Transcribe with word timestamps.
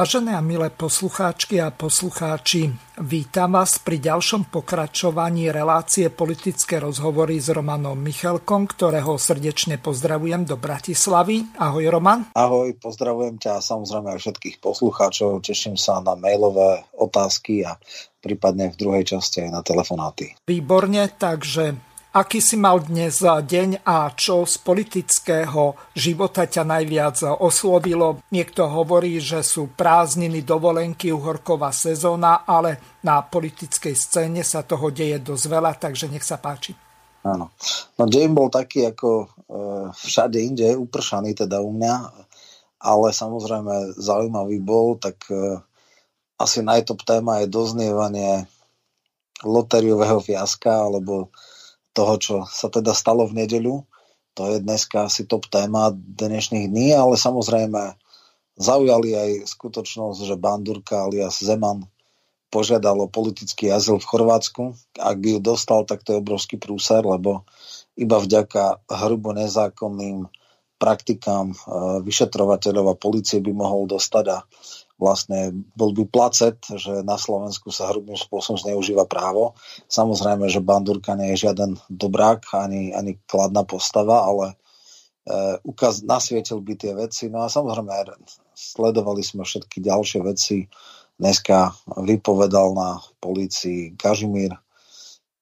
Vážené 0.00 0.32
a 0.32 0.40
milé 0.40 0.72
poslucháčky 0.72 1.60
a 1.60 1.68
poslucháči, 1.68 2.72
vítam 3.04 3.52
vás 3.52 3.76
pri 3.76 4.00
ďalšom 4.00 4.48
pokračovaní 4.48 5.52
relácie 5.52 6.08
politické 6.08 6.80
rozhovory 6.80 7.36
s 7.36 7.52
Romanom 7.52 8.00
Michalkom, 8.00 8.64
ktorého 8.64 9.20
srdečne 9.20 9.76
pozdravujem 9.76 10.48
do 10.48 10.56
Bratislavy. 10.56 11.52
Ahoj 11.60 11.84
Roman. 11.92 12.32
Ahoj, 12.32 12.72
pozdravujem 12.80 13.36
ťa 13.44 13.60
a 13.60 13.60
samozrejme 13.60 14.16
aj 14.16 14.24
všetkých 14.24 14.56
poslucháčov. 14.64 15.44
Teším 15.44 15.76
sa 15.76 16.00
na 16.00 16.16
mailové 16.16 16.80
otázky 16.96 17.68
a 17.68 17.76
prípadne 18.24 18.72
v 18.72 18.80
druhej 18.80 19.04
časti 19.04 19.44
aj 19.44 19.50
na 19.52 19.60
telefonáty. 19.60 20.32
Výborne, 20.48 21.12
takže 21.12 21.89
Aký 22.10 22.42
si 22.42 22.58
mal 22.58 22.82
dnes 22.82 23.22
deň 23.22 23.86
a 23.86 24.10
čo 24.18 24.42
z 24.42 24.58
politického 24.66 25.78
života 25.94 26.42
ťa 26.42 26.66
najviac 26.66 27.22
oslovilo? 27.38 28.26
Niekto 28.34 28.66
hovorí, 28.66 29.22
že 29.22 29.46
sú 29.46 29.70
prázdniny, 29.70 30.42
dovolenky, 30.42 31.14
uhorková 31.14 31.70
sezóna, 31.70 32.42
ale 32.42 32.98
na 33.06 33.22
politickej 33.22 33.94
scéne 33.94 34.42
sa 34.42 34.66
toho 34.66 34.90
deje 34.90 35.22
dosť 35.22 35.44
veľa, 35.46 35.78
takže 35.78 36.10
nech 36.10 36.26
sa 36.26 36.42
páči. 36.42 36.74
Áno. 37.22 37.54
No 37.94 38.04
deň 38.10 38.28
bol 38.34 38.50
taký 38.50 38.90
ako 38.90 39.10
e, 39.22 39.26
všade 39.94 40.42
inde, 40.42 40.66
upršaný 40.74 41.38
teda 41.38 41.62
u 41.62 41.70
mňa, 41.70 41.94
ale 42.90 43.14
samozrejme 43.14 43.94
zaujímavý 43.94 44.58
bol, 44.58 44.98
tak 44.98 45.30
e, 45.30 45.62
asi 46.42 46.58
najtop 46.66 47.06
téma 47.06 47.46
je 47.46 47.54
doznievanie 47.54 48.50
lotériového 49.46 50.18
fiaska, 50.18 50.90
alebo 50.90 51.30
toho, 51.92 52.14
čo 52.18 52.34
sa 52.46 52.70
teda 52.70 52.94
stalo 52.94 53.26
v 53.26 53.44
nedeľu. 53.44 53.86
To 54.38 54.42
je 54.46 54.62
dneska 54.62 55.10
asi 55.10 55.26
top 55.26 55.50
téma 55.50 55.90
dnešných 55.94 56.70
dní, 56.70 56.94
ale 56.94 57.18
samozrejme 57.18 57.98
zaujali 58.60 59.10
aj 59.16 59.30
skutočnosť, 59.50 60.18
že 60.22 60.38
Bandurka 60.38 61.08
alias 61.08 61.42
Zeman 61.42 61.88
požiadal 62.50 62.98
o 62.98 63.08
politický 63.08 63.70
azyl 63.70 64.02
v 64.02 64.08
Chorvátsku. 64.10 64.62
Ak 64.98 65.16
by 65.22 65.38
ju 65.38 65.40
dostal, 65.40 65.86
tak 65.86 66.02
to 66.02 66.14
je 66.14 66.22
obrovský 66.22 66.58
prúser, 66.58 67.02
lebo 67.06 67.46
iba 67.94 68.18
vďaka 68.18 68.86
hrubo 68.90 69.30
nezákonným 69.32 70.26
praktikám 70.80 71.52
e, 71.52 71.56
vyšetrovateľov 72.02 72.86
a 72.90 72.98
policie 72.98 73.38
by 73.38 73.52
mohol 73.52 73.84
dostať 73.84 74.24
a 74.32 74.38
vlastne 75.00 75.56
bol 75.72 75.96
by 75.96 76.04
placet, 76.12 76.60
že 76.76 77.00
na 77.00 77.16
Slovensku 77.16 77.72
sa 77.72 77.88
hrubým 77.88 78.20
spôsobom 78.20 78.60
zneužíva 78.60 79.08
právo. 79.08 79.56
Samozrejme, 79.88 80.44
že 80.52 80.60
Bandurka 80.60 81.16
nie 81.16 81.32
je 81.34 81.48
žiaden 81.48 81.80
dobrák 81.88 82.44
ani, 82.52 82.92
ani 82.92 83.16
kladná 83.24 83.64
postava, 83.64 84.28
ale 84.28 84.52
e, 84.52 84.54
ukaz, 85.64 86.04
nasvietil 86.04 86.60
by 86.60 86.76
tie 86.76 86.92
veci. 86.92 87.32
No 87.32 87.40
a 87.42 87.48
samozrejme 87.48 88.20
sledovali 88.52 89.24
sme 89.24 89.48
všetky 89.48 89.80
ďalšie 89.80 90.20
veci. 90.20 90.68
Dneska 91.16 91.72
vypovedal 92.04 92.76
na 92.76 93.00
polícii 93.24 93.96
Kažimír, 93.96 94.52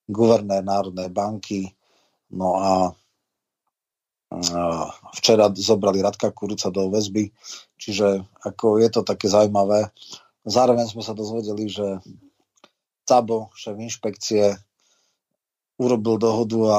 guvernér 0.06 0.62
Národnej 0.62 1.10
banky, 1.10 1.74
no 2.30 2.58
a 2.58 2.70
Včera 5.16 5.48
zobrali 5.56 6.04
Radka 6.04 6.28
Kurica 6.30 6.68
do 6.68 6.92
väzby, 6.92 7.32
čiže 7.80 8.28
ako 8.44 8.76
je 8.76 8.88
to 8.92 9.00
také 9.00 9.26
zaujímavé. 9.32 9.88
Zároveň 10.44 10.88
sme 10.88 11.00
sa 11.00 11.16
dozvedeli, 11.16 11.68
že 11.68 12.00
Cabo, 13.08 13.48
šéf 13.56 13.76
inšpekcie, 13.80 14.52
urobil 15.80 16.20
dohodu 16.20 16.60
a 16.68 16.78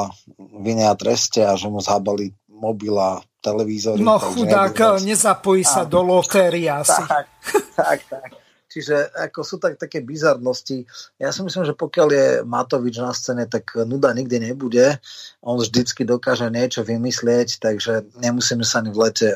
vinia 0.62 0.94
treste 0.94 1.42
a 1.42 1.58
že 1.58 1.72
mu 1.72 1.82
zhábali 1.82 2.36
mobil 2.52 2.94
a 3.00 3.24
televízory. 3.40 4.04
No 4.04 4.20
chudák, 4.20 5.00
nezapojí 5.02 5.64
sa 5.64 5.88
do 5.88 6.04
lotérie 6.04 6.68
asi. 6.70 7.02
Tak, 7.08 7.26
tak, 7.74 8.00
tak. 8.12 8.30
Čiže 8.70 9.10
ako 9.18 9.42
sú 9.42 9.56
tak, 9.58 9.82
také 9.82 10.06
bizarnosti. 10.06 10.86
Ja 11.18 11.34
si 11.34 11.42
myslím, 11.42 11.66
že 11.66 11.74
pokiaľ 11.74 12.08
je 12.14 12.28
Matovič 12.46 13.02
na 13.02 13.10
scéne, 13.18 13.50
tak 13.50 13.74
nuda 13.74 14.14
nikdy 14.14 14.54
nebude. 14.54 15.02
On 15.42 15.58
vždycky 15.58 16.06
dokáže 16.06 16.46
niečo 16.54 16.86
vymyslieť, 16.86 17.58
takže 17.58 18.14
nemusíme 18.22 18.62
sa 18.62 18.86
ani 18.86 18.94
v 18.94 19.10
lete 19.10 19.28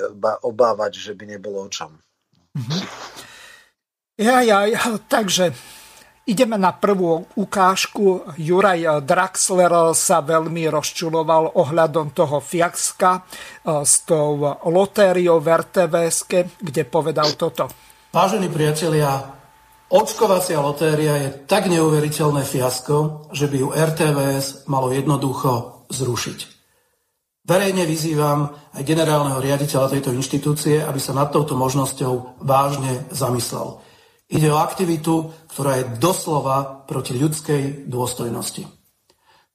obávať, 0.46 1.02
že 1.02 1.12
by 1.18 1.34
nebolo 1.34 1.66
o 1.66 1.70
čom. 1.74 1.98
Mm-hmm. 2.54 2.82
Ja, 4.22 4.46
ja, 4.46 4.70
ja, 4.70 5.02
takže 5.10 5.58
ideme 6.30 6.54
na 6.62 6.70
prvú 6.70 7.26
ukážku. 7.34 8.38
Juraj 8.38 9.02
Draxler 9.02 9.98
sa 9.98 10.22
veľmi 10.22 10.70
rozčuloval 10.70 11.58
ohľadom 11.58 12.14
toho 12.14 12.38
fiaska 12.38 13.18
eh, 13.18 13.82
s 13.82 14.06
tou 14.06 14.46
lotériou 14.70 15.42
v 15.42 15.48
RTVS, 15.50 16.30
kde 16.62 16.84
povedal 16.86 17.34
toto. 17.34 17.93
Vážení 18.14 18.46
priatelia, 18.46 19.26
očkovacia 19.90 20.62
lotéria 20.62 21.18
je 21.18 21.50
tak 21.50 21.66
neuveriteľné 21.66 22.46
fiasko, 22.46 23.26
že 23.34 23.50
by 23.50 23.58
ju 23.58 23.68
RTVS 23.74 24.70
malo 24.70 24.94
jednoducho 24.94 25.82
zrušiť. 25.90 26.40
Verejne 27.42 27.90
vyzývam 27.90 28.54
aj 28.78 28.86
generálneho 28.86 29.42
riaditeľa 29.42 29.98
tejto 29.98 30.14
inštitúcie, 30.14 30.86
aby 30.86 31.02
sa 31.02 31.18
nad 31.18 31.34
touto 31.34 31.58
možnosťou 31.58 32.46
vážne 32.46 33.10
zamyslel. 33.10 33.82
Ide 34.30 34.54
o 34.54 34.62
aktivitu, 34.62 35.34
ktorá 35.50 35.82
je 35.82 35.98
doslova 35.98 36.86
proti 36.86 37.18
ľudskej 37.18 37.90
dôstojnosti. 37.90 38.70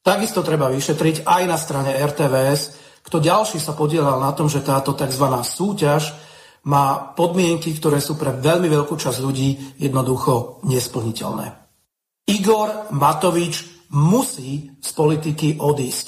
Takisto 0.03 0.43
treba 0.43 0.67
vyšetriť 0.67 1.23
aj 1.23 1.43
na 1.47 1.55
strane 1.55 1.95
RTVS, 1.95 2.75
kto 3.07 3.23
ďalší 3.23 3.63
sa 3.63 3.79
podielal 3.79 4.19
na 4.19 4.35
tom, 4.35 4.51
že 4.51 4.67
táto 4.67 4.99
tzv. 4.99 5.27
súťaž 5.47 6.27
má 6.69 7.17
podmienky, 7.17 7.73
ktoré 7.73 7.97
sú 7.97 8.21
pre 8.21 8.37
veľmi 8.37 8.69
veľkú 8.69 8.93
časť 8.93 9.19
ľudí 9.25 9.81
jednoducho 9.81 10.61
nesplniteľné. 10.69 11.47
Igor 12.29 12.93
Matovič 12.93 13.89
musí 13.97 14.77
z 14.77 14.91
politiky 14.93 15.57
odísť. 15.57 16.07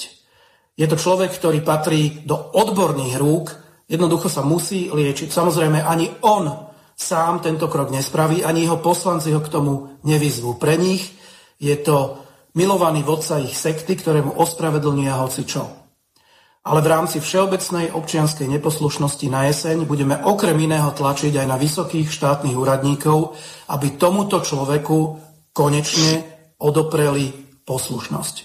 Je 0.77 0.85
to 0.85 1.01
človek, 1.01 1.33
ktorý 1.33 1.65
patrí 1.65 2.21
do 2.29 2.37
odborných 2.37 3.17
rúk, 3.17 3.57
jednoducho 3.89 4.29
sa 4.29 4.45
musí 4.45 4.93
liečiť. 4.93 5.33
Samozrejme, 5.33 5.81
ani 5.81 6.13
on 6.21 6.45
sám 6.93 7.41
tento 7.41 7.65
krok 7.65 7.89
nespraví, 7.89 8.45
ani 8.45 8.69
jeho 8.69 8.77
poslanci 8.77 9.33
ho 9.33 9.41
k 9.41 9.49
tomu 9.49 9.97
nevyzvú. 10.05 10.61
Pre 10.61 10.77
nich 10.77 11.09
je 11.57 11.73
to 11.81 12.21
milovaný 12.53 13.01
vodca 13.01 13.41
ich 13.41 13.57
sekty, 13.57 13.97
ktorému 13.97 14.37
ospravedlnia 14.37 15.17
hoci 15.17 15.41
čo 15.49 15.80
ale 16.61 16.79
v 16.85 16.91
rámci 16.93 17.17
všeobecnej 17.17 17.89
občianskej 17.89 18.45
neposlušnosti 18.45 19.27
na 19.33 19.49
jeseň 19.49 19.89
budeme 19.89 20.17
okrem 20.21 20.57
iného 20.61 20.93
tlačiť 20.93 21.33
aj 21.41 21.47
na 21.49 21.57
vysokých 21.57 22.13
štátnych 22.13 22.53
úradníkov, 22.53 23.33
aby 23.73 23.97
tomuto 23.97 24.45
človeku 24.45 24.97
konečne 25.57 26.21
odopreli 26.61 27.33
poslušnosť. 27.65 28.35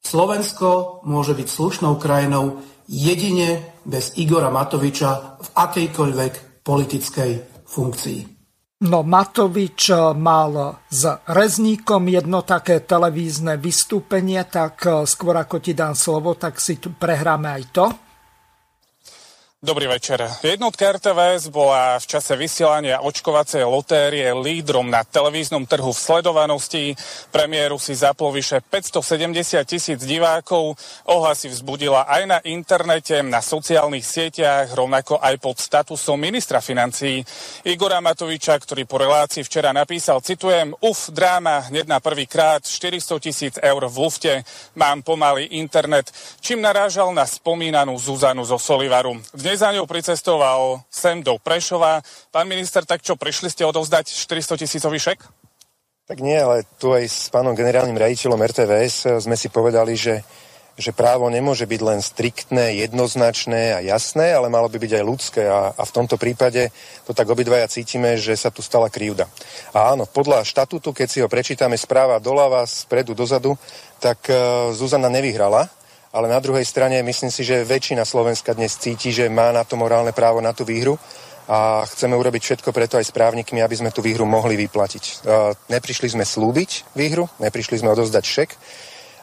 Slovensko 0.00 1.02
môže 1.04 1.36
byť 1.36 1.48
slušnou 1.50 1.98
krajinou 2.00 2.62
jedine 2.88 3.76
bez 3.84 4.14
Igora 4.16 4.48
Matoviča 4.48 5.42
v 5.42 5.48
akejkoľvek 5.52 6.32
politickej 6.62 7.30
funkcii. 7.66 8.35
No 8.76 9.00
Matovič 9.00 9.88
eh, 9.88 10.12
mal 10.12 10.84
s 10.92 11.08
Rezníkom 11.24 12.12
jedno 12.12 12.44
také 12.44 12.84
televízne 12.84 13.56
vystúpenie, 13.56 14.44
tak 14.44 14.84
eh, 14.84 15.08
skôr 15.08 15.32
ako 15.40 15.64
ti 15.64 15.72
dám 15.72 15.96
slovo, 15.96 16.36
tak 16.36 16.60
si 16.60 16.76
tu 16.76 16.92
prehráme 16.92 17.56
aj 17.56 17.64
to. 17.72 17.86
Dobrý 19.56 19.88
večer. 19.88 20.20
Jednotka 20.44 20.92
RTVS 20.92 21.48
bola 21.48 21.96
v 21.96 22.04
čase 22.04 22.36
vysielania 22.36 23.00
očkovacej 23.00 23.64
lotérie 23.64 24.28
lídrom 24.36 24.84
na 24.84 25.00
televíznom 25.00 25.64
trhu 25.64 25.96
v 25.96 25.96
sledovanosti. 25.96 26.92
Premiéru 27.32 27.80
si 27.80 27.96
zaplo 27.96 28.28
vyše 28.28 28.60
570 28.60 29.64
tisíc 29.64 29.96
divákov. 30.04 30.76
Ohlasy 31.08 31.48
vzbudila 31.48 32.04
aj 32.04 32.22
na 32.28 32.38
internete, 32.44 33.24
na 33.24 33.40
sociálnych 33.40 34.04
sieťach, 34.04 34.76
rovnako 34.76 35.24
aj 35.24 35.40
pod 35.40 35.56
statusom 35.56 36.20
ministra 36.20 36.60
financí 36.60 37.24
Igora 37.64 38.04
Matoviča, 38.04 38.60
ktorý 38.60 38.84
po 38.84 39.00
relácii 39.00 39.40
včera 39.40 39.72
napísal, 39.72 40.20
citujem, 40.20 40.76
uf, 40.84 41.08
dráma, 41.08 41.72
hneď 41.72 41.88
na 41.88 42.04
prvýkrát, 42.04 42.60
400 42.60 43.24
tisíc 43.24 43.56
eur 43.56 43.88
v 43.88 43.96
lufte, 44.04 44.44
mám 44.76 45.00
pomalý 45.00 45.48
internet, 45.56 46.12
čím 46.44 46.60
narážal 46.60 47.08
na 47.16 47.24
spomínanú 47.24 47.96
Zuzanu 47.96 48.44
zo 48.44 48.60
Solivaru. 48.60 49.16
Dnes 49.46 49.62
za 49.62 49.70
ňou 49.70 49.86
pricestoval 49.86 50.82
sem 50.90 51.22
do 51.22 51.38
Prešova. 51.38 52.02
Pán 52.34 52.50
minister, 52.50 52.82
tak 52.82 52.98
čo, 52.98 53.14
prišli 53.14 53.46
ste 53.46 53.62
odovzdať 53.62 54.10
400 54.10 54.66
tisícový 54.66 54.98
šek? 54.98 55.22
Tak 56.02 56.18
nie, 56.18 56.34
ale 56.34 56.66
tu 56.82 56.90
aj 56.90 57.06
s 57.06 57.30
pánom 57.30 57.54
generálnym 57.54 57.94
raditeľom 57.94 58.42
RTVS 58.42 59.22
sme 59.22 59.38
si 59.38 59.46
povedali, 59.46 59.94
že, 59.94 60.26
že 60.74 60.90
právo 60.90 61.30
nemôže 61.30 61.62
byť 61.62 61.78
len 61.78 62.02
striktné, 62.02 62.82
jednoznačné 62.90 63.78
a 63.78 63.86
jasné, 63.86 64.34
ale 64.34 64.50
malo 64.50 64.66
by 64.66 64.82
byť 64.82 64.92
aj 64.98 65.04
ľudské 65.06 65.46
a, 65.46 65.70
a 65.78 65.82
v 65.86 65.94
tomto 65.94 66.18
prípade 66.18 66.74
to 67.06 67.14
tak 67.14 67.30
obidvaja 67.30 67.70
cítime, 67.70 68.18
že 68.18 68.34
sa 68.34 68.50
tu 68.50 68.66
stala 68.66 68.90
krivda. 68.90 69.30
A 69.70 69.94
áno, 69.94 70.10
podľa 70.10 70.42
štatútu, 70.42 70.90
keď 70.90 71.06
si 71.06 71.22
ho 71.22 71.30
prečítame 71.30 71.78
správa 71.78 72.18
doľava, 72.18 72.66
spredu, 72.66 73.14
dozadu, 73.14 73.54
tak 74.02 74.26
uh, 74.26 74.74
Zuzana 74.74 75.06
nevyhrala, 75.06 75.70
ale 76.16 76.32
na 76.32 76.40
druhej 76.40 76.64
strane 76.64 77.04
myslím 77.04 77.28
si, 77.28 77.44
že 77.44 77.68
väčšina 77.68 78.08
Slovenska 78.08 78.56
dnes 78.56 78.80
cíti, 78.80 79.12
že 79.12 79.28
má 79.28 79.52
na 79.52 79.68
to 79.68 79.76
morálne 79.76 80.16
právo 80.16 80.40
na 80.40 80.56
tú 80.56 80.64
výhru 80.64 80.96
a 81.44 81.84
chceme 81.84 82.16
urobiť 82.16 82.40
všetko 82.40 82.72
preto 82.72 82.96
aj 82.96 83.12
s 83.12 83.12
právnikmi, 83.12 83.60
aby 83.60 83.76
sme 83.76 83.92
tú 83.92 84.00
výhru 84.00 84.24
mohli 84.24 84.56
vyplatiť. 84.56 85.28
Neprišli 85.68 86.16
sme 86.16 86.24
slúbiť 86.24 86.96
výhru, 86.96 87.28
neprišli 87.36 87.84
sme 87.84 87.92
odozdať 87.92 88.24
šek, 88.24 88.50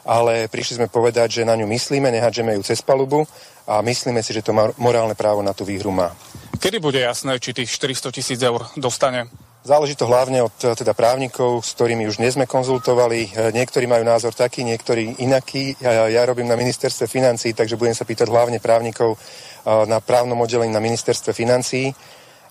ale 0.06 0.46
prišli 0.46 0.78
sme 0.78 0.86
povedať, 0.86 1.42
že 1.42 1.48
na 1.48 1.58
ňu 1.58 1.66
myslíme, 1.66 2.14
nehádžeme 2.14 2.54
ju 2.54 2.62
cez 2.62 2.78
palubu 2.78 3.26
a 3.66 3.82
myslíme 3.82 4.22
si, 4.22 4.30
že 4.30 4.46
to 4.46 4.54
morálne 4.78 5.18
právo 5.18 5.42
na 5.42 5.50
tú 5.50 5.66
výhru 5.66 5.90
má. 5.90 6.14
Kedy 6.62 6.78
bude 6.78 7.02
jasné, 7.02 7.42
či 7.42 7.50
tých 7.50 7.74
400 7.74 8.14
tisíc 8.14 8.38
eur 8.38 8.70
dostane? 8.78 9.26
Záleží 9.64 9.96
to 9.96 10.04
hlavne 10.04 10.44
od 10.44 10.52
teda 10.52 10.92
právnikov, 10.92 11.64
s 11.64 11.72
ktorými 11.72 12.04
už 12.12 12.20
dnes 12.20 12.36
sme 12.36 12.44
konzultovali. 12.44 13.32
E, 13.32 13.48
niektorí 13.56 13.88
majú 13.88 14.04
názor 14.04 14.36
taký, 14.36 14.60
niektorí 14.60 15.24
inaký. 15.24 15.72
Ja, 15.80 16.04
ja 16.04 16.20
robím 16.28 16.52
na 16.52 16.60
ministerstve 16.60 17.08
financí, 17.08 17.56
takže 17.56 17.80
budem 17.80 17.96
sa 17.96 18.04
pýtať 18.04 18.28
hlavne 18.28 18.60
právnikov 18.60 19.16
e, 19.16 19.18
na 19.88 20.04
právnom 20.04 20.36
oddelení 20.44 20.68
na 20.68 20.84
ministerstve 20.84 21.32
financí 21.32 21.96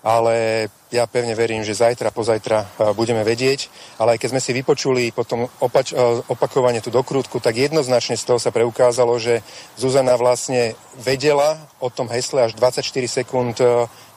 ale 0.04 0.68
ja 0.92 1.08
pevne 1.08 1.32
verím, 1.32 1.64
že 1.64 1.72
zajtra, 1.74 2.12
pozajtra 2.12 2.58
e, 2.60 2.66
budeme 2.92 3.24
vedieť. 3.24 3.72
Ale 3.96 4.14
aj 4.14 4.18
keď 4.20 4.28
sme 4.36 4.44
si 4.44 4.52
vypočuli 4.52 5.10
potom 5.16 5.48
opač- 5.58 5.96
opakovane 6.28 6.84
tú 6.84 6.92
dokrútku, 6.92 7.40
tak 7.40 7.56
jednoznačne 7.56 8.20
z 8.20 8.28
toho 8.28 8.36
sa 8.36 8.52
preukázalo, 8.52 9.16
že 9.16 9.40
Zuzana 9.80 10.20
vlastne 10.20 10.76
vedela 11.00 11.56
o 11.80 11.88
tom 11.88 12.06
hesle 12.12 12.46
až 12.46 12.52
24 12.54 12.84
sekúnd 13.08 13.56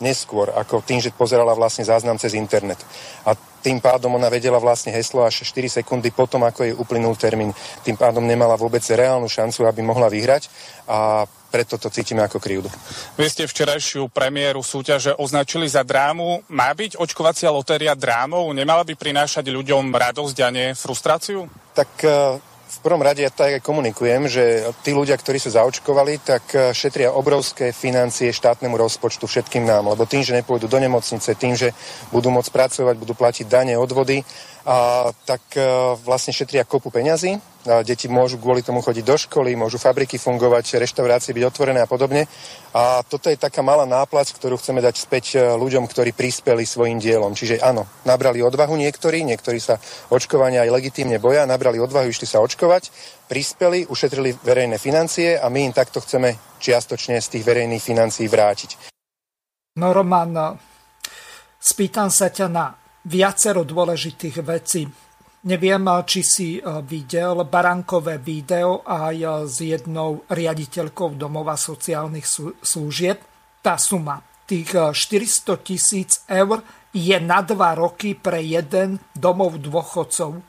neskôr, 0.04 0.54
ako 0.54 0.86
tým, 0.86 1.02
že 1.02 1.16
pozerala 1.16 1.58
vlastne 1.58 1.88
záznam 1.88 2.22
cez 2.22 2.38
internet. 2.38 2.78
A 3.26 3.34
tým 3.64 3.82
pádom 3.82 4.14
ona 4.14 4.30
vedela 4.30 4.62
vlastne 4.62 4.94
heslo 4.94 5.26
až 5.26 5.44
4 5.44 5.82
sekundy 5.82 6.14
potom, 6.14 6.46
ako 6.46 6.64
jej 6.64 6.76
uplynul 6.78 7.18
termín. 7.18 7.52
Tým 7.82 7.98
pádom 7.98 8.24
nemala 8.24 8.54
vôbec 8.56 8.86
reálnu 8.86 9.28
šancu, 9.28 9.66
aby 9.66 9.82
mohla 9.82 10.08
vyhrať 10.08 10.48
a 10.86 11.26
preto 11.48 11.80
to 11.80 11.88
cítime 11.90 12.24
ako 12.24 12.38
krivdu. 12.40 12.70
Vy 13.16 13.28
ste 13.32 13.44
včerajšiu 13.48 14.12
premiéru 14.12 14.60
súťaže 14.62 15.16
označili 15.16 15.68
za 15.68 15.82
drámu. 15.82 16.44
Má 16.52 16.70
byť 16.76 17.00
očkovacia 17.00 17.50
lotéria 17.52 17.96
drámou? 17.96 18.52
Nemala 18.52 18.84
by 18.84 18.94
prinášať 18.94 19.48
ľuďom 19.50 19.90
radosť 19.92 20.38
a 20.44 20.50
nie 20.52 20.68
frustráciu? 20.76 21.48
Tak 21.72 21.90
v 22.68 22.80
prvom 22.84 23.00
rade 23.00 23.24
ja 23.24 23.32
tak 23.32 23.58
aj 23.58 23.66
komunikujem, 23.66 24.28
že 24.28 24.70
tí 24.84 24.92
ľudia, 24.92 25.16
ktorí 25.16 25.40
sa 25.40 25.64
zaočkovali, 25.64 26.20
tak 26.20 26.44
e, 26.52 26.58
šetria 26.76 27.16
obrovské 27.16 27.72
financie 27.72 28.36
štátnemu 28.36 28.76
rozpočtu 28.76 29.24
všetkým 29.24 29.64
nám, 29.64 29.88
lebo 29.88 30.04
tým, 30.04 30.22
že 30.22 30.36
nepôjdu 30.36 30.68
do 30.68 30.78
nemocnice, 30.78 31.32
tým, 31.40 31.56
že 31.56 31.72
budú 32.12 32.28
môcť 32.30 32.52
pracovať, 32.52 32.96
budú 33.00 33.16
platiť 33.16 33.48
dane, 33.48 33.74
odvody, 33.80 34.22
a, 34.68 35.08
tak 35.24 35.56
e, 35.56 35.64
vlastne 36.04 36.36
šetria 36.36 36.68
kopu 36.68 36.92
peňazí. 36.92 37.40
A 37.72 37.88
deti 37.88 38.12
môžu 38.12 38.36
kvôli 38.36 38.60
tomu 38.60 38.84
chodiť 38.84 39.04
do 39.08 39.16
školy, 39.16 39.56
môžu 39.56 39.80
fabriky 39.80 40.20
fungovať, 40.20 40.76
reštaurácie 40.84 41.32
byť 41.32 41.44
otvorené 41.48 41.80
a 41.80 41.88
podobne. 41.88 42.28
A 42.76 43.00
toto 43.08 43.32
je 43.32 43.40
taká 43.40 43.64
malá 43.64 43.88
náplac, 43.88 44.28
ktorú 44.28 44.60
chceme 44.60 44.84
dať 44.84 44.96
späť 45.00 45.26
e, 45.40 45.56
ľuďom, 45.56 45.88
ktorí 45.88 46.12
prispeli 46.12 46.68
svojim 46.68 47.00
dielom. 47.00 47.32
Čiže 47.32 47.64
áno, 47.64 47.88
nabrali 48.04 48.44
odvahu 48.44 48.76
niektorí, 48.76 49.24
niektorí 49.24 49.64
sa 49.64 49.80
očkovania 50.12 50.68
aj 50.68 50.76
legitímne 50.76 51.16
boja, 51.16 51.48
nabrali 51.48 51.80
odvahu, 51.80 52.12
išli 52.12 52.28
sa 52.28 52.44
očkovať, 52.44 52.92
prispeli, 53.32 53.88
ušetrili 53.88 54.36
verejné 54.44 54.76
financie 54.84 55.40
a 55.40 55.48
my 55.48 55.72
im 55.72 55.72
takto 55.72 56.04
chceme 56.04 56.60
čiastočne 56.60 57.24
z 57.24 57.40
tých 57.40 57.48
verejných 57.48 57.80
financií 57.80 58.28
vrátiť. 58.28 58.92
No 59.80 59.96
Roman, 59.96 60.60
spýtam 61.56 62.12
sa 62.12 62.28
ťa 62.28 62.48
na 62.52 62.87
viacero 63.08 63.64
dôležitých 63.64 64.38
vecí. 64.44 64.84
Neviem, 65.48 65.88
či 66.04 66.22
si 66.28 66.50
e, 66.60 66.62
videl 66.84 67.48
barankové 67.48 68.20
video 68.20 68.84
aj 68.84 69.16
e, 69.16 69.28
s 69.48 69.64
jednou 69.64 70.28
riaditeľkou 70.28 71.16
domova 71.16 71.56
sociálnych 71.56 72.28
služieb. 72.60 73.18
Tá 73.64 73.80
suma 73.80 74.20
tých 74.44 74.76
400 74.92 74.92
e, 74.92 75.56
tisíc 75.64 76.12
eur 76.28 76.60
je 76.92 77.16
na 77.24 77.40
dva 77.46 77.80
roky 77.80 78.18
pre 78.18 78.44
jeden 78.44 79.00
domov 79.16 79.62
dôchodcov 79.64 80.42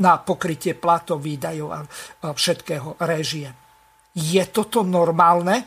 na 0.00 0.16
pokrytie 0.20 0.72
platov, 0.72 1.24
výdajov 1.24 1.68
a 1.72 1.80
všetkého 2.32 3.00
režie. 3.00 3.48
Je 4.12 4.44
toto 4.48 4.84
normálne? 4.84 5.64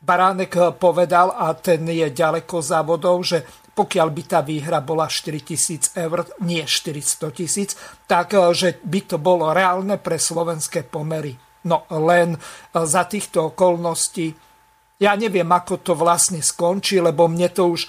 Baránek 0.00 0.80
povedal, 0.80 1.36
a 1.36 1.52
ten 1.52 1.84
je 1.84 2.08
ďaleko 2.08 2.64
závodov, 2.64 3.20
že 3.24 3.44
pokiaľ 3.78 4.08
by 4.10 4.22
tá 4.26 4.42
výhra 4.42 4.82
bola 4.82 5.06
4 5.06 5.38
tisíc 5.46 5.94
eur, 5.94 6.26
nie 6.42 6.66
400 6.66 7.30
tisíc, 7.30 7.78
tak 8.10 8.34
eh, 8.34 8.50
že 8.50 8.82
by 8.82 9.00
to 9.06 9.16
bolo 9.22 9.54
reálne 9.54 9.94
pre 10.02 10.18
slovenské 10.18 10.82
pomery. 10.82 11.38
No 11.70 11.86
len 11.94 12.34
eh, 12.34 12.42
za 12.82 13.06
týchto 13.06 13.54
okolností 13.54 14.34
ja 14.98 15.14
neviem, 15.14 15.46
ako 15.46 15.78
to 15.78 15.94
vlastne 15.94 16.42
skončí, 16.42 16.98
lebo 16.98 17.30
mne 17.30 17.54
to 17.54 17.70
už 17.70 17.86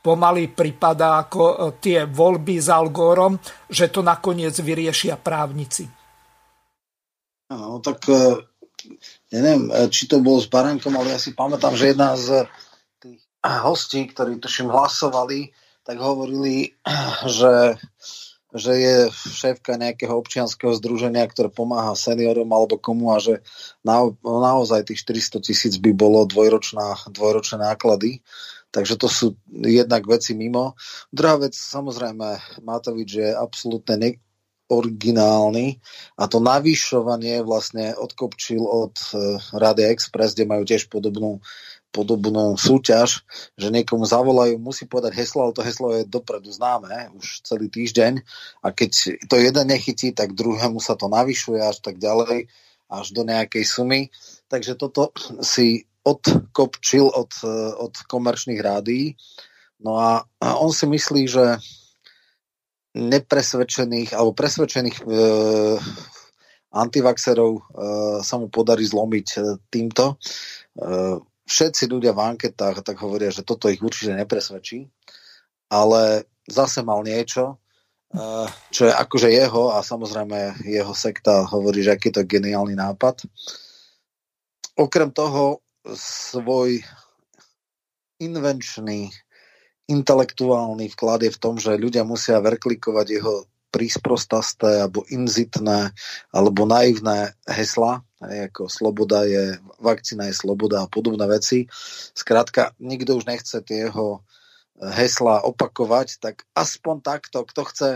pomaly 0.00 0.48
prípada 0.48 1.20
ako 1.20 1.42
eh, 1.44 1.56
tie 1.84 1.98
voľby 2.08 2.56
s 2.56 2.72
Algorom, 2.72 3.36
že 3.68 3.92
to 3.92 4.00
nakoniec 4.00 4.56
vyriešia 4.56 5.20
právnici. 5.20 5.84
No 7.46 7.78
tak 7.78 8.10
neviem, 9.30 9.70
či 9.86 10.10
to 10.10 10.18
bolo 10.18 10.42
s 10.42 10.50
Barankom, 10.50 10.98
ale 10.98 11.14
ja 11.14 11.20
si 11.22 11.30
pamätám, 11.30 11.78
že 11.78 11.94
jedna 11.94 12.18
z 12.18 12.42
hostí, 13.62 14.06
ktorí 14.10 14.38
tuším 14.42 14.68
hlasovali, 14.70 15.54
tak 15.86 16.02
hovorili, 16.02 16.74
že, 17.38 17.78
že 18.50 18.72
je 18.74 18.96
šéfka 19.12 19.78
nejakého 19.78 20.14
občianského 20.14 20.74
združenia, 20.74 21.26
ktoré 21.30 21.48
pomáha 21.48 21.94
seniorom 21.94 22.50
alebo 22.50 22.80
komu 22.80 23.14
a 23.14 23.22
že 23.22 23.42
na, 23.86 24.02
naozaj 24.22 24.90
tých 24.90 25.06
400 25.06 25.46
tisíc 25.46 25.74
by 25.78 25.94
bolo 25.94 26.26
dvojročná, 26.26 27.10
dvojročné 27.10 27.62
náklady. 27.62 28.20
Takže 28.74 28.98
to 29.00 29.08
sú 29.08 29.26
jednak 29.48 30.04
veci 30.04 30.36
mimo. 30.36 30.76
Druhá 31.08 31.40
vec, 31.40 31.56
samozrejme, 31.56 32.60
Matovič 32.60 33.10
je 33.16 33.30
absolútne 33.32 33.96
ne- 33.96 34.20
originálny 34.66 35.78
a 36.18 36.26
to 36.26 36.42
navýšovanie 36.42 37.46
vlastne 37.46 37.94
odkopčil 37.94 38.58
od 38.58 38.94
uh, 39.14 39.38
Rady 39.54 39.94
Express, 39.94 40.34
kde 40.34 40.50
majú 40.50 40.66
tiež 40.66 40.90
podobnú 40.90 41.38
podobnú 41.96 42.60
súťaž, 42.60 43.24
že 43.56 43.72
niekomu 43.72 44.04
zavolajú, 44.04 44.60
musí 44.60 44.84
povedať 44.84 45.16
heslo, 45.16 45.48
ale 45.48 45.56
to 45.56 45.64
heslo 45.64 45.96
je 45.96 46.04
dopredu 46.04 46.52
známe 46.52 47.16
už 47.16 47.40
celý 47.40 47.72
týždeň 47.72 48.20
a 48.60 48.68
keď 48.76 49.16
to 49.24 49.40
jeden 49.40 49.66
nechytí, 49.72 50.12
tak 50.12 50.36
druhému 50.36 50.76
sa 50.84 50.92
to 50.92 51.08
navyšuje 51.08 51.64
až 51.64 51.80
tak 51.80 51.96
ďalej, 51.96 52.52
až 52.92 53.06
do 53.16 53.24
nejakej 53.24 53.64
sumy. 53.64 54.12
Takže 54.52 54.76
toto 54.76 55.16
si 55.40 55.88
odkopčil 56.04 57.08
od, 57.08 57.32
od 57.80 57.94
komerčných 58.06 58.60
rádií. 58.60 59.16
No 59.80 59.98
a, 59.98 60.22
on 60.60 60.70
si 60.70 60.86
myslí, 60.86 61.22
že 61.26 61.58
nepresvedčených 62.96 64.16
alebo 64.16 64.32
presvedčených 64.32 64.96
e, 65.02 65.04
antivaxerov 66.72 67.52
e, 67.52 67.62
sa 68.24 68.34
mu 68.40 68.48
podarí 68.48 68.88
zlomiť 68.88 69.26
e, 69.36 69.38
týmto. 69.68 70.16
E, 70.16 70.16
všetci 71.46 71.86
ľudia 71.86 72.12
v 72.12 72.34
anketách 72.34 72.82
tak 72.82 72.98
hovoria, 73.00 73.30
že 73.30 73.46
toto 73.46 73.70
ich 73.70 73.80
určite 73.80 74.18
nepresvedčí, 74.18 74.90
ale 75.70 76.26
zase 76.46 76.82
mal 76.82 77.06
niečo, 77.06 77.58
eh, 78.14 78.46
čo 78.74 78.90
je 78.90 78.92
akože 78.92 79.30
jeho 79.30 79.74
a 79.74 79.82
samozrejme 79.82 80.66
jeho 80.66 80.94
sekta 80.94 81.46
hovorí, 81.46 81.86
že 81.86 81.94
aký 81.94 82.10
to 82.10 82.26
geniálny 82.26 82.74
nápad. 82.74 83.26
Okrem 84.76 85.08
toho 85.14 85.62
svoj 85.96 86.82
invenčný, 88.18 89.08
intelektuálny 89.86 90.90
vklad 90.92 91.30
je 91.30 91.32
v 91.32 91.40
tom, 91.40 91.54
že 91.62 91.78
ľudia 91.78 92.02
musia 92.02 92.42
verklikovať 92.42 93.06
jeho 93.06 93.46
prísprostasté 93.70 94.86
alebo 94.86 95.04
inzitné 95.10 95.92
alebo 96.32 96.64
naivné 96.64 97.36
hesla, 97.44 98.06
ako 98.20 98.72
sloboda 98.72 99.28
je, 99.28 99.60
vakcína 99.82 100.32
je 100.32 100.34
sloboda 100.36 100.84
a 100.84 100.90
podobné 100.90 101.28
veci. 101.28 101.68
Skrátka, 102.16 102.72
nikto 102.80 103.20
už 103.20 103.28
nechce 103.28 103.60
tie 103.60 103.88
jeho 103.88 104.24
hesla 104.80 105.44
opakovať, 105.44 106.20
tak 106.20 106.44
aspoň 106.52 106.96
takto, 107.00 107.44
kto 107.44 107.62
chce, 107.68 107.90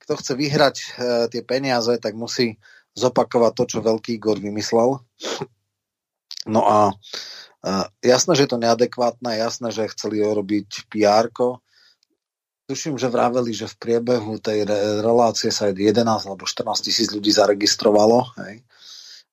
kto 0.00 0.12
chce 0.16 0.32
vyhrať 0.36 0.76
e, 0.80 0.86
tie 1.32 1.42
peniaze, 1.44 1.92
tak 2.00 2.16
musí 2.16 2.56
zopakovať 2.96 3.52
to, 3.52 3.64
čo 3.68 3.78
veľký 3.84 4.16
Igor 4.16 4.40
vymyslel. 4.40 5.00
No 6.44 6.62
a 6.64 6.92
e, 6.92 6.94
jasné, 8.04 8.36
že 8.36 8.44
je 8.48 8.50
to 8.52 8.62
neadekvátne, 8.62 9.36
jasné, 9.36 9.68
že 9.72 9.92
chceli 9.92 10.20
robiť 10.20 10.88
pr 10.92 11.28
Tuším, 12.64 12.96
že 12.96 13.12
vraveli, 13.12 13.52
že 13.52 13.68
v 13.68 13.76
priebehu 13.76 14.40
tej 14.40 14.64
relácie 15.04 15.52
sa 15.52 15.68
11 15.68 16.00
alebo 16.00 16.48
14 16.48 16.80
tisíc 16.80 17.12
ľudí 17.12 17.28
zaregistrovalo. 17.28 18.24
Hej. 18.40 18.64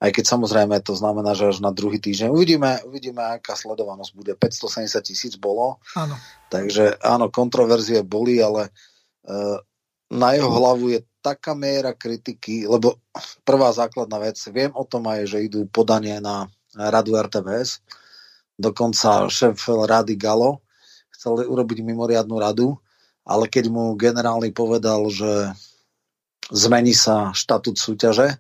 Aj 0.02 0.10
keď 0.12 0.26
samozrejme 0.36 0.82
to 0.84 0.98
znamená, 0.98 1.32
že 1.32 1.56
až 1.56 1.64
na 1.64 1.72
druhý 1.72 2.02
týždeň 2.02 2.28
uvidíme, 2.28 2.84
uvidíme 2.84 3.22
aká 3.22 3.56
sledovanosť 3.56 4.12
bude. 4.18 4.34
570 4.36 5.08
tisíc 5.08 5.34
bolo. 5.40 5.80
Áno. 5.96 6.18
Takže 6.52 7.00
áno, 7.00 7.32
kontroverzie 7.32 8.04
boli, 8.04 8.42
ale 8.44 8.74
uh, 9.30 9.62
na 10.12 10.36
jeho 10.36 10.52
hlavu 10.52 10.92
je 10.92 11.00
taká 11.24 11.56
miera 11.56 11.96
kritiky, 11.96 12.68
lebo 12.68 13.00
prvá 13.48 13.72
základná 13.72 14.20
vec, 14.20 14.42
viem 14.52 14.74
o 14.74 14.84
tom 14.84 15.08
aj, 15.08 15.38
že 15.38 15.46
idú 15.46 15.70
podanie 15.70 16.18
na 16.20 16.50
radu 16.76 17.16
RTVS, 17.16 17.80
dokonca 18.60 19.30
šéf 19.32 19.56
rady 19.70 20.18
Galo 20.20 20.60
chcel 21.14 21.46
urobiť 21.46 21.86
mimoriadnú 21.86 22.42
radu, 22.42 22.82
ale 23.32 23.48
keď 23.48 23.72
mu 23.72 23.96
generálny 23.96 24.52
povedal, 24.52 25.08
že 25.08 25.56
zmení 26.52 26.92
sa 26.92 27.32
štatút 27.32 27.80
súťaže, 27.80 28.36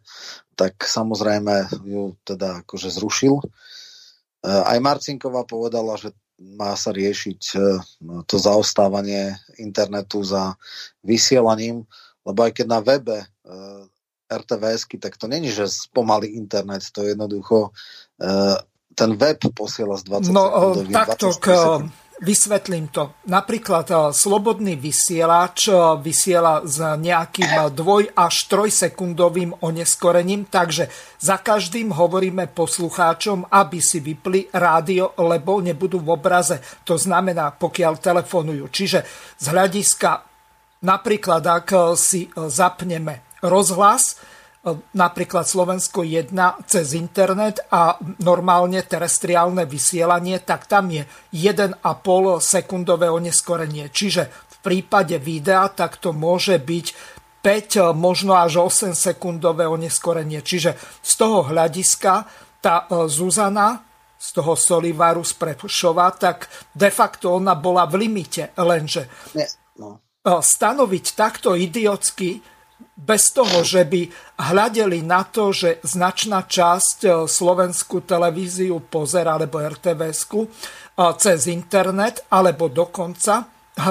tak 0.60 0.84
samozrejme 0.84 1.72
ju 1.88 2.20
teda 2.28 2.62
akože 2.68 2.92
zrušil. 2.92 3.40
E, 3.40 3.44
aj 4.46 4.78
Marcinková 4.84 5.48
povedala, 5.48 5.96
že 5.96 6.12
má 6.38 6.76
sa 6.76 6.92
riešiť 6.92 7.42
e, 7.56 7.60
to 8.28 8.36
zaostávanie 8.36 9.40
internetu 9.58 10.22
za 10.28 10.60
vysielaním, 11.02 11.88
lebo 12.28 12.40
aj 12.44 12.52
keď 12.62 12.68
na 12.68 12.80
webe 12.84 13.18
e, 13.24 13.28
RTVSky, 14.32 15.00
tak 15.00 15.16
to 15.16 15.32
není, 15.32 15.52
že 15.52 15.72
spomalí 15.72 16.36
internet, 16.36 16.88
to 16.92 17.04
je 17.04 17.16
jednoducho 17.16 17.76
ten 18.96 19.12
web 19.18 19.40
posiela 19.52 19.98
z 19.98 20.04
20 20.08 20.32
No 20.32 20.46
takto 20.88 21.36
k, 21.36 21.48
Vysvetlím 22.22 22.94
to. 22.94 23.18
Napríklad 23.34 23.90
eh, 23.90 23.98
slobodný 24.14 24.78
vysielač 24.78 25.74
eh, 25.74 25.76
vysiela 25.98 26.62
s 26.62 26.78
nejakým 26.78 27.50
eh, 27.50 27.62
dvoj 27.74 28.14
až 28.14 28.46
trojsekundovým 28.46 29.58
oneskorením, 29.66 30.46
takže 30.46 30.86
za 31.18 31.42
každým 31.42 31.90
hovoríme 31.90 32.54
poslucháčom, 32.54 33.50
aby 33.50 33.82
si 33.82 34.06
vypli 34.06 34.54
rádio, 34.54 35.18
lebo 35.18 35.66
nebudú 35.66 35.98
v 35.98 36.14
obraze. 36.14 36.62
To 36.86 36.94
znamená, 36.94 37.58
pokiaľ 37.58 37.98
telefonujú. 37.98 38.70
Čiže 38.70 39.02
z 39.42 39.46
hľadiska 39.50 40.22
napríklad, 40.86 41.42
ak 41.42 41.98
si 41.98 42.30
zapneme 42.38 43.26
rozhlas, 43.42 44.22
napríklad 44.94 45.50
Slovensko 45.50 46.06
1 46.06 46.38
cez 46.70 46.94
internet 46.94 47.66
a 47.74 47.98
normálne 48.22 48.86
terestriálne 48.86 49.66
vysielanie, 49.66 50.38
tak 50.38 50.70
tam 50.70 50.94
je 50.94 51.04
1,5 51.34 51.82
sekundové 52.40 53.10
oneskorenie. 53.10 53.90
Čiže 53.90 54.30
v 54.30 54.58
prípade 54.62 55.18
videa 55.18 55.66
tak 55.74 55.98
to 55.98 56.14
môže 56.14 56.62
byť 56.62 56.88
5, 57.42 57.98
možno 57.98 58.38
až 58.38 58.62
8 58.62 58.94
sekundové 58.94 59.66
oneskorenie. 59.66 60.46
Čiže 60.46 60.78
z 61.02 61.12
toho 61.18 61.50
hľadiska 61.50 62.30
tá 62.62 62.86
e, 62.86 63.10
Zuzana 63.10 63.82
z 64.22 64.38
toho 64.38 64.54
Solivaru 64.54 65.26
z 65.26 65.34
Prešova, 65.34 66.14
tak 66.14 66.46
de 66.78 66.94
facto 66.94 67.34
ona 67.34 67.58
bola 67.58 67.90
v 67.90 68.06
limite, 68.06 68.54
lenže 68.62 69.10
Nie, 69.34 69.50
no. 69.82 69.98
E, 70.22 70.38
stanoviť 70.38 71.06
takto 71.18 71.58
idiotsky 71.58 72.38
bez 73.02 73.34
toho, 73.34 73.66
že 73.66 73.82
by 73.82 74.06
hľadeli 74.38 75.02
na 75.02 75.26
to, 75.26 75.50
že 75.50 75.82
značná 75.82 76.46
časť 76.46 76.98
e, 77.02 77.10
slovenskú 77.26 78.06
televíziu 78.06 78.78
pozera, 78.78 79.42
alebo 79.42 79.58
RTVS-ku, 79.58 80.46
e, 80.46 80.50
cez 81.18 81.50
internet, 81.50 82.30
alebo 82.30 82.70
dokonca 82.70 83.42
e, 83.42 83.46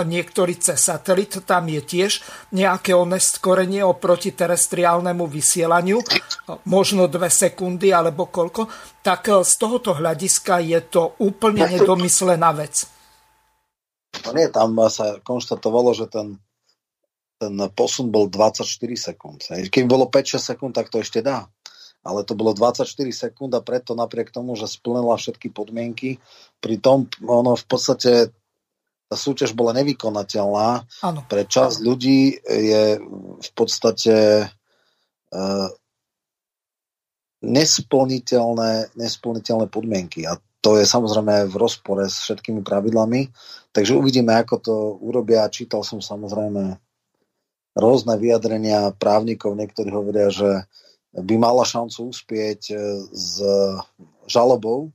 niektorí 0.07 0.63
cez 0.63 0.79
satelit, 0.79 1.43
tam 1.43 1.67
je 1.67 1.83
tiež 1.83 2.23
nejaké 2.55 2.95
oneskorenie 2.95 3.83
oproti 3.83 4.31
terestriálnemu 4.31 5.27
vysielaniu, 5.27 5.99
možno 6.71 7.11
dve 7.11 7.35
sekundy 7.35 7.91
alebo 7.91 8.31
koľko, 8.31 8.71
tak 9.03 9.27
z 9.27 9.53
tohoto 9.59 9.99
hľadiska 9.99 10.63
je 10.63 10.81
to 10.87 11.19
úplne 11.19 11.67
nedomyslená 11.67 12.55
vec. 12.55 12.87
No 14.23 14.31
nie, 14.39 14.47
tam 14.51 14.79
sa 14.87 15.19
konštatovalo, 15.23 15.95
že 15.99 16.07
ten 16.07 16.39
ten 17.41 17.57
posun 17.73 18.13
bol 18.13 18.29
24 18.29 18.69
sekúnd. 18.93 19.49
Keď 19.49 19.85
bolo 19.89 20.13
5-6 20.13 20.53
sekúnd, 20.53 20.73
tak 20.77 20.93
to 20.93 21.01
ešte 21.01 21.25
dá. 21.25 21.49
Ale 22.05 22.21
to 22.25 22.37
bolo 22.37 22.53
24 22.53 22.85
sekúnd 23.09 23.57
a 23.57 23.65
preto 23.65 23.97
napriek 23.97 24.29
tomu, 24.29 24.53
že 24.61 24.69
splnila 24.69 25.17
všetky 25.17 25.49
podmienky, 25.49 26.21
pri 26.61 26.77
tom 26.77 27.09
ono 27.25 27.57
v 27.57 27.65
podstate 27.65 28.13
tá 29.11 29.17
súťaž 29.19 29.57
bola 29.57 29.75
nevykonateľná. 29.75 30.69
Ano. 31.03 31.21
Pre 31.27 31.43
časť 31.43 31.83
ľudí 31.83 32.39
je 32.47 33.03
v 33.43 33.51
podstate 33.59 34.47
uh, 35.35 35.69
nesplniteľné, 37.43 38.95
nesplniteľné 38.95 39.67
podmienky. 39.67 40.31
A 40.31 40.39
to 40.61 40.79
je 40.79 40.87
samozrejme 40.87 41.49
v 41.51 41.55
rozpore 41.57 42.05
s 42.07 42.23
všetkými 42.23 42.63
pravidlami. 42.63 43.33
Takže 43.75 43.99
uvidíme, 43.99 44.37
ako 44.37 44.55
to 44.61 44.75
urobia. 45.03 45.51
Čítal 45.51 45.83
som 45.83 45.99
samozrejme 45.99 46.79
rôzne 47.81 48.15
vyjadrenia 48.21 48.93
právnikov, 48.95 49.57
niektorí 49.57 49.91
hovoria, 49.91 50.29
že 50.29 50.69
by 51.17 51.35
mala 51.41 51.67
šancu 51.67 52.15
uspieť 52.15 52.71
e, 52.71 52.75
s 53.11 53.43
žalobou, 54.31 54.95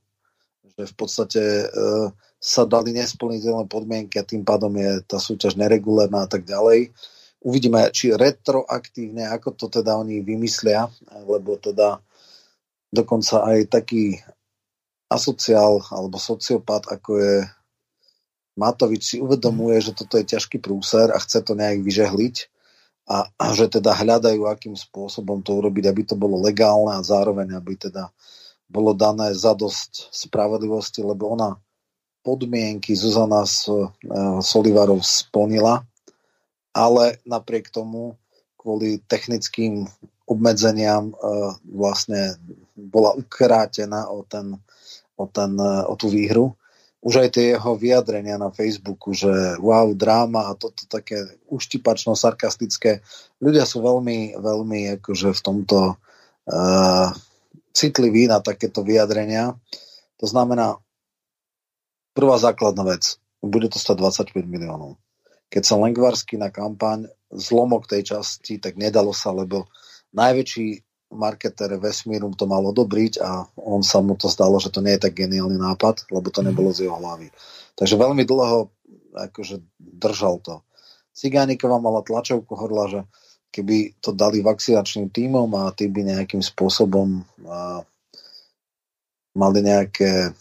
že 0.76 0.88
v 0.88 0.94
podstate 0.96 1.42
e, 1.42 1.66
sa 2.40 2.62
dali 2.64 2.96
nesplniteľné 2.96 3.68
podmienky 3.68 4.16
a 4.16 4.28
tým 4.28 4.46
pádom 4.46 4.72
je 4.76 5.04
tá 5.04 5.20
súťaž 5.20 5.60
neregulárna 5.60 6.24
a 6.24 6.28
tak 6.28 6.48
ďalej. 6.48 6.94
Uvidíme, 7.44 7.84
či 7.92 8.16
retroaktívne, 8.16 9.28
ako 9.28 9.54
to 9.54 9.66
teda 9.68 9.98
oni 10.00 10.24
vymyslia, 10.24 10.88
lebo 11.28 11.60
teda 11.60 12.00
dokonca 12.88 13.44
aj 13.44 13.58
taký 13.70 14.16
asociál 15.12 15.84
alebo 15.92 16.16
sociopat, 16.18 16.90
ako 16.90 17.10
je 17.20 17.34
Matovič, 18.56 19.02
si 19.04 19.16
uvedomuje, 19.20 19.84
že 19.84 19.92
toto 19.92 20.16
je 20.16 20.24
ťažký 20.24 20.64
prúser 20.64 21.12
a 21.12 21.20
chce 21.20 21.44
to 21.44 21.52
nejak 21.52 21.84
vyžehliť 21.84 22.55
a, 23.06 23.30
že 23.54 23.70
teda 23.70 23.94
hľadajú, 23.94 24.50
akým 24.50 24.74
spôsobom 24.74 25.38
to 25.46 25.62
urobiť, 25.62 25.84
aby 25.86 26.02
to 26.02 26.18
bolo 26.18 26.42
legálne 26.42 26.90
a 26.90 27.06
zároveň, 27.06 27.54
aby 27.54 27.78
teda 27.78 28.10
bolo 28.66 28.90
dané 28.98 29.30
za 29.30 29.54
dosť 29.54 30.10
spravodlivosti, 30.10 31.06
lebo 31.06 31.30
ona 31.38 31.54
podmienky 32.26 32.98
Zuzana 32.98 33.46
e, 33.46 33.50
Solivarov 34.42 35.06
splnila, 35.06 35.86
ale 36.74 37.22
napriek 37.22 37.70
tomu 37.70 38.18
kvôli 38.58 38.98
technickým 39.06 39.86
obmedzeniam 40.26 41.14
e, 41.14 41.14
vlastne 41.62 42.34
bola 42.74 43.14
ukrátená 43.14 44.10
o, 44.10 44.26
ten, 44.26 44.58
o, 45.14 45.30
ten, 45.30 45.54
e, 45.54 45.74
o 45.86 45.94
tú 45.94 46.10
výhru 46.10 46.58
už 47.06 47.22
aj 47.22 47.38
tie 47.38 47.54
jeho 47.54 47.78
vyjadrenia 47.78 48.34
na 48.34 48.50
Facebooku, 48.50 49.14
že 49.14 49.30
wow, 49.62 49.94
dráma 49.94 50.50
a 50.50 50.58
toto 50.58 50.90
také 50.90 51.38
uštipačno 51.46 52.18
sarkastické. 52.18 52.98
Ľudia 53.38 53.62
sú 53.62 53.78
veľmi, 53.78 54.34
veľmi 54.34 54.98
akože 54.98 55.30
v 55.30 55.40
tomto 55.40 55.94
uh, 55.94 57.08
citliví 57.70 58.26
na 58.26 58.42
takéto 58.42 58.82
vyjadrenia. 58.82 59.54
To 60.18 60.26
znamená, 60.26 60.82
prvá 62.10 62.42
základná 62.42 62.82
vec, 62.82 63.22
bude 63.38 63.70
to 63.70 63.78
stať 63.78 64.02
25 64.34 64.42
miliónov. 64.42 64.98
Keď 65.46 65.62
sa 65.62 65.78
Lengvarsky 65.78 66.34
na 66.34 66.50
kampaň 66.50 67.06
zlomok 67.30 67.86
tej 67.86 68.18
časti, 68.18 68.58
tak 68.58 68.74
nedalo 68.74 69.14
sa, 69.14 69.30
lebo 69.30 69.70
najväčší 70.10 70.82
marketer 71.12 71.70
vesmíru 71.78 72.34
to 72.34 72.50
mal 72.50 72.62
odobriť 72.66 73.22
a 73.22 73.46
on 73.62 73.86
sa 73.86 74.02
mu 74.02 74.18
to 74.18 74.26
zdalo, 74.26 74.58
že 74.58 74.74
to 74.74 74.82
nie 74.82 74.98
je 74.98 75.06
tak 75.06 75.14
geniálny 75.14 75.56
nápad, 75.56 76.10
lebo 76.10 76.28
to 76.30 76.42
mhm. 76.42 76.46
nebolo 76.50 76.70
z 76.74 76.86
jeho 76.86 76.98
hlavy. 76.98 77.30
Takže 77.76 77.94
veľmi 77.94 78.24
dlho 78.24 78.72
akože 79.16 79.64
držal 79.80 80.40
to. 80.44 80.60
Cigániková 81.16 81.80
mala 81.80 82.04
tlačovku, 82.04 82.52
hovorila, 82.52 82.86
že 82.92 83.00
keby 83.48 83.96
to 84.04 84.12
dali 84.12 84.44
vakcinačným 84.44 85.08
týmom 85.08 85.48
a 85.56 85.72
tí 85.72 85.88
by 85.88 86.04
nejakým 86.04 86.44
spôsobom 86.44 87.24
a, 87.48 87.80
mali 89.32 89.60
nejaké 89.64 90.36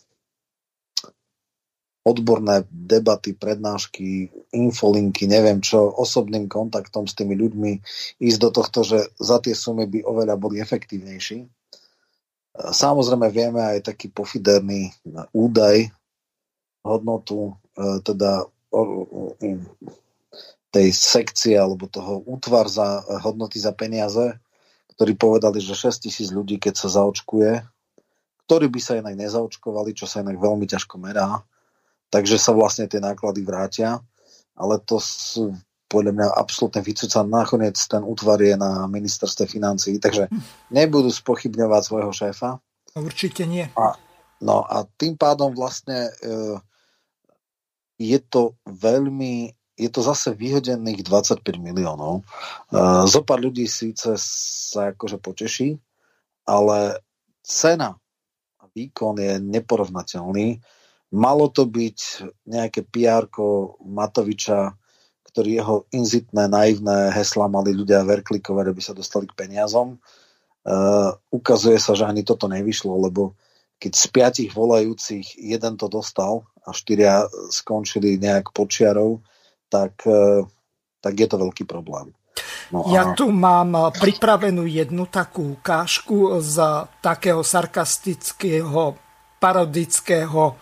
odborné 2.06 2.68
debaty, 2.70 3.34
prednášky, 3.34 4.30
infolinky, 4.56 5.28
neviem 5.28 5.60
čo, 5.60 5.92
osobným 5.92 6.48
kontaktom 6.48 7.06
s 7.06 7.14
tými 7.14 7.36
ľuďmi, 7.36 7.72
ísť 8.24 8.40
do 8.40 8.50
tohto, 8.56 8.88
že 8.88 9.12
za 9.20 9.44
tie 9.44 9.52
sumy 9.52 9.86
by 9.86 10.08
oveľa 10.08 10.36
boli 10.40 10.64
efektívnejší. 10.64 11.44
Samozrejme 12.56 13.28
vieme 13.36 13.60
aj 13.60 13.92
taký 13.92 14.08
pofiderný 14.08 14.96
údaj, 15.36 15.92
hodnotu, 16.88 17.58
e, 17.76 18.00
teda 18.00 18.48
tej 20.76 20.92
sekcie 20.92 21.56
alebo 21.56 21.88
toho 21.88 22.20
útvar 22.28 22.68
za 22.68 23.00
hodnoty 23.24 23.56
za 23.56 23.72
peniaze, 23.72 24.36
ktorí 24.96 25.16
povedali, 25.16 25.64
že 25.64 25.72
6 25.72 26.04
tisíc 26.04 26.36
ľudí, 26.36 26.60
keď 26.60 26.76
sa 26.76 27.00
zaočkuje, 27.00 27.64
ktorí 28.46 28.68
by 28.68 28.80
sa 28.84 29.00
inak 29.00 29.16
nezaočkovali, 29.16 29.96
čo 29.96 30.04
sa 30.04 30.20
inak 30.20 30.36
veľmi 30.36 30.68
ťažko 30.68 31.00
merá, 31.00 31.40
takže 32.12 32.36
sa 32.36 32.52
vlastne 32.52 32.92
tie 32.92 33.00
náklady 33.00 33.42
vrátia, 33.48 34.04
ale 34.56 34.80
to 34.84 34.98
sú 35.04 35.56
podľa 35.86 36.12
mňa 36.18 36.28
absolútne 36.34 36.82
vycúca. 36.82 37.22
Nakoniec 37.22 37.78
ten 37.78 38.02
útvar 38.02 38.42
je 38.42 38.58
na 38.58 38.90
ministerstve 38.90 39.46
financí, 39.46 40.02
takže 40.02 40.28
nebudú 40.74 41.14
spochybňovať 41.14 41.82
svojho 41.86 42.12
šéfa. 42.12 42.58
Určite 42.98 43.46
nie. 43.46 43.70
A, 43.78 43.94
no 44.42 44.66
a 44.66 44.88
tým 44.98 45.20
pádom 45.20 45.54
vlastne 45.54 46.10
e, 46.10 46.12
je 48.02 48.20
to 48.24 48.58
veľmi, 48.66 49.54
je 49.78 49.90
to 49.92 50.02
zase 50.02 50.34
vyhodených 50.34 51.06
25 51.06 51.44
miliónov. 51.62 52.24
E, 52.72 52.78
Zopár 53.06 53.44
ľudí 53.44 53.70
síce 53.70 54.18
sa 54.18 54.96
akože 54.96 55.22
poteší, 55.22 55.78
ale 56.50 57.04
cena 57.46 57.94
a 58.58 58.64
výkon 58.74 59.22
je 59.22 59.38
neporovnateľný 59.38 60.60
Malo 61.14 61.48
to 61.54 61.70
byť 61.70 62.00
nejaké 62.50 62.82
pr 62.88 63.30
Matoviča, 63.86 64.74
ktorý 65.30 65.50
jeho 65.60 65.78
inzitné, 65.92 66.48
naivné 66.48 67.12
hesla 67.12 67.52
mali 67.52 67.76
ľudia 67.76 68.08
verklikovať, 68.08 68.66
aby 68.72 68.82
sa 68.82 68.96
dostali 68.96 69.28
k 69.28 69.36
peniazom. 69.36 70.00
Uh, 70.66 71.14
ukazuje 71.30 71.78
sa, 71.78 71.94
že 71.94 72.08
ani 72.08 72.26
toto 72.26 72.50
nevyšlo, 72.50 72.96
lebo 72.98 73.38
keď 73.78 73.92
z 73.94 74.06
piatich 74.10 74.52
volajúcich 74.56 75.38
jeden 75.38 75.78
to 75.78 75.92
dostal 75.92 76.48
a 76.66 76.74
štyria 76.74 77.28
skončili 77.54 78.18
nejak 78.18 78.50
počiarov, 78.50 79.22
tak, 79.70 80.08
uh, 80.10 80.42
tak 81.04 81.14
je 81.20 81.28
to 81.30 81.38
veľký 81.38 81.70
problém. 81.70 82.16
No 82.74 82.90
ja 82.90 83.14
tu 83.14 83.30
mám 83.30 83.94
pripravenú 83.94 84.66
jednu 84.66 85.06
takú 85.06 85.60
ukážku 85.60 86.42
z 86.42 86.58
takého 86.98 87.46
sarkastického, 87.46 88.98
parodického 89.38 90.58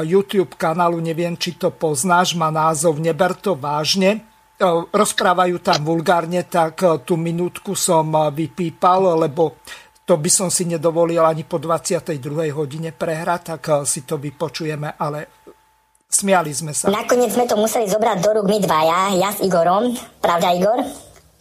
YouTube 0.00 0.56
kanálu, 0.56 1.04
neviem, 1.04 1.36
či 1.36 1.60
to 1.60 1.68
poznáš, 1.68 2.32
má 2.32 2.48
názov 2.48 2.96
Neber 2.96 3.36
to 3.36 3.52
vážne. 3.52 4.24
Rozprávajú 4.88 5.60
tam 5.60 5.84
vulgárne, 5.84 6.46
tak 6.48 6.80
tú 7.04 7.20
minútku 7.20 7.76
som 7.76 8.08
vypípal, 8.32 9.20
lebo 9.20 9.60
to 10.06 10.16
by 10.16 10.30
som 10.30 10.48
si 10.48 10.64
nedovolil 10.64 11.22
ani 11.22 11.44
po 11.44 11.60
22. 11.60 12.16
hodine 12.54 12.90
prehrať, 12.94 13.58
tak 13.58 13.86
si 13.86 14.06
to 14.06 14.18
vypočujeme, 14.22 14.98
ale 14.98 15.42
smiali 16.06 16.54
sme 16.54 16.70
sa. 16.70 16.92
Nakoniec 16.92 17.34
sme 17.34 17.48
to 17.50 17.58
museli 17.58 17.90
zobrať 17.90 18.18
do 18.22 18.30
rúk 18.38 18.46
my 18.46 18.58
dvaja, 18.62 19.00
ja 19.18 19.30
s 19.34 19.42
Igorom. 19.42 19.94
Pravda, 20.22 20.54
Igor? 20.54 20.78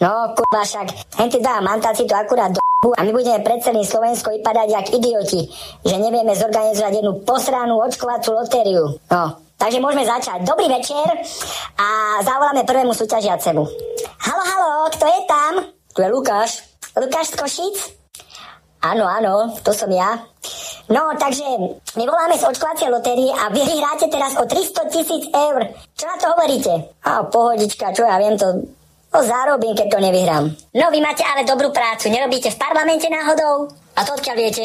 No, 0.02 0.34
kurva, 0.34 0.66
však, 0.66 1.14
henty 1.22 1.38
dva 1.38 1.62
mantáci 1.62 2.10
to 2.10 2.18
akurát 2.18 2.50
do 2.50 2.58
a 2.82 3.06
my 3.06 3.14
budeme 3.14 3.46
pred 3.46 3.62
celým 3.62 3.86
Slovensko 3.86 4.34
vypadať 4.34 4.68
jak 4.74 4.88
idioti, 4.90 5.46
že 5.86 6.02
nevieme 6.02 6.34
zorganizovať 6.34 6.98
jednu 6.98 7.22
posranú 7.22 7.78
očkovacú 7.78 8.34
lotériu. 8.34 8.98
No, 9.06 9.38
takže 9.62 9.78
môžeme 9.78 10.02
začať. 10.02 10.42
Dobrý 10.42 10.66
večer 10.66 11.06
a 11.78 12.18
zavoláme 12.26 12.66
prvému 12.66 12.98
súťažiacemu. 12.98 13.62
Halo, 14.18 14.44
halo, 14.50 14.74
kto 14.98 15.06
je 15.06 15.22
tam? 15.30 15.54
Tu 15.94 16.02
je 16.02 16.10
Lukáš. 16.10 16.66
Lukáš 16.98 17.30
z 17.30 17.36
Košic? 17.38 17.78
Áno, 18.82 19.06
áno, 19.06 19.54
to 19.62 19.78
som 19.78 19.94
ja. 19.94 20.18
No, 20.90 21.14
takže 21.22 21.46
my 22.02 22.04
voláme 22.10 22.34
z 22.34 22.50
očkovacej 22.50 22.90
lotérie 22.90 23.30
a 23.30 23.54
vy 23.54 23.62
hráte 23.62 24.10
teraz 24.10 24.34
o 24.42 24.50
300 24.50 24.90
tisíc 24.90 25.30
eur. 25.30 25.70
Čo 25.94 26.10
na 26.10 26.18
to 26.18 26.34
hovoríte? 26.34 26.74
A 27.06 27.30
pohodička, 27.30 27.94
čo 27.94 28.10
ja 28.10 28.18
viem, 28.18 28.42
to 28.42 28.81
No 29.12 29.20
zarobím, 29.20 29.76
keď 29.76 29.88
to 29.92 30.00
nevyhrám. 30.00 30.46
No 30.72 30.86
vy 30.88 31.04
máte 31.04 31.28
ale 31.28 31.44
dobrú 31.44 31.68
prácu, 31.76 32.08
nerobíte 32.08 32.48
v 32.48 32.56
parlamente 32.56 33.12
náhodou? 33.12 33.68
A 33.92 34.08
to 34.08 34.16
odkiaľ 34.16 34.40
viete? 34.40 34.64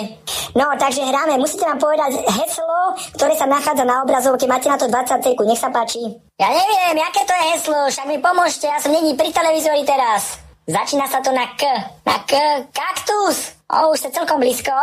No, 0.54 0.70
takže 0.78 1.02
hráme. 1.02 1.34
Musíte 1.34 1.66
nám 1.66 1.82
povedať 1.82 2.14
heslo, 2.30 2.94
ktoré 3.18 3.34
sa 3.34 3.50
nachádza 3.50 3.82
na 3.82 4.06
obrazovke. 4.06 4.46
Máte 4.46 4.70
na 4.70 4.78
to 4.78 4.86
20 4.86 5.18
sekúnd, 5.18 5.50
nech 5.50 5.58
sa 5.58 5.74
páči. 5.74 5.98
Ja 6.38 6.46
neviem, 6.46 7.02
aké 7.02 7.26
to 7.26 7.34
je 7.34 7.44
heslo, 7.58 7.78
však 7.90 8.06
mi 8.06 8.22
pomôžte, 8.22 8.70
ja 8.70 8.78
som 8.78 8.94
není 8.94 9.18
pri 9.18 9.34
televízori 9.34 9.82
teraz. 9.82 10.38
Začína 10.70 11.10
sa 11.10 11.18
to 11.18 11.34
na 11.34 11.50
K. 11.58 11.66
Na 12.06 12.22
K. 12.22 12.38
Kaktus. 12.70 13.58
O, 13.66 13.90
už 13.90 13.98
ste 13.98 14.14
celkom 14.14 14.38
blízko. 14.38 14.74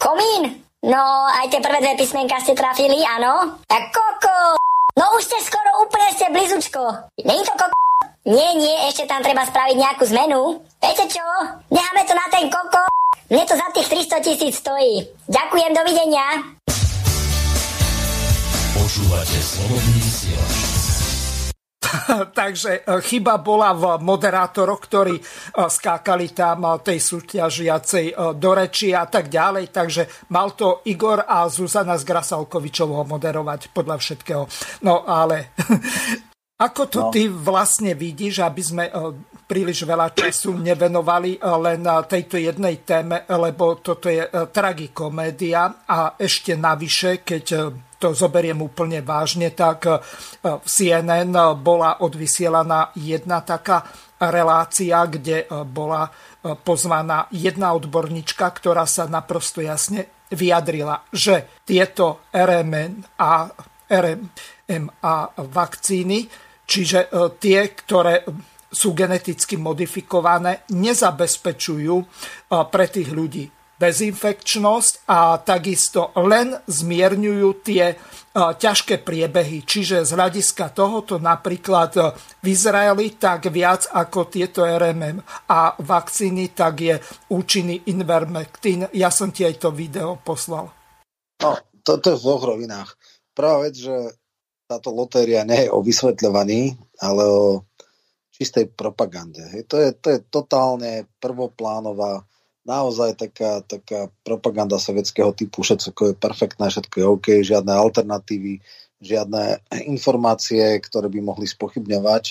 Komín. 0.00 0.64
No, 0.80 1.28
aj 1.28 1.52
tie 1.52 1.60
prvé 1.60 1.84
dve 1.84 1.92
písmenka 2.00 2.40
ste 2.40 2.56
trafili, 2.56 3.04
áno. 3.04 3.60
A 3.68 3.76
koko. 3.92 4.56
No 4.96 5.04
už 5.20 5.28
ste 5.28 5.44
skoro 5.44 5.84
úplne 5.84 6.08
ste 6.16 6.32
blízučko. 6.32 6.80
Není 7.20 7.44
to 7.44 7.52
koko? 7.52 7.89
Nie, 8.28 8.52
nie, 8.52 8.76
ešte 8.84 9.08
tam 9.08 9.24
treba 9.24 9.48
spraviť 9.48 9.76
nejakú 9.80 10.04
zmenu. 10.12 10.60
Viete 10.76 11.08
čo? 11.08 11.24
Necháme 11.72 12.04
to 12.04 12.12
na 12.12 12.26
ten 12.28 12.52
koko. 12.52 12.84
Mne 13.32 13.44
to 13.48 13.56
za 13.56 13.64
tých 13.72 13.88
300 13.88 14.20
tisíc 14.20 14.60
stojí. 14.60 15.08
Ďakujem, 15.24 15.72
dovidenia. 15.72 16.26
Počúvate 18.76 19.38
slobodný 19.40 20.00
Takže 22.38 22.86
e, 22.86 23.00
chyba 23.02 23.40
bola 23.40 23.74
v 23.74 23.98
moderátoroch, 24.04 24.80
ktorí 24.84 25.16
e, 25.18 25.22
skákali 25.56 26.30
tam 26.30 26.62
e, 26.66 26.70
tej 26.84 26.98
súťažiacej 27.00 28.36
do 28.36 28.50
reči 28.52 28.94
a 28.94 29.08
tak 29.08 29.32
ďalej. 29.32 29.72
Takže 29.72 30.28
mal 30.30 30.54
to 30.54 30.84
Igor 30.86 31.24
a 31.26 31.48
Zuzana 31.50 31.96
z 31.98 32.04
Grasalkovičovho 32.04 33.02
moderovať 33.08 33.72
podľa 33.74 33.96
všetkého. 33.98 34.44
No 34.86 35.02
ale 35.08 35.56
Ako 36.60 36.92
to 36.92 37.00
no. 37.08 37.10
ty 37.12 37.24
vlastne 37.32 37.96
vidíš, 37.96 38.44
aby 38.44 38.60
sme 38.60 38.84
e, 38.88 38.92
príliš 39.48 39.88
veľa 39.88 40.12
času 40.12 40.60
nevenovali 40.60 41.36
e, 41.36 41.38
len 41.40 41.80
tejto 42.04 42.36
jednej 42.36 42.84
téme, 42.84 43.24
lebo 43.32 43.80
toto 43.80 44.12
je 44.12 44.20
e, 44.20 44.30
tragikomédia 44.52 45.88
a 45.88 46.20
ešte 46.20 46.52
navyše, 46.60 47.24
keď 47.24 47.72
to 47.96 48.12
zoberiem 48.12 48.60
úplne 48.64 49.04
vážne, 49.04 49.52
tak 49.52 49.84
v 50.40 50.64
CNN 50.64 51.36
bola 51.60 52.00
odvysielaná 52.00 52.96
jedna 52.96 53.44
taká 53.44 53.84
relácia, 54.16 55.04
kde 55.04 55.44
bola 55.68 56.08
pozvaná 56.64 57.28
jedna 57.28 57.76
odborníčka, 57.76 58.48
ktorá 58.56 58.88
sa 58.88 59.04
naprosto 59.04 59.60
jasne 59.60 60.08
vyjadrila, 60.32 61.12
že 61.12 61.60
tieto 61.68 62.24
RMN 62.32 63.20
a 63.20 63.52
RMA 63.84 65.16
vakcíny 65.36 66.48
Čiže 66.70 67.10
e, 67.10 67.34
tie, 67.42 67.74
ktoré 67.74 68.22
sú 68.70 68.94
geneticky 68.94 69.58
modifikované, 69.58 70.62
nezabezpečujú 70.70 71.96
e, 71.98 72.06
pre 72.70 72.86
tých 72.86 73.10
ľudí 73.10 73.50
bezinfekčnosť 73.80 75.08
a 75.08 75.40
takisto 75.40 76.12
len 76.22 76.54
zmierňujú 76.54 77.48
tie 77.66 77.84
e, 77.90 77.96
ťažké 78.38 79.02
priebehy. 79.02 79.66
Čiže 79.66 80.06
z 80.06 80.14
hľadiska 80.14 80.70
tohoto 80.70 81.18
napríklad 81.18 82.14
v 82.38 82.46
Izraeli 82.46 83.18
tak 83.18 83.50
viac 83.50 83.90
ako 83.90 84.30
tieto 84.30 84.62
RMM 84.62 85.50
a 85.50 85.74
vakcíny, 85.74 86.54
tak 86.54 86.74
je 86.86 86.94
účinný 87.34 87.90
Invermectin. 87.90 88.86
Ja 88.94 89.10
som 89.10 89.34
ti 89.34 89.42
aj 89.42 89.58
to 89.58 89.74
video 89.74 90.22
poslal. 90.22 90.70
No, 91.42 91.58
to, 91.82 91.98
to 91.98 92.14
je 92.14 92.18
v 92.20 92.22
dvoch 92.22 92.44
rovinách. 92.46 92.94
Prvá 93.34 93.64
vec, 93.64 93.74
že 93.74 94.19
táto 94.70 94.94
lotéria 94.94 95.42
nie 95.42 95.66
je 95.66 95.74
o 95.74 95.82
vysvetľovaní, 95.82 96.78
ale 97.02 97.22
o 97.26 97.66
čistej 98.30 98.70
propagande. 98.70 99.42
Hej, 99.50 99.66
to, 99.66 99.76
je, 99.82 99.90
to 99.98 100.06
je 100.14 100.18
totálne 100.30 101.10
prvoplánová, 101.18 102.22
naozaj 102.62 103.18
taká, 103.18 103.66
taká 103.66 104.14
propaganda 104.22 104.78
sovietského 104.78 105.34
typu, 105.34 105.66
všetko 105.66 106.14
je 106.14 106.14
perfektné, 106.14 106.70
všetko 106.70 106.94
je 106.94 107.06
OK, 107.10 107.26
žiadne 107.42 107.72
alternatívy, 107.74 108.62
žiadne 109.02 109.58
informácie, 109.90 110.78
ktoré 110.78 111.10
by 111.10 111.18
mohli 111.18 111.50
spochybňovať. 111.50 112.24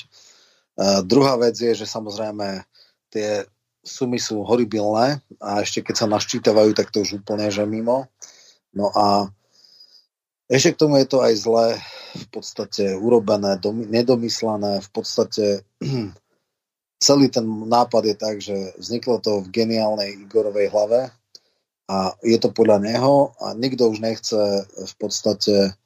Uh, 0.80 1.04
druhá 1.04 1.36
vec 1.36 1.60
je, 1.60 1.76
že 1.76 1.84
samozrejme 1.84 2.64
tie 3.12 3.44
sumy 3.84 4.22
sú 4.22 4.46
horibilné 4.48 5.20
a 5.44 5.66
ešte 5.66 5.84
keď 5.84 5.96
sa 6.06 6.08
naščítavajú, 6.08 6.72
tak 6.78 6.94
to 6.94 7.04
už 7.04 7.20
úplne 7.20 7.52
že 7.52 7.66
mimo. 7.66 8.08
No 8.72 8.94
a 8.94 9.28
ešte 10.50 10.74
k 10.74 10.80
tomu 10.82 10.98
je 10.98 11.08
to 11.08 11.22
aj 11.22 11.34
zle 11.38 11.66
v 12.18 12.26
podstate 12.34 12.98
urobené, 12.98 13.62
nedomyslené, 13.70 14.82
v 14.82 14.90
podstate 14.90 15.62
celý 17.06 17.30
ten 17.30 17.46
nápad 17.46 18.04
je 18.10 18.16
tak, 18.18 18.36
že 18.42 18.74
vzniklo 18.82 19.22
to 19.22 19.46
v 19.46 19.52
geniálnej 19.54 20.18
Igorovej 20.26 20.74
hlave 20.74 21.14
a 21.86 22.18
je 22.26 22.38
to 22.42 22.50
podľa 22.50 22.82
neho 22.82 23.38
a 23.38 23.54
nikto 23.54 23.94
už 23.94 24.02
nechce 24.02 24.38
v 24.66 24.94
podstate 24.98 25.78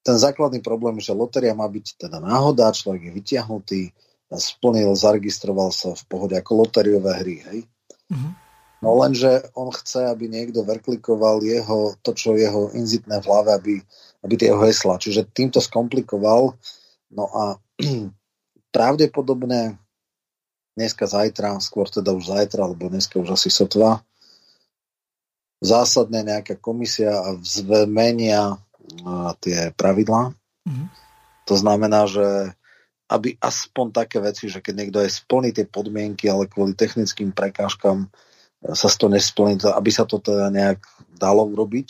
ten 0.00 0.16
základný 0.16 0.60
problém 0.64 1.00
že 1.00 1.16
lotéria 1.16 1.56
má 1.56 1.68
byť 1.68 2.08
teda 2.08 2.20
náhoda, 2.20 2.72
človek 2.72 3.08
je 3.08 3.12
vytiahnutý, 3.12 3.82
splnil, 4.30 4.94
zaregistroval 4.94 5.72
sa 5.74 5.96
v 5.96 6.04
pohode 6.06 6.36
ako 6.36 6.64
lotériové 6.64 7.12
hry, 7.24 7.36
hej. 7.50 7.58
Mm-hmm. 8.12 8.49
No 8.80 8.96
lenže 8.96 9.44
on 9.52 9.68
chce, 9.68 10.08
aby 10.08 10.28
niekto 10.28 10.64
verklikoval 10.64 11.44
jeho, 11.44 11.94
to, 12.00 12.16
čo 12.16 12.32
jeho 12.32 12.72
inzitné 12.72 13.20
v 13.20 13.28
hlave, 13.28 13.50
aby, 13.52 13.74
aby 14.24 14.34
tie 14.40 14.48
jeho 14.48 14.64
hesla. 14.64 14.96
Čiže 14.96 15.28
týmto 15.36 15.60
skomplikoval. 15.60 16.56
No 17.12 17.24
a 17.28 17.44
pravdepodobne 18.74 19.76
dneska, 20.80 21.04
zajtra, 21.04 21.60
skôr 21.60 21.92
teda 21.92 22.16
už 22.16 22.32
zajtra, 22.32 22.64
alebo 22.64 22.88
dneska 22.88 23.20
už 23.20 23.36
asi 23.36 23.52
sotva, 23.52 24.00
zásadne 25.60 26.24
nejaká 26.24 26.56
komisia 26.56 27.12
a 27.12 27.36
zmenia 27.44 28.56
tie 29.44 29.76
pravidlá. 29.76 30.32
Mm-hmm. 30.64 30.86
To 31.46 31.54
znamená, 31.54 32.08
že 32.08 32.56
aby 33.10 33.34
aspoň 33.42 33.86
také 33.90 34.22
veci, 34.22 34.46
že 34.46 34.62
keď 34.62 34.74
niekto 34.78 34.98
je 35.02 35.10
splní 35.10 35.50
tie 35.50 35.66
podmienky, 35.66 36.30
ale 36.30 36.46
kvôli 36.46 36.78
technickým 36.78 37.34
prekážkam 37.34 38.06
sa 38.60 38.88
to 38.92 39.08
nesplní, 39.08 39.56
aby 39.64 39.90
sa 39.92 40.04
to 40.04 40.20
teda 40.20 40.52
nejak 40.52 40.84
dalo 41.16 41.48
urobiť, 41.48 41.88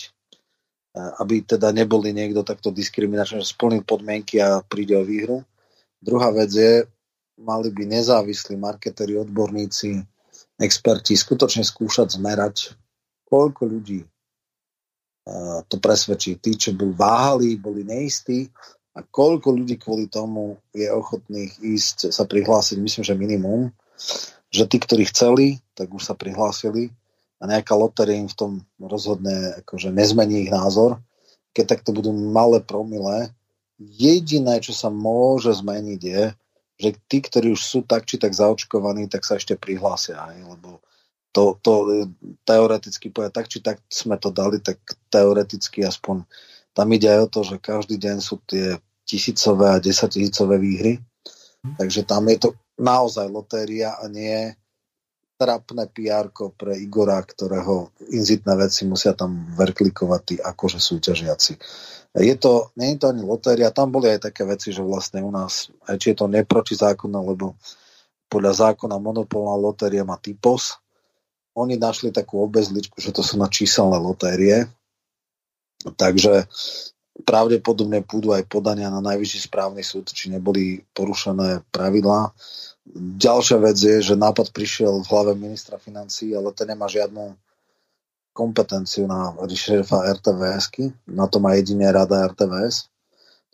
aby 1.22 1.42
teda 1.42 1.70
neboli 1.74 2.14
niekto 2.14 2.42
takto 2.42 2.70
diskriminačný, 2.74 3.42
že 3.42 3.54
splní 3.54 3.83
podmienky 3.83 4.42
a 4.42 4.62
príde 4.62 4.94
o 4.98 5.06
výhru. 5.06 5.42
Druhá 5.98 6.30
vec 6.30 6.50
je, 6.54 6.87
mali 7.42 7.68
by 7.70 7.87
nezávislí 7.90 8.59
marketéri, 8.59 9.18
odborníci, 9.18 9.98
experti 10.61 11.16
skutočne 11.16 11.64
skúšať 11.64 12.18
zmerať, 12.18 12.74
koľko 13.26 13.62
ľudí 13.66 14.02
to 15.70 15.76
presvedčí. 15.78 16.42
Tí, 16.42 16.59
čo 16.59 16.74
boli 16.74 16.94
váhali, 16.96 17.48
boli 17.54 17.87
neistí 17.87 18.50
a 18.96 19.06
koľko 19.06 19.54
ľudí 19.54 19.78
kvôli 19.78 20.11
tomu 20.11 20.59
je 20.74 20.90
ochotných 20.90 21.62
ísť 21.62 22.11
sa 22.11 22.26
prihlásiť, 22.26 22.76
myslím, 22.83 23.04
že 23.06 23.14
minimum, 23.14 23.70
že 24.50 24.66
tí, 24.66 24.82
ktorí 24.82 25.06
chceli, 25.08 25.46
tak 25.78 25.94
už 25.94 26.10
sa 26.10 26.14
prihlásili 26.18 26.90
a 27.40 27.48
nejaká 27.48 27.72
lotéria 27.72 28.18
im 28.18 28.28
v 28.28 28.36
tom 28.36 28.52
rozhodne, 28.76 29.56
akože 29.64 29.94
nezmení 29.94 30.46
ich 30.46 30.52
názor. 30.52 31.00
Keď 31.56 31.78
takto 31.78 31.90
budú 31.94 32.12
malé 32.12 32.60
promile, 32.60 33.32
jediné, 33.80 34.60
čo 34.60 34.76
sa 34.76 34.92
môže 34.92 35.56
zmeniť 35.56 36.00
je, 36.04 36.22
že 36.80 36.90
tí, 37.08 37.18
ktorí 37.24 37.52
už 37.56 37.62
sú 37.62 37.80
tak 37.84 38.04
či 38.04 38.20
tak 38.20 38.36
zaočkovaní, 38.36 39.08
tak 39.08 39.24
sa 39.24 39.40
ešte 39.40 39.56
prihlásia, 39.56 40.20
aj, 40.20 40.36
lebo 40.56 40.80
to, 41.30 41.56
to 41.62 42.04
teoreticky 42.42 43.08
povedať, 43.08 43.32
tak 43.32 43.46
či 43.46 43.58
tak 43.62 43.78
sme 43.86 44.18
to 44.18 44.34
dali, 44.34 44.58
tak 44.58 44.82
teoreticky 45.08 45.86
aspoň 45.86 46.26
tam 46.74 46.88
ide 46.90 47.06
aj 47.06 47.20
o 47.26 47.28
to, 47.30 47.40
že 47.46 47.56
každý 47.62 47.96
deň 47.98 48.16
sú 48.18 48.42
tie 48.46 48.78
tisícové 49.06 49.74
a 49.74 49.82
desatisícové 49.82 50.58
výhry. 50.58 50.92
Mhm. 51.66 51.76
Takže 51.78 52.00
tam 52.08 52.26
je 52.28 52.36
to 52.40 52.48
naozaj 52.80 53.28
lotéria 53.28 54.00
a 54.00 54.08
nie 54.08 54.56
trapné 55.40 55.88
pr 55.88 56.28
pre 56.52 56.76
Igora, 56.76 57.16
ktorého 57.24 57.96
inzitné 58.12 58.52
veci 58.60 58.84
musia 58.84 59.16
tam 59.16 59.48
verklikovať 59.56 60.20
tí 60.24 60.36
akože 60.36 60.76
súťažiaci. 60.76 61.56
Je 62.20 62.34
to, 62.36 62.74
nie 62.76 62.92
je 62.92 62.98
to 63.00 63.06
ani 63.08 63.22
lotéria, 63.24 63.72
tam 63.72 63.88
boli 63.88 64.12
aj 64.12 64.28
také 64.28 64.44
veci, 64.44 64.68
že 64.68 64.84
vlastne 64.84 65.24
u 65.24 65.32
nás, 65.32 65.72
aj 65.88 65.96
či 65.96 66.12
je 66.12 66.16
to 66.20 66.26
neprotizákonné, 66.28 67.18
lebo 67.24 67.56
podľa 68.28 68.68
zákona 68.68 69.00
monopolná 69.00 69.56
lotéria 69.56 70.04
má 70.04 70.20
typos, 70.20 70.76
oni 71.56 71.80
našli 71.80 72.12
takú 72.12 72.44
obezličku, 72.44 73.00
že 73.00 73.10
to 73.10 73.24
sú 73.24 73.40
na 73.40 73.48
číselné 73.48 73.96
lotérie, 73.96 74.68
takže 75.96 76.46
pravdepodobne 77.22 78.02
pôjdu 78.04 78.35
aj 78.35 78.48
podania 78.50 78.90
na 78.90 79.00
najvyšší 79.04 79.50
správny 79.50 79.83
súd, 79.85 80.11
či 80.11 80.33
neboli 80.33 80.85
porušené 80.94 81.64
pravidlá. 81.70 82.33
Ďalšia 82.96 83.59
vec 83.62 83.76
je, 83.78 84.02
že 84.02 84.18
nápad 84.18 84.50
prišiel 84.50 85.04
v 85.04 85.09
hlave 85.11 85.33
ministra 85.38 85.78
financí, 85.78 86.35
ale 86.35 86.50
ten 86.56 86.70
nemá 86.70 86.90
žiadnu 86.90 87.38
kompetenciu 88.35 89.11
na 89.11 89.35
šéfa 89.46 90.06
RTVS, 90.20 90.70
na 91.11 91.26
to 91.26 91.42
má 91.42 91.59
jedine 91.59 91.87
rada 91.90 92.30
RTVS. 92.30 92.88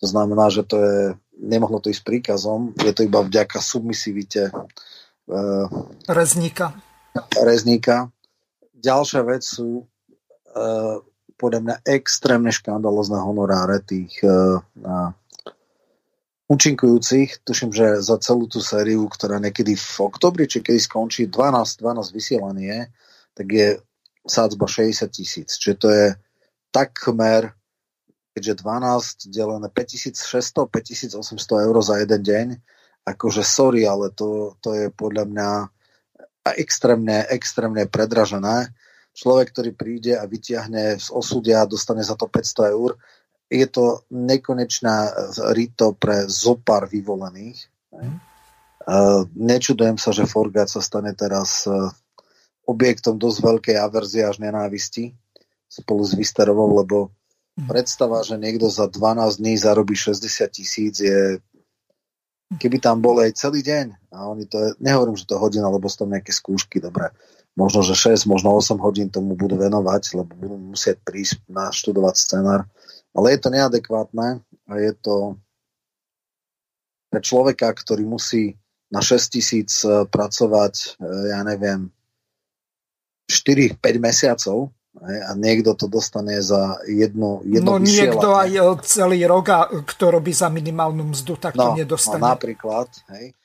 To 0.00 0.06
znamená, 0.06 0.52
že 0.52 0.62
to 0.62 0.76
je, 0.76 1.00
nemohlo 1.40 1.80
to 1.80 1.88
ísť 1.88 2.04
príkazom, 2.04 2.76
je 2.76 2.92
to 2.92 3.00
iba 3.02 3.24
vďaka 3.24 3.56
submisivite 3.56 4.52
e, 4.52 4.52
Rezníka 6.04 6.76
rezníka. 7.40 8.10
Ďalšia 8.76 9.22
vec 9.24 9.42
sú 9.42 9.82
uh, 9.82 11.00
podľa 11.36 11.60
mňa 11.62 11.76
extrémne 11.84 12.52
škandalozné 12.52 13.20
honoráre 13.20 13.84
tých 13.84 14.12
uh, 14.24 14.60
uh, 14.60 15.10
účinkujúcich. 16.48 17.44
Tuším, 17.44 17.70
že 17.74 18.00
za 18.00 18.16
celú 18.22 18.48
tú 18.48 18.62
sériu, 18.62 19.04
ktorá 19.10 19.42
niekedy 19.42 19.76
v 19.76 19.96
oktobri, 20.00 20.48
či 20.48 20.62
keď 20.62 20.80
skončí 20.80 21.22
12, 21.28 21.82
12 21.82 22.16
vysielanie, 22.16 22.88
tak 23.36 23.46
je 23.52 23.68
sádzba 24.26 24.66
60 24.66 25.06
tisíc. 25.12 25.48
Čiže 25.58 25.76
to 25.76 25.88
je 25.90 26.06
takmer, 26.72 27.54
keďže 28.34 28.62
12 28.62 29.32
delené 29.32 29.68
5600, 29.70 30.68
5800 30.72 31.66
eur 31.66 31.76
za 31.82 31.94
jeden 32.00 32.22
deň, 32.22 32.46
akože 33.06 33.42
sorry, 33.46 33.86
ale 33.86 34.10
to, 34.10 34.58
to 34.62 34.74
je 34.74 34.86
podľa 34.90 35.24
mňa 35.30 35.50
extrémne, 36.58 37.26
extrémne 37.26 37.86
predražené. 37.90 38.70
Človek, 39.16 39.56
ktorý 39.56 39.70
príde 39.72 40.12
a 40.12 40.28
vyťahne 40.28 41.00
z 41.00 41.08
osudia 41.08 41.64
a 41.64 41.70
dostane 41.70 42.04
za 42.04 42.20
to 42.20 42.28
500 42.28 42.76
eur, 42.76 43.00
je 43.48 43.64
to 43.64 44.04
nekonečná 44.12 45.08
rito 45.56 45.96
pre 45.96 46.28
zopár 46.28 46.84
vyvolených. 46.84 47.64
Mm. 47.96 48.18
Nečudujem 49.34 49.96
sa, 49.96 50.12
že 50.12 50.28
Forgát 50.28 50.68
sa 50.68 50.84
stane 50.84 51.10
teraz 51.16 51.66
e, 51.66 51.74
objektom 52.70 53.18
dosť 53.18 53.38
veľkej 53.42 53.76
averzie 53.80 54.22
až 54.22 54.38
nenávisti 54.38 55.10
spolu 55.66 56.06
s 56.06 56.14
Vysterovou, 56.14 56.70
lebo 56.76 57.10
mm. 57.58 57.66
predstava, 57.66 58.22
že 58.22 58.38
niekto 58.38 58.70
za 58.70 58.86
12 58.86 59.42
dní 59.42 59.54
zarobí 59.58 59.96
60 59.98 60.22
tisíc 60.54 61.02
je 61.02 61.40
keby 62.54 62.78
tam 62.78 63.02
bol 63.02 63.18
aj 63.18 63.34
celý 63.34 63.58
deň, 63.66 64.14
a 64.14 64.30
oni 64.30 64.46
to, 64.46 64.78
nehovorím, 64.78 65.18
že 65.18 65.26
to 65.26 65.34
hodina, 65.34 65.66
lebo 65.66 65.90
sú 65.90 66.06
tam 66.06 66.14
nejaké 66.14 66.30
skúšky, 66.30 66.78
dobre, 66.78 67.10
možno, 67.56 67.80
že 67.80 67.96
6, 67.96 68.28
možno 68.28 68.52
8 68.52 68.76
hodín 68.78 69.08
tomu 69.08 69.34
budú 69.34 69.56
venovať, 69.56 70.20
lebo 70.20 70.30
budú 70.36 70.56
musieť 70.76 71.00
prísť 71.02 71.40
na 71.48 71.72
študovať 71.72 72.14
scenár, 72.14 72.68
ale 73.16 73.26
je 73.32 73.38
to 73.40 73.48
neadekvátne 73.48 74.44
a 74.44 74.72
je 74.76 74.92
to 75.00 75.40
pre 77.08 77.20
človeka, 77.24 77.72
ktorý 77.72 78.04
musí 78.04 78.60
na 78.92 79.00
6 79.00 79.32
tisíc 79.32 79.82
eh, 79.82 80.04
pracovať, 80.04 80.74
eh, 81.00 81.32
ja 81.32 81.40
neviem, 81.42 81.88
4-5 83.26 83.80
mesiacov, 83.98 84.70
a 85.04 85.36
niekto 85.36 85.76
to 85.76 85.92
dostane 85.92 86.40
za 86.40 86.80
jedno, 86.88 87.44
jedno 87.44 87.76
No 87.76 87.82
niekto 87.82 88.32
aj 88.32 88.48
e, 88.48 88.62
celý 88.88 89.28
rok, 89.28 89.44
a 89.52 89.58
kto 89.68 90.08
robí 90.08 90.32
za 90.32 90.48
minimálnu 90.48 91.12
mzdu, 91.12 91.36
tak 91.36 91.52
to 91.52 91.68
no, 91.72 91.76
nedostane. 91.76 92.16
No, 92.16 92.32
napríklad, 92.32 92.88
hej, 93.12 93.36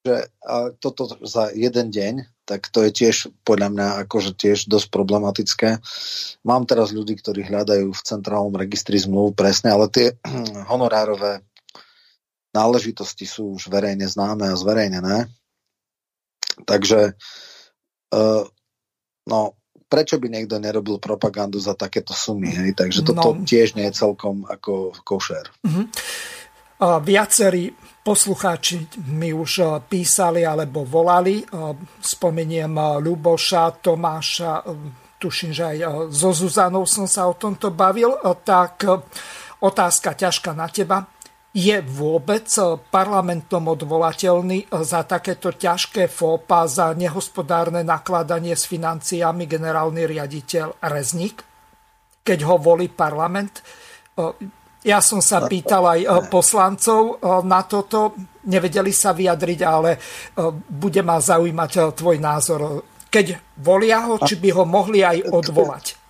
že 0.00 0.32
a 0.40 0.72
toto 0.80 1.04
za 1.20 1.52
jeden 1.52 1.92
deň, 1.92 2.14
tak 2.44 2.68
to 2.68 2.84
je 2.84 2.90
tiež 2.92 3.32
podľa 3.42 3.68
mňa 3.72 3.86
akože 4.04 4.36
tiež 4.36 4.68
dosť 4.68 4.88
problematické. 4.92 5.68
Mám 6.44 6.68
teraz 6.68 6.92
ľudí, 6.92 7.16
ktorí 7.16 7.48
hľadajú 7.48 7.88
v 7.88 8.04
centrálnom 8.04 8.52
registri 8.52 9.00
zmluv 9.00 9.32
presne, 9.32 9.72
ale 9.72 9.88
tie 9.88 10.12
honorárové 10.72 11.40
náležitosti 12.54 13.26
sú 13.26 13.56
už 13.58 13.72
verejne 13.72 14.06
známe 14.06 14.52
a 14.52 14.60
zverejnené. 14.60 15.26
Takže 16.68 17.18
uh, 18.14 18.44
no, 19.26 19.40
prečo 19.88 20.20
by 20.20 20.26
niekto 20.30 20.60
nerobil 20.62 21.02
propagandu 21.02 21.58
za 21.58 21.74
takéto 21.74 22.14
sumy, 22.14 22.52
hej? 22.52 22.74
Takže 22.78 23.02
toto 23.02 23.34
no. 23.34 23.42
tiež 23.42 23.74
nie 23.74 23.90
je 23.90 23.98
celkom 23.98 24.46
ako 24.46 24.94
košer. 25.02 25.50
Uh-huh. 25.66 25.86
Viacerí 27.02 27.74
poslucháči 28.04 28.84
mi 29.08 29.32
už 29.32 29.80
písali 29.88 30.44
alebo 30.44 30.84
volali. 30.84 31.40
Spomeniem 32.04 33.00
Ľuboša, 33.00 33.80
Tomáša, 33.80 34.60
tuším, 35.16 35.50
že 35.56 35.64
aj 35.64 35.76
so 36.12 36.36
Zuzanou 36.36 36.84
som 36.84 37.08
sa 37.08 37.24
o 37.24 37.34
tomto 37.34 37.72
bavil. 37.72 38.12
Tak 38.44 38.84
otázka 39.64 40.12
ťažká 40.12 40.52
na 40.52 40.68
teba 40.68 41.08
je 41.54 41.78
vôbec 41.86 42.50
eh, 42.58 42.74
parlamentom 42.90 43.70
odvolateľný 43.70 44.58
eh, 44.66 44.82
za 44.82 45.06
takéto 45.06 45.54
ťažké 45.54 46.10
fópa, 46.10 46.66
za 46.66 46.90
nehospodárne 46.92 47.86
nakladanie 47.86 48.58
s 48.58 48.66
financiami 48.66 49.46
generálny 49.46 50.02
riaditeľ 50.10 50.82
Rezník, 50.82 51.46
keď 52.26 52.38
ho 52.50 52.58
volí 52.58 52.90
parlament? 52.90 53.62
Eh, 54.84 54.92
ja 54.92 55.00
som 55.00 55.24
sa 55.24 55.48
pýtal 55.48 55.80
aj 55.88 56.28
poslancov 56.28 57.24
na 57.48 57.64
toto, 57.64 58.12
nevedeli 58.44 58.92
sa 58.92 59.16
vyjadriť, 59.16 59.60
ale 59.64 59.96
bude 60.68 61.00
ma 61.00 61.16
zaujímať 61.16 61.96
tvoj 61.96 62.20
názor. 62.20 62.84
Keď 63.08 63.56
volia 63.64 64.04
ho, 64.04 64.20
či 64.20 64.36
by 64.36 64.48
ho 64.52 64.64
mohli 64.68 65.00
aj 65.00 65.24
odvolať? 65.32 66.04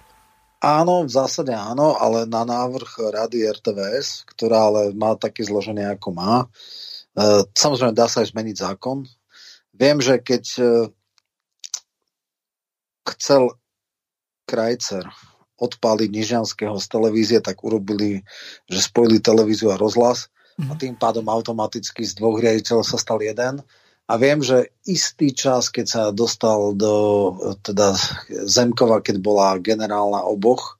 Áno, 0.65 1.05
v 1.05 1.13
zásade 1.13 1.53
áno, 1.53 1.93
ale 2.01 2.25
na 2.25 2.41
návrh 2.41 3.13
rady 3.13 3.45
RTVS, 3.53 4.25
ktorá 4.33 4.73
ale 4.73 4.83
má 4.97 5.13
také 5.13 5.45
zloženie, 5.45 5.85
ako 5.85 6.09
má. 6.17 6.49
E, 7.13 7.45
samozrejme, 7.53 7.93
dá 7.93 8.09
sa 8.09 8.25
aj 8.25 8.33
zmeniť 8.33 8.57
zákon. 8.65 9.05
Viem, 9.77 10.01
že 10.01 10.17
keď 10.25 10.45
e, 10.57 10.65
chcel 13.13 13.53
Krajcer 14.49 15.05
odpáliť 15.65 16.09
Nižianského 16.13 16.77
z 16.77 16.87
televízie, 16.87 17.39
tak 17.41 17.65
urobili, 17.65 18.23
že 18.69 18.85
spojili 18.85 19.19
televíziu 19.19 19.73
a 19.73 19.81
rozhlas 19.81 20.29
a 20.61 20.75
mhm. 20.75 20.79
tým 20.79 20.95
pádom 20.95 21.27
automaticky 21.27 22.07
z 22.07 22.15
dvoch 22.15 22.39
riaditeľov 22.39 22.85
sa 22.87 22.99
stal 23.01 23.19
jeden. 23.19 23.65
A 24.05 24.21
viem, 24.21 24.45
že 24.45 24.69
istý 24.85 25.33
čas, 25.33 25.73
keď 25.73 25.87
sa 25.89 26.03
dostal 26.13 26.77
do 26.77 26.93
teda 27.65 27.97
Zemkova, 28.29 29.01
keď 29.01 29.17
bola 29.17 29.57
generálna 29.57 30.29
oboch, 30.29 30.77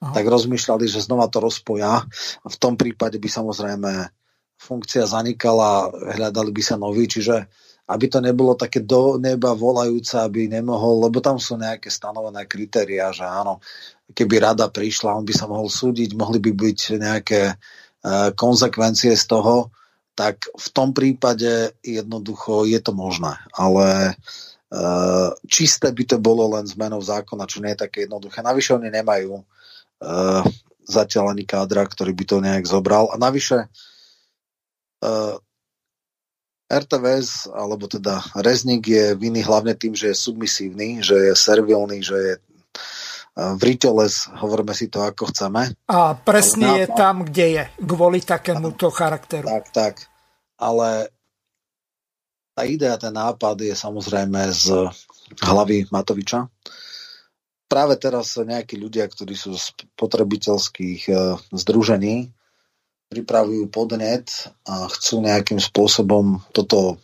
Aha. 0.00 0.16
tak 0.16 0.24
rozmýšľali, 0.24 0.88
že 0.88 1.04
znova 1.04 1.28
to 1.28 1.44
rozpoja. 1.44 2.08
A 2.42 2.46
v 2.48 2.56
tom 2.56 2.80
prípade 2.80 3.20
by 3.20 3.28
samozrejme 3.28 4.08
funkcia 4.56 5.04
zanikala, 5.04 5.92
hľadali 6.16 6.48
by 6.48 6.62
sa 6.64 6.80
noví, 6.80 7.04
čiže 7.12 7.44
aby 7.88 8.06
to 8.06 8.22
nebolo 8.22 8.54
také 8.54 8.80
do 8.80 9.18
neba 9.18 9.52
volajúce, 9.58 10.14
aby 10.14 10.46
nemohol, 10.46 11.10
lebo 11.10 11.18
tam 11.18 11.42
sú 11.42 11.58
nejaké 11.58 11.90
stanovené 11.90 12.46
kritériá, 12.46 13.10
že 13.10 13.26
áno, 13.26 13.58
keby 14.14 14.38
rada 14.38 14.70
prišla, 14.70 15.18
on 15.18 15.26
by 15.26 15.34
sa 15.34 15.50
mohol 15.50 15.66
súdiť, 15.66 16.14
mohli 16.14 16.38
by 16.38 16.52
byť 16.54 16.78
nejaké 17.00 17.42
uh, 17.52 18.30
konsekvencie 18.38 19.18
z 19.18 19.24
toho, 19.26 19.74
tak 20.14 20.46
v 20.52 20.68
tom 20.70 20.92
prípade 20.92 21.72
jednoducho 21.80 22.68
je 22.68 22.78
to 22.78 22.92
možné. 22.92 23.34
Ale 23.56 24.14
uh, 24.14 25.28
čisté 25.48 25.90
by 25.90 26.04
to 26.04 26.16
bolo 26.20 26.52
len 26.54 26.68
zmenou 26.68 27.00
zákona, 27.00 27.48
čo 27.48 27.64
nie 27.64 27.72
je 27.74 27.82
také 27.88 28.04
jednoduché. 28.04 28.44
Navyše 28.44 28.76
oni 28.76 28.92
nemajú 28.92 29.40
uh, 29.40 30.42
zatiaľ 30.84 31.32
ani 31.32 31.48
kádra, 31.48 31.88
ktorý 31.88 32.12
by 32.12 32.24
to 32.28 32.36
nejak 32.44 32.64
zobral. 32.68 33.08
A 33.08 33.16
navyše 33.16 33.72
uh, 35.00 35.34
RTVS, 36.72 37.52
alebo 37.52 37.84
teda 37.84 38.24
Reznik 38.40 38.88
je 38.88 39.12
vinný 39.12 39.44
hlavne 39.44 39.76
tým, 39.76 39.92
že 39.92 40.10
je 40.10 40.16
submisívny, 40.16 41.04
že 41.04 41.30
je 41.30 41.34
servilný, 41.36 42.00
že 42.00 42.16
je 42.16 42.34
vriteles, 43.36 44.28
hovoríme 44.28 44.76
si 44.76 44.92
to 44.92 45.00
ako 45.00 45.32
chceme. 45.32 45.72
A 45.88 46.12
presne 46.16 46.84
je 46.84 46.88
tam, 46.92 47.24
kde 47.24 47.46
je, 47.48 47.64
kvôli 47.80 48.20
takémuto 48.20 48.92
charakteru. 48.92 49.48
Tak, 49.48 49.64
tak. 49.72 49.94
Ale 50.60 51.08
tá 52.52 52.68
idea, 52.68 53.00
ten 53.00 53.16
nápad 53.16 53.56
je 53.64 53.72
samozrejme 53.72 54.52
z 54.52 54.92
hlavy 55.40 55.88
Matoviča. 55.88 56.44
Práve 57.72 57.96
teraz 57.96 58.36
nejakí 58.36 58.76
ľudia, 58.76 59.08
ktorí 59.08 59.32
sú 59.32 59.56
z 59.56 59.72
potrebiteľských 59.96 61.02
e, 61.08 61.12
združení, 61.56 62.28
pripravujú 63.12 63.68
podnet 63.68 64.32
a 64.64 64.88
chcú 64.88 65.20
nejakým 65.20 65.60
spôsobom 65.60 66.40
toto 66.56 66.96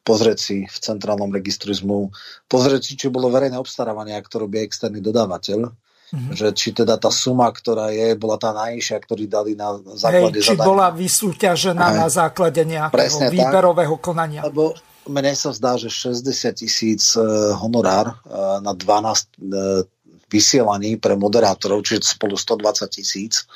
pozrieť 0.00 0.38
si 0.40 0.56
v 0.64 0.76
centrálnom 0.80 1.28
registru 1.28 1.76
zmluv, 1.76 2.08
pozrieť 2.48 2.82
si, 2.88 2.92
či 2.96 3.12
bolo 3.12 3.28
verejné 3.28 3.60
obstarávanie, 3.60 4.16
ak 4.16 4.32
to 4.32 4.40
robí 4.40 4.64
externý 4.64 5.04
dodávateľ, 5.04 5.68
mm-hmm. 5.68 6.32
že 6.32 6.48
či 6.56 6.72
teda 6.72 6.96
tá 6.96 7.12
suma, 7.12 7.52
ktorá 7.52 7.92
je, 7.92 8.16
bola 8.16 8.40
tá 8.40 8.56
najnižšia, 8.56 8.96
ktorú 9.04 9.28
dali 9.28 9.52
na 9.52 9.76
základe 10.00 10.40
Hej, 10.40 10.48
či 10.48 10.54
zadania. 10.56 10.68
bola 10.72 10.86
vysúťažená 10.96 11.86
Hej. 11.92 11.98
na 12.00 12.08
základe 12.08 12.62
nejakého 12.64 12.96
Presne 12.96 13.26
výberového 13.28 13.96
tak, 14.00 14.02
konania. 14.02 14.40
Lebo 14.48 14.72
mne 15.08 15.32
sa 15.32 15.50
zdá, 15.50 15.80
že 15.80 15.88
60 15.88 16.60
tisíc 16.60 17.02
e, 17.16 17.22
honorár 17.56 18.12
e, 18.12 18.14
na 18.60 18.72
12 18.76 18.80
e, 18.80 19.84
vysielaní 20.30 20.94
pre 21.00 21.18
moderátorov, 21.18 21.82
čiže 21.82 22.14
spolu 22.14 22.38
120 22.38 22.86
tisíc, 22.86 23.50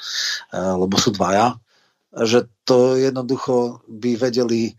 lebo 0.50 0.98
sú 0.98 1.14
dvaja, 1.14 1.54
že 2.22 2.46
to 2.62 2.94
jednoducho 2.94 3.82
by 3.90 4.14
vedeli 4.14 4.70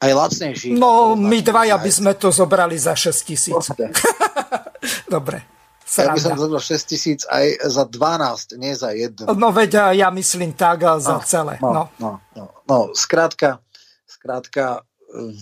aj 0.00 0.10
lacnejší. 0.16 0.72
No, 0.72 1.12
my 1.12 1.44
dvaja 1.44 1.76
by 1.76 1.90
sme 1.92 2.12
to 2.16 2.32
zobrali 2.32 2.80
za 2.80 2.96
6 2.96 3.28
tisíc. 3.28 3.52
Dobre. 5.14 5.44
Sranda. 5.84 6.14
Ja 6.14 6.16
by 6.16 6.20
som 6.22 6.38
zobral 6.38 6.62
6 6.62 6.86
tisíc 6.88 7.20
aj 7.26 7.66
za 7.66 7.84
12, 7.84 8.56
nie 8.62 8.72
za 8.72 8.94
jednu. 8.94 9.28
No 9.36 9.50
veď 9.52 9.92
ja 9.92 10.08
myslím 10.14 10.56
tak 10.56 10.86
za 11.02 11.18
no, 11.18 11.26
celé. 11.26 11.58
No, 11.60 11.70
no. 11.74 11.84
No, 11.98 12.10
no, 12.32 12.44
no, 12.64 12.78
skrátka, 12.96 13.58
skrátka, 14.06 14.86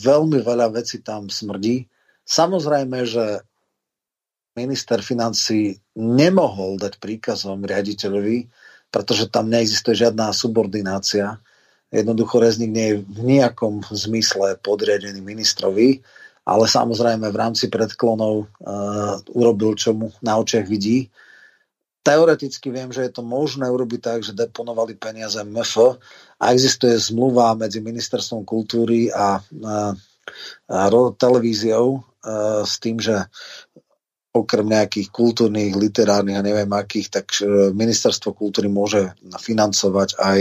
veľmi 0.02 0.40
veľa 0.40 0.72
vecí 0.72 1.04
tam 1.04 1.28
smrdí. 1.28 1.84
Samozrejme, 2.24 3.04
že 3.04 3.44
minister 4.56 5.04
financí 5.04 5.78
nemohol 5.94 6.80
dať 6.80 6.98
príkazom 6.98 7.62
riaditeľovi, 7.62 8.48
pretože 8.88 9.28
tam 9.28 9.52
neexistuje 9.52 10.08
žiadna 10.08 10.32
subordinácia. 10.32 11.36
Jednoducho 11.88 12.40
rezník 12.40 12.72
nie 12.72 12.86
je 12.92 12.96
v 13.00 13.20
nejakom 13.24 13.80
zmysle 13.88 14.60
podriadený 14.60 15.24
ministrovi, 15.24 16.04
ale 16.48 16.64
samozrejme 16.64 17.28
v 17.28 17.40
rámci 17.40 17.68
predklonov 17.68 18.48
uh, 18.48 19.20
urobil, 19.32 19.76
čo 19.76 19.92
mu 19.92 20.08
na 20.24 20.40
očiach 20.40 20.64
vidí. 20.64 21.12
Teoreticky 22.00 22.72
viem, 22.72 22.88
že 22.88 23.04
je 23.04 23.12
to 23.12 23.20
možné 23.20 23.68
urobiť 23.68 24.00
tak, 24.00 24.20
že 24.24 24.32
deponovali 24.32 24.96
peniaze 24.96 25.36
MF 25.44 26.00
a 26.40 26.44
existuje 26.56 26.96
zmluva 26.96 27.52
medzi 27.52 27.84
ministerstvom 27.84 28.48
kultúry 28.48 29.12
a, 29.12 29.40
uh, 29.40 29.92
a 30.72 30.88
televíziou 31.20 32.00
uh, 32.00 32.64
s 32.64 32.80
tým, 32.80 32.96
že 32.96 33.28
okrem 34.32 34.68
nejakých 34.68 35.08
kultúrnych, 35.08 35.72
literárnych 35.72 36.36
a 36.36 36.44
neviem 36.44 36.68
akých, 36.68 37.08
tak 37.08 37.26
e, 37.40 37.72
ministerstvo 37.72 38.36
kultúry 38.36 38.68
môže 38.68 39.16
financovať 39.40 40.20
aj 40.20 40.40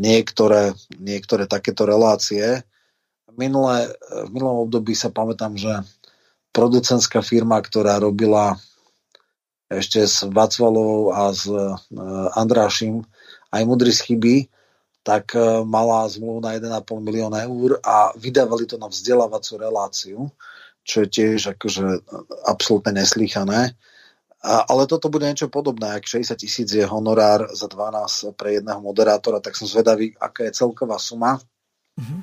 niektoré, 0.00 0.72
niektoré 0.96 1.44
takéto 1.44 1.84
relácie. 1.84 2.64
Minulé, 3.36 3.92
v 4.26 4.30
minulom 4.32 4.66
období 4.66 4.96
sa 4.96 5.12
pamätám, 5.12 5.54
že 5.54 5.70
producentská 6.50 7.20
firma, 7.20 7.60
ktorá 7.60 8.00
robila 8.00 8.58
ešte 9.70 10.02
s 10.02 10.26
Vacvalovou 10.26 11.14
a 11.14 11.30
s 11.30 11.46
e, 11.46 11.76
Andrášim 12.34 13.06
aj 13.54 13.62
Mudry 13.68 13.94
chyby, 13.94 14.50
tak 15.04 15.36
e, 15.36 15.62
mala 15.62 16.08
zmluvu 16.10 16.40
na 16.42 16.56
1,5 16.56 17.06
milióna 17.06 17.46
eur 17.46 17.78
a 17.84 18.10
vydávali 18.16 18.66
to 18.66 18.80
na 18.80 18.90
vzdelávaciu 18.90 19.60
reláciu 19.60 20.18
čo 20.90 21.06
je 21.06 21.08
tiež 21.14 21.54
akože 21.54 22.02
absolútne 22.50 22.98
neslýchané. 22.98 23.78
A, 24.40 24.66
ale 24.66 24.88
toto 24.90 25.12
bude 25.12 25.28
niečo 25.28 25.52
podobné, 25.52 25.94
ak 25.94 26.08
60 26.08 26.34
tisíc 26.34 26.68
je 26.72 26.82
honorár 26.82 27.52
za 27.54 27.68
12 27.68 28.34
pre 28.34 28.58
jedného 28.58 28.80
moderátora, 28.82 29.38
tak 29.38 29.54
som 29.54 29.68
zvedavý, 29.70 30.16
aká 30.18 30.48
je 30.48 30.56
celková 30.56 30.98
suma. 30.98 31.38
Mm-hmm. 32.00 32.20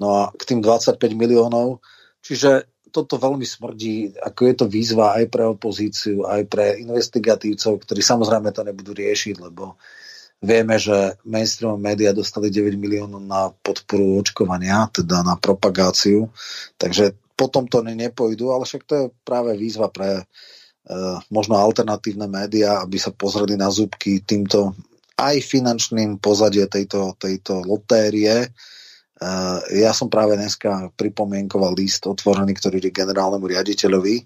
No 0.00 0.08
a 0.10 0.22
k 0.34 0.42
tým 0.42 0.60
25 0.64 0.98
miliónov, 1.14 1.84
čiže 2.24 2.66
toto 2.94 3.18
veľmi 3.18 3.42
smrdí, 3.42 4.16
ako 4.22 4.40
je 4.46 4.54
to 4.54 4.66
výzva 4.70 5.18
aj 5.18 5.24
pre 5.26 5.44
opozíciu, 5.50 6.24
aj 6.24 6.46
pre 6.46 6.78
investigatívcov, 6.78 7.82
ktorí 7.82 8.00
samozrejme 8.00 8.54
to 8.54 8.62
nebudú 8.62 8.94
riešiť, 8.94 9.34
lebo 9.42 9.76
vieme, 10.38 10.78
že 10.78 11.18
mainstream 11.26 11.74
médiá 11.74 12.14
dostali 12.14 12.54
9 12.54 12.78
miliónov 12.78 13.18
na 13.18 13.50
podporu 13.50 14.22
očkovania, 14.22 14.86
teda 14.94 15.26
na 15.26 15.34
propagáciu, 15.34 16.30
takže 16.78 17.18
potom 17.34 17.66
to 17.66 17.82
nepôjdu, 17.82 18.50
ale 18.54 18.64
však 18.66 18.82
to 18.86 18.94
je 18.94 19.04
práve 19.26 19.54
výzva 19.58 19.90
pre 19.90 20.22
uh, 20.22 21.18
možno 21.28 21.58
alternatívne 21.58 22.30
médiá, 22.30 22.82
aby 22.82 22.98
sa 22.98 23.10
pozreli 23.10 23.58
na 23.58 23.68
zúbky 23.70 24.22
týmto 24.22 24.74
aj 25.14 25.36
finančným 25.46 26.18
pozadie 26.18 26.66
tejto, 26.66 27.14
tejto 27.18 27.62
lotérie. 27.62 28.50
Uh, 29.18 29.62
ja 29.74 29.94
som 29.94 30.10
práve 30.10 30.34
dneska 30.34 30.90
pripomienkoval 30.94 31.74
list 31.78 32.06
otvorený, 32.06 32.54
ktorý 32.54 32.82
je 32.82 32.90
generálnemu 32.94 33.46
riaditeľovi 33.46 34.16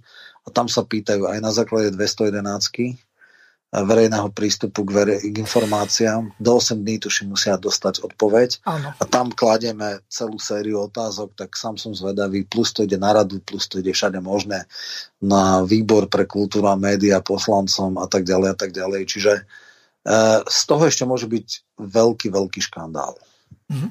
a 0.44 0.48
tam 0.48 0.68
sa 0.68 0.84
pýtajú 0.84 1.28
aj 1.28 1.38
na 1.44 1.52
základe 1.52 1.92
211 1.92 3.07
verejného 3.68 4.32
prístupu 4.32 4.80
k, 4.88 4.90
verej, 4.96 5.18
k 5.28 5.36
informáciám. 5.44 6.32
Do 6.40 6.56
8 6.56 6.80
dní 6.80 6.96
tuším 6.96 7.36
musia 7.36 7.60
dostať 7.60 8.00
odpoveď. 8.00 8.64
Áno. 8.64 8.96
A 8.96 9.02
tam 9.04 9.28
kladieme 9.28 10.00
celú 10.08 10.40
sériu 10.40 10.88
otázok, 10.88 11.36
tak 11.36 11.52
sám 11.52 11.76
som 11.76 11.92
zvedavý. 11.92 12.48
Plus 12.48 12.72
to 12.72 12.88
ide 12.88 12.96
na 12.96 13.12
radu, 13.12 13.44
plus 13.44 13.68
to 13.68 13.84
ide 13.84 13.92
všade 13.92 14.16
možné 14.24 14.64
na 15.20 15.60
výbor 15.68 16.08
pre 16.08 16.24
kultúru 16.24 16.72
a 16.72 16.80
média, 16.80 17.20
poslancom 17.20 18.00
a 18.00 18.08
tak 18.08 18.24
ďalej 18.24 18.48
a 18.48 18.56
tak 18.56 18.72
ďalej. 18.72 19.02
Čiže 19.04 19.32
e, 19.36 19.42
z 20.48 20.60
toho 20.64 20.82
ešte 20.88 21.04
môže 21.04 21.28
byť 21.28 21.76
veľký, 21.76 22.32
veľký 22.32 22.60
škandál. 22.64 23.20
Mm-hmm. 23.68 23.90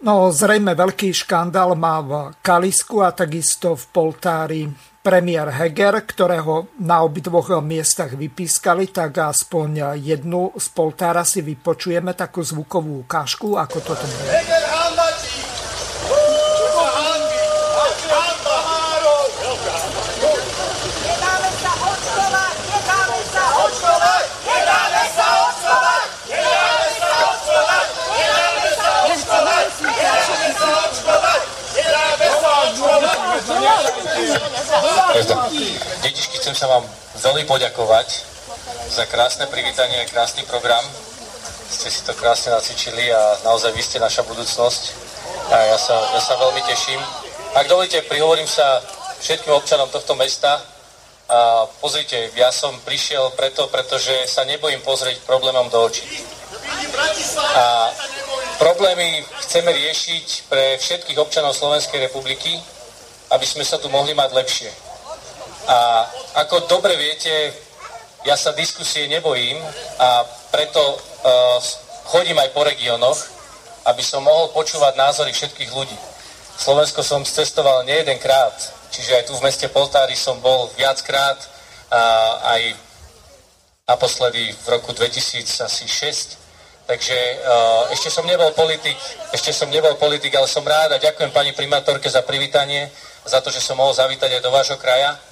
No 0.00 0.32
zrejme 0.32 0.72
veľký 0.72 1.12
škandál 1.12 1.76
má 1.76 2.00
v 2.00 2.32
Kalisku 2.40 3.04
a 3.04 3.12
takisto 3.12 3.76
v 3.76 3.84
Poltári 3.92 4.64
premiér 5.04 5.52
Heger, 5.52 5.92
ktorého 6.08 6.72
na 6.80 7.04
obidvoch 7.04 7.60
miestach 7.60 8.16
vypískali, 8.16 8.88
tak 8.88 9.20
aspoň 9.20 10.00
jednu 10.00 10.56
z 10.56 10.66
Poltára 10.72 11.20
si 11.28 11.44
vypočujeme 11.44 12.16
takú 12.16 12.40
zvukovú 12.40 13.04
ukážku, 13.04 13.60
ako 13.60 13.78
toto 13.84 14.04
bude. 14.08 14.69
Chcem 36.50 36.66
sa 36.66 36.66
vám 36.66 36.84
veľmi 37.22 37.46
poďakovať 37.46 38.08
za 38.90 39.06
krásne 39.06 39.46
privítanie 39.46 40.02
krásny 40.10 40.42
program. 40.50 40.82
Ste 41.70 41.86
si 41.86 42.02
to 42.02 42.10
krásne 42.18 42.50
nacvičili 42.50 43.06
a 43.14 43.38
naozaj 43.46 43.70
vy 43.70 43.82
ste 43.86 44.02
naša 44.02 44.26
budúcnosť. 44.26 44.82
A 45.54 45.56
ja 45.70 45.78
sa, 45.78 45.94
ja 46.10 46.18
sa 46.18 46.34
veľmi 46.42 46.58
teším. 46.66 46.98
Ak 47.54 47.70
dovolíte, 47.70 48.02
prihovorím 48.10 48.50
sa 48.50 48.82
všetkým 49.22 49.54
občanom 49.54 49.86
tohto 49.94 50.18
mesta. 50.18 50.58
A 51.30 51.70
pozrite, 51.78 52.34
ja 52.34 52.50
som 52.50 52.74
prišiel 52.82 53.30
preto, 53.38 53.70
pretože 53.70 54.26
sa 54.26 54.42
nebojím 54.42 54.82
pozrieť 54.82 55.22
problémom 55.22 55.70
do 55.70 55.86
očí. 55.86 56.26
A 57.54 57.94
problémy 58.58 59.22
chceme 59.46 59.70
riešiť 59.70 60.50
pre 60.50 60.82
všetkých 60.82 61.18
občanov 61.22 61.54
Slovenskej 61.54 62.10
republiky, 62.10 62.58
aby 63.30 63.46
sme 63.46 63.62
sa 63.62 63.78
tu 63.78 63.86
mohli 63.86 64.18
mať 64.18 64.34
lepšie. 64.34 64.89
A 65.70 66.02
ako 66.42 66.66
dobre 66.66 66.98
viete, 66.98 67.30
ja 68.26 68.34
sa 68.34 68.50
diskusie 68.50 69.06
nebojím 69.06 69.54
a 70.02 70.26
preto 70.50 70.82
uh, 70.82 71.62
chodím 72.10 72.42
aj 72.42 72.50
po 72.50 72.66
regiónoch, 72.66 73.18
aby 73.86 74.02
som 74.02 74.26
mohol 74.26 74.50
počúvať 74.50 74.98
názory 74.98 75.30
všetkých 75.30 75.70
ľudí. 75.70 75.94
Slovensko 76.58 77.06
som 77.06 77.22
cestoval 77.22 77.86
nie 77.86 78.02
krát, 78.18 78.52
čiže 78.90 79.14
aj 79.14 79.24
tu 79.30 79.32
v 79.38 79.46
meste 79.46 79.70
Poltári 79.70 80.18
som 80.18 80.42
bol 80.42 80.68
viackrát, 80.74 81.38
a 81.90 82.02
aj 82.54 82.62
naposledy 83.88 84.54
v 84.54 84.66
roku 84.70 84.92
2006. 84.92 86.38
Takže 86.86 87.14
uh, 87.14 87.94
ešte 87.94 88.10
som 88.10 88.26
nebol 88.26 88.50
politik, 88.58 88.98
ešte 89.30 89.54
som 89.54 89.70
nebol 89.70 89.94
politik, 89.94 90.34
ale 90.34 90.50
som 90.50 90.66
rád 90.66 90.98
a 90.98 91.02
ďakujem 91.02 91.30
pani 91.30 91.54
primátorke 91.54 92.10
za 92.10 92.26
privítanie, 92.26 92.90
za 93.22 93.38
to, 93.38 93.54
že 93.54 93.62
som 93.62 93.78
mohol 93.78 93.94
zavítať 93.94 94.26
aj 94.38 94.42
do 94.42 94.50
vášho 94.50 94.74
kraja. 94.74 95.29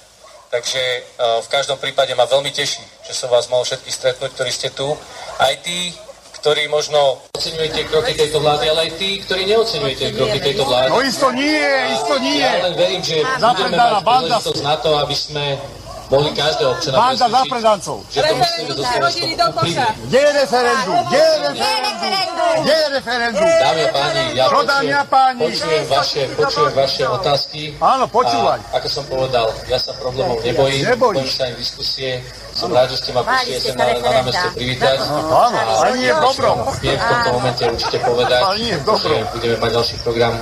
Takže 0.49 0.81
uh, 0.81 1.45
v 1.45 1.47
každom 1.53 1.77
prípade 1.77 2.09
ma 2.17 2.25
veľmi 2.25 2.49
teší, 2.49 2.81
že 3.05 3.13
som 3.13 3.29
vás 3.29 3.45
mohol 3.53 3.61
všetkých 3.69 3.93
stretnúť, 3.93 4.33
ktorí 4.33 4.49
ste 4.49 4.73
tu. 4.73 4.97
Aj 5.37 5.53
tí, 5.61 5.93
ktorí 6.41 6.65
možno 6.73 7.21
oceňujete 7.37 7.85
kroky 7.85 8.17
tejto 8.17 8.41
vlády, 8.41 8.65
ale 8.73 8.89
aj 8.89 8.91
tí, 8.97 9.21
ktorí 9.29 9.45
neoceňujete 9.45 10.17
kroky 10.17 10.39
tejto 10.41 10.65
vlády. 10.65 10.89
No 10.89 11.05
isto 11.05 11.29
nie, 11.37 11.69
isto 11.93 12.15
nie. 12.17 12.41
Ja 12.41 12.65
len 12.65 12.73
verím, 12.73 13.01
že 13.05 13.21
budeme 13.21 13.77
mať 13.77 14.01
príležitosť 14.01 14.61
na 14.65 14.75
to, 14.81 14.89
aby 14.97 15.13
sme 15.13 15.45
mohli 16.09 16.29
každého 16.33 16.71
občana 16.73 16.95
Banda 16.97 17.25
za 17.29 17.41
predancov. 17.45 17.97
Že 18.09 18.19
to 18.25 18.33
myslíme 18.35 18.71
do 18.73 18.83
Slovenskom 18.83 19.29
Kde 20.09 20.19
je 20.19 20.31
referendum? 20.33 20.95
Kde 21.05 21.19
je 21.21 21.35
referendum? 21.45 22.59
Kde 22.59 22.73
je 22.73 22.87
referendum? 22.89 23.49
Dámy 23.61 23.81
a 23.85 23.91
páni, 23.93 24.23
ja 24.33 24.45
Čo 24.49 24.59
dámy 24.65 24.93
a 24.93 25.03
páni? 25.05 25.39
počujem 25.45 25.85
vaše, 25.85 26.21
počujem 26.33 26.73
vaše 26.73 27.03
otázky. 27.07 27.61
Áno, 27.77 28.05
počúvaj. 28.09 28.59
A 28.73 28.81
ako 28.81 28.87
som 28.89 29.03
povedal, 29.05 29.47
ja 29.69 29.77
sa 29.77 29.93
problémov 29.95 30.41
nebojím, 30.41 30.81
Nebojíš. 30.89 31.15
bojím 31.21 31.29
sa 31.29 31.43
aj 31.45 31.53
diskusie. 31.55 32.09
Som 32.57 32.75
rád, 32.75 32.91
že 32.91 32.97
ste 32.99 33.11
ma 33.15 33.23
prišli 33.23 33.71
sem 33.71 33.75
na, 33.77 33.85
na 34.03 34.11
námestie 34.19 34.49
privítať. 34.51 34.97
Áno, 34.99 35.55
ale 35.55 35.95
nie 35.95 36.11
v 36.11 36.19
dobrom. 36.19 36.57
Viem 36.83 36.97
v 36.97 37.05
tomto 37.05 37.29
momente 37.39 37.63
určite 37.69 37.97
povedať, 38.03 38.41
Ale 38.43 38.57
nie 38.59 38.75
budeme 38.83 39.55
mať 39.61 39.71
ďalší 39.79 39.95
program, 40.03 40.33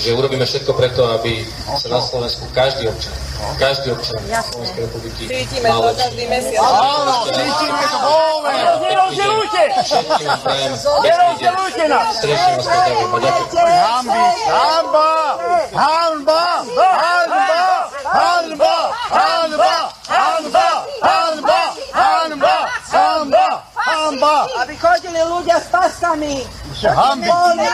že 0.00 0.16
urobíme 0.16 0.48
všetko 0.48 0.72
preto, 0.72 1.04
aby 1.12 1.44
sa 1.76 1.92
na 1.92 2.00
Slovensku 2.00 2.48
každý 2.56 2.88
občan, 2.88 3.12
každý 3.60 3.92
občan 3.92 4.16
Slovenskej 4.48 4.88
republiky. 4.88 5.22
Áno, 6.56 7.28
cítime 7.28 7.84
to. 7.84 7.98
Nerozdelujte! 8.80 9.62
Nerozdelujte 11.04 11.84
nás! 11.84 12.16
Vás 12.24 14.06
hanba, 14.48 15.12
hanba, 15.76 16.42
hanba, 16.72 17.60
hanba, 18.08 18.76
hanba, 19.12 19.12
hanba, 19.12 19.74
hanba, 20.08 20.68
hanba, 21.04 21.59
hanba. 24.20 24.46
Aby 24.60 24.74
chodili 24.76 25.20
ľudia 25.24 25.56
s 25.56 25.66
paskami. 25.72 26.44
Hambi. 26.84 27.26
Boli 27.28 27.66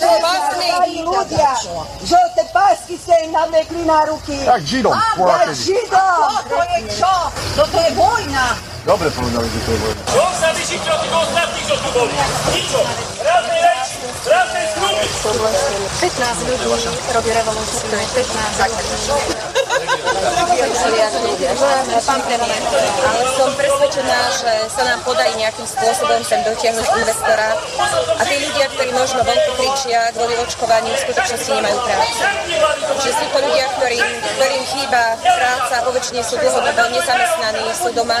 paskami 0.00 1.04
ľudia. 1.04 1.52
Žlté 2.00 2.42
pasky 2.52 2.96
ste 2.96 3.14
im 3.28 3.30
navlekli 3.36 3.84
na 3.84 4.08
ruky. 4.08 4.36
Jak 4.44 4.62
Židom, 4.64 4.96
porakedy. 5.16 5.54
Židom. 5.54 6.30
To 6.48 6.60
je 6.64 6.78
čo? 6.96 7.14
Toto 7.56 7.76
je 7.76 7.90
vojna. 7.92 8.56
Dobre 8.86 9.10
povedali, 9.10 9.46
že 9.50 9.60
to 9.66 9.70
je 9.72 9.78
vojna. 9.82 10.00
Čo 10.06 10.24
sa 10.38 10.48
vyšíte 10.54 10.88
od 10.88 11.00
tých 11.02 11.14
ostatných, 11.14 11.66
čo 11.66 11.76
tu 11.76 11.88
boli? 11.90 12.14
Ničo. 12.54 12.80
Ráznej 13.20 13.60
reči, 13.60 13.96
ráznej 14.30 14.64
skruby. 14.72 15.06
15 15.26 16.46
ľudí 16.46 16.66
robí 17.10 17.30
revolúciu. 17.34 17.88
15 17.90 18.46
Pán 22.06 22.22
premiér, 22.22 22.62
ale 23.02 23.20
som 23.34 23.50
presvedčená, 23.58 24.18
že 24.30 24.52
sa 24.70 24.82
nám 24.86 25.02
podarí 25.02 25.34
nejakým 25.42 25.65
spôsobom 25.66 26.20
sem 26.22 26.40
dotiahnuť 26.46 26.86
investora 27.02 27.58
a 28.16 28.22
tí 28.24 28.36
ľudia, 28.40 28.66
ktorí 28.72 28.90
možno 28.94 29.20
vonku 29.26 29.52
kričia 29.58 30.14
kvôli 30.14 30.34
očkovaniu, 30.40 30.94
v 30.94 31.04
skutočnosti 31.10 31.50
nemajú 31.52 31.78
prácu. 31.82 32.22
Že 33.02 33.10
sú 33.12 33.24
to 33.34 33.38
ľudia, 33.42 33.66
ktorým, 33.76 34.06
ktorým 34.38 34.64
chýba 34.70 35.02
práca, 35.20 35.74
poväčšine 35.84 36.20
sú 36.22 36.34
dlhodobo 36.38 36.82
nezamestnaní, 36.94 37.64
sú 37.74 37.88
doma 37.92 38.20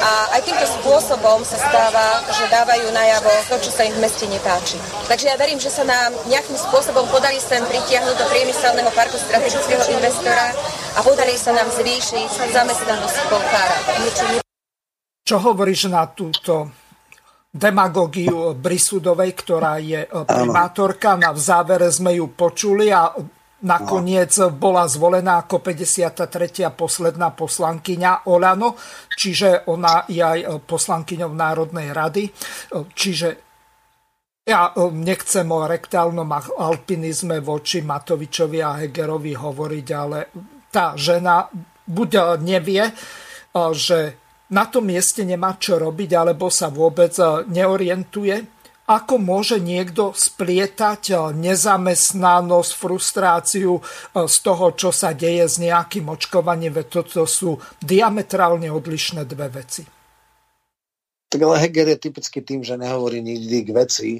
a 0.00 0.10
aj 0.36 0.40
týmto 0.44 0.66
spôsobom 0.80 1.42
sa 1.42 1.58
stáva, 1.58 2.22
že 2.28 2.44
dávajú 2.52 2.86
najavo 2.92 3.32
to, 3.48 3.56
čo 3.64 3.70
sa 3.72 3.82
im 3.88 3.94
v 3.96 4.02
meste 4.04 4.24
nepáči. 4.28 4.76
Takže 5.08 5.32
ja 5.32 5.36
verím, 5.40 5.58
že 5.58 5.72
sa 5.72 5.84
nám 5.84 6.12
nejakým 6.28 6.56
spôsobom 6.56 7.08
podarí 7.08 7.40
sem 7.40 7.64
pritiahnuť 7.64 8.16
do 8.16 8.26
priemyselného 8.28 8.90
parku 8.92 9.16
strategického 9.16 9.82
investora 9.96 10.52
a 10.96 11.00
podarí 11.00 11.36
sa 11.38 11.56
nám 11.56 11.68
zvýšiť 11.72 12.52
zamestnanosť 12.52 13.16
Polkára. 13.30 13.76
Čo 15.30 15.38
hovoríš 15.46 15.86
na 15.94 16.10
túto 16.10 16.74
demagógiu 17.54 18.50
Brisudovej, 18.58 19.30
ktorá 19.38 19.78
je 19.78 20.02
e, 20.02 20.10
primátorka. 20.26 21.14
Na 21.14 21.30
v 21.30 21.38
závere 21.38 21.86
sme 21.86 22.18
ju 22.18 22.34
počuli 22.34 22.90
a 22.90 23.14
nakoniec 23.62 24.34
bola 24.58 24.90
zvolená 24.90 25.46
ako 25.46 25.62
53. 25.62 26.74
posledná 26.74 27.30
poslankyňa 27.30 28.26
Olano, 28.26 28.74
čiže 29.06 29.70
ona 29.70 30.02
je 30.10 30.18
aj 30.18 30.40
e, 30.42 30.46
poslankyňou 30.66 31.30
Národnej 31.30 31.94
rady. 31.94 32.26
E, 32.26 32.30
Čiže 32.90 33.28
ja 34.50 34.74
nechcem 34.90 35.46
o 35.46 35.62
rektálnom 35.62 36.26
alpinizme 36.58 37.38
voči 37.38 37.86
Matovičovi 37.86 38.58
a 38.66 38.82
Hegerovi 38.82 39.38
hovoriť, 39.38 39.86
ale 39.94 40.34
tá 40.74 40.98
žena 40.98 41.46
buď 41.86 42.42
nevie, 42.42 42.82
že 43.54 43.98
na 44.50 44.66
tom 44.66 44.90
mieste 44.90 45.22
nemá 45.22 45.54
čo 45.56 45.78
robiť, 45.78 46.10
alebo 46.14 46.50
sa 46.50 46.68
vôbec 46.68 47.14
e, 47.16 47.46
neorientuje. 47.50 48.60
Ako 48.90 49.22
môže 49.22 49.62
niekto 49.62 50.10
splietať 50.10 51.02
e, 51.10 51.14
nezamestnanosť, 51.38 52.70
frustráciu 52.74 53.78
e, 53.78 53.82
z 54.26 54.36
toho, 54.42 54.74
čo 54.74 54.90
sa 54.90 55.14
deje 55.14 55.46
s 55.46 55.62
nejakým 55.62 56.10
očkovaním, 56.10 56.74
veď 56.74 56.86
toto 57.02 57.22
sú 57.30 57.62
diametrálne 57.78 58.66
odlišné 58.66 59.22
dve 59.22 59.46
veci. 59.54 59.82
Tak 61.30 61.38
ale 61.46 61.62
Heger 61.62 61.94
je 61.94 61.98
typicky 62.10 62.42
tým, 62.42 62.66
že 62.66 62.74
nehovorí 62.74 63.22
nikdy 63.22 63.62
k 63.62 63.70
veci. 63.70 64.10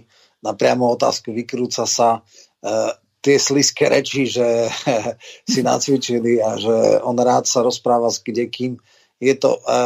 Na 0.47 0.55
priamu 0.55 0.95
otázku 0.95 1.35
vykrúca 1.35 1.83
sa 1.83 2.23
e, 2.62 2.95
tie 3.19 3.37
sliské 3.37 3.90
reči, 3.90 4.31
že 4.31 4.71
si 5.51 5.61
nacvičili 5.66 6.38
a 6.38 6.55
že 6.55 7.03
on 7.03 7.19
rád 7.19 7.51
sa 7.51 7.66
rozpráva 7.66 8.09
s 8.14 8.23
kdekým. 8.23 8.79
Je 9.20 9.37
to 9.37 9.61
e, 9.61 9.80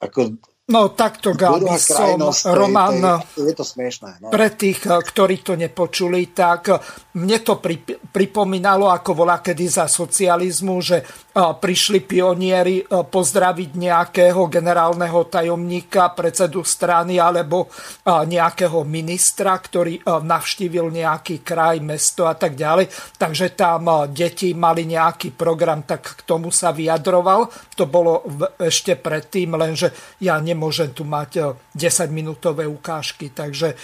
ako 0.00 0.40
No 0.70 0.94
takto, 0.94 1.34
druhá 1.34 1.82
som, 1.82 2.30
Roman, 2.54 3.26
to 3.34 3.42
je, 3.42 3.50
je 3.50 3.54
to 3.58 3.66
smiešné. 3.66 4.22
No. 4.22 4.30
Pre 4.30 4.48
tých, 4.54 4.86
eh, 4.86 5.02
ktorí 5.02 5.42
to 5.42 5.58
nepočuli, 5.58 6.30
tak 6.30 6.70
eh, 6.70 6.78
mne 7.18 7.38
to 7.42 7.58
pri, 7.58 7.82
pripomínalo, 8.14 8.86
ako 8.86 9.26
bola 9.26 9.42
kedy 9.42 9.66
za 9.66 9.90
socializmu, 9.90 10.78
že 10.78 11.02
prišli 11.34 12.02
pionieri 12.02 12.82
eh, 12.82 12.86
pozdraviť 13.06 13.70
nejakého 13.78 14.42
generálneho 14.50 15.20
tajomníka, 15.30 16.10
predsedu 16.12 16.66
strany 16.66 17.22
alebo 17.22 17.70
eh, 17.70 18.26
nejakého 18.26 18.82
ministra, 18.82 19.54
ktorý 19.54 20.00
eh, 20.00 20.04
navštívil 20.06 20.90
nejaký 20.90 21.46
kraj, 21.46 21.78
mesto 21.78 22.26
a 22.26 22.34
tak 22.34 22.58
ďalej. 22.58 22.90
Takže 23.14 23.54
tam 23.54 24.10
deti 24.10 24.52
mali 24.54 24.86
nejaký 24.88 25.34
program, 25.34 25.86
tak 25.86 26.18
k 26.18 26.20
tomu 26.26 26.50
sa 26.50 26.74
vyjadroval. 26.74 27.46
To 27.78 27.84
bolo 27.86 28.26
ešte 28.58 28.98
predtým, 28.98 29.54
lenže 29.54 30.18
ja 30.20 30.36
nemôžem 30.40 30.90
tu 30.92 31.06
mať 31.06 31.56
10-minútové 31.72 32.66
ukážky, 32.66 33.32
takže 33.32 33.76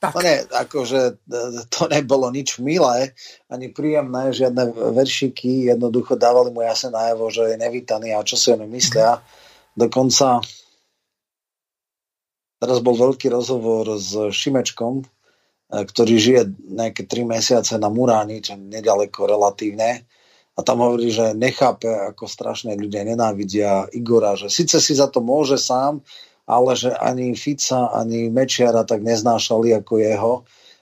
tak. 0.00 0.16
No 0.16 0.24
nie, 0.24 0.40
akože 0.48 1.00
e, 1.12 1.12
to 1.68 1.84
nebolo 1.92 2.32
nič 2.32 2.56
milé, 2.56 3.12
ani 3.52 3.68
príjemné, 3.68 4.32
žiadne 4.32 4.72
veršiky, 4.96 5.68
jednoducho 5.68 6.16
dávali 6.16 6.48
mu 6.48 6.64
jasne 6.64 6.96
najavo, 6.96 7.28
že 7.28 7.52
je 7.52 7.56
nevítaný 7.60 8.16
a 8.16 8.24
čo 8.24 8.40
si 8.40 8.48
oni 8.48 8.64
myslia. 8.64 9.20
Dokonca 9.76 10.40
teraz 12.60 12.78
bol 12.80 12.96
veľký 12.96 13.28
rozhovor 13.28 14.00
s 14.00 14.16
Šimečkom, 14.32 15.04
e, 15.04 15.04
ktorý 15.84 16.14
žije 16.16 16.42
nejaké 16.72 17.04
tri 17.04 17.28
mesiace 17.28 17.76
na 17.76 17.92
Muráni, 17.92 18.40
čo 18.40 18.56
nedaleko 18.56 19.28
relatívne. 19.28 20.08
A 20.56 20.64
tam 20.64 20.80
hovorí, 20.80 21.12
že 21.12 21.36
nechápe, 21.36 21.88
ako 21.88 22.24
strašne 22.24 22.72
ľudia 22.72 23.04
nenávidia 23.04 23.88
Igora, 23.92 24.32
že 24.36 24.48
síce 24.48 24.80
si 24.80 24.96
za 24.96 25.12
to 25.12 25.20
môže 25.20 25.60
sám, 25.60 26.00
ale 26.50 26.74
že 26.74 26.90
ani 26.90 27.38
Fica, 27.38 27.94
ani 27.94 28.26
Mečiara 28.26 28.82
tak 28.82 29.06
neznášali 29.06 29.70
ako 29.78 29.94
jeho 30.02 30.32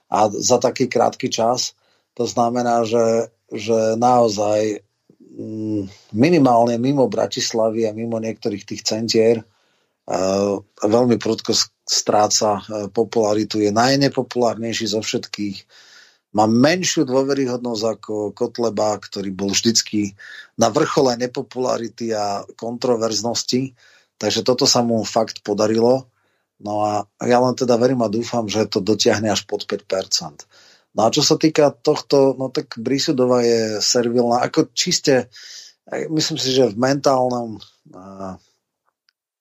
a 0.09 0.33
za 0.33 0.57
taký 0.57 0.89
krátky 0.89 1.29
čas. 1.29 1.77
To 2.17 2.25
znamená, 2.25 2.89
že, 2.89 3.29
že 3.53 4.01
naozaj 4.01 4.81
mm, 5.21 6.17
minimálne 6.17 6.81
mimo 6.81 7.05
Bratislavy 7.13 7.85
a 7.85 7.93
mimo 7.93 8.17
niektorých 8.17 8.65
tých 8.65 8.83
centier 8.89 9.45
uh, 9.45 10.57
veľmi 10.81 11.21
prudko 11.21 11.53
stráca 11.85 12.65
uh, 12.65 12.89
popularitu. 12.89 13.61
Je 13.61 13.69
najnepopulárnejší 13.69 14.97
zo 14.97 15.05
všetkých 15.05 15.57
má 16.29 16.45
menšiu 16.45 17.09
dôveryhodnosť 17.09 17.83
ako 17.89 18.15
Kotleba, 18.37 19.01
ktorý 19.01 19.33
bol 19.33 19.51
vždycky 19.53 20.13
na 20.61 20.69
vrchole 20.69 21.17
nepopularity 21.17 22.13
a 22.13 22.45
kontroverznosti. 22.53 23.73
Takže 24.19 24.43
toto 24.43 24.67
sa 24.67 24.83
mu 24.83 25.07
fakt 25.07 25.47
podarilo. 25.47 26.11
No 26.59 26.83
a 26.83 27.07
ja 27.23 27.39
len 27.39 27.55
teda 27.55 27.79
verím 27.79 28.03
a 28.03 28.11
dúfam, 28.11 28.51
že 28.51 28.67
to 28.67 28.83
dotiahne 28.83 29.31
až 29.31 29.47
pod 29.47 29.63
5%. 29.63 30.43
No 30.99 31.07
a 31.07 31.15
čo 31.15 31.23
sa 31.23 31.39
týka 31.39 31.71
tohto, 31.71 32.35
no 32.35 32.51
tak 32.51 32.75
Brisudova 32.75 33.47
je 33.47 33.79
servilná, 33.79 34.43
ako 34.43 34.75
čiste, 34.75 35.31
myslím 35.87 36.39
si, 36.43 36.51
že 36.51 36.75
v 36.75 36.75
mentálnom, 36.75 37.63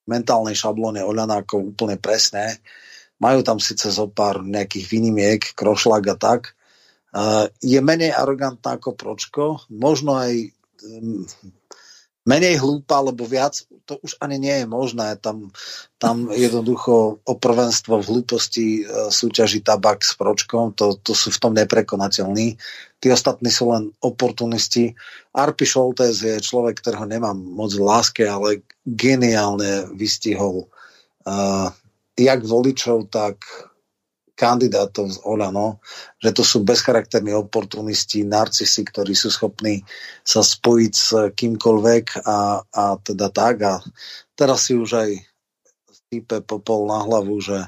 mentálnej 0.06 0.54
šablóne 0.54 1.02
Oľana 1.02 1.42
ako 1.42 1.74
úplne 1.74 1.98
presné, 1.98 2.62
majú 3.18 3.42
tam 3.42 3.58
síce 3.58 3.90
zo 3.90 4.06
pár 4.06 4.46
nejakých 4.46 4.86
výnimiek, 4.86 5.42
krošlak 5.58 6.04
a 6.14 6.16
tak, 6.22 6.54
je 7.66 7.80
menej 7.82 8.14
arogantná 8.14 8.78
ako 8.78 8.94
Pročko, 8.94 9.46
možno 9.74 10.22
aj 10.22 10.54
menej 12.28 12.60
hlúpa, 12.60 13.00
lebo 13.00 13.24
viac 13.24 13.64
to 13.88 13.96
už 14.04 14.20
ani 14.20 14.36
nie 14.36 14.56
je 14.62 14.68
možné. 14.68 15.16
Tam, 15.24 15.48
tam 15.96 16.28
jednoducho 16.28 17.24
o 17.24 17.34
prvenstvo 17.40 18.04
v 18.04 18.08
hlúposti 18.12 18.84
e, 18.84 19.08
súťaží 19.08 19.64
tabak 19.64 20.04
s 20.04 20.12
Pročkom, 20.20 20.76
to, 20.76 21.00
to 21.00 21.16
sú 21.16 21.32
v 21.32 21.40
tom 21.40 21.54
neprekonateľní. 21.56 22.60
Tí 23.00 23.08
ostatní 23.08 23.48
sú 23.48 23.72
len 23.72 23.96
oportunisti. 24.04 24.92
Arpi 25.32 25.64
Šoltés 25.64 26.20
je 26.20 26.36
človek, 26.44 26.84
ktorého 26.84 27.08
nemám 27.08 27.40
moc 27.40 27.72
v 27.72 27.88
láske, 27.88 28.28
ale 28.28 28.68
geniálne 28.84 29.88
vystihol 29.96 30.68
uh, 31.24 31.72
jak 32.18 32.42
voličov, 32.44 33.08
tak 33.14 33.46
kandidátov 34.38 35.10
z 35.10 35.18
Olano, 35.26 35.82
že 36.22 36.30
to 36.30 36.46
sú 36.46 36.62
bezcharakterní 36.62 37.34
oportunisti, 37.34 38.22
narcisi, 38.22 38.86
ktorí 38.86 39.18
sú 39.18 39.34
schopní 39.34 39.82
sa 40.22 40.46
spojiť 40.46 40.94
s 40.94 41.10
kýmkoľvek 41.34 42.22
a, 42.22 42.62
a 42.62 42.84
teda 43.02 43.34
tak. 43.34 43.56
A 43.66 43.74
teraz 44.38 44.70
si 44.70 44.78
už 44.78 44.90
aj 44.94 45.10
stýpe 45.90 46.46
popol 46.46 46.86
na 46.86 47.02
hlavu, 47.02 47.42
že 47.42 47.66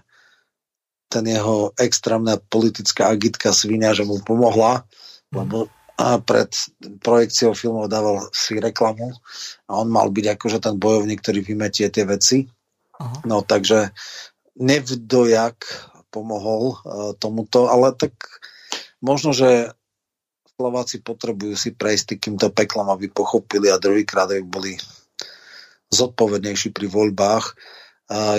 ten 1.09 1.25
jeho 1.25 1.73
extrémna 1.73 2.37
politická 2.37 3.09
agitka 3.09 3.49
svinia, 3.49 3.97
že 3.97 4.05
mu 4.05 4.21
pomohla, 4.21 4.85
lebo 5.33 5.73
a 5.99 6.15
pred 6.23 6.47
projekciou 7.03 7.51
filmov 7.51 7.91
dával 7.91 8.23
si 8.31 8.55
reklamu 8.55 9.11
a 9.67 9.83
on 9.83 9.91
mal 9.91 10.07
byť 10.07 10.25
akože 10.31 10.63
ten 10.63 10.79
bojovník, 10.79 11.19
ktorý 11.19 11.43
vymetie 11.43 11.91
tie 11.91 12.07
veci. 12.07 12.47
Aha. 12.95 13.27
No 13.27 13.43
takže 13.43 13.91
nevdojak 14.55 15.59
pomohol 16.11 16.75
uh, 16.75 17.13
tomuto, 17.17 17.69
ale 17.69 17.93
tak 17.93 18.13
možno, 18.99 19.31
že 19.31 19.71
Slováci 20.59 20.99
potrebujú 20.99 21.55
si 21.55 21.71
prejsť 21.71 22.19
týmto 22.19 22.51
peklom, 22.51 22.91
aby 22.91 23.07
pochopili 23.07 23.71
a 23.71 23.79
druhýkrát 23.79 24.27
aby 24.27 24.43
boli 24.43 24.73
zodpovednejší 25.87 26.75
pri 26.75 26.91
voľbách. 26.91 27.55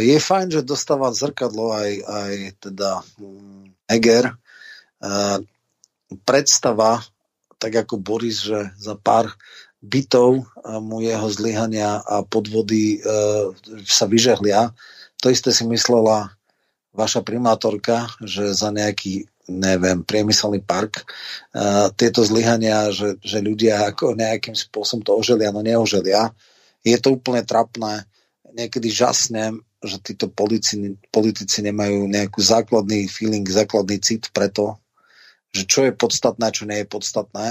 Je 0.04 0.20
fajn, 0.20 0.52
že 0.52 0.68
dostáva 0.68 1.16
zrkadlo 1.16 1.72
aj, 1.72 1.90
aj 2.04 2.34
teda 2.60 2.90
um, 3.24 3.72
Eger. 3.88 4.36
Predstava, 6.28 7.00
tak 7.56 7.72
ako 7.88 8.04
Boris, 8.04 8.44
že 8.44 8.68
za 8.76 9.00
pár 9.00 9.32
bytov 9.80 10.44
mu 10.84 11.00
jeho 11.00 11.28
zlyhania 11.32 12.04
a 12.04 12.20
podvody 12.20 13.00
uh, 13.00 13.48
sa 13.88 14.04
vyžehlia. 14.04 14.76
To 15.24 15.32
isté 15.32 15.56
si 15.56 15.64
myslela 15.64 16.36
vaša 16.94 17.22
primátorka, 17.22 18.10
že 18.22 18.50
za 18.54 18.74
nejaký 18.74 19.30
neviem, 19.50 20.06
priemyselný 20.06 20.62
park, 20.62 21.02
uh, 21.02 21.90
tieto 21.98 22.22
zlyhania, 22.22 22.94
že, 22.94 23.18
že 23.18 23.42
ľudia 23.42 23.90
ako 23.90 24.14
nejakým 24.14 24.54
spôsobom 24.54 25.02
to 25.02 25.12
oželia, 25.18 25.50
no 25.50 25.60
neoželia. 25.60 26.30
Je 26.86 26.94
to 27.02 27.18
úplne 27.18 27.42
trapné. 27.42 28.06
Niekedy 28.54 28.88
žasnem, 28.94 29.58
že 29.82 29.98
títo 29.98 30.30
politici, 30.30 30.94
politici 31.10 31.66
nemajú 31.66 32.06
nejaký 32.06 32.40
základný 32.40 33.10
feeling, 33.10 33.42
základný 33.42 33.98
cit 33.98 34.30
pre 34.30 34.46
to, 34.46 34.78
že 35.50 35.66
čo 35.66 35.80
je 35.88 35.92
podstatné, 35.98 36.46
čo 36.54 36.64
nie 36.70 36.86
je 36.86 36.88
podstatné. 36.88 37.48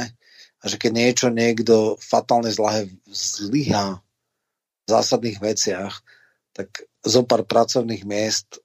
A 0.60 0.64
že 0.68 0.76
keď 0.76 0.92
niečo 0.92 1.28
niekto 1.32 1.96
fatálne 2.00 2.52
zlahe 2.52 2.92
zlyhá 3.08 4.00
v 4.84 4.88
zásadných 4.88 5.40
veciach, 5.40 6.04
tak 6.52 6.84
zo 7.00 7.24
pár 7.24 7.48
pracovných 7.48 8.04
miest 8.04 8.60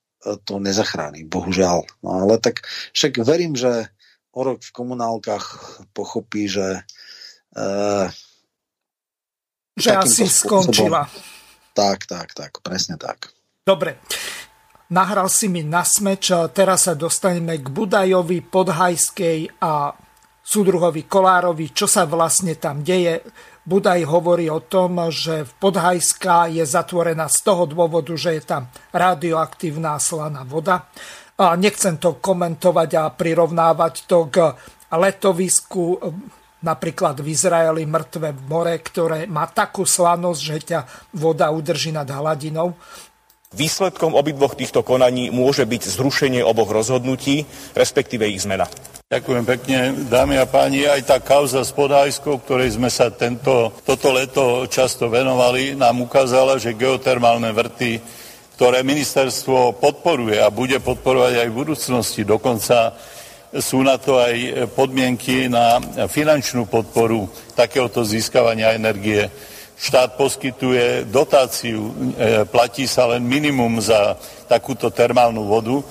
to 0.45 0.57
nezachráni, 0.57 1.29
bohužiaľ. 1.29 1.85
No 2.01 2.25
ale 2.25 2.41
tak 2.41 2.65
však 2.97 3.21
verím, 3.23 3.55
že 3.55 3.93
o 4.35 4.41
rok 4.43 4.65
v 4.65 4.75
komunálkach 4.75 5.45
pochopí, 5.95 6.49
že 6.51 6.83
uh, 7.55 8.09
že 9.75 9.91
asi 9.91 10.27
spôsobom, 10.27 10.71
skončila. 10.71 11.03
Tak, 11.75 12.07
tak, 12.07 12.31
tak, 12.35 12.63
presne 12.63 12.95
tak. 12.95 13.35
Dobre. 13.67 13.99
Nahral 14.95 15.27
si 15.27 15.51
mi 15.51 15.67
na 15.67 15.83
smeč, 15.83 16.31
teraz 16.55 16.87
sa 16.87 16.95
dostaneme 16.95 17.59
k 17.59 17.67
Budajovi, 17.67 18.45
Podhajskej 18.47 19.59
a 19.59 19.91
súdruhovi 20.45 21.09
Kolárovi, 21.09 21.73
čo 21.75 21.89
sa 21.89 22.07
vlastne 22.07 22.55
tam 22.61 22.85
deje. 22.85 23.25
Budaj 23.65 24.05
hovorí 24.05 24.53
o 24.53 24.61
tom, 24.61 25.09
že 25.09 25.49
v 25.49 25.53
Podhajská 25.57 26.53
je 26.53 26.69
zatvorená 26.69 27.33
z 27.33 27.39
toho 27.41 27.65
dôvodu, 27.65 28.13
že 28.13 28.37
je 28.37 28.43
tam 28.45 28.69
radioaktívna 28.93 29.97
slaná 29.97 30.45
voda. 30.45 30.85
A 31.41 31.57
nechcem 31.57 31.97
to 31.97 32.21
komentovať 32.21 32.91
a 33.01 33.05
prirovnávať 33.09 34.05
to 34.05 34.29
k 34.29 34.53
letovisku 34.93 35.97
napríklad 36.65 37.21
v 37.21 37.37
Izraeli 37.37 37.85
mŕtve 37.85 38.33
more, 38.49 38.77
ktoré 38.81 39.29
má 39.29 39.45
takú 39.45 39.85
slanosť, 39.85 40.41
že 40.41 40.57
ťa 40.73 40.81
voda 41.13 41.53
udrží 41.53 41.93
nad 41.93 42.09
hladinou. 42.09 42.73
Výsledkom 43.55 44.19
obidvoch 44.19 44.59
týchto 44.59 44.83
konaní 44.83 45.31
môže 45.31 45.63
byť 45.63 45.83
zrušenie 45.95 46.43
oboch 46.43 46.75
rozhodnutí, 46.75 47.47
respektíve 47.79 48.27
ich 48.27 48.43
zmena. 48.43 48.67
Ďakujem 49.07 49.45
pekne. 49.47 49.79
Dámy 50.11 50.43
a 50.43 50.47
páni, 50.49 50.91
aj 50.91 51.07
tá 51.07 51.23
kauza 51.23 51.63
s 51.63 51.71
Podhajskou, 51.71 52.43
ktorej 52.43 52.75
sme 52.75 52.91
sa 52.91 53.15
tento, 53.15 53.71
toto 53.87 54.11
leto 54.11 54.67
často 54.67 55.07
venovali, 55.07 55.79
nám 55.79 56.03
ukázala, 56.03 56.59
že 56.59 56.75
geotermálne 56.75 57.55
vrty, 57.55 58.03
ktoré 58.59 58.83
ministerstvo 58.83 59.79
podporuje 59.79 60.43
a 60.43 60.51
bude 60.51 60.83
podporovať 60.83 61.47
aj 61.47 61.49
v 61.51 61.59
budúcnosti, 61.59 62.27
dokonca 62.27 62.97
sú 63.55 63.87
na 63.87 63.95
to 64.03 64.19
aj 64.19 64.67
podmienky 64.75 65.47
na 65.47 65.79
finančnú 66.11 66.67
podporu 66.67 67.31
takéhoto 67.55 68.03
získavania 68.03 68.75
energie. 68.75 69.31
Štát 69.75 70.15
poskytuje 70.15 71.11
dotáciu, 71.11 71.91
e, 72.15 72.47
platí 72.47 72.87
sa 72.87 73.11
len 73.11 73.27
minimum 73.27 73.83
za 73.83 74.15
takúto 74.47 74.91
termálnu 74.91 75.45
vodu 75.45 75.83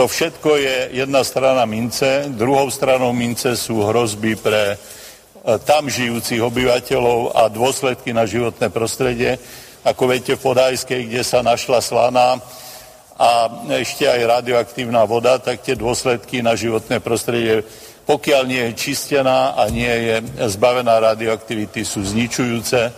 to 0.00 0.08
všetko 0.08 0.56
je 0.56 0.76
jedna 0.96 1.20
strana 1.20 1.68
mince, 1.68 2.24
druhou 2.32 2.70
stranou 2.70 3.12
mince 3.12 3.52
sú 3.52 3.84
hrozby 3.84 4.32
pre 4.32 4.72
e, 4.72 4.76
tam 5.66 5.92
žijúcich 5.92 6.40
obyvateľov 6.40 7.36
a 7.36 7.52
dôsledky 7.52 8.14
na 8.16 8.24
životné 8.24 8.72
prostredie. 8.72 9.36
Ako 9.84 10.08
viete, 10.08 10.40
v 10.40 10.44
Podajskej, 10.46 11.04
kde 11.04 11.20
sa 11.20 11.44
našla 11.44 11.84
slana 11.84 12.40
a 13.20 13.30
ešte 13.76 14.08
aj 14.08 14.40
radioaktívna 14.40 15.04
voda, 15.04 15.36
tak 15.36 15.60
tie 15.60 15.76
dôsledky 15.76 16.40
na 16.40 16.56
životné 16.56 17.04
prostredie, 17.04 17.60
pokiaľ 18.08 18.42
nie 18.48 18.72
je 18.72 18.80
čistená 18.80 19.52
a 19.52 19.68
nie 19.68 19.90
je 19.90 20.16
zbavená 20.48 20.96
radioaktivity, 21.12 21.84
sú 21.84 22.00
zničujúce 22.08 22.88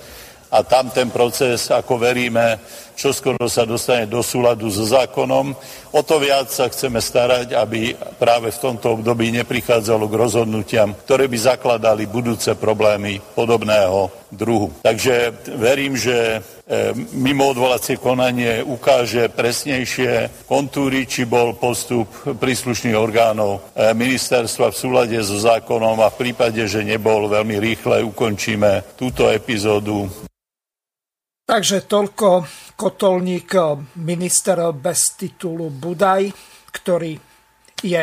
a 0.53 0.61
tam 0.61 0.93
ten 0.93 1.09
proces, 1.09 1.73
ako 1.73 1.97
veríme, 1.97 2.61
čo 2.93 3.09
skoro 3.17 3.49
sa 3.49 3.65
dostane 3.65 4.05
do 4.05 4.21
súladu 4.21 4.69
so 4.69 4.85
zákonom. 4.85 5.57
O 5.97 6.01
to 6.05 6.21
viac 6.21 6.53
sa 6.53 6.69
chceme 6.69 7.01
starať, 7.01 7.57
aby 7.57 7.97
práve 8.21 8.53
v 8.53 8.61
tomto 8.61 9.01
období 9.01 9.33
neprichádzalo 9.33 10.05
k 10.13 10.19
rozhodnutiam, 10.21 10.93
ktoré 10.93 11.25
by 11.25 11.39
zakladali 11.41 12.05
budúce 12.05 12.53
problémy 12.53 13.17
podobného 13.33 14.13
druhu. 14.29 14.77
Takže 14.85 15.33
verím, 15.57 15.97
že 15.97 16.45
E, 16.63 16.95
mimo 17.13 17.53
odvolacie 17.53 18.01
konanie 18.01 18.65
ukáže 18.65 19.29
presnejšie 19.29 20.47
kontúry, 20.49 21.05
či 21.05 21.29
bol 21.29 21.53
postup 21.59 22.09
príslušných 22.25 22.97
orgánov 22.97 23.61
e, 23.77 23.93
ministerstva 23.93 24.73
v 24.73 24.81
súlade 24.81 25.19
so 25.21 25.37
zákonom 25.37 26.01
a 26.01 26.09
v 26.09 26.19
prípade, 26.23 26.65
že 26.65 26.81
nebol, 26.81 27.29
veľmi 27.29 27.61
rýchle 27.61 28.01
ukončíme 28.07 28.97
túto 28.97 29.29
epizódu. 29.29 30.09
Takže 31.53 31.85
toľko 31.85 32.49
kotolník 32.81 33.51
e, 33.53 33.61
minister 34.01 34.73
bez 34.73 35.21
titulu 35.21 35.69
Budaj, 35.69 36.33
ktorý 36.73 37.13
je 37.77 38.03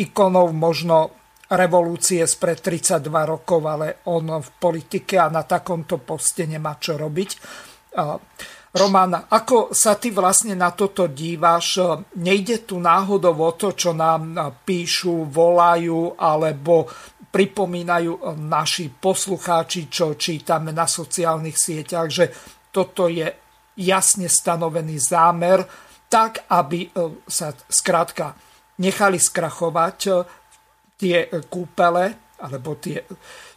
ikonou 0.00 0.48
možno 0.56 1.12
revolúcie 1.52 2.24
spred 2.24 2.56
32 2.64 3.04
rokov, 3.04 3.60
ale 3.68 4.00
on 4.08 4.40
v 4.40 4.48
politike 4.56 5.20
a 5.20 5.28
na 5.28 5.44
takomto 5.44 6.00
poste 6.00 6.48
nemá 6.48 6.80
čo 6.80 6.96
robiť. 6.96 7.30
Roman, 8.76 9.12
ako 9.28 9.76
sa 9.76 10.00
ty 10.00 10.08
vlastne 10.12 10.56
na 10.56 10.72
toto 10.72 11.12
díváš? 11.12 11.80
Nejde 12.16 12.64
tu 12.64 12.80
náhodou 12.80 13.36
o 13.44 13.52
to, 13.52 13.76
čo 13.76 13.92
nám 13.92 14.56
píšu, 14.64 15.28
volajú 15.28 16.16
alebo 16.16 16.88
pripomínajú 17.28 18.40
naši 18.40 18.88
poslucháči, 18.88 19.92
čo 19.92 20.16
čítame 20.16 20.72
na 20.72 20.88
sociálnych 20.88 21.56
sieťach, 21.56 22.08
že 22.08 22.24
toto 22.76 23.08
je 23.08 23.32
jasne 23.80 24.28
stanovený 24.28 25.00
zámer, 25.00 25.64
tak, 26.12 26.44
aby 26.52 26.84
e, 26.84 26.88
sa 27.24 27.56
skrátka 27.72 28.36
nechali 28.76 29.16
skrachovať 29.16 29.98
e, 30.04 30.12
tie 31.00 31.28
kúpele, 31.48 32.36
alebo 32.36 32.76
tie, 32.76 33.04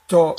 to 0.08 0.36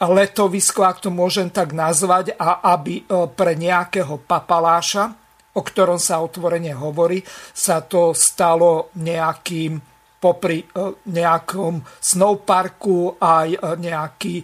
letovisko, 0.00 0.80
ak 0.86 1.04
to 1.04 1.10
môžem 1.12 1.52
tak 1.52 1.76
nazvať, 1.76 2.32
a 2.40 2.72
aby 2.72 3.04
e, 3.04 3.28
pre 3.28 3.52
nejakého 3.52 4.24
papaláša, 4.24 5.12
o 5.52 5.60
ktorom 5.60 6.00
sa 6.00 6.24
otvorene 6.24 6.72
hovorí, 6.72 7.20
sa 7.52 7.84
to 7.84 8.16
stalo 8.16 8.88
nejakým 8.96 9.76
popri 10.16 10.64
e, 10.64 10.66
nejakom 11.12 11.84
snowparku 12.00 13.20
aj 13.20 13.48
e, 13.52 13.58
nejaký 13.76 14.34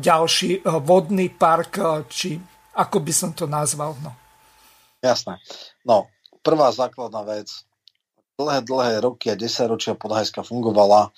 ďalší 0.00 0.68
vodný 0.84 1.32
park, 1.32 2.04
či 2.12 2.36
ako 2.74 3.02
by 3.02 3.12
som 3.12 3.30
to 3.34 3.50
nazval. 3.50 3.96
No. 4.02 4.12
Jasné. 5.00 5.40
No, 5.82 6.10
prvá 6.44 6.70
základná 6.70 7.24
vec. 7.24 7.50
Dlhé, 8.40 8.64
dlhé 8.64 8.92
roky 9.04 9.28
a 9.28 9.36
desaťročia 9.36 9.92
Podhajska 9.96 10.40
fungovala 10.40 11.12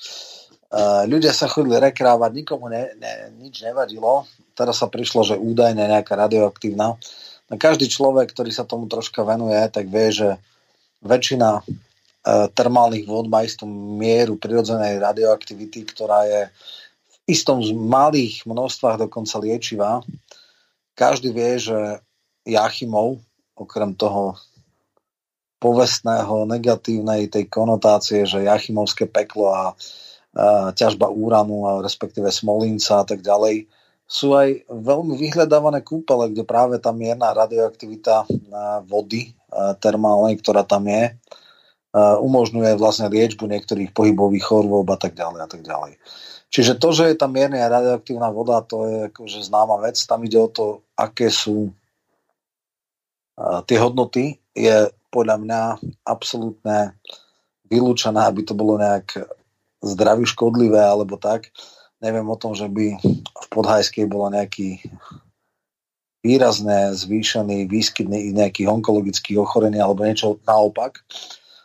Eh, 0.73 1.05
ľudia 1.05 1.37
sa 1.37 1.53
chodili 1.53 1.77
rekrávať, 1.77 2.33
nikomu 2.33 2.73
ne, 2.73 2.97
ne, 2.97 3.29
nič 3.37 3.61
nevadilo. 3.61 4.25
Teraz 4.57 4.81
sa 4.81 4.89
prišlo, 4.89 5.21
že 5.21 5.37
údajne 5.37 5.85
nejaká 5.85 6.17
radioaktívna. 6.17 6.97
No, 7.53 7.55
každý 7.61 7.93
človek, 7.93 8.33
ktorý 8.33 8.49
sa 8.49 8.65
tomu 8.65 8.89
troška 8.89 9.21
venuje, 9.21 9.61
tak 9.69 9.93
vie, 9.93 10.09
že 10.09 10.29
väčšina 11.05 11.61
e, 11.61 11.63
termálnych 12.57 13.05
vôd 13.05 13.29
má 13.29 13.45
istú 13.45 13.69
mieru 13.69 14.41
prirodzenej 14.41 14.97
radioaktivity, 14.97 15.85
ktorá 15.93 16.25
je 16.25 16.43
v 16.49 17.17
istom 17.29 17.61
z 17.61 17.77
malých 17.77 18.49
množstvách 18.49 19.05
dokonca 19.05 19.45
liečivá. 19.45 20.01
Každý 20.93 21.33
vie, 21.33 21.59
že 21.59 21.79
Jachimov, 22.45 23.23
okrem 23.57 23.95
toho 23.95 24.37
povestného, 25.63 26.45
negatívnej 26.51 27.31
tej 27.31 27.47
konotácie, 27.47 28.27
že 28.27 28.43
Jachimovské 28.43 29.07
peklo 29.07 29.55
a 29.55 29.79
ťažba 30.75 31.13
úranu, 31.13 31.85
respektíve 31.85 32.33
smolinca 32.33 33.01
a 33.01 33.07
tak 33.07 33.23
ďalej, 33.23 33.71
sú 34.09 34.37
aj 34.37 34.69
veľmi 34.69 35.17
vyhľadávané 35.17 35.81
kúpele, 35.87 36.33
kde 36.35 36.45
práve 36.45 36.77
tá 36.83 36.93
mierna 36.93 37.33
radioaktivita 37.33 38.29
vody 38.85 39.33
termálnej, 39.81 40.37
ktorá 40.41 40.67
tam 40.67 40.85
je, 40.91 41.17
umožňuje 41.97 42.77
vlastne 42.81 43.13
liečbu 43.13 43.45
niektorých 43.45 43.93
pohybových 43.93 44.45
chorôb 44.45 44.89
a 44.93 44.99
tak 45.01 45.13
ďalej 45.13 45.41
a 45.45 45.49
tak 45.49 45.63
ďalej. 45.65 45.97
Čiže 46.53 46.77
to, 46.77 46.93
že 46.93 47.05
je 47.09 47.17
tam 47.17 47.33
mierna 47.33 47.65
radioaktívna 47.65 48.29
voda, 48.29 48.61
to 48.61 48.85
je 48.85 48.97
akože 49.09 49.41
známa 49.41 49.81
vec. 49.81 49.97
Tam 50.05 50.21
ide 50.21 50.37
o 50.37 50.53
to, 50.53 50.85
aké 50.93 51.33
sú 51.33 51.73
tie 53.65 53.81
hodnoty. 53.81 54.37
Je 54.53 54.93
podľa 55.09 55.37
mňa 55.41 55.61
absolútne 56.05 56.93
vylúčené, 57.73 58.21
aby 58.29 58.45
to 58.45 58.53
bolo 58.53 58.77
nejak 58.77 59.25
zdraví 59.81 60.29
škodlivé 60.29 60.77
alebo 60.77 61.17
tak. 61.17 61.49
Neviem 62.05 62.29
o 62.29 62.37
tom, 62.37 62.53
že 62.53 62.69
by 62.69 63.01
v 63.33 63.47
Podhajskej 63.49 64.05
bolo 64.05 64.29
nejaký 64.29 64.85
výrazné 66.21 66.93
zvýšený 66.93 67.65
výskyt 67.65 68.07
nejakých 68.13 68.69
onkologických 68.69 69.41
ochorení 69.41 69.81
alebo 69.81 70.05
niečo 70.05 70.37
naopak. 70.45 71.01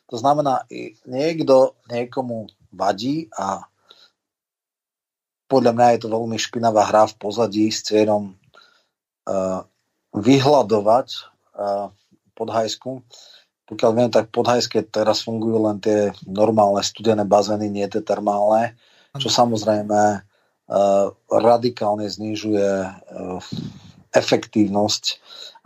To 0.08 0.16
znamená, 0.16 0.64
niekto 1.04 1.76
niekomu 1.92 2.48
vadí 2.72 3.28
a 3.36 3.68
podľa 5.48 5.72
mňa 5.74 5.88
je 5.96 6.00
to 6.04 6.10
veľmi 6.12 6.38
špinavá 6.40 6.88
hra 6.88 7.08
v 7.12 7.16
pozadí 7.20 7.72
s 7.72 7.88
cieľom 7.88 8.36
uh, 9.28 9.64
vyhľadovať 10.16 11.08
uh, 11.56 11.90
Podhajsku 12.38 13.02
pokiaľ 13.68 13.92
viem, 13.92 14.10
tak 14.10 14.32
podhajské 14.32 14.88
teraz 14.88 15.28
fungujú 15.28 15.60
len 15.68 15.78
tie 15.84 16.16
normálne 16.24 16.80
studené 16.80 17.28
bazény, 17.28 17.68
nie 17.68 17.84
tie 17.92 18.00
termálne, 18.00 18.80
čo 19.20 19.28
samozrejme 19.28 20.24
uh, 20.24 21.06
radikálne 21.28 22.08
znižuje 22.08 22.70
uh, 22.88 23.44
efektívnosť 24.16 25.04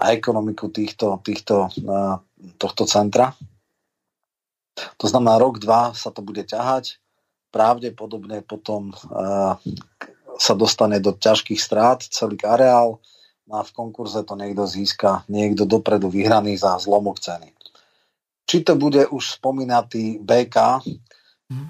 a 0.01 0.17
ekonomiku 0.17 0.73
týchto, 0.73 1.21
týchto, 1.21 1.69
uh, 1.69 2.17
tohto 2.57 2.89
centra. 2.89 3.37
To 4.97 5.05
znamená, 5.05 5.37
rok, 5.37 5.61
dva 5.61 5.93
sa 5.93 6.09
to 6.09 6.25
bude 6.25 6.41
ťahať. 6.41 6.97
Pravdepodobne 7.51 8.41
potom 8.47 8.95
uh, 9.11 9.59
sa 10.39 10.53
dostane 10.55 11.03
do 11.03 11.11
ťažkých 11.11 11.59
strát 11.59 11.99
celý 12.01 12.39
areál 12.41 13.03
no 13.45 13.53
a 13.59 13.63
v 13.67 13.75
konkurze 13.75 14.23
to 14.23 14.39
niekto 14.39 14.63
získa, 14.63 15.27
niekto 15.27 15.67
dopredu 15.67 16.07
vyhraný 16.07 16.55
za 16.55 16.79
zlomok 16.79 17.19
ceny. 17.19 17.51
Či 18.47 18.63
to 18.63 18.79
bude 18.79 19.05
už 19.11 19.39
spomínatý 19.39 20.19
BK, 20.23 20.81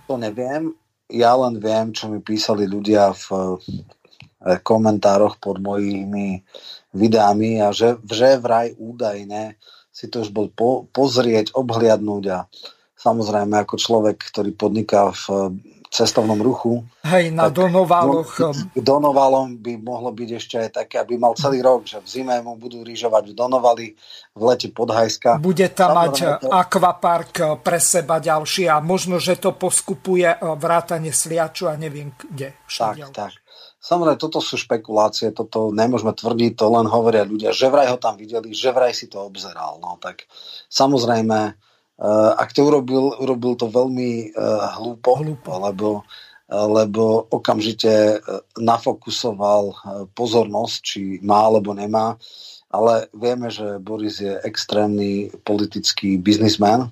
to 0.06 0.16
neviem. 0.18 0.74
Ja 1.12 1.36
len 1.36 1.60
viem, 1.60 1.92
čo 1.92 2.08
mi 2.08 2.24
písali 2.24 2.70
ľudia 2.70 3.12
v 3.12 3.60
eh, 3.60 4.58
komentároch 4.64 5.42
pod 5.42 5.60
mojimi 5.60 6.40
videami 6.96 7.60
a 7.60 7.76
že, 7.76 8.00
že 8.08 8.40
vraj 8.40 8.72
údajne 8.80 9.60
si 9.92 10.08
to 10.08 10.24
už 10.24 10.32
bol 10.32 10.48
po, 10.48 10.88
pozrieť, 10.96 11.52
obhliadnúť 11.52 12.24
a 12.32 12.40
samozrejme 13.02 13.66
ako 13.66 13.76
človek, 13.82 14.22
ktorý 14.30 14.54
podniká 14.54 15.10
v 15.10 15.58
cestovnom 15.92 16.40
ruchu. 16.40 16.88
Hej, 17.04 17.36
na 17.36 17.52
Donovaloch. 17.52 18.32
K 18.72 18.80
Donovalom 18.80 19.60
by 19.60 19.76
mohlo 19.84 20.16
byť 20.16 20.30
ešte 20.40 20.56
aj 20.56 20.70
také, 20.72 20.96
aby 21.04 21.20
mal 21.20 21.36
celý 21.36 21.60
rok, 21.60 21.84
že 21.84 22.00
v 22.00 22.08
zime 22.08 22.40
mu 22.40 22.56
budú 22.56 22.80
rýžovať 22.80 23.28
v 23.28 23.36
Donovali, 23.36 23.86
v 24.32 24.42
lete 24.48 24.72
Podhajska. 24.72 25.44
Bude 25.44 25.68
tam 25.76 26.00
mať 26.00 26.40
to... 26.40 26.48
akvapark 26.48 27.60
pre 27.60 27.84
seba 27.84 28.24
ďalší 28.24 28.72
a 28.72 28.80
možno, 28.80 29.20
že 29.20 29.36
to 29.36 29.52
poskupuje 29.52 30.32
vrátanie 30.40 31.12
Sliaču 31.12 31.68
a 31.68 31.76
neviem 31.76 32.16
kde. 32.16 32.56
Tak, 32.72 32.96
tak. 33.12 33.36
Samozrejme, 33.84 34.16
toto 34.16 34.40
sú 34.40 34.56
špekulácie, 34.56 35.36
toto 35.36 35.76
nemôžeme 35.76 36.16
tvrdiť, 36.16 36.52
to 36.56 36.72
len 36.72 36.88
hovoria 36.88 37.28
ľudia, 37.28 37.52
že 37.52 37.68
vraj 37.68 37.92
ho 37.92 38.00
tam 38.00 38.16
videli, 38.16 38.56
že 38.56 38.72
vraj 38.72 38.96
si 38.96 39.12
to 39.12 39.28
obzeral. 39.28 39.82
No 39.82 39.98
tak 40.00 40.30
samozrejme, 40.70 41.58
Eh, 41.60 41.70
ak 42.36 42.50
to 42.58 42.66
urobil, 42.66 43.14
urobil 43.22 43.54
to 43.54 43.70
veľmi 43.70 44.34
uh, 44.34 44.74
hlúpo, 44.82 45.22
hlúpo. 45.22 45.52
Lebo, 45.62 45.90
uh, 46.02 46.68
lebo 46.68 47.30
okamžite 47.30 48.18
nafokusoval 48.58 49.78
pozornosť, 50.18 50.76
či 50.82 51.22
má 51.22 51.46
alebo 51.46 51.78
nemá. 51.78 52.18
Ale 52.72 53.12
vieme, 53.12 53.52
že 53.52 53.84
Boris 53.84 54.24
je 54.24 54.40
extrémny 54.48 55.28
politický 55.44 56.16
biznismen 56.16 56.88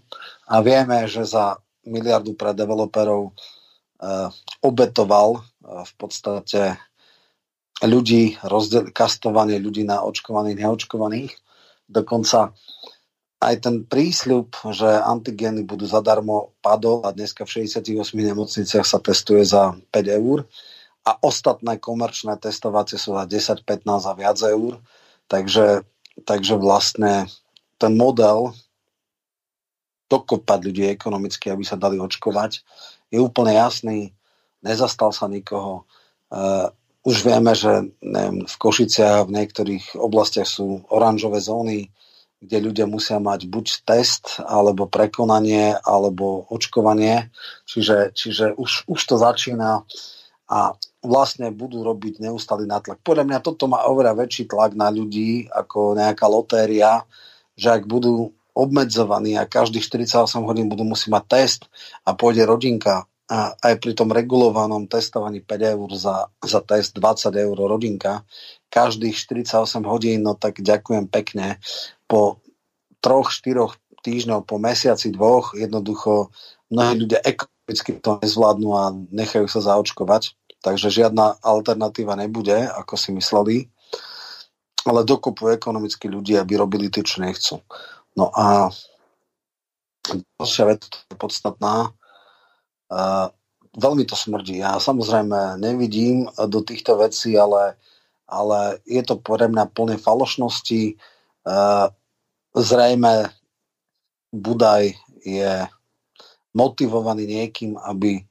a 0.51 0.55
vieme, 0.59 1.07
že 1.07 1.23
za 1.23 1.55
miliardu 1.87 2.35
pre 2.35 2.51
developerov 2.51 3.31
obetoval 4.59 5.39
v 5.63 5.93
podstate 5.95 6.75
ľudí, 7.79 8.35
rozdel, 8.43 8.91
kastovanie 8.91 9.55
ľudí 9.55 9.87
na 9.87 10.03
očkovaných, 10.03 10.59
neočkovaných. 10.59 11.31
Dokonca 11.87 12.51
aj 13.39 13.55
ten 13.63 13.75
prísľub, 13.87 14.51
že 14.75 14.99
antigény 14.99 15.63
budú 15.63 15.87
zadarmo 15.87 16.51
padol 16.59 17.07
a 17.07 17.15
dneska 17.15 17.47
v 17.47 17.63
68 17.63 17.95
nemocniciach 18.11 18.83
sa 18.83 18.99
testuje 18.99 19.47
za 19.47 19.79
5 19.95 20.19
eur 20.19 20.43
a 21.07 21.15
ostatné 21.23 21.79
komerčné 21.79 22.35
testovacie 22.35 22.99
sú 22.99 23.15
za 23.15 23.23
10, 23.23 23.63
15 23.63 24.11
a 24.11 24.13
viac 24.13 24.37
eur. 24.43 24.83
Takže, 25.31 25.87
takže 26.27 26.59
vlastne 26.59 27.31
ten 27.79 27.95
model 27.95 28.51
dokopať 30.11 30.59
ľudí 30.59 30.83
ekonomicky, 30.91 31.47
aby 31.47 31.63
sa 31.63 31.79
dali 31.79 31.95
očkovať, 31.95 32.59
je 33.13 33.23
úplne 33.23 33.55
jasný, 33.55 34.11
nezastal 34.65 35.15
sa 35.15 35.31
nikoho. 35.31 35.87
Uh, 36.33 36.73
už 37.07 37.23
vieme, 37.23 37.55
že 37.55 37.87
neviem, 38.03 38.43
v 38.43 38.55
Košiciach 38.59 39.29
v 39.29 39.35
niektorých 39.37 39.95
oblastiach 39.95 40.49
sú 40.49 40.83
oranžové 40.91 41.39
zóny, 41.39 41.87
kde 42.39 42.57
ľudia 42.71 42.87
musia 42.87 43.19
mať 43.19 43.51
buď 43.51 43.65
test, 43.83 44.39
alebo 44.39 44.87
prekonanie, 44.87 45.75
alebo 45.83 46.47
očkovanie. 46.47 47.27
Čiže, 47.67 48.15
čiže 48.15 48.45
už, 48.55 48.87
už 48.87 48.99
to 49.03 49.15
začína 49.19 49.83
a 50.49 50.73
vlastne 51.05 51.53
budú 51.53 51.85
robiť 51.85 52.23
neustály 52.23 52.65
natlak. 52.65 52.99
Podľa 53.05 53.23
mňa 53.27 53.39
toto 53.45 53.69
má 53.69 53.85
oveľa 53.85 54.17
väčší 54.17 54.49
tlak 54.49 54.73
na 54.73 54.89
ľudí 54.89 55.45
ako 55.51 55.93
nejaká 55.93 56.25
lotéria, 56.25 57.05
že 57.53 57.69
ak 57.69 57.85
budú 57.85 58.33
obmedzovaní 58.57 59.37
a 59.37 59.47
každých 59.47 59.85
48 59.85 60.41
hodín 60.43 60.67
budú 60.67 60.83
musieť 60.83 61.15
mať 61.15 61.25
test 61.29 61.61
a 62.03 62.17
pôjde 62.17 62.43
rodinka 62.49 63.05
a 63.29 63.53
aj 63.61 63.77
pri 63.77 63.93
tom 63.93 64.09
regulovanom 64.09 64.89
testovaní 64.89 65.45
5 65.45 65.73
eur 65.77 65.89
za, 65.93 66.33
za 66.41 66.59
test 66.65 66.97
20 66.97 67.29
eur 67.29 67.57
rodinka, 67.61 68.25
každých 68.73 69.13
48 69.13 69.85
hodín, 69.85 70.25
no 70.25 70.33
tak 70.33 70.57
ďakujem 70.57 71.05
pekne. 71.05 71.61
Po 72.09 72.41
troch, 72.99 73.29
štyroch 73.29 73.77
týždňov, 74.01 74.49
po 74.49 74.57
mesiaci, 74.57 75.13
dvoch, 75.13 75.53
jednoducho 75.53 76.33
mnohí 76.73 77.05
ľudia 77.05 77.21
ekonomicky 77.21 77.99
to 78.01 78.17
nezvládnu 78.23 78.69
a 78.73 78.83
nechajú 79.13 79.45
sa 79.45 79.61
zaočkovať. 79.61 80.33
Takže 80.59 80.91
žiadna 80.91 81.39
alternatíva 81.39 82.19
nebude, 82.19 82.67
ako 82.67 82.99
si 82.99 83.15
mysleli. 83.15 83.57
Ale 84.83 85.07
dokupujú 85.07 85.55
ekonomicky 85.55 86.11
ľudí, 86.11 86.35
aby 86.35 86.59
robili 86.59 86.91
tí, 86.91 87.03
čo 87.03 87.23
nechcú. 87.23 87.63
No 88.15 88.31
a 88.35 88.71
ďalšia 90.39 90.63
vec 90.67 90.81
je 90.87 91.15
podstatná. 91.15 91.93
Uh, 92.89 93.29
veľmi 93.77 94.03
to 94.07 94.17
smrdí. 94.17 94.59
Ja 94.59 94.81
samozrejme 94.81 95.61
nevidím 95.61 96.27
do 96.35 96.59
týchto 96.63 96.97
vecí, 96.97 97.37
ale, 97.37 97.77
ale 98.25 98.81
je 98.83 99.03
to 99.05 99.19
pre 99.19 99.47
mňa 99.47 99.71
plné 99.71 99.95
falošnosti. 100.01 100.97
Uh, 101.47 101.93
zrejme 102.55 103.29
Budaj 104.29 104.93
je 105.25 105.65
motivovaný 106.53 107.25
niekým, 107.25 107.77
aby 107.81 108.21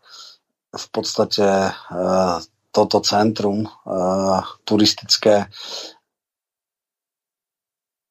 v 0.71 0.87
podstate 0.95 1.75
uh, 1.75 2.39
toto 2.71 3.03
centrum 3.03 3.67
uh, 3.67 4.47
turistické 4.63 5.51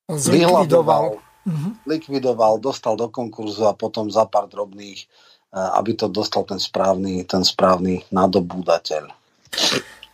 zlikvidoval 0.07 1.27
mm-hmm. 1.47 1.71
likvidoval, 1.87 2.59
dostal 2.59 2.99
do 2.99 3.07
konkurzu 3.07 3.63
a 3.67 3.73
potom 3.73 4.11
za 4.11 4.27
pár 4.27 4.51
drobných, 4.51 4.99
eh, 4.99 5.69
aby 5.79 5.95
to 5.95 6.11
dostal 6.11 6.43
ten 6.43 6.59
správny, 6.59 7.23
ten 7.23 7.47
správny 7.47 8.03
nadobúdateľ. 8.11 9.07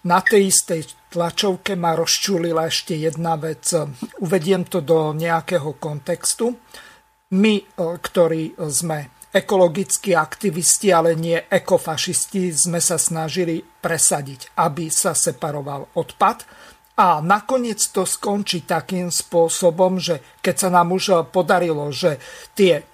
Na 0.05 0.19
tej 0.21 0.53
istej 0.53 0.93
tlačovke 1.14 1.78
ma 1.78 1.93
rozčulila 1.93 2.66
ešte 2.66 2.97
jedna 2.97 3.38
vec. 3.38 3.70
Uvediem 4.26 4.66
to 4.66 4.82
do 4.82 5.14
nejakého 5.14 5.78
kontextu. 5.78 6.57
My, 7.38 7.61
eh, 7.61 7.66
ktorí 7.78 8.57
sme 8.74 9.14
ekologickí 9.34 10.14
aktivisti, 10.14 10.93
ale 10.93 11.18
nie 11.18 11.38
ekofašisti, 11.38 12.53
sme 12.53 12.78
sa 12.78 13.01
snažili 13.01 13.61
presadiť, 13.61 14.53
aby 14.61 14.93
sa 14.93 15.18
separoval 15.18 15.97
odpad 15.97 16.45
a 16.93 17.18
nakoniec 17.18 17.82
to 17.89 18.05
skončí 18.05 18.61
takým 18.70 19.09
spôsobom, 19.09 19.97
že 19.97 20.38
keď 20.38 20.55
sa 20.55 20.70
nám 20.70 20.93
už 20.93 21.34
podarilo, 21.34 21.89
že 21.89 22.22
tie 22.53 22.86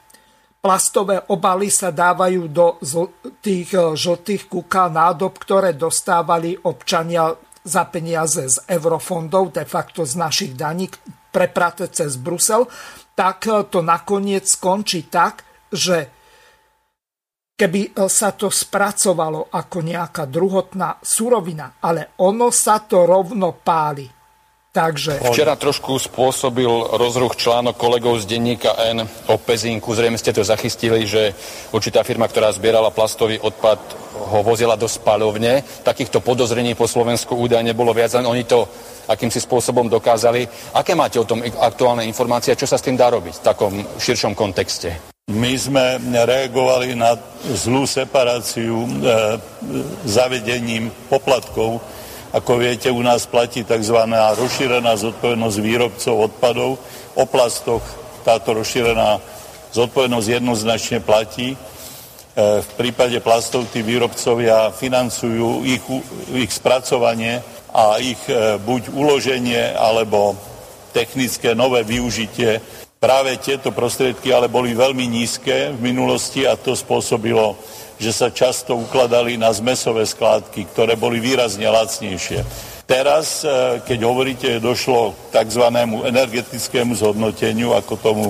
plastové 0.64 1.20
obaly 1.28 1.68
sa 1.68 1.92
dávajú 1.92 2.48
do 2.48 2.80
tých 3.44 3.76
eh, 3.76 3.96
žltých 3.96 4.48
kúka 4.48 4.88
nádob, 4.88 5.36
ktoré 5.36 5.76
dostávali 5.76 6.56
občania 6.56 7.36
za 7.70 7.86
peniaze 7.86 8.50
z 8.50 8.66
eurofondov, 8.66 9.54
de 9.54 9.64
facto 9.70 10.02
z 10.02 10.18
našich 10.18 10.58
daní, 10.58 10.90
prepraté 11.30 11.94
cez 11.94 12.18
Brusel, 12.18 12.66
tak 13.14 13.46
eh, 13.46 13.62
to 13.70 13.86
nakoniec 13.86 14.50
skončí 14.50 15.06
tak, 15.06 15.46
že 15.70 16.20
keby 17.60 17.92
e, 17.92 18.08
sa 18.08 18.32
to 18.32 18.48
spracovalo 18.48 19.52
ako 19.52 19.78
nejaká 19.84 20.24
druhotná 20.32 21.04
surovina, 21.04 21.84
ale 21.84 22.16
ono 22.24 22.48
sa 22.56 22.80
to 22.88 23.04
rovno 23.04 23.60
páli. 23.60 24.08
Takže... 24.70 25.26
Včera 25.26 25.58
trošku 25.58 25.98
spôsobil 25.98 26.70
rozruch 26.94 27.34
článok 27.42 27.74
kolegov 27.74 28.22
z 28.22 28.30
denníka 28.30 28.78
N 28.94 29.02
o 29.26 29.36
Pezinku. 29.42 29.98
Zrejme 29.98 30.22
ste 30.22 30.30
to 30.30 30.46
zachytili, 30.46 31.10
že 31.10 31.34
určitá 31.74 32.06
firma, 32.06 32.30
ktorá 32.30 32.54
zbierala 32.54 32.94
plastový 32.94 33.42
odpad, 33.42 33.82
ho 34.30 34.40
vozila 34.46 34.78
do 34.78 34.86
spalovne. 34.86 35.66
Takýchto 35.82 36.22
podozrení 36.22 36.78
po 36.78 36.86
Slovensku 36.86 37.34
údajne 37.34 37.74
bolo 37.74 37.98
viac, 37.98 38.14
len 38.14 38.30
oni 38.30 38.46
to 38.46 38.70
akýmsi 39.10 39.42
spôsobom 39.42 39.90
dokázali. 39.90 40.46
Aké 40.78 40.94
máte 40.94 41.18
o 41.18 41.26
tom 41.26 41.42
aktuálne 41.42 42.06
informácie 42.06 42.54
a 42.54 42.60
čo 42.60 42.70
sa 42.70 42.78
s 42.78 42.86
tým 42.86 42.94
dá 42.94 43.10
robiť 43.10 43.42
v 43.42 43.46
takom 43.50 43.74
širšom 43.98 44.38
kontexte? 44.38 44.94
My 45.34 45.54
sme 45.58 45.98
reagovali 46.14 46.94
na 46.94 47.18
zlú 47.54 47.90
separáciu 47.90 48.86
e, 48.86 48.90
zavedením 50.06 50.94
poplatkov. 51.10 51.82
Ako 52.30 52.62
viete, 52.62 52.94
u 52.94 53.02
nás 53.02 53.26
platí 53.26 53.66
tzv. 53.66 53.98
rozšírená 54.14 54.94
zodpovednosť 54.94 55.58
výrobcov 55.66 56.16
odpadov. 56.30 56.78
O 57.18 57.24
plastoch 57.26 57.82
táto 58.22 58.54
rozšírená 58.54 59.18
zodpovednosť 59.74 60.28
jednoznačne 60.38 61.02
platí. 61.02 61.54
E, 61.54 61.58
v 62.62 62.70
prípade 62.78 63.18
plastov 63.26 63.66
tí 63.74 63.82
výrobcovia 63.82 64.70
financujú 64.70 65.66
ich, 65.66 65.82
ich 66.38 66.52
spracovanie 66.54 67.42
a 67.74 67.98
ich 67.98 68.22
e, 68.30 68.62
buď 68.62 68.94
uloženie 68.94 69.74
alebo 69.74 70.38
technické 70.94 71.58
nové 71.58 71.82
využitie 71.82 72.62
Práve 73.00 73.40
tieto 73.40 73.72
prostriedky 73.72 74.28
ale 74.36 74.52
boli 74.52 74.76
veľmi 74.76 75.08
nízke 75.08 75.72
v 75.72 75.80
minulosti 75.80 76.44
a 76.44 76.60
to 76.60 76.76
spôsobilo, 76.76 77.56
že 78.00 78.12
sa 78.16 78.32
často 78.32 78.80
ukladali 78.80 79.36
na 79.36 79.52
zmesové 79.52 80.08
skládky, 80.08 80.72
ktoré 80.72 80.96
boli 80.96 81.20
výrazne 81.20 81.68
lacnejšie. 81.68 82.42
Teraz, 82.90 83.46
e, 83.46 83.84
keď 83.86 84.00
hovoríte, 84.02 84.50
došlo 84.58 85.14
k 85.30 85.44
tzv. 85.46 85.68
energetickému 86.10 86.98
zhodnoteniu, 86.98 87.78
ako 87.78 87.94
tomu 88.00 88.26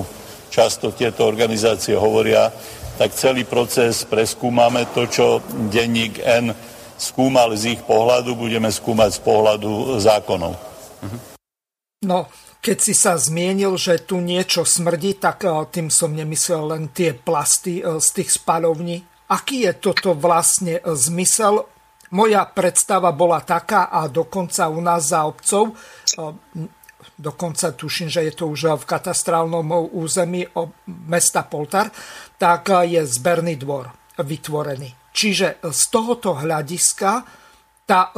často 0.50 0.92
tieto 0.92 1.24
organizácie 1.24 1.96
hovoria, 1.96 2.52
tak 3.00 3.16
celý 3.16 3.48
proces 3.48 4.04
preskúmame 4.04 4.84
to, 4.92 5.08
čo 5.08 5.26
denník 5.72 6.20
N 6.20 6.52
skúmal 7.00 7.56
z 7.56 7.78
ich 7.78 7.82
pohľadu, 7.88 8.36
budeme 8.36 8.68
skúmať 8.68 9.16
z 9.16 9.20
pohľadu 9.24 9.96
zákonov. 9.96 10.52
No, 12.04 12.28
keď 12.60 12.78
si 12.80 12.92
sa 12.92 13.16
zmienil, 13.16 13.80
že 13.80 14.04
tu 14.04 14.20
niečo 14.20 14.68
smrdí, 14.68 15.16
tak 15.16 15.48
eh, 15.48 15.52
tým 15.72 15.88
som 15.88 16.12
nemyslel 16.12 16.76
len 16.76 16.84
tie 16.92 17.16
plasty 17.16 17.80
eh, 17.80 17.96
z 17.96 18.08
tých 18.20 18.36
spalovní. 18.36 19.00
Aký 19.30 19.62
je 19.64 19.72
toto 19.78 20.12
vlastne 20.18 20.78
eh, 20.78 20.84
zmysel? 20.84 21.64
Moja 22.10 22.42
predstava 22.42 23.14
bola 23.14 23.38
taká 23.38 23.86
a 23.86 24.10
dokonca 24.10 24.66
u 24.66 24.82
nás 24.82 25.14
za 25.14 25.22
obcov, 25.30 25.78
dokonca 27.14 27.70
tuším, 27.70 28.10
že 28.10 28.26
je 28.26 28.34
to 28.34 28.50
už 28.50 28.82
v 28.82 28.82
katastrálnom 28.82 29.94
území 29.94 30.42
mesta 31.06 31.46
Poltar, 31.46 31.86
tak 32.34 32.74
je 32.82 33.06
zberný 33.06 33.54
dvor 33.54 33.94
vytvorený. 34.18 35.14
Čiže 35.14 35.62
z 35.62 35.82
tohoto 35.86 36.34
hľadiska 36.34 37.22
tá 37.86 38.10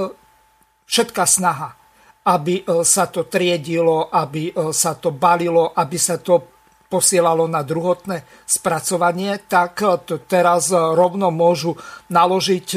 všetká 0.89 1.29
snaha 1.29 1.77
aby 2.23 2.63
e, 2.63 2.87
sa 2.87 3.11
to 3.11 3.27
triedilo, 3.27 4.07
aby 4.07 4.51
e, 4.51 4.71
sa 4.71 4.95
to 4.95 5.11
balilo, 5.11 5.75
aby 5.75 5.99
sa 5.99 6.23
to 6.23 6.52
posielalo 6.93 7.49
na 7.49 7.65
druhotné 7.65 8.45
spracovanie, 8.45 9.41
tak 9.49 9.81
e, 9.81 9.97
to 10.05 10.21
teraz 10.29 10.69
rovno 10.69 11.33
môžu 11.33 11.73
naložiť 12.13 12.69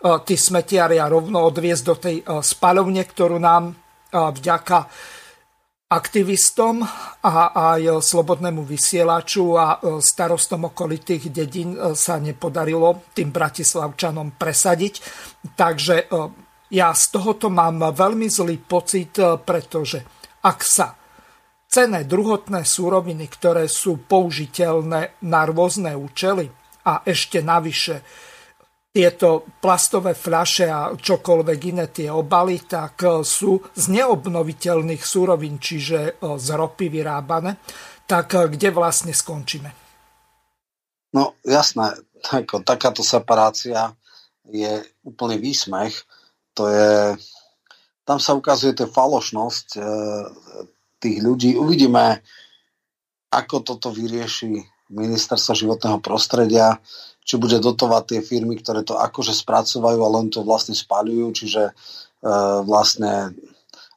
tí 0.00 0.32
smetiari 0.32 0.96
a 0.96 1.12
rovno 1.12 1.44
odviezť 1.44 1.84
do 1.84 1.94
tej 2.00 2.16
spalovne, 2.40 3.04
ktorú 3.04 3.36
nám 3.36 3.76
vďaka 4.08 4.88
aktivistom 5.92 6.80
a 7.20 7.52
aj 7.76 8.00
slobodnému 8.00 8.64
vysielaču 8.64 9.60
a 9.60 9.76
starostom 10.00 10.72
okolitých 10.72 11.28
dedín 11.28 11.76
sa 11.92 12.16
nepodarilo 12.16 13.12
tým 13.12 13.28
bratislavčanom 13.28 14.40
presadiť. 14.40 15.04
Takže 15.52 16.08
ja 16.70 16.94
z 16.94 17.04
tohoto 17.10 17.50
mám 17.50 17.82
veľmi 17.90 18.30
zlý 18.30 18.62
pocit, 18.62 19.18
eh, 19.18 19.34
pretože 19.42 20.06
ak 20.46 20.58
sa 20.62 20.94
cené 21.70 22.02
druhotné 22.02 22.66
súroviny, 22.66 23.30
ktoré 23.30 23.70
sú 23.70 24.02
použiteľné 24.02 25.22
na 25.22 25.40
rôzne 25.46 25.94
účely 25.94 26.50
a 26.82 27.06
ešte 27.06 27.38
navyše 27.40 28.02
tieto 28.90 29.46
plastové 29.62 30.18
fľaše 30.18 30.66
a 30.66 30.90
čokoľvek 30.98 31.60
iné 31.70 31.86
tie 31.94 32.10
obaly, 32.10 32.66
tak 32.66 33.06
eh, 33.06 33.22
sú 33.22 33.62
z 33.70 33.84
neobnoviteľných 33.86 35.02
súrovín, 35.06 35.62
čiže 35.62 35.98
eh, 36.02 36.14
z 36.18 36.48
ropy 36.50 36.90
vyrábané, 36.90 37.62
tak 38.10 38.34
kde 38.34 38.74
vlastne 38.74 39.14
skončíme? 39.14 39.70
No 41.14 41.38
jasné, 41.46 41.94
tako, 42.22 42.66
takáto 42.66 43.06
separácia 43.06 43.94
je 44.50 44.82
úplný 45.06 45.38
výsmech. 45.38 45.94
To 46.58 46.66
je, 46.66 47.14
tam 48.02 48.18
sa 48.18 48.34
ukazuje 48.34 48.74
tá 48.74 48.86
falošnosť 48.90 49.66
e, 49.78 49.82
tých 51.00 51.18
ľudí. 51.24 51.56
Uvidíme, 51.56 52.20
ako 53.32 53.64
toto 53.64 53.88
vyrieši 53.90 54.60
ministerstvo 54.90 55.54
životného 55.54 55.98
prostredia, 56.02 56.76
či 57.22 57.38
bude 57.38 57.62
dotovať 57.62 58.02
tie 58.10 58.20
firmy, 58.20 58.58
ktoré 58.58 58.82
to 58.82 58.98
akože 58.98 59.32
spracovajú 59.32 60.00
a 60.02 60.14
len 60.18 60.28
to 60.28 60.42
vlastne 60.42 60.74
spaľujú, 60.74 61.26
čiže 61.30 61.62
e, 61.70 61.72
vlastne 62.66 63.38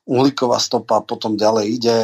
uhlíková 0.05 0.61
stopa 0.61 1.01
potom 1.01 1.33
ďalej 1.33 1.65
ide. 1.65 1.97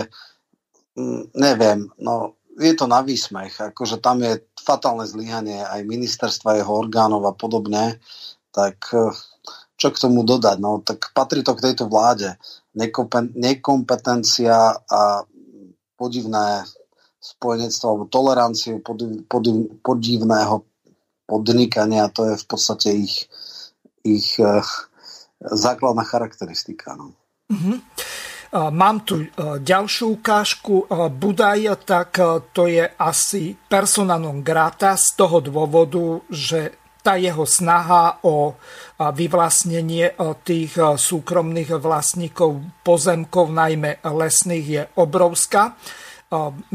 Mm, 0.98 1.30
neviem, 1.38 1.80
no 2.02 2.34
je 2.58 2.74
to 2.76 2.90
na 2.90 3.06
výsmech, 3.06 3.72
akože 3.72 4.02
tam 4.02 4.26
je 4.26 4.42
fatálne 4.58 5.06
zlyhanie 5.08 5.64
aj 5.64 5.88
ministerstva, 5.88 6.60
jeho 6.60 6.74
orgánov 6.76 7.24
a 7.30 7.34
podobne, 7.38 8.02
tak 8.50 8.90
e, 8.92 9.14
čo 9.80 9.96
k 9.96 10.02
tomu 10.04 10.28
dodať? 10.28 10.60
No, 10.60 10.84
tak 10.84 11.16
patrí 11.16 11.40
to 11.40 11.56
k 11.56 11.72
tejto 11.72 11.88
vláde. 11.88 12.36
Nekompetencia 12.76 14.76
a 14.76 15.24
podivné 15.96 16.68
spojenectvo 17.20 17.86
alebo 17.88 18.12
toleranciu 18.12 18.84
podiv, 18.84 19.24
podiv, 19.28 19.56
podivného 19.84 20.64
podnikania, 21.28 22.12
to 22.12 22.32
je 22.32 22.36
v 22.40 22.46
podstate 22.48 22.90
ich, 22.96 23.28
ich 24.04 24.40
uh, 24.40 24.64
základná 25.40 26.04
charakteristika. 26.04 26.96
No. 26.96 27.12
Mm-hmm. 27.52 27.80
Mám 28.50 29.06
tu 29.06 29.22
e, 29.22 29.30
ďalšiu 29.62 30.18
ukážku. 30.18 30.90
E, 30.90 31.06
Budaj, 31.14 31.86
tak 31.86 32.18
to 32.50 32.66
je 32.66 32.82
asi 32.82 33.54
persona 33.54 34.18
non 34.18 34.42
grata 34.42 34.98
z 34.98 35.14
toho 35.14 35.38
dôvodu, 35.38 36.26
že 36.34 36.89
tá 37.10 37.18
jeho 37.18 37.42
snaha 37.42 38.22
o 38.22 38.54
vyvlastnenie 39.02 40.14
tých 40.46 40.78
súkromných 40.78 41.74
vlastníkov 41.82 42.86
pozemkov, 42.86 43.50
najmä 43.50 44.06
lesných, 44.06 44.66
je 44.70 44.84
obrovská. 45.02 45.74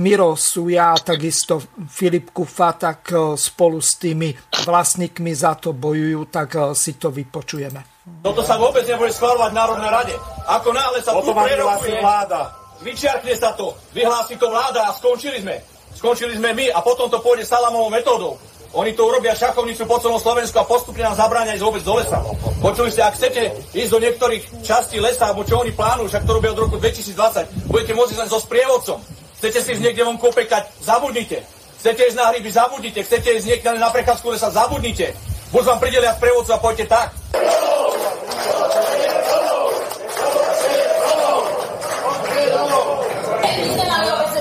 Miro 0.03 0.35
Suja 0.35 0.91
a 0.91 0.99
takisto 0.99 1.62
Filip 1.87 2.35
Kufa, 2.35 2.74
tak 2.74 3.14
spolu 3.39 3.78
s 3.78 3.95
tými 4.03 4.35
vlastníkmi 4.66 5.30
za 5.30 5.55
to 5.55 5.70
bojujú, 5.70 6.26
tak 6.26 6.74
si 6.74 6.99
to 6.99 7.14
vypočujeme. 7.14 8.03
Toto 8.18 8.43
sa 8.43 8.59
vôbec 8.59 8.82
nebude 8.91 9.14
schváľovať 9.14 9.55
v 9.55 9.59
Národnej 9.62 9.91
rade. 9.95 10.14
Ako 10.51 10.74
náhle 10.74 10.99
sa 10.99 11.14
tu 11.14 11.30
prerokuje, 11.30 12.03
vláda. 12.03 12.51
vyčiarkne 12.82 13.39
sa 13.39 13.55
to, 13.55 13.78
vyhlási 13.95 14.35
to 14.35 14.51
vláda 14.51 14.91
a 14.91 14.97
skončili 14.99 15.39
sme. 15.39 15.62
Skončili 15.95 16.35
sme 16.35 16.51
my 16.51 16.74
a 16.74 16.82
potom 16.82 17.07
to 17.07 17.22
pôjde 17.22 17.47
salamovou 17.47 17.87
metódou. 17.95 18.35
Oni 18.75 18.91
to 18.91 19.07
urobia 19.07 19.39
šachovnicu 19.39 19.87
po 19.87 20.03
celom 20.03 20.18
Slovensku 20.18 20.59
a 20.59 20.66
postupne 20.66 21.07
nám 21.07 21.14
zabráňa 21.14 21.55
ísť 21.55 21.62
vôbec 21.62 21.83
do 21.87 21.95
lesa. 21.95 22.18
Počuli 22.59 22.91
ste, 22.91 23.07
ak 23.07 23.14
chcete 23.14 23.43
ísť 23.70 23.91
do 23.95 24.03
niektorých 24.03 24.66
častí 24.66 24.99
lesa, 24.99 25.31
alebo 25.31 25.47
čo 25.47 25.62
oni 25.62 25.70
plánujú, 25.70 26.11
však 26.11 26.27
to 26.27 26.35
robia 26.35 26.51
od 26.51 26.66
roku 26.66 26.83
2020, 26.83 27.70
budete 27.70 27.95
môcť 27.95 28.18
len 28.18 28.27
so 28.27 28.43
sprievodcom. 28.43 28.99
Chcete 29.39 29.59
si 29.62 29.68
ísť 29.79 29.83
niekde 29.87 30.03
von 30.03 30.18
kopekať, 30.18 30.83
zabudnite. 30.83 31.47
Chcete 31.79 32.03
ísť 32.03 32.18
na 32.18 32.35
hryby, 32.35 32.51
zabudnite. 32.51 33.01
Chcete 33.07 33.29
ísť 33.39 33.47
niekde 33.47 33.79
na 33.79 33.95
prechádzku 33.95 34.27
lesa, 34.35 34.51
zabudnite. 34.51 35.14
Buď 35.55 35.62
vám 35.70 35.79
pridelia 35.79 36.11
sprievodcu 36.18 36.51
a 36.51 36.59
poďte 36.59 36.87
tak. 36.91 37.14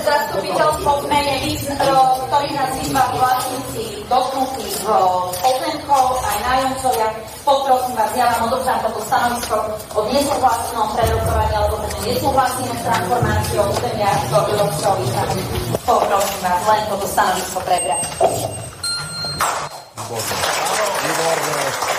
Zastupiteľstvo 0.04 0.92
v 1.00 1.04
mene, 1.08 1.34
nás 2.52 2.70
vyzva 2.76 3.04
vlastníci 3.16 3.84
dotknutých 4.06 4.76
pozemkov 5.40 6.04
aj 6.20 6.36
nájomcovia. 6.44 7.08
Poprosím 7.44 7.94
vás, 7.96 8.12
ja 8.16 8.24
vám 8.34 8.52
odovzdám 8.52 8.80
toto 8.84 9.00
stanovisko 9.04 9.56
o 9.96 10.00
nesúhlasnom 10.08 10.88
prerokovaní 10.96 11.52
alebo 11.54 11.76
teda 11.84 11.98
nesúhlasíme 12.04 12.74
s 12.74 12.82
transformáciou 12.84 13.64
územia 13.68 14.10
do 14.28 14.38
Európskeho 14.52 14.94
významu. 15.00 15.40
Poprosím 15.84 16.40
vás 16.44 16.62
len 16.68 16.82
toto 16.88 17.06
stanovisko 17.08 17.58
prebrať. 17.64 18.02
Výborné. 21.04 21.94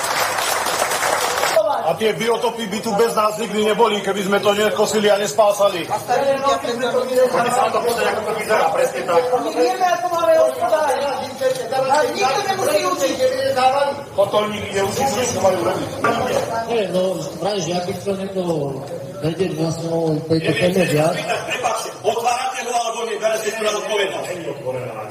A 1.86 1.94
tie 1.94 2.18
biotopy 2.18 2.66
by 2.66 2.80
tu 2.82 2.90
bez 2.98 3.14
nás 3.14 3.38
nikdy 3.38 3.62
neboli, 3.70 4.02
keby 4.02 4.26
sme 4.26 4.42
to 4.42 4.58
nekosili 4.58 5.06
a 5.06 5.22
nespásali. 5.22 5.86
A 5.86 5.96
Oni 6.02 7.52
sa 7.54 7.70
to 7.70 7.80
pozrieť, 7.86 8.10
ako 8.10 8.22
to 8.26 8.32
vyzerá, 8.42 8.66
presne 8.74 9.02
tak. 9.06 9.22
My 9.38 9.52
vieme, 9.54 9.86
ako 9.86 10.08
máme 10.10 10.34
hospodáriť. 10.42 11.02
Nikto 12.16 12.42
nemusí 12.50 12.80
učiť. 12.90 13.16
Kotolník 14.18 14.64
ide 14.74 14.82
učiť, 14.82 15.08
čo 15.30 15.40
majú 15.46 15.60
robiť. 15.62 15.90
Nie, 16.74 16.84
no, 16.90 17.22
práve, 17.38 17.60
že 17.62 17.72
ak 17.78 17.84
by 17.86 17.94
chcel 18.02 18.16
niekto 18.18 18.42
vedieť 19.22 19.52
vlastne 19.54 19.88
o 19.94 20.00
tejto 20.26 20.52
téme 20.58 20.84
viac. 20.90 21.16
Prepáčte, 21.22 21.90
otvárate 22.02 22.60
ho 22.66 22.72
alebo 22.74 23.00
nie, 23.06 23.18
berete 23.22 23.50
tu 23.54 23.62
na 23.62 23.72
zodpovednosť. 23.78 24.30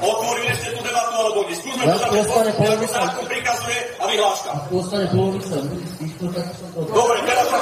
Otvorili 0.03 0.53
ste 0.59 0.69
tú 0.75 0.79
debatu 0.83 1.13
alebo 1.23 1.39
nie. 1.47 1.55
Skúsme 1.55 1.83
to 1.87 2.03
ako 2.03 2.87
zákon 2.91 3.25
prikazuje 3.31 3.79
a 4.05 4.11
vyhláška. 4.13 4.51
A 4.53 4.59
ostane 4.69 5.05
polovica 5.09 5.55
ľudí 5.57 5.87
z 5.89 5.95
týchto, 5.97 6.25
tak 6.29 6.45
Dobre, 6.77 7.17
teraz 7.25 7.45
sa 7.49 7.57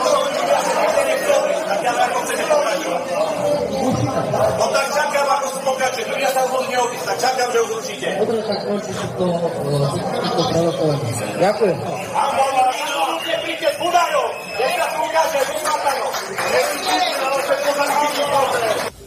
tak 1.63 1.79
ja 1.79 1.91
ako 1.95 2.19
chcete 2.27 2.43
pokračovať. 2.51 3.03
No 4.59 4.65
tak 4.75 4.87
čakám, 4.91 5.27
ako 5.31 5.47
sú 5.47 5.59
pokračuje. 5.63 6.05
Ľudia 6.11 6.29
sa 6.35 6.41
už 6.43 6.65
neodísť, 6.67 7.05
tak 7.07 7.17
čakám, 7.23 7.47
že 7.49 7.59
už 7.63 7.69
určite. 7.79 8.07
Dobre, 8.19 8.39
tak 8.43 8.59
končí 8.67 8.91
si 8.91 9.07
to, 9.15 9.25
to 10.35 10.43
prerokovanie. 10.51 11.11
Ďakujem. 11.39 11.77
A 12.11 12.23
možno, 12.35 12.97
príďte 13.23 13.69
s 13.71 13.77
Budajom, 13.79 14.29
keď 14.59 14.71
sa 14.75 14.85
tu 14.91 14.99
ukáže, 15.07 15.39
vyšlapajú. 15.47 16.05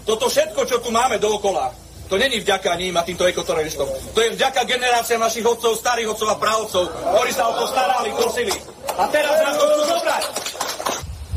Toto 0.06 0.24
všetko, 0.30 0.60
čo 0.64 0.76
tu 0.80 0.88
máme 0.94 1.18
dookola, 1.18 1.85
to 2.08 2.14
není 2.18 2.40
vďaka 2.40 2.74
ním 2.78 2.96
a 2.96 3.02
týmto 3.02 3.26
ekoteroristom. 3.26 3.88
To 4.14 4.20
je 4.22 4.34
vďaka 4.38 4.62
generáciám 4.64 5.20
našich 5.20 5.46
otcov, 5.46 5.74
starých 5.78 6.14
otcov 6.14 6.28
a 6.30 6.36
právcov, 6.38 6.84
ktorí 6.86 7.30
sa 7.34 7.50
o 7.50 7.54
to 7.58 7.64
starali, 7.66 8.10
kosili. 8.14 8.54
A 8.94 9.10
teraz 9.10 9.34
nás 9.42 9.54
to 9.58 9.66
chcú 9.66 9.82
zobrať. 9.90 10.24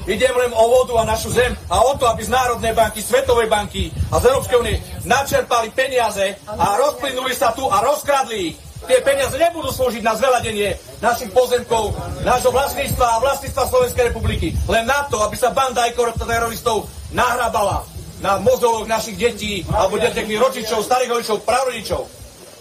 Idem 0.09 0.33
len 0.33 0.49
o 0.57 0.65
vodu 0.73 0.93
a 0.97 1.03
našu 1.05 1.29
zem 1.29 1.53
a 1.69 1.85
o 1.85 1.93
to, 1.93 2.09
aby 2.09 2.25
z 2.25 2.33
Národnej 2.33 2.73
banky, 2.73 2.97
Svetovej 2.97 3.45
banky 3.45 3.93
a 4.09 4.17
z 4.17 4.33
Európskej 4.33 4.57
únie 4.57 4.81
načerpali 5.05 5.69
peniaze 5.69 6.33
a 6.49 6.81
rozplynuli 6.81 7.33
sa 7.37 7.53
tu 7.53 7.69
a 7.69 7.77
rozkradli 7.85 8.53
ich. 8.53 8.57
Tie 8.89 9.05
peniaze 9.05 9.37
nebudú 9.37 9.69
slúžiť 9.69 10.01
na 10.01 10.17
zveladenie 10.17 10.73
našich 10.97 11.29
pozemkov, 11.29 11.93
nášho 12.25 12.49
vlastníctva 12.49 13.05
a 13.05 13.21
vlastníctva 13.21 13.69
Slovenskej 13.69 14.09
republiky. 14.09 14.55
Len 14.65 14.87
na 14.87 15.05
to, 15.11 15.21
aby 15.21 15.37
sa 15.37 15.53
banda 15.53 15.85
teroristov 15.93 16.89
nahrabala 17.13 17.85
na 18.19 18.39
mozoloch 18.39 18.87
našich 18.87 19.15
detí 19.15 19.63
alebo 19.71 19.99
detí 19.99 20.35
rodičov, 20.35 20.83
starých 20.83 21.11
rodičov, 21.15 21.37
pravrodičov. 21.43 22.03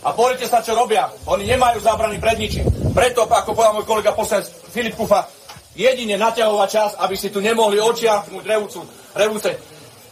A 0.07 0.15
pozrite 0.15 0.47
sa, 0.47 0.63
čo 0.63 0.79
robia. 0.79 1.11
Oni 1.27 1.43
nemajú 1.43 1.83
zábrany 1.83 2.23
pred 2.23 2.39
ničím. 2.39 2.67
Preto, 2.95 3.27
ako 3.27 3.51
povedal 3.51 3.75
môj 3.75 3.87
kolega 3.87 4.15
poslanec 4.15 4.47
Filip 4.71 4.95
Kufa, 4.95 5.27
jedine 5.75 6.15
naťahovať 6.15 6.69
čas, 6.71 6.91
aby 7.03 7.15
si 7.19 7.35
tu 7.35 7.43
nemohli 7.43 7.83
očiahnuť 7.83 8.45
revúcu, 8.47 8.87
revúce. 9.19 9.51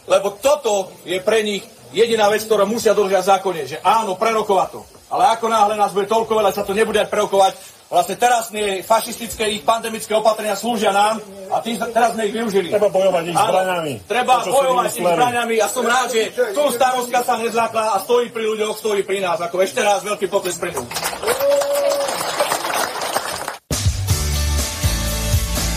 Lebo 0.07 0.35
toto 0.39 0.91
je 1.07 1.19
pre 1.23 1.43
nich 1.43 1.63
jediná 1.95 2.27
vec, 2.27 2.43
ktorú 2.43 2.67
musia 2.67 2.91
dodržať 2.91 3.39
zákone, 3.39 3.61
že 3.63 3.77
áno, 3.79 4.19
prerokovať 4.19 4.69
to. 4.75 4.81
Ale 5.07 5.23
ako 5.35 5.47
náhle 5.47 5.79
nás 5.79 5.95
bude 5.95 6.07
toľko 6.11 6.35
veľa, 6.35 6.51
sa 6.51 6.67
to 6.67 6.75
nebude 6.75 6.99
prerokovať, 7.07 7.55
vlastne 7.87 8.15
teraz 8.19 8.51
nie 8.51 8.83
fašistické 8.83 9.47
ich 9.51 9.63
pandemické 9.63 10.11
opatrenia 10.11 10.59
slúžia 10.59 10.91
nám 10.91 11.23
a 11.47 11.63
tým 11.63 11.79
teraz 11.79 12.13
sme 12.13 12.27
ich 12.27 12.35
využili. 12.35 12.67
Treba 12.71 12.91
bojovať 12.91 13.23
ich 13.31 13.37
zbraňami. 13.37 13.93
Treba 14.07 14.33
bojovať 14.43 14.91
ich 14.91 15.05
zbraňami 15.07 15.55
a 15.63 15.67
som 15.71 15.85
rád, 15.87 16.07
že 16.11 16.21
tu 16.51 16.63
starostka 16.71 17.19
sa 17.23 17.39
nezlákla 17.39 17.95
a 17.95 17.97
stojí 18.03 18.29
pri 18.29 18.43
ľuďoch, 18.43 18.75
stojí 18.75 19.01
pri 19.07 19.23
nás. 19.23 19.39
Ako 19.39 19.63
ešte 19.63 19.79
raz 19.79 20.03
veľký 20.03 20.27
pokles 20.27 20.59
pre 20.59 20.75
ňu. 20.75 20.83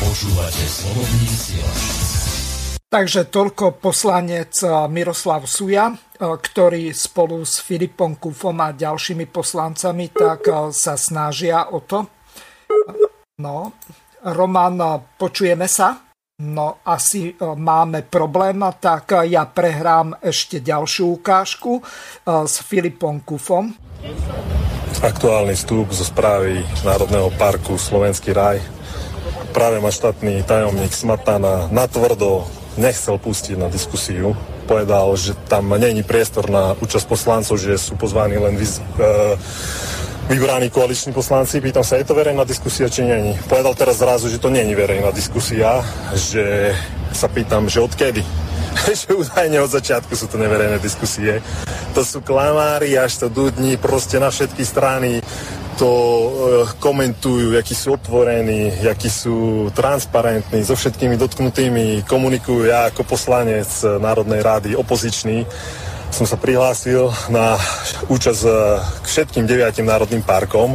Počúvate 0.02 0.64
slobodný 0.66 1.30
Takže 2.90 3.30
toľko 3.30 3.78
poslanec 3.78 4.66
Miroslav 4.90 5.46
Suja, 5.46 5.94
ktorý 6.20 6.92
spolu 6.92 7.40
s 7.48 7.64
Filipom 7.64 8.20
Kufom 8.20 8.60
a 8.60 8.76
ďalšími 8.76 9.24
poslancami 9.32 10.12
tak 10.12 10.52
sa 10.76 11.00
snažia 11.00 11.72
o 11.72 11.80
to. 11.80 12.04
No, 13.40 13.72
Roman, 14.20 14.76
počujeme 15.16 15.64
sa? 15.64 15.96
No, 16.40 16.84
asi 16.84 17.32
máme 17.40 18.04
problém, 18.04 18.60
tak 18.80 19.16
ja 19.24 19.48
prehrám 19.48 20.20
ešte 20.20 20.60
ďalšiu 20.60 21.20
ukážku 21.20 21.80
s 22.24 22.54
Filipom 22.64 23.24
Kufom. 23.24 23.72
Aktuálny 25.00 25.56
vstup 25.56 25.88
zo 25.96 26.04
správy 26.04 26.60
Národného 26.84 27.32
parku 27.40 27.80
Slovenský 27.80 28.36
raj. 28.36 28.60
Práve 29.56 29.80
ma 29.80 29.88
štátny 29.88 30.44
tajomník 30.44 30.92
Smatana 30.92 31.72
natvrdo 31.72 32.44
nechcel 32.78 33.18
pustiť 33.18 33.58
na 33.58 33.66
diskusiu, 33.66 34.36
povedal, 34.70 35.10
že 35.18 35.34
tam 35.50 35.74
není 35.74 36.06
priestor 36.06 36.46
na 36.46 36.78
účasť 36.78 37.06
poslancov, 37.10 37.58
že 37.58 37.74
sú 37.74 37.98
pozvaní 37.98 38.38
len 38.38 38.54
vyz, 38.54 38.78
uh, 38.78 39.34
vybraní 40.30 40.70
koaliční 40.70 41.10
poslanci. 41.10 41.58
Pýtam 41.58 41.82
sa, 41.82 41.98
je 41.98 42.06
to 42.06 42.14
verejná 42.14 42.46
diskusia, 42.46 42.86
či 42.86 43.02
není? 43.02 43.34
Povedal 43.50 43.74
teraz 43.74 43.98
zrazu, 43.98 44.30
že 44.30 44.38
to 44.38 44.50
není 44.50 44.74
verejná 44.78 45.10
diskusia, 45.10 45.82
že 46.14 46.70
sa 47.10 47.26
pýtam, 47.26 47.66
že 47.66 47.82
odkedy? 47.82 48.22
že 48.98 49.10
údajne 49.10 49.58
od 49.60 49.70
začiatku 49.70 50.14
sú 50.14 50.30
to 50.30 50.38
neverejné 50.38 50.78
diskusie. 50.78 51.42
To 51.98 52.06
sú 52.06 52.22
klamári 52.22 52.94
až 52.94 53.26
to 53.26 53.26
dudní 53.26 53.74
proste 53.74 54.22
na 54.22 54.30
všetky 54.30 54.62
strany 54.62 55.18
to 55.80 55.88
e, 55.88 56.28
komentujú, 56.76 57.56
akí 57.56 57.72
sú 57.72 57.96
otvorení, 57.96 58.84
akí 58.84 59.08
sú 59.08 59.68
transparentní, 59.72 60.60
so 60.60 60.76
všetkými 60.76 61.16
dotknutými 61.16 62.04
komunikujú. 62.04 62.68
Ja 62.68 62.92
ako 62.92 63.08
poslanec 63.08 63.64
Národnej 63.80 64.44
rády 64.44 64.76
opozičný 64.76 65.48
som 66.10 66.26
sa 66.26 66.34
prihlásil 66.34 67.06
na 67.30 67.54
účasť 68.10 68.42
e, 68.44 68.50
k 69.00 69.06
všetkým 69.06 69.46
deviatim 69.46 69.86
národným 69.86 70.26
parkom. 70.26 70.74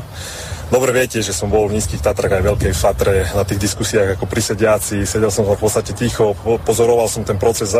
Dobre 0.65 0.89
viete, 0.97 1.21
že 1.21 1.29
som 1.29 1.45
bol 1.45 1.69
v 1.69 1.77
Nízkych 1.77 2.01
Tatrach 2.01 2.41
aj 2.41 2.41
Veľkej 2.41 2.73
Fatre 2.73 3.29
na 3.37 3.45
tých 3.45 3.61
diskusiách 3.61 4.17
ako 4.17 4.25
prisediaci, 4.25 5.05
sedel 5.05 5.29
som 5.29 5.45
v 5.45 5.53
podstate 5.53 5.93
ticho, 5.93 6.33
pozoroval 6.65 7.05
som 7.05 7.21
ten 7.21 7.37
proces, 7.37 7.77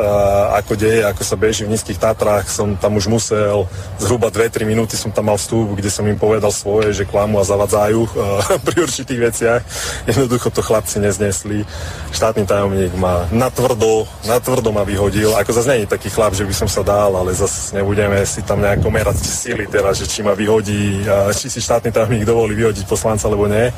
ako 0.54 0.78
deje, 0.78 1.02
ako 1.02 1.26
sa 1.26 1.34
beží 1.34 1.66
v 1.66 1.74
Nízkych 1.74 1.98
Tatrach, 1.98 2.46
som 2.46 2.78
tam 2.78 3.02
už 3.02 3.10
musel, 3.10 3.66
zhruba 3.98 4.30
2-3 4.30 4.70
minúty 4.70 4.94
som 4.94 5.10
tam 5.10 5.34
mal 5.34 5.42
vstup, 5.42 5.74
kde 5.74 5.90
som 5.90 6.06
im 6.06 6.14
povedal 6.14 6.54
svoje, 6.54 6.94
že 6.94 7.10
klamu 7.10 7.42
a 7.42 7.48
zavadzajú 7.50 8.06
pri 8.70 8.76
určitých 8.86 9.20
veciach. 9.34 9.62
Jednoducho 10.06 10.54
to 10.54 10.62
chlapci 10.62 11.02
neznesli. 11.02 11.66
Štátny 12.14 12.46
tajomník 12.46 12.94
ma 13.02 13.26
natvrdo, 13.34 14.06
natvrdo 14.30 14.70
ma 14.70 14.86
vyhodil, 14.86 15.34
ako 15.34 15.52
zase 15.58 15.74
není 15.74 15.86
taký 15.90 16.14
chlap, 16.14 16.38
že 16.38 16.46
by 16.46 16.54
som 16.54 16.70
sa 16.70 16.86
dal, 16.86 17.18
ale 17.18 17.34
zase 17.34 17.74
nebudeme 17.74 18.22
si 18.30 18.46
tam 18.46 18.62
nejako 18.62 18.94
merať 18.94 19.26
sily 19.26 19.66
teraz, 19.66 19.98
že 19.98 20.06
či 20.06 20.22
ma 20.22 20.38
vyhodí, 20.38 21.02
či 21.34 21.50
si 21.50 21.58
štátny 21.58 21.90
tajomník 21.90 22.30
dovolí 22.30 22.54
vyhodiť 22.54 22.75
vyhodiť 22.76 22.92
poslanca 22.92 23.32
alebo 23.32 23.48
nie. 23.48 23.72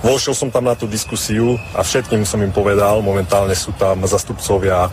Vošiel 0.00 0.32
som 0.32 0.48
tam 0.48 0.64
na 0.64 0.72
tú 0.72 0.88
diskusiu 0.88 1.60
a 1.76 1.84
všetkým 1.84 2.24
som 2.24 2.40
im 2.40 2.48
povedal, 2.48 3.04
momentálne 3.04 3.52
sú 3.52 3.76
tam 3.76 4.00
zastupcovia 4.08 4.88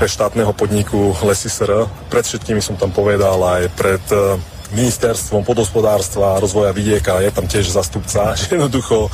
štátneho 0.00 0.56
podniku 0.56 1.12
Lesy 1.20 1.52
SR. 1.52 1.84
Pred 2.08 2.24
všetkými 2.24 2.64
som 2.64 2.80
tam 2.80 2.88
povedal 2.88 3.36
aj 3.44 3.62
pred 3.76 4.00
eh, 4.08 4.40
ministerstvom 4.72 5.44
podospodárstva 5.44 6.36
a 6.36 6.40
rozvoja 6.40 6.72
vidieka, 6.72 7.20
je 7.20 7.32
tam 7.32 7.44
tiež 7.44 7.68
zastupca, 7.68 8.32
jednoducho, 8.52 9.12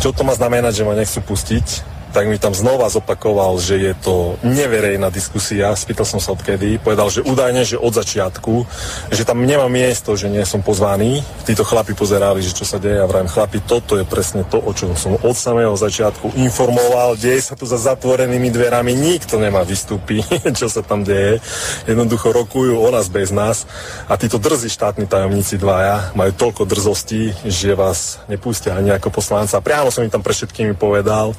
čo 0.00 0.12
to 0.12 0.24
má 0.24 0.36
znamenať, 0.36 0.72
že 0.76 0.86
ma 0.88 0.96
nechcú 0.96 1.20
pustiť, 1.24 1.95
tak 2.16 2.32
mi 2.32 2.40
tam 2.40 2.56
znova 2.56 2.88
zopakoval, 2.88 3.60
že 3.60 3.76
je 3.76 3.92
to 4.00 4.40
neverejná 4.40 5.12
diskusia. 5.12 5.76
Spýtal 5.76 6.08
som 6.08 6.16
sa 6.16 6.32
odkedy. 6.32 6.80
Povedal, 6.80 7.12
že 7.12 7.20
údajne, 7.20 7.60
že 7.68 7.76
od 7.76 7.92
začiatku, 7.92 8.64
že 9.12 9.28
tam 9.28 9.44
nemá 9.44 9.68
miesto, 9.68 10.16
že 10.16 10.32
nie 10.32 10.40
som 10.48 10.64
pozvaný. 10.64 11.20
Títo 11.44 11.60
chlapi 11.60 11.92
pozerali, 11.92 12.40
že 12.40 12.56
čo 12.56 12.64
sa 12.64 12.80
deje 12.80 13.04
a 13.04 13.04
vrajím, 13.04 13.28
chlapi, 13.28 13.60
toto 13.60 14.00
je 14.00 14.08
presne 14.08 14.48
to, 14.48 14.56
o 14.56 14.72
čom 14.72 14.96
som 14.96 15.20
od 15.20 15.36
samého 15.36 15.76
začiatku 15.76 16.32
informoval. 16.40 17.20
Deje 17.20 17.52
sa 17.52 17.52
tu 17.52 17.68
za 17.68 17.76
zatvorenými 17.76 18.48
dverami, 18.48 18.96
nikto 18.96 19.36
nemá 19.36 19.60
vystúpiť, 19.68 20.24
čo 20.58 20.72
sa 20.72 20.80
tam 20.80 21.04
deje. 21.04 21.44
Jednoducho 21.84 22.32
rokujú 22.32 22.80
o 22.80 22.88
nás 22.88 23.12
bez 23.12 23.28
nás. 23.28 23.68
A 24.08 24.16
títo 24.16 24.40
drzí 24.40 24.72
štátni 24.72 25.04
tajomníci 25.04 25.60
dvaja 25.60 26.16
majú 26.16 26.32
toľko 26.32 26.64
drzostí, 26.64 27.36
že 27.44 27.76
vás 27.76 28.24
nepustia 28.24 28.72
ani 28.72 28.96
ako 28.96 29.12
poslanca. 29.12 29.60
Priamo 29.60 29.92
som 29.92 30.00
im 30.00 30.08
tam 30.08 30.24
pre 30.24 30.32
všetkými 30.32 30.72
povedal, 30.80 31.36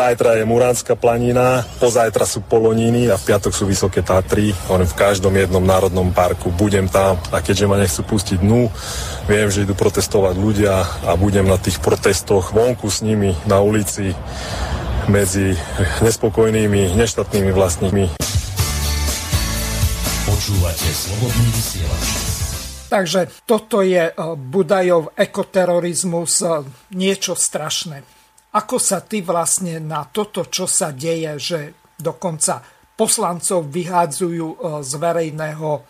Zajtra 0.00 0.40
je 0.40 0.48
Muránska 0.48 0.96
planina, 0.96 1.60
pozajtra 1.76 2.24
sú 2.24 2.40
Poloníny 2.40 3.12
a 3.12 3.20
v 3.20 3.24
piatok 3.28 3.52
sú 3.52 3.68
Vysoké 3.68 4.00
Tatry. 4.00 4.48
Hovorím, 4.64 4.88
v 4.88 4.96
každom 4.96 5.36
jednom 5.36 5.60
národnom 5.60 6.08
parku 6.08 6.48
budem 6.48 6.88
tam 6.88 7.20
a 7.28 7.44
keďže 7.44 7.68
ma 7.68 7.76
nechcú 7.76 8.16
pustiť 8.16 8.40
dnu, 8.40 8.72
viem, 9.28 9.52
že 9.52 9.68
idú 9.68 9.76
protestovať 9.76 10.40
ľudia 10.40 10.88
a 11.04 11.12
budem 11.20 11.44
na 11.44 11.60
tých 11.60 11.84
protestoch 11.84 12.56
vonku 12.56 12.88
s 12.88 13.04
nimi 13.04 13.36
na 13.44 13.60
ulici 13.60 14.16
medzi 15.04 15.52
nespokojnými, 16.00 16.96
neštátnymi 16.96 17.52
vlastníkmi. 17.52 18.04
Počúvate 20.24 20.88
slobodný 20.96 21.48
vysielač. 21.52 22.06
Takže 22.88 23.20
toto 23.44 23.84
je 23.84 24.08
eh, 24.08 24.16
Budajov 24.32 25.12
ekoterorizmus, 25.12 26.40
eh, 26.40 26.64
niečo 26.96 27.36
strašné. 27.36 28.19
Ako 28.50 28.82
sa 28.82 28.98
ty 29.06 29.22
vlastne 29.22 29.78
na 29.78 30.02
toto, 30.10 30.50
čo 30.50 30.66
sa 30.66 30.90
deje, 30.90 31.38
že 31.38 31.60
dokonca 31.94 32.58
poslancov 32.98 33.70
vyhádzajú 33.70 34.46
e, 34.50 34.56
z 34.82 34.92
verejného 34.98 35.70
e, 35.78 35.80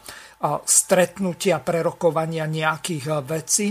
stretnutia, 0.63 1.65
prerokovania 1.65 2.45
nejakých 2.45 3.05
e, 3.09 3.15
vecí. 3.25 3.69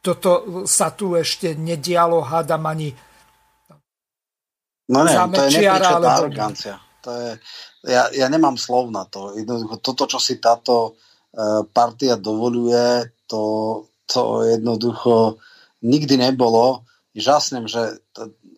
Toto 0.00 0.64
sa 0.66 0.90
tu 0.90 1.14
ešte 1.14 1.54
nedialo, 1.54 2.24
hádam 2.24 2.64
ani 2.66 2.90
No 4.90 5.06
nie, 5.06 5.14
to 5.14 5.46
je 5.46 5.62
nepríčetná 5.62 6.02
alebo... 6.02 6.18
arogancia. 6.26 6.74
To 7.06 7.14
je, 7.14 7.30
ja, 7.86 8.10
ja 8.10 8.26
nemám 8.26 8.58
slov 8.58 8.90
na 8.90 9.06
to. 9.06 9.30
Toto, 9.78 10.10
čo 10.10 10.18
si 10.18 10.42
táto 10.42 10.98
partia 11.70 12.18
dovoluje, 12.18 13.06
to, 13.30 13.42
to 14.10 14.42
jednoducho 14.50 15.38
nikdy 15.86 16.18
nebolo 16.18 16.89
žasnem, 17.16 17.66
že 17.66 17.98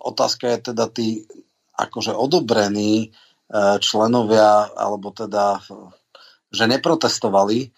otázka 0.01 0.49
je 0.53 0.59
teda 0.73 0.85
tí 0.93 1.25
akože 1.73 2.13
odobrení 2.13 3.09
e, 3.09 3.09
členovia, 3.81 4.69
alebo 4.77 5.11
teda, 5.11 5.61
že 6.53 6.65
neprotestovali. 6.69 7.59
E, 7.65 7.69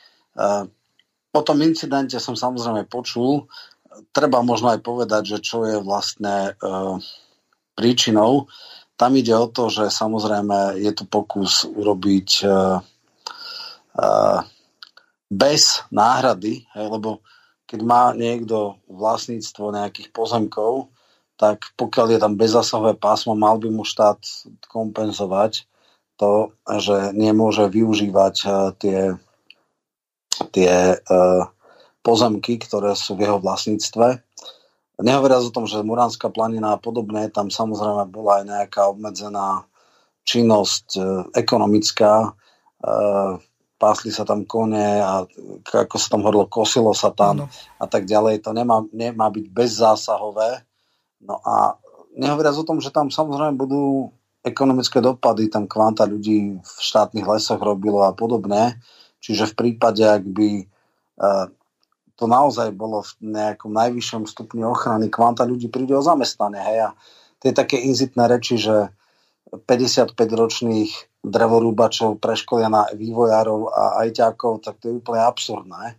po 1.30 1.40
tom 1.42 1.58
incidente 1.62 2.18
som 2.18 2.34
samozrejme 2.34 2.90
počul, 2.90 3.46
treba 4.10 4.42
možno 4.42 4.74
aj 4.74 4.80
povedať, 4.82 5.38
že 5.38 5.38
čo 5.38 5.62
je 5.62 5.78
vlastne 5.78 6.52
e, 6.58 6.72
príčinou. 7.78 8.50
Tam 8.98 9.14
ide 9.14 9.34
o 9.34 9.50
to, 9.50 9.70
že 9.70 9.90
samozrejme 9.90 10.78
je 10.78 10.92
tu 10.94 11.04
pokus 11.10 11.66
urobiť 11.66 12.46
bez 15.34 15.62
náhrady, 15.90 16.62
lebo 16.78 17.18
keď 17.64 17.80
má 17.82 18.12
niekto 18.12 18.76
vlastníctvo 18.88 19.72
nejakých 19.72 20.12
pozemkov, 20.12 20.92
tak 21.34 21.74
pokiaľ 21.74 22.06
je 22.14 22.18
tam 22.22 22.38
bezzasahové 22.38 22.94
pásmo, 22.94 23.34
mal 23.34 23.58
by 23.58 23.68
mu 23.72 23.82
štát 23.82 24.20
kompenzovať 24.70 25.66
to, 26.14 26.54
že 26.78 27.10
nemôže 27.10 27.66
využívať 27.66 28.34
uh, 28.46 28.70
tie, 28.78 29.18
tie 30.54 30.94
uh, 30.94 31.42
pozemky, 32.06 32.62
ktoré 32.62 32.94
sú 32.94 33.18
v 33.18 33.26
jeho 33.26 33.38
vlastníctve. 33.42 34.22
Nehovoriac 35.02 35.42
o 35.42 35.50
tom, 35.50 35.66
že 35.66 35.82
Muránska 35.82 36.30
planina 36.30 36.78
a 36.78 36.78
podobné, 36.78 37.26
tam 37.34 37.50
samozrejme 37.50 38.06
bola 38.14 38.38
aj 38.38 38.44
nejaká 38.46 38.82
obmedzená 38.94 39.66
činnosť 40.22 40.86
uh, 40.96 41.26
ekonomická, 41.34 42.30
pásli 43.76 44.14
sa 44.14 44.22
tam 44.22 44.46
kone 44.46 45.02
a 45.02 45.26
ako 45.66 45.96
sa 45.98 46.14
tam 46.14 46.22
hovorilo, 46.22 46.46
kosilo 46.46 46.94
sa 46.94 47.10
tam 47.10 47.44
no. 47.44 47.46
a 47.78 47.84
tak 47.90 48.06
ďalej. 48.06 48.40
To 48.46 48.54
nemá, 48.54 48.86
nemá 48.94 49.28
byť 49.28 49.46
bezzásahové. 49.50 50.62
No 51.24 51.42
a 51.42 51.76
nehovoriac 52.14 52.56
o 52.56 52.68
tom, 52.68 52.78
že 52.78 52.94
tam 52.94 53.10
samozrejme 53.10 53.58
budú 53.58 54.14
ekonomické 54.44 55.00
dopady, 55.00 55.48
tam 55.48 55.64
kvanta 55.64 56.04
ľudí 56.04 56.60
v 56.60 56.78
štátnych 56.80 57.24
lesoch 57.24 57.58
robilo 57.58 58.04
a 58.04 58.12
podobné. 58.12 58.76
Čiže 59.24 59.52
v 59.52 59.54
prípade, 59.56 60.04
ak 60.04 60.20
by 60.20 60.50
e, 60.60 60.64
to 62.14 62.24
naozaj 62.28 62.68
bolo 62.76 63.00
v 63.00 63.32
nejakom 63.32 63.72
najvyššom 63.72 64.28
stupni 64.28 64.62
ochrany, 64.68 65.08
kvanta 65.08 65.48
ľudí 65.48 65.72
príde 65.72 65.96
o 65.96 66.04
zamestnanie. 66.04 66.60
Hej? 66.60 66.78
A 66.86 66.90
tie 67.40 67.56
také 67.56 67.80
inzitné 67.80 68.28
reči, 68.28 68.60
že 68.60 68.92
55-ročných 69.48 71.13
drevorúbačov 71.24 72.20
preškolia 72.20 72.68
na 72.68 72.84
vývojárov 72.92 73.72
a 73.72 73.82
ajťákov, 74.04 74.60
tak 74.60 74.76
to 74.78 74.92
je 74.92 74.98
úplne 75.00 75.24
absurdné. 75.24 75.96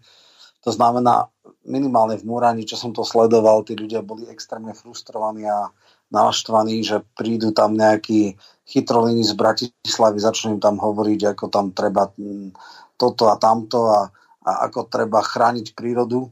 To 0.66 0.70
znamená, 0.74 1.30
minimálne 1.66 2.18
v 2.18 2.26
Múrani, 2.26 2.66
čo 2.66 2.78
som 2.78 2.94
to 2.94 3.02
sledoval, 3.02 3.66
tí 3.66 3.74
ľudia 3.74 4.06
boli 4.06 4.30
extrémne 4.30 4.74
frustrovaní 4.74 5.46
a 5.50 5.70
naštvaní, 6.14 6.86
že 6.86 7.02
prídu 7.18 7.54
tam 7.54 7.74
nejakí 7.74 8.38
chytrolíni 8.66 9.26
z 9.26 9.34
Bratislavy, 9.34 10.18
začnú 10.18 10.58
im 10.58 10.62
tam 10.62 10.78
hovoriť, 10.78 11.38
ako 11.38 11.46
tam 11.50 11.74
treba 11.74 12.10
mm, 12.14 12.54
toto 12.98 13.30
a 13.30 13.38
tamto 13.38 13.90
a, 13.90 14.10
a 14.46 14.52
ako 14.70 14.90
treba 14.90 15.22
chrániť 15.22 15.74
prírodu. 15.78 16.30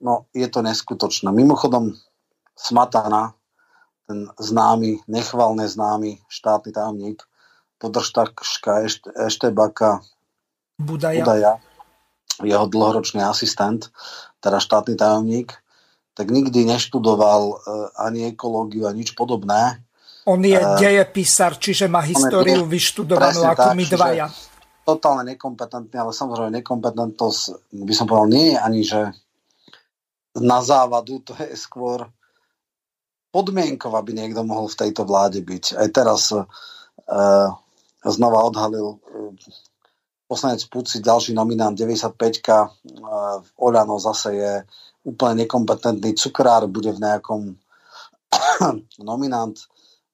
No, 0.00 0.12
je 0.34 0.48
to 0.50 0.62
neskutočné. 0.62 1.30
Mimochodom, 1.30 1.94
Smatana, 2.58 3.38
ten 4.10 4.26
známy, 4.34 5.06
nechvalne 5.06 5.70
známy 5.70 6.18
štátny 6.26 6.74
tajomník, 6.74 7.22
podržtaška 7.80 8.84
Eštebaka 9.24 10.04
Budaja. 10.76 11.24
Budaja, 11.24 11.52
jeho 12.44 12.66
dlhoročný 12.68 13.24
asistent, 13.24 13.88
teda 14.40 14.60
štátny 14.60 14.96
tajomník, 14.96 15.56
tak 16.16 16.28
nikdy 16.28 16.68
neštudoval 16.68 17.42
uh, 17.52 17.58
ani 17.96 18.32
ekológiu 18.32 18.84
a 18.84 18.92
nič 18.92 19.16
podobné. 19.16 19.80
On 20.28 20.40
je 20.40 20.56
uh, 20.56 20.76
dejepisar, 20.76 21.56
čiže 21.56 21.88
má 21.88 22.04
históriu 22.04 22.64
je, 22.64 22.70
vyštudovanú 22.76 23.40
ako 23.44 23.72
tak, 23.72 23.76
my 23.76 23.84
dvaja. 23.88 24.26
Totálne 24.84 25.24
nekompetentný, 25.36 25.96
ale 25.96 26.12
samozrejme 26.12 26.60
nekompetentnosť, 26.60 27.72
by 27.72 27.94
som 27.96 28.04
povedal, 28.04 28.28
nie 28.28 28.46
je 28.52 28.58
ani, 28.60 28.80
že 28.84 29.00
na 30.36 30.60
závadu, 30.60 31.24
to 31.24 31.32
je 31.36 31.56
skôr 31.56 32.08
podmienkov, 33.30 33.94
aby 33.94 34.16
niekto 34.16 34.42
mohol 34.42 34.66
v 34.68 34.78
tejto 34.86 35.06
vláde 35.06 35.40
byť. 35.40 35.78
Aj 35.78 35.88
teraz 35.88 36.32
uh, 36.34 36.44
znova 38.04 38.44
odhalil 38.46 38.96
uh, 38.96 39.32
poslanec 40.30 40.62
Puci, 40.70 41.02
ďalší 41.02 41.34
nominant 41.34 41.74
95-ka, 41.74 42.58
uh, 42.64 43.40
Oľano 43.58 43.98
zase 43.98 44.28
je 44.36 44.52
úplne 45.04 45.44
nekompetentný 45.44 46.14
cukrár, 46.16 46.68
bude 46.68 46.92
v 46.92 47.02
nejakom 47.02 47.40
nominant 49.10 49.56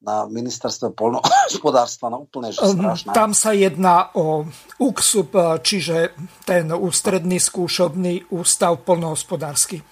na 0.06 0.28
ministerstve 0.30 0.94
poľnohospodárstva, 0.94 2.12
no 2.12 2.28
úplne 2.30 2.54
že 2.54 2.62
ehm, 2.62 2.78
strašné. 2.78 3.10
Tam 3.10 3.32
sa 3.34 3.50
jedná 3.56 4.14
o 4.14 4.46
UKSUP, 4.78 5.34
čiže 5.66 6.14
ten 6.46 6.70
ústredný 6.70 7.42
skúšobný 7.42 8.30
ústav 8.30 8.86
poľnohospodársky. 8.86 9.82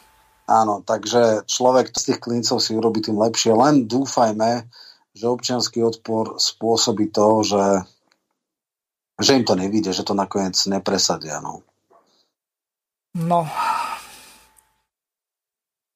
Áno, 0.45 0.85
takže 0.85 1.49
človek 1.49 1.97
z 1.97 2.03
tých 2.13 2.21
klincov 2.21 2.61
si 2.61 2.77
urobí 2.77 3.01
tým 3.01 3.17
lepšie. 3.17 3.57
Len 3.57 3.89
dúfajme, 3.89 4.69
že 5.15 5.31
občianský 5.31 5.79
odpor 5.87 6.43
spôsobí 6.43 7.15
to, 7.15 7.47
že, 7.47 7.65
že 9.23 9.39
im 9.39 9.45
to 9.47 9.55
nevíde, 9.55 9.95
že 9.95 10.03
to 10.03 10.13
nakoniec 10.13 10.59
nepresadia. 10.67 11.39
No. 11.39 11.63
no, 13.15 13.47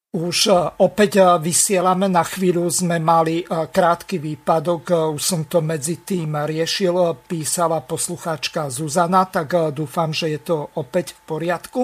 už 0.09 0.37
e, 0.49 0.53
opäť 0.81 1.21
e, 1.21 1.25
vysielame, 1.37 2.09
na 2.09 2.25
chvíľu 2.25 2.65
sme 2.73 2.97
mali 2.97 3.45
e, 3.45 3.47
krátky 3.69 4.17
výpadok, 4.17 5.13
už 5.13 5.21
som 5.21 5.45
to 5.45 5.61
medzi 5.61 6.01
tým 6.01 6.33
riešil, 6.33 6.97
písala 7.29 7.85
poslucháčka 7.85 8.73
Zuzana, 8.73 9.29
tak 9.29 9.77
dúfam, 9.77 10.09
že 10.09 10.33
je 10.33 10.41
to 10.41 10.57
opäť 10.81 11.13
v 11.13 11.21
poriadku. 11.29 11.81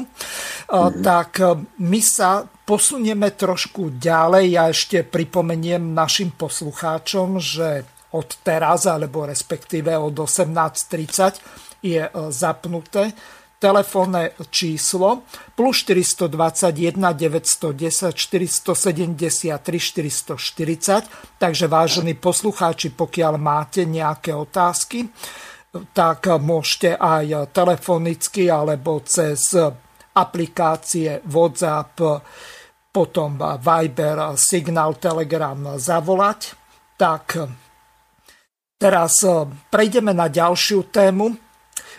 Mm. 0.64 1.05
Tak 1.05 1.31
my 1.85 2.01
sa 2.01 2.49
posunieme 2.64 3.37
trošku 3.37 4.01
ďalej. 4.01 4.45
Ja 4.49 4.64
ešte 4.72 5.05
pripomeniem 5.05 5.93
našim 5.93 6.33
poslucháčom, 6.33 7.37
že 7.37 7.85
od 8.16 8.41
teraz, 8.41 8.89
alebo 8.89 9.29
respektíve 9.29 9.93
od 9.93 10.16
18.30 10.16 11.85
je 11.85 12.09
zapnuté 12.33 13.12
telefónne 13.65 14.37
číslo 14.53 15.25
plus 15.57 15.89
421 15.89 17.01
910 17.01 18.12
473 18.12 19.57
440. 19.57 21.41
Takže 21.41 21.65
vážení 21.65 22.12
poslucháči, 22.12 22.93
pokiaľ 22.93 23.41
máte 23.41 23.89
nejaké 23.89 24.37
otázky, 24.37 25.09
tak 25.97 26.29
môžete 26.29 27.01
aj 27.01 27.57
telefonicky 27.57 28.53
alebo 28.53 29.01
cez 29.01 29.57
aplikácie 30.15 31.25
WhatsApp, 31.25 32.21
potom 32.95 33.41
Viber, 33.59 34.39
Signal, 34.39 35.01
Telegram 35.01 35.81
zavolať. 35.81 36.55
Tak 36.95 37.25
teraz 38.79 39.25
prejdeme 39.73 40.15
na 40.15 40.31
ďalšiu 40.31 40.95
tému 40.95 41.43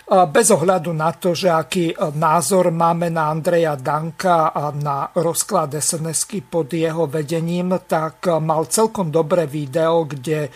bez 0.06 0.53
ohľadu 0.53 0.93
na 0.93 1.10
to, 1.18 1.34
že 1.34 1.49
aký 1.49 1.89
e, 1.89 1.95
názor 2.14 2.70
máme 2.70 3.10
na 3.10 3.34
Andreja 3.34 3.74
Danka 3.74 4.53
a 4.53 4.70
na 4.70 5.10
rozklad 5.10 5.74
sns 5.82 6.30
pod 6.45 6.70
jeho 6.70 7.10
vedením, 7.10 7.74
tak 7.89 8.30
e, 8.30 8.38
mal 8.38 8.70
celkom 8.70 9.10
dobré 9.10 9.49
video, 9.49 10.06
kde 10.06 10.53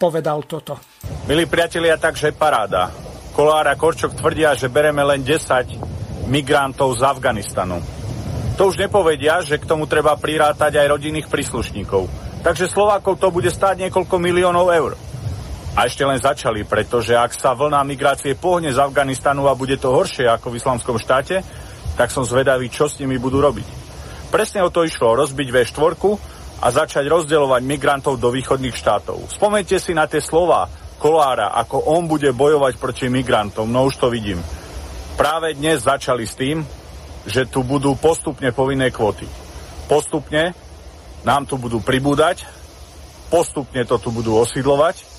povedal 0.00 0.48
toto. 0.48 0.80
Milí 1.28 1.44
priatelia, 1.44 2.00
takže 2.00 2.32
paráda. 2.32 2.88
Kolár 3.36 3.68
Korčok 3.76 4.16
tvrdia, 4.16 4.56
že 4.56 4.72
bereme 4.72 5.04
len 5.04 5.20
10 5.20 6.32
migrantov 6.32 6.96
z 6.96 7.04
Afganistanu. 7.04 7.84
To 8.56 8.72
už 8.72 8.80
nepovedia, 8.80 9.44
že 9.44 9.60
k 9.60 9.68
tomu 9.68 9.84
treba 9.84 10.16
prirátať 10.16 10.80
aj 10.80 10.96
rodinných 10.96 11.28
príslušníkov. 11.28 12.08
Takže 12.40 12.64
Slovákov 12.64 13.20
to 13.20 13.28
bude 13.28 13.52
stáť 13.52 13.84
niekoľko 13.84 14.16
miliónov 14.16 14.72
eur. 14.72 14.96
A 15.76 15.84
ešte 15.84 16.08
len 16.08 16.16
začali, 16.16 16.64
pretože 16.64 17.12
ak 17.12 17.36
sa 17.36 17.52
vlna 17.52 17.84
migrácie 17.84 18.32
pohne 18.32 18.72
z 18.72 18.80
Afganistanu 18.80 19.44
a 19.44 19.52
bude 19.52 19.76
to 19.76 19.92
horšie 19.92 20.24
ako 20.24 20.48
v 20.48 20.56
islamskom 20.56 20.96
štáte, 20.96 21.44
tak 22.00 22.08
som 22.08 22.24
zvedavý, 22.24 22.72
čo 22.72 22.88
s 22.88 22.96
nimi 22.96 23.20
budú 23.20 23.44
robiť. 23.44 23.68
Presne 24.32 24.64
o 24.64 24.72
to 24.72 24.88
išlo, 24.88 25.12
rozbiť 25.12 25.52
V4 25.52 25.92
a 26.64 26.66
začať 26.72 27.04
rozdeľovať 27.04 27.60
migrantov 27.68 28.16
do 28.16 28.32
východných 28.32 28.72
štátov. 28.72 29.28
Spomente 29.28 29.76
si 29.76 29.92
na 29.92 30.08
tie 30.08 30.24
slova 30.24 30.64
Kolára, 30.96 31.52
ako 31.52 31.92
on 31.92 32.08
bude 32.08 32.32
bojovať 32.32 32.80
proti 32.80 33.12
migrantom, 33.12 33.68
no 33.68 33.84
už 33.84 34.00
to 34.00 34.08
vidím. 34.08 34.40
Práve 35.20 35.52
dnes 35.52 35.84
začali 35.84 36.24
s 36.24 36.40
tým, 36.40 36.64
že 37.28 37.44
tu 37.44 37.60
budú 37.60 37.92
postupne 38.00 38.48
povinné 38.48 38.88
kvóty. 38.88 39.28
Postupne 39.92 40.56
nám 41.20 41.44
tu 41.44 41.60
budú 41.60 41.84
pribúdať, 41.84 42.48
postupne 43.28 43.84
to 43.84 44.00
tu 44.00 44.08
budú 44.08 44.40
osídlovať 44.40 45.15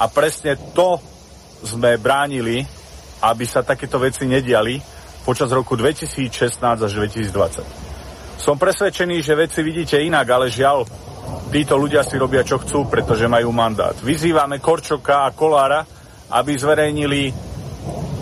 a 0.00 0.08
presne 0.08 0.56
to 0.72 0.96
sme 1.60 2.00
bránili, 2.00 2.64
aby 3.20 3.44
sa 3.44 3.60
takéto 3.60 4.00
veci 4.00 4.24
nediali 4.24 4.80
počas 5.20 5.52
roku 5.52 5.76
2016 5.76 6.56
až 6.80 6.92
2020. 6.96 8.40
Som 8.40 8.56
presvedčený, 8.56 9.20
že 9.20 9.36
veci 9.36 9.60
vidíte 9.60 10.00
inak, 10.00 10.24
ale 10.32 10.48
žiaľ, 10.48 10.88
títo 11.52 11.76
ľudia 11.76 12.00
si 12.00 12.16
robia 12.16 12.40
čo 12.40 12.56
chcú, 12.56 12.88
pretože 12.88 13.28
majú 13.28 13.52
mandát. 13.52 13.92
Vyzývame 14.00 14.56
Korčoka 14.56 15.28
a 15.28 15.36
Kolára, 15.36 15.84
aby 16.32 16.56
zverejnili 16.56 17.28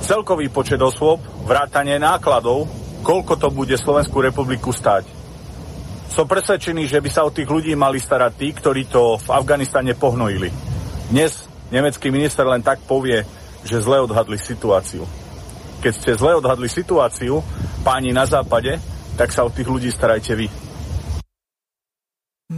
celkový 0.03 0.51
počet 0.51 0.83
osôb, 0.83 1.23
vrátanie 1.47 2.03
nákladov, 2.03 2.67
koľko 3.07 3.39
to 3.39 3.49
bude 3.55 3.79
Slovenskú 3.79 4.19
republiku 4.19 4.75
stať. 4.75 5.07
Som 6.11 6.27
presvedčený, 6.27 6.91
že 6.91 6.99
by 6.99 7.11
sa 7.15 7.23
o 7.23 7.31
tých 7.31 7.47
ľudí 7.47 7.79
mali 7.79 8.03
starať 8.03 8.33
tí, 8.35 8.51
ktorí 8.51 8.91
to 8.91 9.23
v 9.23 9.29
Afganistane 9.31 9.95
pohnojili. 9.95 10.51
Dnes 11.15 11.48
nemecký 11.69 12.09
minister 12.13 12.49
len 12.49 12.65
tak 12.65 12.81
povie, 12.85 13.25
že 13.65 13.83
zle 13.83 14.01
odhadli 14.01 14.41
situáciu. 14.41 15.05
Keď 15.79 15.93
ste 15.95 16.13
zle 16.19 16.35
odhadli 16.35 16.67
situáciu, 16.67 17.39
páni 17.87 18.11
na 18.11 18.27
západe, 18.27 18.81
tak 19.15 19.31
sa 19.31 19.47
o 19.47 19.53
tých 19.53 19.67
ľudí 19.67 19.91
starajte 19.91 20.33
vy. 20.35 20.47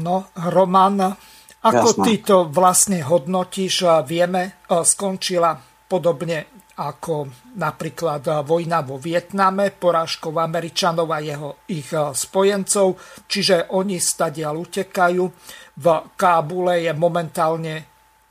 No, 0.01 0.31
Roman, 0.39 1.03
ako 1.61 1.89
Jasne. 1.93 2.05
ty 2.07 2.13
to 2.23 2.49
vlastne 2.49 3.03
hodnotíš? 3.03 4.07
Vieme, 4.07 4.65
skončila 4.71 5.59
podobne 5.91 6.63
ako 6.81 7.29
napríklad 7.61 8.47
vojna 8.47 8.81
vo 8.81 8.97
Vietname, 8.97 9.69
porážkou 9.69 10.33
Američanov 10.33 11.13
a 11.13 11.21
jeho, 11.21 11.51
ich 11.69 11.93
spojencov, 11.93 12.97
čiže 13.29 13.75
oni 13.77 14.01
stadiaľ 14.01 14.65
utekajú. 14.65 15.25
V 15.77 15.87
Kábule 16.17 16.89
je 16.89 16.93
momentálne 16.97 17.90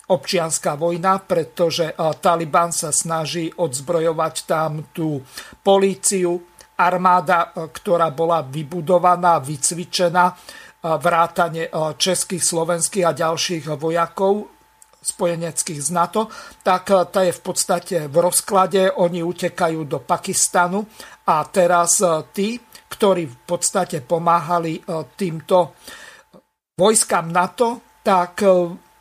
občianská 0.10 0.74
vojna, 0.74 1.22
pretože 1.22 1.94
Taliban 2.18 2.74
sa 2.74 2.90
snaží 2.90 3.54
odzbrojovať 3.54 4.36
tam 4.50 4.90
tú 4.90 5.22
políciu, 5.62 6.42
armáda, 6.80 7.54
ktorá 7.54 8.10
bola 8.10 8.42
vybudovaná, 8.42 9.38
vycvičená, 9.44 10.32
vrátane 10.80 11.68
českých, 12.00 12.40
slovenských 12.40 13.06
a 13.06 13.12
ďalších 13.12 13.76
vojakov 13.76 14.48
spojeneckých 15.00 15.80
z 15.80 15.90
NATO, 15.92 16.32
tak 16.64 16.92
tá 17.12 17.24
je 17.24 17.36
v 17.36 17.42
podstate 17.44 17.96
v 18.08 18.16
rozklade, 18.20 18.92
oni 19.00 19.24
utekajú 19.24 19.88
do 19.88 20.00
Pakistanu 20.04 20.88
a 21.28 21.44
teraz 21.52 22.00
tí, 22.36 22.60
ktorí 22.88 23.24
v 23.28 23.38
podstate 23.44 24.04
pomáhali 24.04 24.80
týmto 25.16 25.76
vojskám 26.80 27.28
NATO, 27.28 28.00
tak 28.04 28.44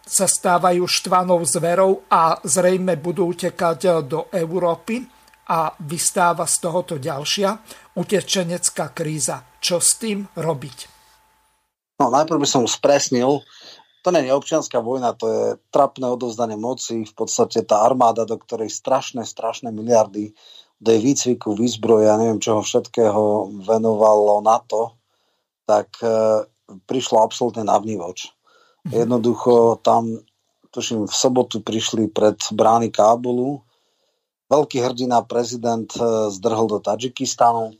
sa 0.09 0.25
stávajú 0.25 0.89
štvanou 0.89 1.45
zverou 1.45 2.09
a 2.09 2.41
zrejme 2.41 2.97
budú 2.97 3.37
utekať 3.37 4.09
do 4.09 4.33
Európy 4.33 5.05
a 5.49 5.73
vystáva 5.85 6.49
z 6.49 6.57
tohoto 6.65 6.97
ďalšia 6.97 7.51
utečenecká 7.97 8.97
kríza. 8.97 9.45
Čo 9.61 9.81
s 9.81 10.01
tým 10.01 10.25
robiť? 10.33 10.79
No, 12.01 12.09
najprv 12.09 12.41
by 12.41 12.49
som 12.49 12.65
spresnil, 12.65 13.43
to 14.07 14.09
nie 14.15 14.25
je 14.25 14.33
občianská 14.33 14.79
vojna, 14.79 15.19
to 15.19 15.27
je 15.29 15.45
trapné 15.75 16.07
odovzdanie 16.07 16.55
moci, 16.55 17.03
v 17.05 17.15
podstate 17.17 17.67
tá 17.67 17.83
armáda, 17.83 18.23
do 18.23 18.39
ktorej 18.39 18.71
strašné, 18.71 19.27
strašné 19.27 19.75
miliardy 19.75 20.33
do 20.79 20.89
jej 20.95 21.03
výcviku, 21.03 21.59
výzbroje 21.59 22.07
a 22.07 22.21
neviem 22.23 22.39
čoho 22.39 22.63
všetkého 22.63 23.51
venovalo 23.67 24.39
NATO, 24.47 24.95
tak 25.67 25.91
e, 26.01 26.47
prišlo 26.87 27.19
absolútne 27.19 27.67
na 27.67 27.75
vnívoč. 27.83 28.38
Jednoducho 28.89 29.77
tam, 29.85 30.17
tuším, 30.73 31.05
v 31.05 31.15
sobotu 31.15 31.61
prišli 31.61 32.09
pred 32.09 32.41
brány 32.57 32.89
Kábulu. 32.89 33.61
Veľký 34.49 34.81
hrdina 34.81 35.21
prezident 35.29 35.89
eh, 35.93 36.33
zdrhol 36.33 36.67
do 36.73 36.79
Tadžikistanu. 36.81 37.77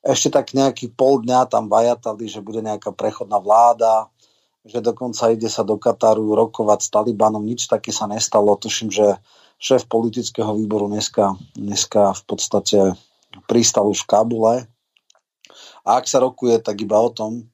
Ešte 0.00 0.32
tak 0.32 0.54
nejaký 0.56 0.94
pol 0.94 1.20
dňa 1.26 1.50
tam 1.50 1.68
vajatali, 1.68 2.30
že 2.30 2.40
bude 2.40 2.62
nejaká 2.62 2.94
prechodná 2.94 3.42
vláda, 3.42 4.06
že 4.62 4.78
dokonca 4.78 5.34
ide 5.34 5.50
sa 5.50 5.66
do 5.66 5.76
Kataru 5.76 6.32
rokovať 6.32 6.78
s 6.86 6.88
Talibanom. 6.94 7.42
Nič 7.42 7.66
také 7.66 7.90
sa 7.90 8.06
nestalo. 8.06 8.54
Tuším, 8.54 8.88
že 8.88 9.18
šéf 9.58 9.84
politického 9.90 10.54
výboru 10.56 10.86
dneska, 10.88 11.36
dneska 11.58 12.16
v 12.16 12.22
podstate 12.22 12.78
pristal 13.50 13.90
už 13.90 14.06
v 14.06 14.10
Kabule. 14.10 14.54
A 15.86 16.00
ak 16.00 16.06
sa 16.08 16.22
rokuje, 16.22 16.58
tak 16.62 16.80
iba 16.80 16.98
o 16.98 17.10
tom, 17.10 17.46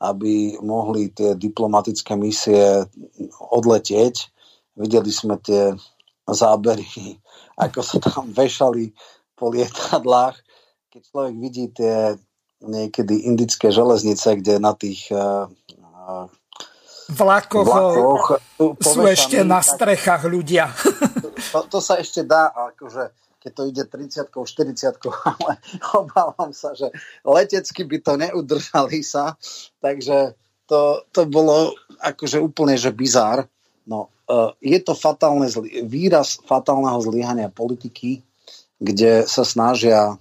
aby 0.00 0.56
mohli 0.64 1.12
tie 1.12 1.36
diplomatické 1.36 2.16
misie 2.16 2.88
odletieť. 3.52 4.32
Videli 4.80 5.12
sme 5.12 5.36
tie 5.36 5.76
zábery, 6.24 6.88
ako 7.64 7.80
sa 7.84 7.96
tam 8.00 8.32
vešali 8.32 8.96
po 9.36 9.52
lietadlách. 9.52 10.40
Keď 10.90 11.00
človek 11.06 11.34
vidí 11.36 11.68
tie 11.70 12.16
niekedy 12.60 13.24
indické 13.24 13.72
železnice, 13.72 14.36
kde 14.36 14.60
na 14.60 14.76
tých 14.76 15.08
uh, 15.12 15.48
vlakoch, 17.08 17.64
vlakoch 17.64 18.24
sú 18.80 19.00
ešte 19.08 19.40
na 19.40 19.64
strechách 19.64 20.28
ľudia. 20.28 20.68
To, 21.56 21.64
to 21.72 21.78
sa 21.80 21.96
ešte 21.96 22.20
dá, 22.28 22.52
akože 22.52 23.29
keď 23.40 23.52
to 23.56 23.62
ide 23.66 23.84
30 23.88 24.28
40 24.28 25.00
ale 25.32 25.52
obávam 25.96 26.52
sa, 26.52 26.76
že 26.76 26.92
letecky 27.24 27.88
by 27.88 27.98
to 28.04 28.12
neudržali 28.20 29.00
sa, 29.00 29.34
takže 29.80 30.36
to, 30.70 31.02
to 31.10 31.26
bolo 31.26 31.74
akože 31.98 32.38
úplne, 32.38 32.78
že 32.78 32.94
bizár. 32.94 33.50
No, 33.90 34.12
uh, 34.30 34.54
je 34.62 34.78
to 34.78 34.94
fatálne 34.94 35.50
výraz 35.82 36.38
fatálneho 36.46 37.02
zlyhania 37.02 37.50
politiky, 37.50 38.22
kde 38.78 39.26
sa 39.26 39.42
snažia 39.42 40.14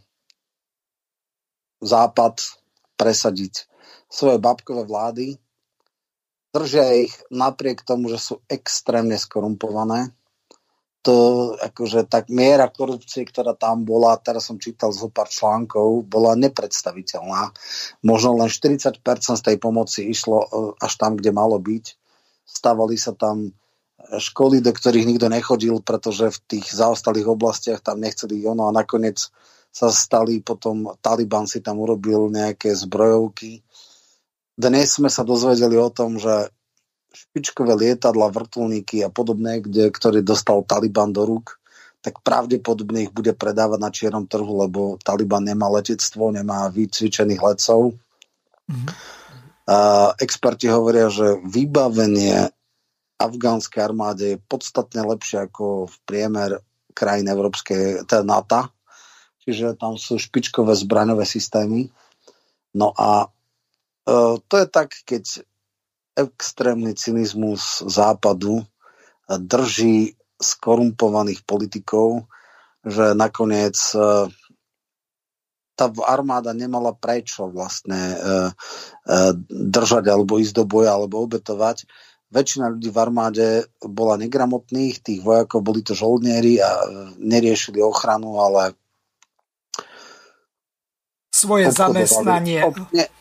Západ 1.80 2.59
presadiť 2.99 3.70
svoje 4.11 4.41
babkové 4.41 4.84
vlády, 4.84 5.39
držia 6.51 7.07
ich 7.07 7.13
napriek 7.30 7.86
tomu, 7.86 8.09
že 8.09 8.20
sú 8.20 8.36
extrémne 8.49 9.15
skorumpované. 9.15 10.11
To, 11.07 11.55
akože 11.55 12.11
tak 12.11 12.27
miera 12.27 12.67
korupcie, 12.67 13.23
ktorá 13.23 13.55
tam 13.55 13.87
bola, 13.87 14.19
teraz 14.19 14.51
som 14.51 14.59
čítal 14.59 14.91
zo 14.91 15.07
pár 15.07 15.31
článkov, 15.31 16.03
bola 16.03 16.35
nepredstaviteľná. 16.35 17.55
Možno 18.03 18.35
len 18.35 18.51
40% 18.51 18.99
z 18.99 19.39
tej 19.39 19.57
pomoci 19.63 20.11
išlo 20.11 20.37
e, 20.43 20.47
až 20.83 20.93
tam, 20.99 21.15
kde 21.15 21.31
malo 21.31 21.55
byť. 21.55 21.85
Stavali 22.43 22.99
sa 22.99 23.15
tam 23.15 23.55
školy, 23.99 24.59
do 24.59 24.75
ktorých 24.75 25.07
nikto 25.07 25.27
nechodil, 25.31 25.79
pretože 25.83 26.35
v 26.35 26.39
tých 26.51 26.67
zaostalých 26.71 27.31
oblastiach 27.31 27.79
tam 27.79 28.03
nechceli 28.03 28.43
ono 28.43 28.67
a 28.67 28.75
nakoniec 28.75 29.23
sa 29.69 29.87
stali 29.93 30.41
potom, 30.41 30.97
Taliban 30.99 31.45
si 31.45 31.61
tam 31.61 31.77
urobil 31.79 32.27
nejaké 32.33 32.73
zbrojovky, 32.73 33.61
dnes 34.59 34.99
sme 34.99 35.07
sa 35.07 35.23
dozvedeli 35.23 35.79
o 35.79 35.87
tom, 35.87 36.19
že 36.19 36.51
špičkové 37.14 37.74
lietadla, 37.74 38.30
vrtulníky 38.30 39.01
a 39.01 39.10
podobné, 39.10 39.62
kde, 39.66 39.89
ktorý 39.89 40.22
dostal 40.22 40.62
Taliban 40.66 41.10
do 41.10 41.26
rúk, 41.26 41.57
tak 41.99 42.24
pravdepodobne 42.24 43.10
ich 43.10 43.12
bude 43.12 43.36
predávať 43.36 43.80
na 43.82 43.91
čiernom 43.91 44.26
trhu, 44.30 44.64
lebo 44.64 44.95
Taliban 45.03 45.43
nemá 45.43 45.68
letectvo, 45.68 46.32
nemá 46.32 46.72
vycvičených 46.72 47.41
letcov. 47.43 47.97
Mm-hmm. 48.70 48.89
A 49.70 49.78
experti 50.18 50.72
hovoria, 50.72 51.12
že 51.12 51.38
vybavenie 51.43 52.49
afgánskej 53.20 53.82
armáde 53.84 54.26
je 54.36 54.43
podstatne 54.47 55.03
lepšie 55.03 55.51
ako 55.51 55.91
v 55.91 55.95
priemer 56.07 56.64
krajín 56.95 57.28
Európskej, 57.28 58.07
teda 58.07 58.24
NATO. 58.24 58.72
Čiže 59.43 59.76
tam 59.76 59.99
sú 59.99 60.16
špičkové 60.16 60.72
zbraňové 60.78 61.28
systémy. 61.28 61.91
No 62.74 62.95
a 62.95 63.28
E, 64.10 64.16
to 64.47 64.55
je 64.57 64.68
tak, 64.68 64.89
keď 65.05 65.24
extrémny 66.20 66.91
cynizmus 66.95 67.84
západu 67.88 68.67
drží 69.30 70.20
skorumpovaných 70.39 71.43
politikov, 71.43 72.28
že 72.84 73.11
nakoniec 73.11 73.76
e, 73.91 74.32
tá 75.76 75.86
armáda 76.07 76.55
nemala 76.55 76.95
prečo 76.95 77.51
vlastne 77.51 78.01
e, 78.15 78.17
držať 79.51 80.03
alebo 80.07 80.39
ísť 80.39 80.63
do 80.63 80.65
boja 80.65 80.95
alebo 80.95 81.20
obetovať. 81.24 81.86
Väčšina 82.30 82.72
ľudí 82.72 82.89
v 82.93 83.01
armáde 83.01 83.47
bola 83.84 84.15
negramotných, 84.15 85.01
tých 85.01 85.20
vojakov 85.26 85.65
boli 85.65 85.82
to 85.84 85.97
žoldnieri 85.97 86.61
a 86.61 86.72
neriešili 87.20 87.82
ochranu, 87.84 88.38
ale 88.39 88.78
svoje 91.39 91.72
zamestnanie. 91.72 92.63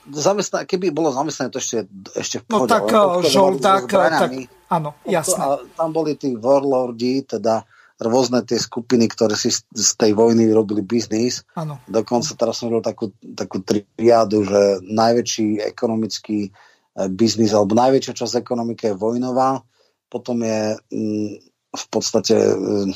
Nie, 0.09 0.17
zamestna, 0.17 0.65
keby 0.65 0.91
bolo 0.91 1.13
zamestnanie, 1.13 1.53
to 1.53 1.61
ešte, 1.61 1.85
ešte 2.17 2.37
v 2.41 2.45
no 2.49 2.65
pohode. 2.65 2.69
No 2.69 2.73
tak 2.73 2.85
eh, 2.89 3.29
žoldák, 3.29 3.85
tak 3.89 4.31
áno, 4.73 4.91
jasné. 5.05 5.41
A 5.41 5.61
tam 5.77 5.91
boli 5.93 6.17
tí 6.17 6.33
warlordi, 6.33 7.25
teda 7.29 7.69
rôzne 7.99 8.47
tie 8.47 8.57
skupiny, 8.57 9.11
ktoré 9.11 9.35
si 9.35 9.51
z 9.53 9.91
tej 9.99 10.15
vojny 10.15 10.47
robili 10.55 10.87
biznis. 10.87 11.43
Ano. 11.59 11.83
Dokonca 11.91 12.39
teraz 12.39 12.63
som 12.63 12.71
robil 12.71 12.87
takú, 12.87 13.11
takú 13.35 13.59
triádu, 13.61 14.47
že 14.47 14.63
najväčší 14.87 15.61
ekonomický 15.67 16.49
eh, 16.49 17.09
biznis, 17.13 17.53
alebo 17.53 17.77
najväčšia 17.77 18.15
časť 18.17 18.41
ekonomiky 18.41 18.95
je 18.95 19.01
vojnová, 19.01 19.61
potom 20.09 20.41
je 20.41 20.79
mm, 20.89 21.48
v 21.69 21.85
podstate... 21.93 22.33
E, 22.33 22.93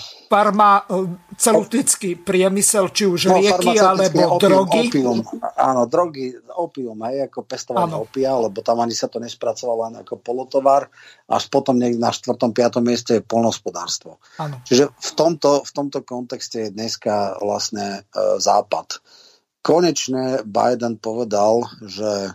celutický 1.37 2.17
priemysel, 2.17 2.89
či 2.89 3.05
už 3.05 3.29
no, 3.29 3.37
rieky, 3.37 3.77
alebo 3.77 4.41
opium, 4.41 4.41
drogy. 4.41 4.89
Opium, 4.89 5.19
áno, 5.61 5.85
drogy, 5.85 6.33
opium, 6.57 6.97
aj 7.05 7.29
ako 7.29 7.39
pestovanie 7.45 8.01
opia, 8.01 8.33
lebo 8.33 8.65
tam 8.65 8.81
ani 8.81 8.97
sa 8.97 9.13
to 9.13 9.21
nespracovalo 9.21 9.93
len 9.93 10.01
ako 10.01 10.25
polotovar, 10.25 10.89
až 11.29 11.53
potom 11.53 11.77
niekde 11.77 12.01
na 12.01 12.09
4. 12.09 12.33
5. 12.33 12.81
mieste 12.81 13.21
je 13.21 13.23
polnospodárstvo. 13.23 14.17
Áno. 14.41 14.65
Čiže 14.65 14.89
v 14.89 15.11
tomto, 15.13 15.69
v 15.69 15.71
tomto 15.77 16.01
kontexte 16.01 16.69
je 16.69 16.75
dneska 16.75 17.37
vlastne 17.45 18.09
e, 18.09 18.41
západ. 18.41 19.05
Konečne 19.61 20.43
Biden 20.49 20.97
povedal, 20.97 21.69
že 21.85 22.33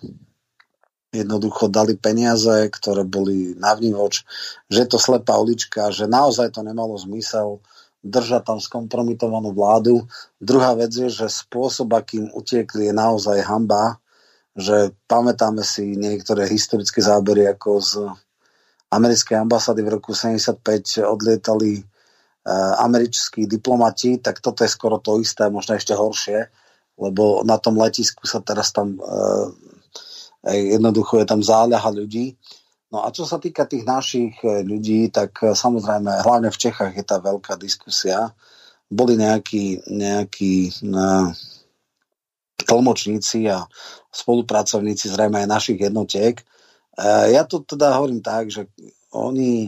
jednoducho 1.12 1.72
dali 1.72 1.96
peniaze, 1.96 2.68
ktoré 2.68 3.08
boli 3.08 3.56
navnívoč, 3.56 4.14
že 4.68 4.78
je 4.84 4.90
to 4.90 5.00
slepá 5.00 5.40
ulička, 5.40 5.92
že 5.96 6.06
naozaj 6.10 6.52
to 6.52 6.62
nemalo 6.64 7.00
zmysel 7.00 7.64
držať 8.04 8.44
tam 8.44 8.60
skompromitovanú 8.60 9.52
vládu. 9.52 10.06
Druhá 10.40 10.76
vec 10.78 10.94
je, 10.94 11.10
že 11.12 11.28
spôsob, 11.28 11.92
akým 11.96 12.32
utiekli, 12.32 12.92
je 12.92 12.94
naozaj 12.96 13.44
hamba, 13.44 14.00
že 14.58 14.96
pamätáme 15.06 15.62
si 15.62 15.94
niektoré 15.94 16.50
historické 16.50 17.04
zábery, 17.04 17.46
ako 17.52 17.70
z 17.78 17.92
americkej 18.90 19.38
ambasády 19.38 19.84
v 19.84 19.94
roku 20.00 20.16
75 20.16 21.04
odlietali 21.04 21.84
uh, 21.84 22.74
americkí 22.82 23.46
diplomati, 23.46 24.18
tak 24.24 24.40
toto 24.40 24.64
je 24.64 24.72
skoro 24.72 24.98
to 25.04 25.20
isté, 25.20 25.52
možno 25.52 25.76
ešte 25.76 25.92
horšie, 25.92 26.48
lebo 26.98 27.44
na 27.44 27.60
tom 27.60 27.78
letisku 27.78 28.26
sa 28.26 28.40
teraz 28.42 28.72
tam 28.72 28.98
uh, 28.98 29.52
Jednoducho 30.56 31.20
je 31.20 31.28
tam 31.28 31.44
záľaha 31.44 31.90
ľudí. 31.92 32.38
No 32.88 33.04
a 33.04 33.12
čo 33.12 33.28
sa 33.28 33.36
týka 33.36 33.68
tých 33.68 33.84
našich 33.84 34.40
e, 34.48 34.64
ľudí, 34.64 35.12
tak 35.12 35.44
e, 35.44 35.52
samozrejme, 35.52 36.24
hlavne 36.24 36.48
v 36.48 36.62
Čechách 36.62 36.96
je 36.96 37.04
tá 37.04 37.20
veľká 37.20 37.60
diskusia. 37.60 38.32
Boli 38.88 39.20
nejakí, 39.20 39.84
nejakí 39.92 40.72
uh, 40.88 41.28
tlmočníci 42.64 43.44
a 43.52 43.68
spolupracovníci 44.16 45.12
zrejme 45.12 45.44
aj 45.44 45.52
našich 45.52 45.76
jednotiek. 45.76 46.40
Ja 47.04 47.44
to 47.44 47.68
teda 47.68 48.00
hovorím 48.00 48.24
tak, 48.24 48.48
že 48.48 48.72
oni, 49.12 49.68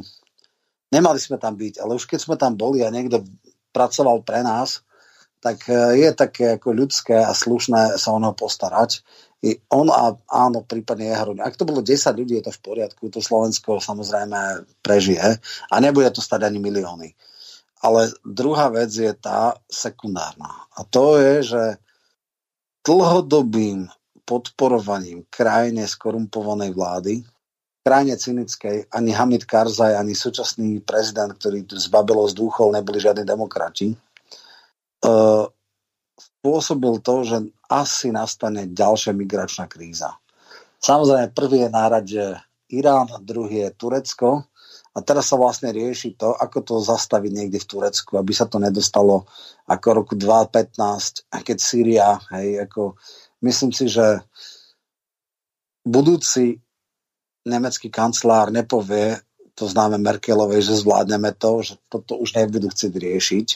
nemali 0.88 1.20
sme 1.20 1.36
tam 1.36 1.60
byť, 1.60 1.84
ale 1.84 2.00
už 2.00 2.08
keď 2.08 2.20
sme 2.20 2.36
tam 2.40 2.56
boli 2.56 2.80
a 2.80 2.96
niekto 2.96 3.28
pracoval 3.76 4.24
pre 4.24 4.40
nás, 4.40 4.88
tak 5.40 5.72
je 5.72 6.10
také 6.16 6.60
ako 6.60 6.76
ľudské 6.76 7.16
a 7.16 7.32
slušné 7.32 7.96
sa 7.96 8.12
o 8.12 8.20
neho 8.20 8.36
postarať 8.36 9.04
on 9.72 9.88
a 9.88 10.20
áno, 10.28 10.68
prípadne 10.68 11.16
jeho 11.16 11.32
rodina. 11.32 11.48
Ak 11.48 11.56
to 11.56 11.64
bolo 11.64 11.80
10 11.80 11.96
ľudí, 12.12 12.36
je 12.40 12.52
to 12.52 12.54
v 12.60 12.64
poriadku, 12.64 13.08
to 13.08 13.24
Slovensko 13.24 13.80
samozrejme 13.80 14.68
prežije 14.84 15.40
a 15.72 15.76
nebude 15.80 16.12
to 16.12 16.20
stať 16.20 16.52
ani 16.52 16.60
milióny. 16.60 17.16
Ale 17.80 18.12
druhá 18.28 18.68
vec 18.68 18.92
je 18.92 19.16
tá 19.16 19.56
sekundárna. 19.72 20.68
A 20.76 20.84
to 20.84 21.16
je, 21.16 21.56
že 21.56 21.64
dlhodobým 22.84 23.88
podporovaním 24.28 25.24
krajine 25.32 25.88
skorumpovanej 25.88 26.76
vlády, 26.76 27.14
krajine 27.80 28.20
cynickej, 28.20 28.92
ani 28.92 29.16
Hamid 29.16 29.48
Karzaj, 29.48 29.96
ani 29.96 30.12
súčasný 30.12 30.84
prezident, 30.84 31.32
ktorý 31.32 31.64
z 31.64 31.88
Babelo 31.88 32.28
zdúchol, 32.28 32.76
neboli 32.76 33.00
žiadni 33.00 33.24
demokrati, 33.24 33.96
spôsobil 36.20 36.96
to, 37.04 37.16
že 37.24 37.38
asi 37.70 38.12
nastane 38.12 38.68
ďalšia 38.72 39.16
migračná 39.16 39.68
kríza. 39.68 40.18
Samozrejme, 40.80 41.36
prvý 41.36 41.68
je 41.68 41.70
nárad, 41.70 42.06
že 42.08 42.24
Irán, 42.72 43.10
druhý 43.26 43.68
je 43.68 43.76
Turecko 43.76 44.48
a 44.96 44.98
teraz 45.02 45.30
sa 45.30 45.36
vlastne 45.38 45.74
rieši 45.74 46.16
to, 46.16 46.34
ako 46.34 46.58
to 46.64 46.76
zastaviť 46.82 47.32
niekde 47.34 47.60
v 47.62 47.70
Turecku, 47.70 48.18
aby 48.18 48.32
sa 48.34 48.46
to 48.48 48.58
nedostalo 48.62 49.28
ako 49.68 49.88
roku 50.06 50.14
2015, 50.16 51.30
keď 51.30 51.58
Sýria, 51.58 52.10
hej, 52.34 52.64
ako 52.66 52.96
myslím 53.44 53.72
si, 53.76 53.92
že 53.92 54.24
budúci 55.86 56.62
nemecký 57.46 57.90
kancelár 57.90 58.54
nepovie, 58.54 59.20
to 59.58 59.68
známe 59.68 60.00
Merkelovej, 60.00 60.64
že 60.64 60.80
zvládneme 60.80 61.36
to, 61.36 61.60
že 61.60 61.76
toto 61.92 62.16
už 62.16 62.40
nebudú 62.40 62.72
chcieť 62.72 62.94
riešiť. 62.96 63.48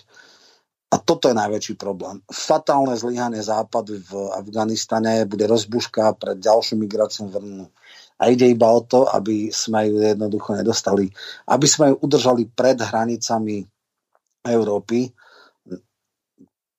A 0.94 1.02
toto 1.02 1.26
je 1.26 1.34
najväčší 1.34 1.74
problém. 1.74 2.22
Fatálne 2.30 2.94
zlyhanie 2.94 3.42
západu 3.42 3.98
v 3.98 4.30
Afganistane 4.30 5.26
bude 5.26 5.50
rozbuška 5.50 6.14
pred 6.22 6.38
ďalšiu 6.38 6.78
migračnú 6.78 7.34
vlnu. 7.34 7.66
A 8.22 8.30
ide 8.30 8.46
iba 8.46 8.70
o 8.70 8.86
to, 8.86 9.10
aby 9.10 9.50
sme 9.50 9.90
ju 9.90 9.98
jednoducho 9.98 10.54
nedostali. 10.54 11.10
Aby 11.50 11.66
sme 11.66 11.86
ju 11.90 11.96
udržali 11.98 12.46
pred 12.46 12.78
hranicami 12.78 13.66
Európy. 14.46 15.10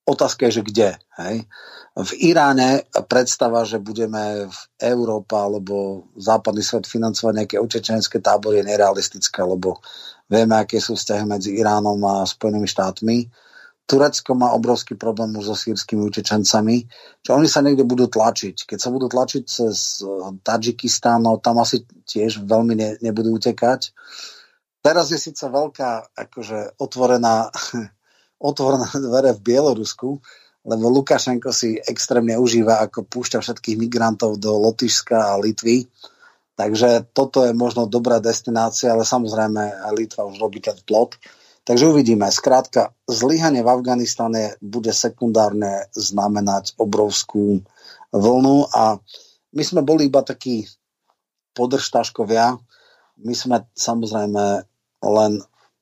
Otázka 0.06 0.46
je, 0.46 0.62
že 0.62 0.62
kde. 0.62 0.88
Hej? 1.18 1.50
V 1.98 2.10
Iráne 2.22 2.86
predstava, 3.10 3.66
že 3.66 3.82
budeme 3.82 4.46
v 4.46 4.58
Európa 4.78 5.42
alebo 5.42 6.06
západný 6.14 6.62
svet 6.62 6.86
financovať 6.86 7.32
nejaké 7.34 7.56
utečenské 7.58 8.22
tábory 8.22 8.62
je 8.62 8.70
nerealistická, 8.70 9.42
lebo 9.42 9.82
vieme, 10.30 10.54
aké 10.54 10.78
sú 10.78 10.94
vzťahy 10.94 11.26
medzi 11.26 11.58
Iránom 11.58 11.98
a 12.06 12.22
Spojenými 12.22 12.68
štátmi. 12.70 13.26
Turecko 13.84 14.32
má 14.32 14.48
obrovský 14.56 14.96
problém 14.96 15.36
so 15.44 15.52
sírskymi 15.52 16.08
utečencami, 16.08 16.88
čo 17.20 17.36
oni 17.36 17.44
sa 17.44 17.60
niekde 17.60 17.84
budú 17.84 18.08
tlačiť. 18.08 18.64
Keď 18.64 18.78
sa 18.80 18.88
budú 18.88 19.12
tlačiť 19.12 19.42
cez 19.44 20.00
Tadžikistán, 20.40 21.20
no 21.20 21.36
tam 21.36 21.60
asi 21.60 21.84
tiež 22.08 22.48
veľmi 22.48 22.74
ne, 22.74 22.90
nebudú 23.04 23.36
utekať. 23.36 23.92
Teraz 24.80 25.12
je 25.12 25.20
síce 25.20 25.44
veľká 25.44 26.16
akože 26.16 26.80
otvorená, 26.80 27.52
otvorená 28.52 28.88
dvere 28.96 29.36
v 29.36 29.44
Bielorusku, 29.52 30.16
lebo 30.64 30.88
Lukašenko 30.88 31.52
si 31.52 31.76
extrémne 31.76 32.40
užíva, 32.40 32.80
ako 32.88 33.04
púšťa 33.04 33.44
všetkých 33.44 33.76
migrantov 33.76 34.40
do 34.40 34.56
Lotyšska 34.64 35.36
a 35.36 35.36
Litvy. 35.36 35.84
Takže 36.56 37.12
toto 37.12 37.44
je 37.44 37.52
možno 37.52 37.84
dobrá 37.84 38.16
destinácia, 38.16 38.96
ale 38.96 39.04
samozrejme 39.04 39.92
Litva 39.92 40.24
už 40.24 40.40
robí 40.40 40.64
ten 40.64 40.76
plot. 40.88 41.20
Takže 41.64 41.88
uvidíme. 41.88 42.28
Skrátka, 42.28 42.92
zlyhanie 43.08 43.64
v 43.64 43.72
Afganistane 43.72 44.60
bude 44.60 44.92
sekundárne 44.92 45.88
znamenať 45.96 46.76
obrovskú 46.76 47.64
vlnu 48.12 48.68
a 48.68 49.00
my 49.56 49.62
sme 49.64 49.80
boli 49.80 50.12
iba 50.12 50.20
takí 50.20 50.68
podržtaškovia. 51.56 52.60
My 53.24 53.32
sme 53.32 53.64
samozrejme 53.72 54.44
len 55.04 55.32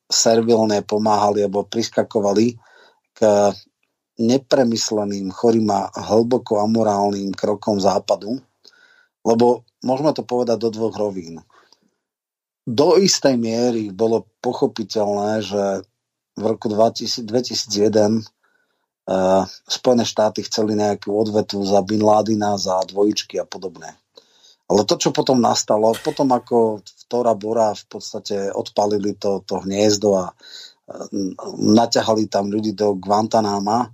servilne 0.07 0.85
pomáhali 0.87 1.43
alebo 1.43 1.67
priskakovali 1.67 2.55
k 3.11 3.51
nepremysleným, 4.21 5.33
chorým 5.33 5.67
a 5.73 5.89
hlboko 5.89 6.61
amorálnym 6.61 7.33
krokom 7.33 7.81
západu, 7.81 8.37
lebo 9.25 9.65
môžeme 9.81 10.13
to 10.13 10.21
povedať 10.21 10.61
do 10.61 10.69
dvoch 10.69 10.93
rovín. 10.95 11.41
Do 12.63 12.95
istej 12.95 13.35
miery 13.35 13.91
bolo 13.91 14.23
pochopiteľné, 14.39 15.43
že 15.43 15.63
v 16.39 16.43
roku 16.47 16.71
2000, 16.71 17.27
2001 17.27 18.23
uh, 18.23 19.43
Spojené 19.67 20.07
štáty 20.07 20.47
chceli 20.47 20.79
nejakú 20.79 21.11
odvetu 21.11 21.59
za 21.67 21.83
Bin 21.83 22.01
Ládina, 22.01 22.55
za 22.55 22.79
dvojičky 22.87 23.37
a 23.37 23.45
podobné. 23.45 23.93
Ale 24.71 24.87
to, 24.87 24.95
čo 24.95 25.11
potom 25.11 25.43
nastalo, 25.43 25.91
potom 26.01 26.31
ako 26.31 26.79
v 26.79 27.01
Tora 27.11 27.35
Bora 27.35 27.75
v 27.75 27.85
podstate 27.85 28.47
odpalili 28.47 29.13
to, 29.19 29.43
to 29.43 29.59
hniezdo 29.59 30.15
a 30.17 30.25
naťahali 31.59 32.31
tam 32.31 32.47
ľudí 32.47 32.75
do 32.75 32.95
Guantanama, 32.95 33.91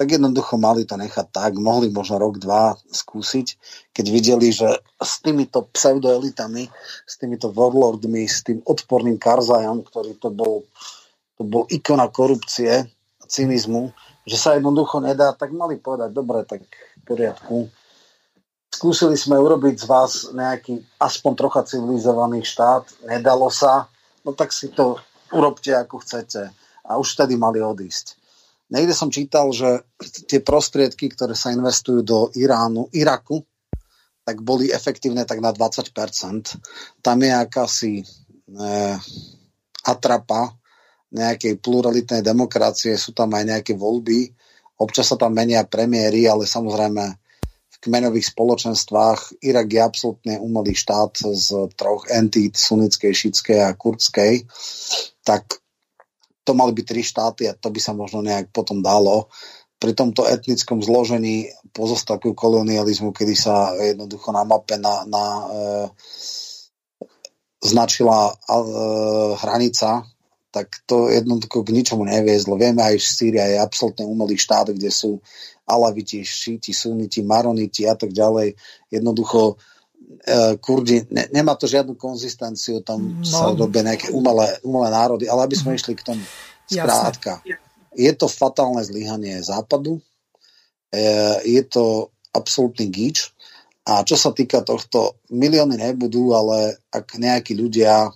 tak 0.00 0.16
jednoducho 0.16 0.56
mali 0.56 0.88
to 0.88 0.96
nechať 0.96 1.28
tak, 1.28 1.60
mohli 1.60 1.92
možno 1.92 2.16
rok, 2.16 2.40
dva 2.40 2.72
skúsiť, 2.88 3.46
keď 3.92 4.06
videli, 4.08 4.48
že 4.48 4.80
s 4.96 5.20
týmito 5.20 5.68
pseudoelitami, 5.76 6.72
s 7.04 7.20
týmito 7.20 7.52
warlordmi, 7.52 8.24
s 8.24 8.40
tým 8.40 8.64
odporným 8.64 9.20
Karzajom, 9.20 9.84
ktorý 9.84 10.16
to 10.16 10.32
bol, 10.32 10.64
to 11.36 11.44
bol 11.44 11.68
ikona 11.68 12.08
korupcie 12.08 12.88
a 12.88 13.24
cynizmu, 13.28 13.92
že 14.24 14.40
sa 14.40 14.56
jednoducho 14.56 15.04
nedá, 15.04 15.36
tak 15.36 15.52
mali 15.52 15.76
povedať, 15.76 16.16
dobre, 16.16 16.48
tak 16.48 16.64
v 16.64 17.02
poriadku, 17.04 17.68
skúsili 18.72 19.20
sme 19.20 19.36
urobiť 19.36 19.84
z 19.84 19.84
vás 19.84 20.32
nejaký 20.32 20.80
aspoň 20.96 21.32
trocha 21.36 21.60
civilizovaný 21.68 22.40
štát, 22.40 22.88
nedalo 23.04 23.52
sa, 23.52 23.84
no 24.24 24.32
tak 24.32 24.56
si 24.56 24.72
to 24.72 24.96
urobte 25.28 25.76
ako 25.76 26.00
chcete. 26.00 26.48
A 26.88 26.96
už 26.96 27.20
vtedy 27.20 27.36
mali 27.36 27.60
odísť. 27.60 28.19
Niekde 28.70 28.94
som 28.94 29.10
čítal, 29.10 29.50
že 29.50 29.82
tie 30.30 30.38
prostriedky, 30.38 31.10
ktoré 31.10 31.34
sa 31.34 31.50
investujú 31.50 32.06
do 32.06 32.18
Iránu, 32.38 32.86
Iraku, 32.94 33.42
tak 34.22 34.46
boli 34.46 34.70
efektívne 34.70 35.26
tak 35.26 35.42
na 35.42 35.50
20%. 35.50 35.90
Tam 37.02 37.18
je 37.18 37.32
akási 37.34 37.92
e, 37.98 38.04
atrapa 39.82 40.54
nejakej 41.10 41.58
pluralitnej 41.58 42.22
demokracie, 42.22 42.94
sú 42.94 43.10
tam 43.10 43.34
aj 43.34 43.44
nejaké 43.58 43.74
voľby, 43.74 44.30
občas 44.78 45.10
sa 45.10 45.18
tam 45.18 45.34
menia 45.34 45.66
premiéry, 45.66 46.30
ale 46.30 46.46
samozrejme 46.46 47.18
kmeňových 47.80 48.36
spoločenstvách. 48.36 49.40
Irak 49.40 49.68
je 49.72 49.80
absolútne 49.80 50.34
umelý 50.36 50.76
štát 50.76 51.16
z 51.32 51.72
troch 51.74 52.04
entít, 52.12 52.60
sunnickej, 52.60 53.12
šítskej 53.12 53.58
a 53.64 53.72
kurdskej. 53.72 54.44
Tak 55.24 55.58
to 56.50 56.58
mali 56.58 56.74
byť 56.74 56.86
tri 56.90 57.06
štáty 57.06 57.46
a 57.46 57.54
to 57.54 57.70
by 57.70 57.78
sa 57.78 57.94
možno 57.94 58.26
nejak 58.26 58.50
potom 58.50 58.82
dalo. 58.82 59.30
Pri 59.78 59.94
tomto 59.94 60.26
etnickom 60.26 60.82
zložení 60.82 61.46
pozostatku 61.70 62.34
kolonializmu, 62.34 63.14
kedy 63.14 63.38
sa 63.38 63.70
jednoducho 63.78 64.34
na 64.34 64.42
mape 64.42 64.74
na, 64.82 65.06
na 65.06 65.24
e, 65.24 65.46
značila 67.62 68.34
e, 68.34 68.58
hranica, 69.38 70.10
tak 70.50 70.82
to 70.90 71.06
jednoducho 71.06 71.62
k 71.62 71.70
ničomu 71.70 72.02
neviezlo. 72.02 72.58
Vieme 72.58 72.82
aj, 72.82 72.98
že 72.98 73.14
Sýria 73.14 73.46
je 73.46 73.62
absolútne 73.62 74.02
umelý 74.02 74.34
štát, 74.34 74.74
kde 74.74 74.90
sú 74.90 75.22
alaviti, 75.70 76.26
šíti, 76.26 76.74
suniti, 76.74 77.22
maroniti 77.22 77.86
a 77.86 77.94
tak 77.94 78.10
ďalej. 78.10 78.58
Jednoducho 78.90 79.54
e, 79.54 79.79
Kurdi, 80.60 81.06
ne, 81.14 81.30
nemá 81.30 81.54
to 81.54 81.70
žiadnu 81.70 81.94
konzistenciu, 81.94 82.82
tam 82.82 83.22
no. 83.22 83.26
sa 83.26 83.54
robia 83.54 83.86
nejaké 83.86 84.10
umelé, 84.10 84.58
umelé 84.66 84.88
národy, 84.90 85.30
ale 85.30 85.46
aby 85.46 85.56
sme 85.56 85.74
mm. 85.74 85.78
išli 85.78 85.94
k 85.96 86.06
tomu 86.06 86.24
skrátka. 86.66 87.40
Je 87.94 88.12
to 88.14 88.26
fatálne 88.26 88.82
zlyhanie 88.82 89.38
západu, 89.42 90.02
e, 90.90 91.02
je 91.46 91.62
to 91.66 92.10
absolútny 92.34 92.90
gíč 92.90 93.30
a 93.86 94.06
čo 94.06 94.14
sa 94.14 94.30
týka 94.30 94.62
tohto, 94.62 95.18
milióny 95.32 95.74
nebudú, 95.74 96.30
ale 96.36 96.78
ak 96.94 97.18
nejakí 97.18 97.58
ľudia 97.58 98.12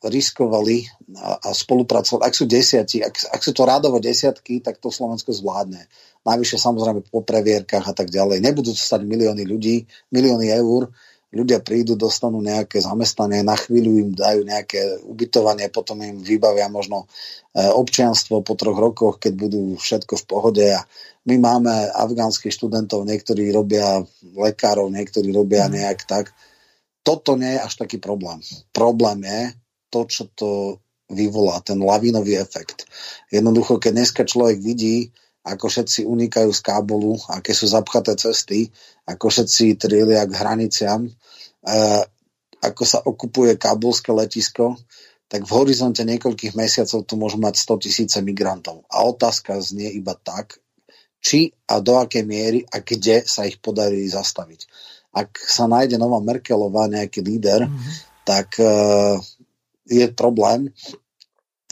riskovali 0.00 0.88
a, 1.20 1.36
a 1.36 1.50
spolupracovali. 1.52 2.24
Ak 2.24 2.32
sú 2.32 2.48
desiatí, 2.48 3.04
ak, 3.04 3.36
ak 3.36 3.40
sú 3.44 3.52
to 3.52 3.68
rádovo 3.68 4.00
desiatky, 4.00 4.64
tak 4.64 4.80
to 4.80 4.88
Slovensko 4.88 5.36
zvládne. 5.36 5.84
Najvyššie 6.24 6.58
samozrejme 6.58 7.00
po 7.06 7.20
previerkach 7.20 7.84
a 7.84 7.94
tak 7.94 8.08
ďalej. 8.08 8.40
Nebudú 8.40 8.72
to 8.72 8.80
stať 8.80 9.04
milióny 9.04 9.44
ľudí, 9.44 9.84
milióny 10.10 10.48
eur, 10.56 10.88
ľudia 11.36 11.60
prídu, 11.60 12.00
dostanú 12.00 12.40
nejaké 12.40 12.80
zamestnanie, 12.80 13.44
na 13.44 13.60
chvíľu 13.60 13.92
im 14.00 14.10
dajú 14.16 14.40
nejaké 14.48 15.04
ubytovanie, 15.04 15.68
potom 15.68 16.00
im 16.00 16.24
vybavia 16.24 16.72
možno 16.72 17.04
e, 17.52 17.60
občianstvo 17.60 18.40
po 18.40 18.56
troch 18.56 18.78
rokoch, 18.78 19.20
keď 19.20 19.32
budú 19.36 19.76
všetko 19.76 20.16
v 20.16 20.24
pohode 20.24 20.64
a 20.64 20.80
my 21.28 21.36
máme 21.36 21.92
afgánskych 21.92 22.54
študentov, 22.54 23.04
niektorí 23.04 23.52
robia 23.52 24.00
lekárov, 24.32 24.88
niektorí 24.88 25.28
robia 25.34 25.68
mhm. 25.68 25.72
nejak 25.76 26.00
tak 26.08 26.32
toto 27.06 27.38
nie 27.38 27.54
je 27.54 27.62
až 27.62 27.78
taký 27.78 28.02
problém. 28.02 28.42
Problém 28.74 29.22
je 29.22 29.40
to, 29.94 30.00
čo 30.10 30.22
to 30.34 30.50
vyvolá, 31.06 31.62
ten 31.62 31.78
lavinový 31.78 32.34
efekt. 32.34 32.82
Jednoducho, 33.30 33.78
keď 33.78 33.92
dneska 33.94 34.22
človek 34.26 34.58
vidí, 34.58 35.14
ako 35.46 35.70
všetci 35.70 36.02
unikajú 36.02 36.50
z 36.50 36.60
Kábulu, 36.66 37.14
aké 37.30 37.54
sú 37.54 37.70
zapchaté 37.70 38.18
cesty, 38.18 38.74
ako 39.06 39.30
všetci 39.30 39.78
trielia 39.78 40.26
k 40.26 40.34
hraniciam, 40.34 41.06
eh, 41.06 42.02
ako 42.58 42.82
sa 42.82 42.98
okupuje 43.06 43.54
kábulské 43.54 44.10
letisko, 44.10 44.74
tak 45.30 45.46
v 45.46 45.54
horizonte 45.54 46.02
niekoľkých 46.02 46.58
mesiacov 46.58 47.06
tu 47.06 47.14
môžu 47.14 47.38
mať 47.38 47.62
100 47.62 47.86
tisíce 47.86 48.18
migrantov. 48.18 48.82
A 48.90 49.06
otázka 49.06 49.62
znie 49.62 49.94
iba 49.94 50.18
tak, 50.18 50.58
či 51.22 51.54
a 51.70 51.78
do 51.78 52.02
akej 52.02 52.26
miery 52.26 52.66
a 52.66 52.82
kde 52.82 53.22
sa 53.26 53.46
ich 53.46 53.62
podarí 53.62 54.02
zastaviť 54.10 54.66
ak 55.16 55.40
sa 55.40 55.64
nájde 55.64 55.96
nová 55.96 56.20
Merkelová, 56.20 56.92
nejaký 56.92 57.24
líder, 57.24 57.64
mm-hmm. 57.64 57.92
tak 58.28 58.60
uh, 58.60 59.16
je 59.88 60.04
problém. 60.12 60.68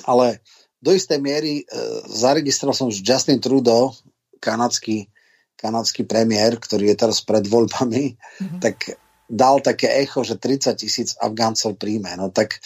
Ale 0.09 0.41
do 0.81 0.97
istej 0.97 1.21
miery 1.21 1.69
uh, 1.69 2.01
zaregistroval 2.09 2.73
som, 2.73 2.89
že 2.89 3.05
Justin 3.05 3.45
Trudeau, 3.45 3.93
kanadský, 4.41 5.13
kanadský 5.61 6.09
premiér, 6.09 6.57
ktorý 6.57 6.89
je 6.89 6.97
teraz 6.97 7.21
pred 7.21 7.45
voľbami, 7.45 8.17
mm-hmm. 8.17 8.61
tak 8.65 8.97
dal 9.29 9.61
také 9.61 9.93
echo, 10.05 10.21
že 10.25 10.41
30 10.41 10.81
tisíc 10.81 11.13
Afgáncov 11.21 11.77
príjme. 11.77 12.13
No 12.17 12.33
tak 12.33 12.61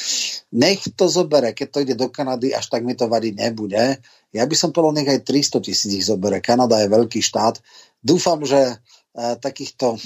nech 0.55 0.87
to 0.95 1.11
zobere, 1.11 1.55
keď 1.55 1.69
to 1.71 1.83
ide 1.83 1.95
do 1.99 2.11
Kanady, 2.11 2.55
až 2.55 2.71
tak 2.71 2.87
mi 2.87 2.99
to 2.99 3.11
vadiť 3.11 3.35
nebude. 3.35 3.99
Ja 4.35 4.45
by 4.47 4.55
som 4.59 4.75
povedal, 4.75 5.03
nech 5.03 5.11
aj 5.11 5.27
300 5.27 5.63
tisíc 5.63 5.91
ich 5.91 6.07
zobere. 6.07 6.43
Kanada 6.43 6.83
je 6.83 6.91
veľký 6.91 7.23
štát. 7.23 7.63
Dúfam, 8.03 8.43
že 8.43 8.79
takýchto 9.19 9.99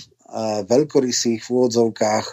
veľkorysých 0.64 1.40
v 1.44 1.48
úvodzovkách 1.48 2.26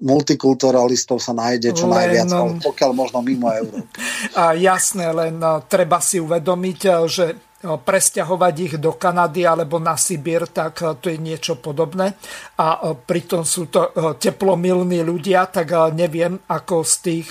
multikulturalistov 0.00 1.20
sa 1.20 1.36
nájde 1.36 1.76
čo 1.76 1.84
len, 1.86 2.08
najviac, 2.08 2.28
ale 2.32 2.56
pokiaľ 2.64 2.90
možno 2.96 3.20
mimo 3.20 3.52
Európy. 3.52 3.86
Jasné, 4.68 5.12
len 5.12 5.36
treba 5.68 6.00
si 6.00 6.16
uvedomiť, 6.16 6.80
že 7.04 7.26
presťahovať 7.60 8.54
ich 8.56 8.74
do 8.80 8.96
Kanady 8.96 9.44
alebo 9.44 9.76
na 9.76 9.92
Sibír, 10.00 10.48
tak 10.48 10.80
to 10.80 11.06
je 11.12 11.20
niečo 11.20 11.60
podobné. 11.60 12.16
A 12.56 12.96
pritom 12.96 13.44
sú 13.44 13.68
to 13.68 13.92
teplomilní 14.16 15.04
ľudia, 15.04 15.44
tak 15.52 15.92
neviem, 15.92 16.40
ako 16.48 16.80
z 16.80 16.94
tých 17.04 17.28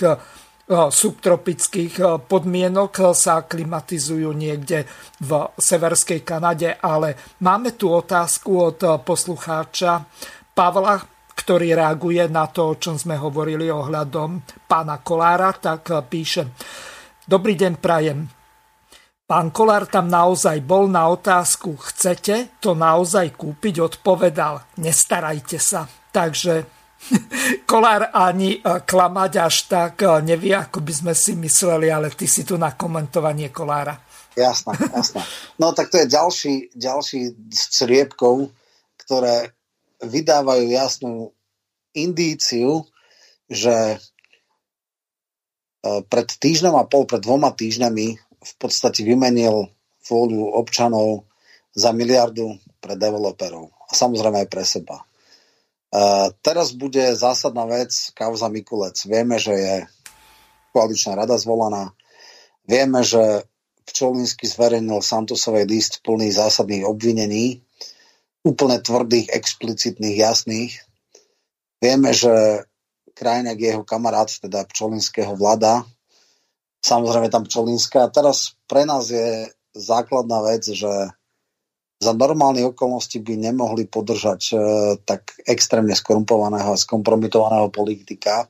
subtropických 0.70 2.22
podmienok 2.30 3.10
sa 3.10 3.42
klimatizujú 3.42 4.30
niekde 4.30 4.86
v 5.18 5.30
severskej 5.58 6.22
Kanade, 6.22 6.78
ale 6.78 7.36
máme 7.42 7.74
tu 7.74 7.90
otázku 7.90 8.50
od 8.70 8.78
poslucháča 9.02 10.06
Pavla, 10.54 11.02
ktorý 11.34 11.74
reaguje 11.74 12.22
na 12.30 12.46
to, 12.46 12.70
o 12.70 12.78
čom 12.78 12.94
sme 12.94 13.18
hovorili 13.18 13.66
ohľadom 13.66 14.46
pána 14.70 15.02
Kolára, 15.02 15.50
tak 15.58 15.90
píše 16.06 16.54
Dobrý 17.30 17.54
deň, 17.54 17.78
prajem. 17.78 18.26
Pán 19.22 19.54
Kolár 19.54 19.86
tam 19.86 20.10
naozaj 20.10 20.58
bol 20.66 20.90
na 20.90 21.06
otázku, 21.06 21.78
chcete 21.78 22.58
to 22.58 22.74
naozaj 22.74 23.38
kúpiť? 23.38 23.78
Odpovedal, 23.78 24.58
nestarajte 24.82 25.54
sa. 25.62 25.86
Takže 25.86 26.79
Kolár 27.70 28.12
ani 28.12 28.60
eh, 28.60 28.80
klamať 28.84 29.32
až 29.40 29.56
tak 29.66 30.04
eh, 30.04 30.20
nevie, 30.22 30.54
ako 30.54 30.84
by 30.84 30.92
sme 30.92 31.12
si 31.16 31.32
mysleli, 31.36 31.90
ale 31.90 32.12
ty 32.12 32.28
si 32.28 32.44
tu 32.44 32.60
na 32.60 32.76
komentovanie 32.76 33.50
Kolára. 33.50 33.96
Jasná, 34.38 34.72
jasná. 34.94 35.26
No 35.58 35.74
tak 35.74 35.90
to 35.90 35.98
je 35.98 36.06
ďalší, 36.06 36.54
ďalší 36.72 37.50
z 37.50 37.62
criepkov, 37.82 38.54
ktoré 39.02 39.50
vydávajú 40.00 40.64
jasnú 40.70 41.34
indíciu, 41.96 42.86
že 43.50 43.98
eh, 43.98 46.00
pred 46.06 46.28
týždňom 46.28 46.78
a 46.78 46.86
pol, 46.86 47.08
pred 47.08 47.20
dvoma 47.20 47.50
týždňami 47.50 48.06
v 48.40 48.52
podstate 48.56 49.04
vymenil 49.04 49.68
vôľu 50.06 50.56
občanov 50.56 51.28
za 51.76 51.92
miliardu 51.92 52.56
pre 52.80 52.96
developerov 52.96 53.68
a 53.86 53.92
samozrejme 53.92 54.42
aj 54.42 54.48
pre 54.48 54.64
seba. 54.64 55.04
Uh, 55.90 56.30
teraz 56.46 56.70
bude 56.70 57.02
zásadná 57.18 57.66
vec 57.66 58.14
kauza 58.14 58.46
Mikulec. 58.46 58.94
Vieme, 59.10 59.42
že 59.42 59.54
je 59.54 59.76
koaličná 60.70 61.18
rada 61.18 61.34
zvolaná. 61.34 61.90
Vieme, 62.62 63.02
že 63.02 63.42
Pčolinsky 63.90 64.46
zverejnil 64.46 65.02
Santosovej 65.02 65.66
list 65.66 65.98
plný 66.06 66.30
zásadných 66.30 66.86
obvinení, 66.86 67.66
úplne 68.46 68.78
tvrdých, 68.78 69.34
explicitných, 69.34 70.16
jasných. 70.16 70.72
Vieme, 71.82 72.14
že 72.14 72.62
je 73.20 73.68
jeho 73.68 73.84
kamarát, 73.84 74.30
teda 74.30 74.64
Pčolinského 74.64 75.36
vláda, 75.36 75.84
samozrejme 76.80 77.28
tam 77.28 77.44
Čolinská. 77.44 78.08
A 78.08 78.12
teraz 78.12 78.56
pre 78.64 78.88
nás 78.88 79.12
je 79.12 79.50
základná 79.76 80.40
vec, 80.40 80.64
že 80.64 80.88
za 82.00 82.16
normálne 82.16 82.64
okolnosti 82.64 83.20
by 83.20 83.36
nemohli 83.36 83.84
podržať 83.84 84.40
e, 84.50 84.54
tak 85.04 85.36
extrémne 85.44 85.92
skorumpovaného 85.92 86.72
a 86.72 86.80
skompromitovaného 86.80 87.68
politika. 87.68 88.48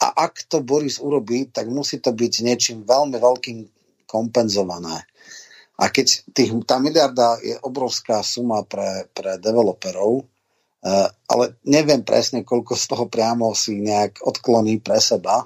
A 0.00 0.06
ak 0.06 0.46
to 0.46 0.62
Boris 0.62 1.02
urobí, 1.02 1.50
tak 1.50 1.66
musí 1.66 1.98
to 1.98 2.14
byť 2.14 2.32
niečím 2.46 2.78
veľmi 2.86 3.18
veľkým 3.18 3.58
kompenzované. 4.06 5.02
A 5.82 5.90
keď 5.90 6.30
tých, 6.30 6.54
tá 6.62 6.78
miliarda 6.78 7.42
je 7.42 7.58
obrovská 7.58 8.22
suma 8.22 8.62
pre, 8.62 9.10
pre 9.10 9.42
developerov, 9.42 10.22
e, 10.22 10.24
ale 11.26 11.44
neviem 11.66 12.06
presne, 12.06 12.46
koľko 12.46 12.78
z 12.78 12.84
toho 12.86 13.10
priamo 13.10 13.50
si 13.50 13.82
nejak 13.82 14.22
odkloní 14.22 14.78
pre 14.78 15.02
seba, 15.02 15.42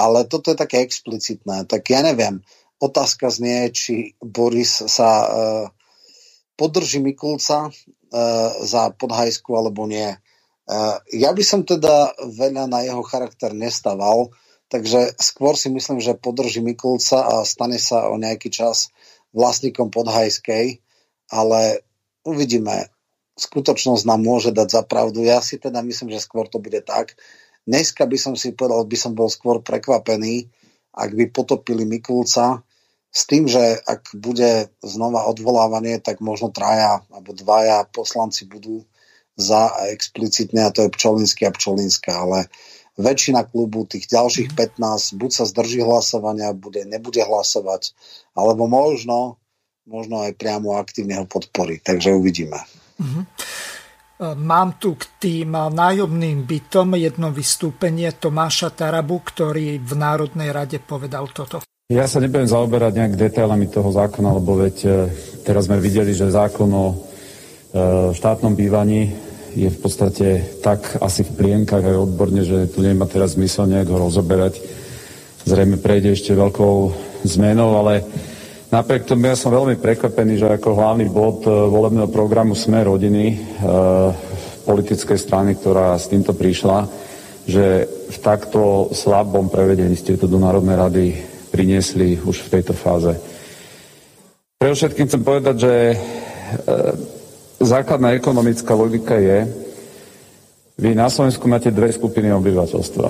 ale 0.00 0.24
toto 0.24 0.48
je 0.48 0.56
také 0.56 0.80
explicitné. 0.80 1.68
Tak 1.68 1.84
ja 1.92 2.00
neviem, 2.00 2.40
otázka 2.80 3.28
znie, 3.28 3.68
či 3.76 4.16
Boris 4.24 4.80
sa 4.88 5.28
uh, 5.28 5.68
podrží 6.60 7.00
Mikulca 7.00 7.72
uh, 7.72 7.72
za 8.60 8.92
podhajsku 8.92 9.48
alebo 9.56 9.88
nie. 9.88 10.12
Uh, 10.68 11.00
ja 11.08 11.32
by 11.32 11.40
som 11.40 11.64
teda 11.64 12.12
veľa 12.20 12.68
na 12.68 12.84
jeho 12.84 13.00
charakter 13.00 13.56
nestaval, 13.56 14.28
takže 14.68 15.16
skôr 15.16 15.56
si 15.56 15.72
myslím, 15.72 16.04
že 16.04 16.20
podrží 16.20 16.60
Mikulca 16.60 17.24
a 17.24 17.48
stane 17.48 17.80
sa 17.80 18.12
o 18.12 18.20
nejaký 18.20 18.52
čas 18.52 18.92
vlastníkom 19.32 19.88
podhajskej, 19.88 20.84
ale 21.32 21.80
uvidíme. 22.28 22.92
Skutočnosť 23.40 24.04
nám 24.04 24.20
môže 24.20 24.52
dať 24.52 24.68
za 24.68 24.82
pravdu. 24.84 25.24
Ja 25.24 25.40
si 25.40 25.56
teda 25.56 25.80
myslím, 25.80 26.12
že 26.12 26.20
skôr 26.20 26.44
to 26.44 26.60
bude 26.60 26.84
tak, 26.84 27.16
Dneska 27.70 28.08
by 28.08 28.18
som 28.18 28.34
si 28.34 28.56
povedal, 28.56 28.88
by 28.88 28.96
som 28.96 29.12
bol 29.12 29.28
skôr 29.28 29.60
prekvapený, 29.60 30.48
ak 30.96 31.10
by 31.12 31.24
potopili 31.30 31.84
Mikulca, 31.84 32.64
s 33.10 33.26
tým, 33.26 33.50
že 33.50 33.82
ak 33.82 34.14
bude 34.14 34.70
znova 34.86 35.26
odvolávanie, 35.26 35.98
tak 35.98 36.22
možno 36.22 36.54
traja 36.54 37.02
alebo 37.10 37.34
dvaja 37.34 37.86
poslanci 37.90 38.46
budú 38.46 38.86
za 39.34 39.72
a 39.72 39.90
explicitne, 39.90 40.68
a 40.68 40.70
to 40.70 40.86
je 40.86 40.94
Pčolinsky 40.94 41.48
a 41.48 41.54
Pčolinská, 41.54 42.12
ale 42.12 42.46
väčšina 43.00 43.48
klubu, 43.48 43.88
tých 43.88 44.06
ďalších 44.12 44.52
15, 44.52 45.16
buď 45.16 45.30
sa 45.32 45.44
zdrží 45.48 45.80
hlasovania, 45.80 46.52
bude, 46.52 46.84
nebude 46.84 47.24
hlasovať, 47.24 47.96
alebo 48.36 48.68
možno, 48.68 49.40
možno 49.88 50.20
aj 50.20 50.36
priamo 50.36 50.76
aktívne 50.76 51.16
ho 51.16 51.26
podporí. 51.26 51.80
Takže 51.80 52.12
uvidíme. 52.12 52.60
Mm-hmm. 53.00 53.24
Mám 54.20 54.76
tu 54.76 55.00
k 55.00 55.08
tým 55.16 55.56
nájomným 55.56 56.44
bytom 56.44 56.92
jedno 57.00 57.32
vystúpenie 57.32 58.12
Tomáša 58.12 58.68
Tarabu, 58.76 59.24
ktorý 59.24 59.80
v 59.80 59.92
Národnej 59.96 60.52
rade 60.52 60.76
povedal 60.76 61.32
toto. 61.32 61.64
Ja 61.90 62.06
sa 62.06 62.22
nebudem 62.22 62.46
zaoberať 62.46 62.94
nejak 62.94 63.18
detailami 63.18 63.66
toho 63.66 63.90
zákona, 63.90 64.38
lebo 64.38 64.54
veď 64.62 64.76
e, 64.86 64.90
teraz 65.42 65.66
sme 65.66 65.82
videli, 65.82 66.14
že 66.14 66.30
zákon 66.30 66.70
o 66.70 66.86
e, 66.86 66.96
štátnom 68.14 68.54
bývaní 68.54 69.10
je 69.58 69.66
v 69.66 69.78
podstate 69.82 70.54
tak 70.62 71.02
asi 71.02 71.26
v 71.26 71.34
plienkach 71.34 71.82
aj 71.82 71.98
odborne, 71.98 72.46
že 72.46 72.70
tu 72.70 72.86
nemá 72.86 73.10
teraz 73.10 73.34
zmysel 73.34 73.66
nejak 73.66 73.90
ho 73.90 74.06
rozoberať. 74.06 74.62
Zrejme 75.42 75.82
prejde 75.82 76.14
ešte 76.14 76.30
veľkou 76.30 76.94
zmenou, 77.26 77.74
ale 77.82 78.06
Napriek 78.70 79.02
tomu 79.02 79.26
ja 79.26 79.34
som 79.34 79.50
veľmi 79.50 79.82
prekvapený, 79.82 80.38
že 80.38 80.46
ako 80.46 80.78
hlavný 80.78 81.10
bod 81.10 81.42
e, 81.42 81.50
volebného 81.50 82.06
programu 82.06 82.54
Sme 82.54 82.86
rodiny, 82.86 83.34
e, 83.34 83.36
politickej 84.62 85.18
strany, 85.18 85.58
ktorá 85.58 85.98
s 85.98 86.06
týmto 86.06 86.38
prišla, 86.38 86.86
že 87.50 87.90
v 87.90 88.18
takto 88.22 88.94
slabom 88.94 89.50
prevedení 89.50 89.98
ste 89.98 90.14
to 90.14 90.30
do 90.30 90.38
Národnej 90.38 90.78
rady 90.78 91.06
priniesli 91.50 92.16
už 92.22 92.46
v 92.46 92.52
tejto 92.58 92.72
fáze. 92.72 93.18
Pre 94.56 94.70
všetkým 94.70 95.06
chcem 95.10 95.22
povedať, 95.24 95.56
že 95.60 95.74
e, 95.74 95.96
základná 97.60 98.14
ekonomická 98.14 98.72
logika 98.72 99.18
je, 99.18 99.48
vy 100.80 100.96
na 100.96 101.12
Slovensku 101.12 101.44
máte 101.44 101.68
dve 101.68 101.92
skupiny 101.92 102.32
obyvateľstva. 102.32 103.08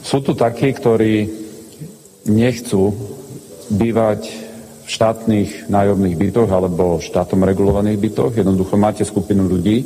Sú 0.00 0.24
tu 0.24 0.32
takí, 0.32 0.72
ktorí 0.72 1.28
nechcú 2.28 2.96
bývať 3.68 4.24
štátnych 4.88 5.68
nájomných 5.68 6.16
bytoch 6.16 6.48
alebo 6.48 6.96
štátom 6.96 7.44
regulovaných 7.44 8.00
bytoch. 8.00 8.32
Jednoducho 8.32 8.80
máte 8.80 9.04
skupinu 9.04 9.44
ľudí, 9.44 9.84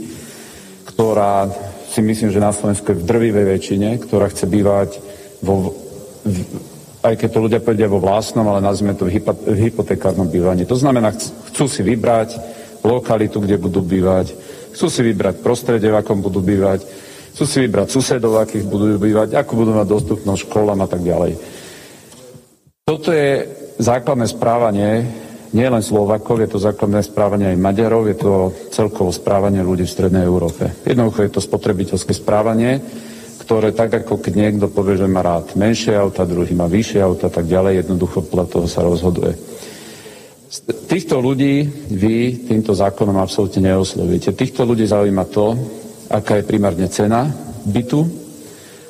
ktorá 0.86 1.50
si 1.90 2.00
myslím, 2.06 2.30
že 2.30 2.38
na 2.38 2.54
Slovensku 2.54 2.94
je 2.94 3.02
v 3.02 3.08
drvivej 3.10 3.46
väčšine, 3.58 3.88
ktorá 3.98 4.30
chce 4.30 4.46
bývať 4.46 5.02
vo, 5.42 5.74
v, 6.22 6.38
aj 7.02 7.14
keď 7.18 7.28
to 7.34 7.44
ľudia 7.44 7.60
povedia 7.60 7.90
vo 7.90 7.98
vlastnom, 7.98 8.46
ale 8.46 8.62
nazvime 8.62 8.94
to 8.94 9.10
v, 9.10 9.18
hypo, 9.18 9.34
v 9.34 9.70
hypotekárnom 9.70 10.30
bývaní. 10.30 10.62
To 10.70 10.78
znamená, 10.78 11.10
chcú 11.50 11.66
si 11.66 11.82
vybrať 11.82 12.38
lokalitu, 12.86 13.42
kde 13.42 13.58
budú 13.58 13.82
bývať, 13.82 14.30
chcú 14.74 14.86
si 14.86 15.02
vybrať 15.02 15.42
prostredie, 15.42 15.90
v 15.90 15.98
akom 15.98 16.22
budú 16.22 16.38
bývať, 16.38 16.86
chcú 17.34 17.44
si 17.44 17.58
vybrať 17.66 17.86
susedov, 17.90 18.38
akých 18.38 18.66
budú 18.70 18.94
bývať, 19.02 19.34
ako 19.34 19.52
budú 19.58 19.70
mať 19.74 19.86
dostupnosť 19.90 20.46
školám 20.46 20.78
a 20.82 20.88
tak 20.88 21.02
ďalej. 21.02 21.38
Toto 22.86 23.10
je 23.10 23.46
základné 23.82 24.26
správanie 24.30 24.90
nie 25.52 25.68
len 25.68 25.84
Slovakov, 25.84 26.40
je 26.40 26.48
to 26.48 26.64
základné 26.64 27.04
správanie 27.04 27.52
aj 27.52 27.60
Maďarov, 27.60 28.08
je 28.08 28.16
to 28.16 28.32
celkovo 28.72 29.12
správanie 29.12 29.60
ľudí 29.60 29.84
v 29.84 29.94
Strednej 29.94 30.24
Európe. 30.24 30.72
Jednoducho 30.88 31.28
je 31.28 31.32
to 31.36 31.44
spotrebiteľské 31.44 32.16
správanie, 32.16 32.80
ktoré 33.42 33.74
tak 33.74 34.06
ako 34.06 34.22
keď 34.22 34.32
niekto 34.38 34.70
povie, 34.70 34.94
že 34.94 35.10
má 35.10 35.18
rád 35.18 35.58
menšie 35.58 35.98
auta, 35.98 36.22
druhý 36.22 36.54
má 36.54 36.70
vyššie 36.70 37.02
auta, 37.02 37.26
tak 37.26 37.50
ďalej, 37.50 37.82
jednoducho 37.82 38.22
podľa 38.30 38.46
toho 38.46 38.66
sa 38.70 38.86
rozhoduje. 38.86 39.34
Týchto 40.86 41.18
ľudí 41.18 41.66
vy 41.90 42.46
týmto 42.46 42.76
zákonom 42.76 43.18
absolútne 43.18 43.72
neoslovíte. 43.72 44.36
Týchto 44.36 44.62
ľudí 44.62 44.86
zaujíma 44.86 45.24
to, 45.32 45.56
aká 46.12 46.38
je 46.38 46.46
primárne 46.46 46.86
cena 46.92 47.26
bytu 47.66 48.04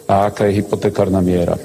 a 0.04 0.28
aká 0.28 0.50
je 0.50 0.60
hypotekárna 0.60 1.22
miera. 1.24 1.56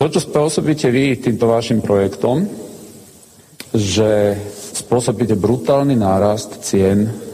To, 0.00 0.08
čo 0.08 0.24
spôsobíte 0.24 0.88
vy 0.88 1.20
týmto 1.20 1.50
vašim 1.50 1.84
projektom, 1.84 2.48
že 3.76 4.38
spôsobíte 4.78 5.36
brutálny 5.36 5.98
nárast 5.98 6.64
cien 6.64 7.29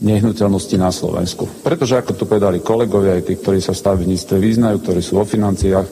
nehnuteľnosti 0.00 0.76
na 0.76 0.92
Slovensku. 0.92 1.48
Pretože, 1.64 1.96
ako 1.96 2.12
tu 2.12 2.24
povedali 2.28 2.60
kolegovia, 2.60 3.16
aj 3.16 3.32
tí, 3.32 3.34
ktorí 3.40 3.64
sa 3.64 3.72
v 3.72 3.80
stavebníctve 3.80 4.36
vyznajú, 4.36 4.76
ktorí 4.84 5.00
sú 5.00 5.16
vo 5.16 5.24
financiách, 5.24 5.88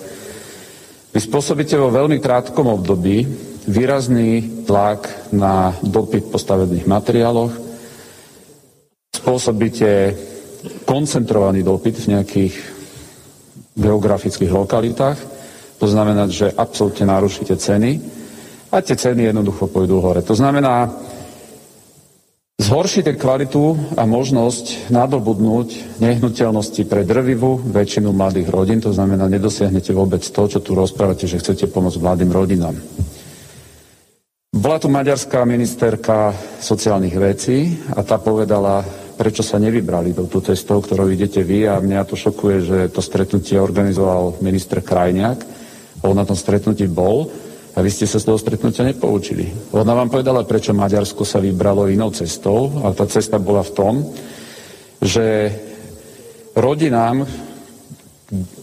vy 1.15 1.21
spôsobíte 1.23 1.79
vo 1.79 1.95
veľmi 1.95 2.19
krátkom 2.21 2.69
období 2.69 3.25
výrazný 3.65 4.65
tlak 4.69 5.33
na 5.33 5.73
dopyt 5.81 6.29
po 6.29 6.37
stavebných 6.37 6.85
materiáloch, 6.85 7.53
spôsobíte 9.15 10.13
koncentrovaný 10.85 11.65
dopyt 11.65 11.97
v 12.05 12.11
nejakých 12.19 12.55
geografických 13.73 14.53
lokalitách, 14.53 15.19
to 15.81 15.87
znamená, 15.89 16.29
že 16.29 16.53
absolútne 16.53 17.09
narušíte 17.09 17.57
ceny 17.57 18.05
a 18.69 18.83
tie 18.85 18.99
ceny 18.99 19.33
jednoducho 19.33 19.71
pôjdu 19.71 20.03
hore. 20.03 20.21
To 20.27 20.37
znamená, 20.37 20.93
Zhoršíte 22.55 23.19
kvalitu 23.19 23.75
a 23.99 24.07
možnosť 24.07 24.87
nadobudnúť 24.87 25.99
nehnuteľnosti 25.99 26.87
pre 26.87 27.03
drvivú 27.03 27.59
väčšinu 27.59 28.15
mladých 28.15 28.47
rodín, 28.47 28.79
to 28.79 28.95
znamená, 28.95 29.27
nedosiahnete 29.27 29.91
vôbec 29.91 30.23
to, 30.23 30.43
čo 30.47 30.63
tu 30.63 30.79
rozprávate, 30.79 31.27
že 31.27 31.43
chcete 31.43 31.67
pomôcť 31.67 31.99
mladým 31.99 32.31
rodinám. 32.31 32.79
Bola 34.55 34.79
tu 34.79 34.87
maďarská 34.87 35.43
ministerka 35.43 36.31
sociálnych 36.63 37.19
vecí 37.19 37.75
a 37.91 38.07
tá 38.07 38.23
povedala, 38.23 38.87
prečo 39.19 39.43
sa 39.43 39.59
nevybrali 39.59 40.15
do 40.15 40.31
tú 40.31 40.39
cestou, 40.39 40.79
ktorou 40.79 41.11
idete 41.11 41.43
vy 41.43 41.67
a 41.67 41.83
mňa 41.83 42.07
to 42.07 42.15
šokuje, 42.15 42.57
že 42.63 42.79
to 42.95 43.03
stretnutie 43.03 43.59
organizoval 43.59 44.39
minister 44.39 44.79
Krajniak. 44.79 45.43
On 46.07 46.15
na 46.15 46.23
tom 46.23 46.39
stretnutí 46.39 46.87
bol 46.87 47.27
a 47.75 47.79
vy 47.83 47.91
ste 47.91 48.07
sa 48.07 48.23
z 48.23 48.31
toho 48.31 48.39
stretnutia 48.39 48.87
nepoučili. 48.87 49.75
Ona 49.75 49.93
vám 49.99 50.07
povedala, 50.07 50.47
prečo 50.47 50.71
Maďarsko 50.71 51.27
sa 51.27 51.43
vybralo 51.43 51.91
inou 51.91 52.15
cestou 52.15 52.71
a 52.87 52.95
tá 52.95 53.03
cesta 53.11 53.43
bola 53.43 53.67
v 53.67 53.75
tom, 53.75 53.95
že 55.03 55.51
rodinám, 56.55 57.27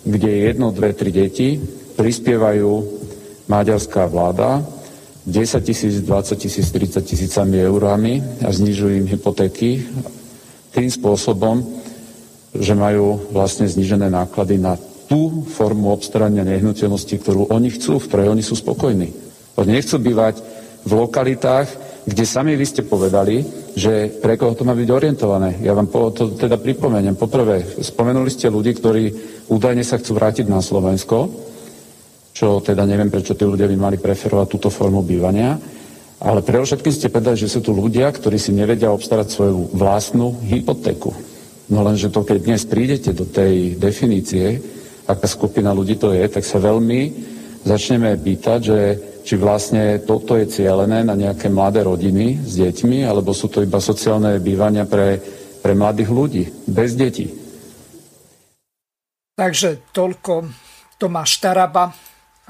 kde 0.08 0.30
je 0.32 0.40
jedno, 0.48 0.72
dve, 0.72 0.96
tri 0.96 1.12
deti, 1.12 1.60
prispievajú 2.00 2.72
maďarská 3.52 4.08
vláda 4.08 4.64
10 5.28 5.62
tisíc, 5.62 6.02
20 6.02 6.36
tisíc, 6.40 6.72
30 6.72 7.06
tisícami 7.06 7.62
eurami 7.62 8.24
a 8.42 8.50
znižujú 8.50 9.06
im 9.06 9.08
hypotéky 9.12 9.86
tým 10.74 10.90
spôsobom, 10.90 11.62
že 12.58 12.74
majú 12.74 13.22
vlastne 13.30 13.70
znižené 13.70 14.10
náklady 14.10 14.58
na 14.58 14.80
tú 15.12 15.44
formu 15.44 15.92
obstarania 15.92 16.48
nehnuteľnosti, 16.48 17.20
ktorú 17.20 17.52
oni 17.52 17.68
chcú, 17.76 18.00
v 18.00 18.08
ktorej 18.08 18.32
oni 18.32 18.40
sú 18.40 18.56
spokojní. 18.56 19.12
Oni 19.60 19.76
nechcú 19.76 20.00
bývať 20.00 20.40
v 20.88 20.92
lokalitách, 20.96 21.68
kde 22.08 22.24
sami 22.24 22.56
vy 22.56 22.64
ste 22.64 22.88
povedali, 22.88 23.44
že 23.76 24.08
pre 24.24 24.40
koho 24.40 24.56
to 24.56 24.64
má 24.64 24.72
byť 24.72 24.88
orientované. 24.88 25.60
Ja 25.60 25.76
vám 25.76 25.92
to 25.92 26.40
teda 26.40 26.56
pripomeniem. 26.56 27.20
Poprvé, 27.20 27.84
spomenuli 27.84 28.32
ste 28.32 28.48
ľudí, 28.48 28.72
ktorí 28.72 29.04
údajne 29.52 29.84
sa 29.84 30.00
chcú 30.00 30.16
vrátiť 30.16 30.48
na 30.48 30.64
Slovensko, 30.64 31.28
čo 32.32 32.64
teda 32.64 32.88
neviem, 32.88 33.12
prečo 33.12 33.36
tí 33.36 33.44
ľudia 33.44 33.68
by 33.68 33.76
mali 33.76 33.98
preferovať 34.00 34.48
túto 34.48 34.72
formu 34.72 35.04
bývania. 35.04 35.60
Ale 36.24 36.40
pre 36.40 36.64
všetkým 36.64 36.94
ste 36.96 37.12
povedali, 37.12 37.36
že 37.36 37.52
sú 37.52 37.60
tu 37.60 37.76
ľudia, 37.76 38.08
ktorí 38.08 38.40
si 38.40 38.56
nevedia 38.56 38.96
obstarať 38.96 39.28
svoju 39.28 39.76
vlastnú 39.76 40.40
hypotéku. 40.48 41.12
No 41.68 41.84
lenže 41.84 42.08
to, 42.08 42.24
keď 42.24 42.38
dnes 42.40 42.64
prídete 42.64 43.12
do 43.12 43.28
tej 43.28 43.76
definície, 43.76 44.80
aká 45.12 45.28
skupina 45.28 45.76
ľudí 45.76 46.00
to 46.00 46.16
je, 46.16 46.24
tak 46.28 46.44
sa 46.48 46.58
veľmi 46.58 47.02
začneme 47.68 48.16
pýtať, 48.18 48.60
že 48.60 48.80
či 49.22 49.38
vlastne 49.38 50.02
toto 50.02 50.34
je 50.34 50.50
cielené 50.50 51.06
na 51.06 51.14
nejaké 51.14 51.48
mladé 51.48 51.86
rodiny 51.86 52.42
s 52.42 52.58
deťmi, 52.58 53.06
alebo 53.06 53.38
sú 53.38 53.48
to 53.54 53.62
iba 53.62 53.78
sociálne 53.78 54.42
bývania 54.42 54.90
pre, 54.90 55.22
pre 55.62 55.78
mladých 55.78 56.10
ľudí, 56.10 56.44
bez 56.66 56.98
detí. 56.98 57.30
Takže 59.38 59.94
toľko 59.94 60.50
Tomáš 60.98 61.42
Taraba, 61.42 61.90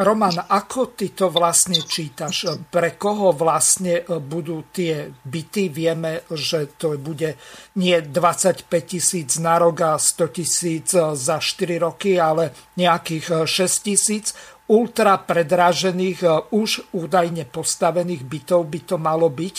Roman, 0.02 0.49
ako 0.49 0.98
ty 0.98 1.14
to 1.14 1.30
vlastne 1.30 1.78
čítaš? 1.86 2.49
Pre 2.73 2.90
koho 2.98 3.30
vlastne 3.38 4.02
budú 4.06 4.73
tie 4.73 5.14
byty? 5.14 5.69
Vieme, 5.69 6.26
že 6.34 6.73
to 6.73 6.98
bude 6.98 7.38
nie 7.78 7.98
25 8.02 8.65
tisíc 8.82 9.38
na 9.38 9.61
rok 9.61 9.78
a 9.86 10.02
100 10.02 10.38
tisíc 10.38 10.98
za 10.98 11.38
4 11.38 11.78
roky, 11.78 12.18
ale 12.18 12.73
nejakých 12.82 13.45
6 13.45 13.88
tisíc 13.88 14.34
ultra 14.72 15.19
predražených, 15.19 16.49
už 16.56 16.95
údajne 16.95 17.44
postavených 17.44 18.23
bytov 18.23 18.72
by 18.72 18.80
to 18.88 18.95
malo 18.95 19.28
byť, 19.28 19.56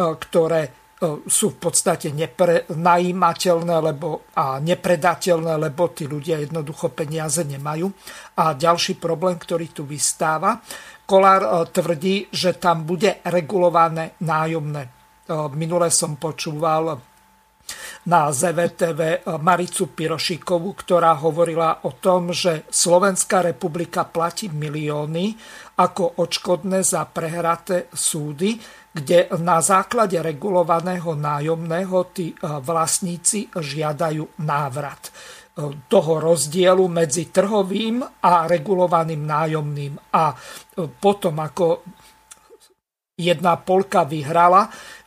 ktoré 0.00 0.85
sú 1.28 1.52
v 1.52 1.58
podstate 1.60 2.08
neprenajímateľné 2.08 3.74
lebo, 3.84 4.32
a 4.32 4.56
nepredateľné, 4.64 5.60
lebo 5.60 5.92
tí 5.92 6.08
ľudia 6.08 6.40
jednoducho 6.40 6.96
peniaze 6.96 7.44
nemajú. 7.44 7.92
A 8.40 8.56
ďalší 8.56 8.96
problém, 8.96 9.36
ktorý 9.36 9.76
tu 9.76 9.84
vystáva, 9.84 10.56
Kolár 11.06 11.42
e, 11.44 11.50
tvrdí, 11.70 12.16
že 12.34 12.58
tam 12.58 12.82
bude 12.82 13.22
regulované 13.28 14.18
nájomné. 14.24 14.82
E, 14.82 14.90
minule 15.54 15.92
som 15.92 16.18
počúval 16.18 16.98
na 18.06 18.30
ZVTV 18.30 19.26
Maricu 19.42 19.90
Pirošikovú, 19.90 20.78
ktorá 20.78 21.18
hovorila 21.18 21.82
o 21.82 21.94
tom, 21.98 22.30
že 22.30 22.62
Slovenská 22.70 23.42
republika 23.42 24.06
platí 24.06 24.46
milióny 24.46 25.34
ako 25.74 26.22
odškodné 26.22 26.86
za 26.86 27.02
prehraté 27.10 27.90
súdy, 27.90 28.54
kde 28.96 29.28
na 29.44 29.60
základe 29.60 30.16
regulovaného 30.16 31.12
nájomného 31.12 31.98
tí 32.16 32.32
e, 32.32 32.34
vlastníci 32.40 33.52
žiadajú 33.52 34.40
návrat 34.40 35.02
e, 35.04 35.10
toho 35.84 36.16
rozdielu 36.16 36.80
medzi 36.88 37.28
trhovým 37.28 38.00
a 38.00 38.48
regulovaným 38.48 39.20
nájomným. 39.20 39.92
A 40.16 40.32
e, 40.32 40.36
potom, 40.88 41.36
ako 41.36 41.84
jedna 43.20 43.60
polka 43.60 44.08
vyhrala, 44.08 44.64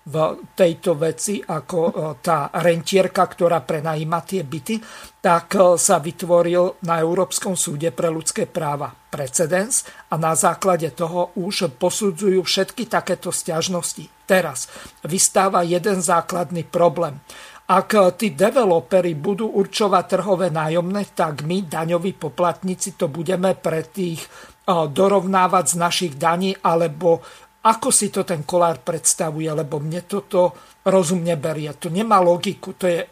v 0.10 0.42
tejto 0.58 0.98
veci 0.98 1.38
ako 1.38 1.80
e, 1.86 1.92
tá 2.26 2.50
rentierka, 2.50 3.30
ktorá 3.30 3.62
prenajíma 3.62 4.26
tie 4.26 4.42
byty, 4.42 4.82
tak 5.22 5.54
e, 5.54 5.78
sa 5.78 6.02
vytvoril 6.02 6.82
na 6.90 6.98
Európskom 6.98 7.54
súde 7.54 7.94
pre 7.94 8.10
ľudské 8.10 8.50
práva 8.50 8.90
precedens 8.90 9.86
a 10.10 10.18
na 10.18 10.34
základe 10.34 10.90
toho 10.98 11.38
už 11.38 11.78
posudzujú 11.78 12.42
všetky 12.42 12.90
takéto 12.90 13.30
stiažnosti. 13.30 14.10
Teraz 14.26 14.66
vystáva 15.06 15.62
jeden 15.62 16.02
základný 16.02 16.66
problém. 16.66 17.22
Ak 17.70 17.94
e, 17.94 18.10
tí 18.18 18.34
developery 18.34 19.14
budú 19.14 19.46
určovať 19.54 20.04
trhové 20.10 20.50
nájomné, 20.50 21.14
tak 21.14 21.46
my, 21.46 21.70
daňoví 21.70 22.18
poplatníci, 22.18 22.98
to 22.98 23.06
budeme 23.14 23.54
pre 23.54 23.86
tých 23.86 24.26
dorovnávať 24.70 25.66
z 25.66 25.76
našich 25.82 26.14
daní 26.14 26.54
alebo 26.62 27.26
ako 27.60 27.90
si 27.92 28.08
to 28.08 28.24
ten 28.24 28.48
kolár 28.48 28.80
predstavuje, 28.80 29.52
lebo 29.52 29.84
mne 29.84 30.08
toto 30.08 30.56
rozumne 30.88 31.36
berie. 31.36 31.68
To 31.76 31.92
nemá 31.92 32.24
logiku, 32.24 32.72
to 32.80 32.88
je 32.88 33.04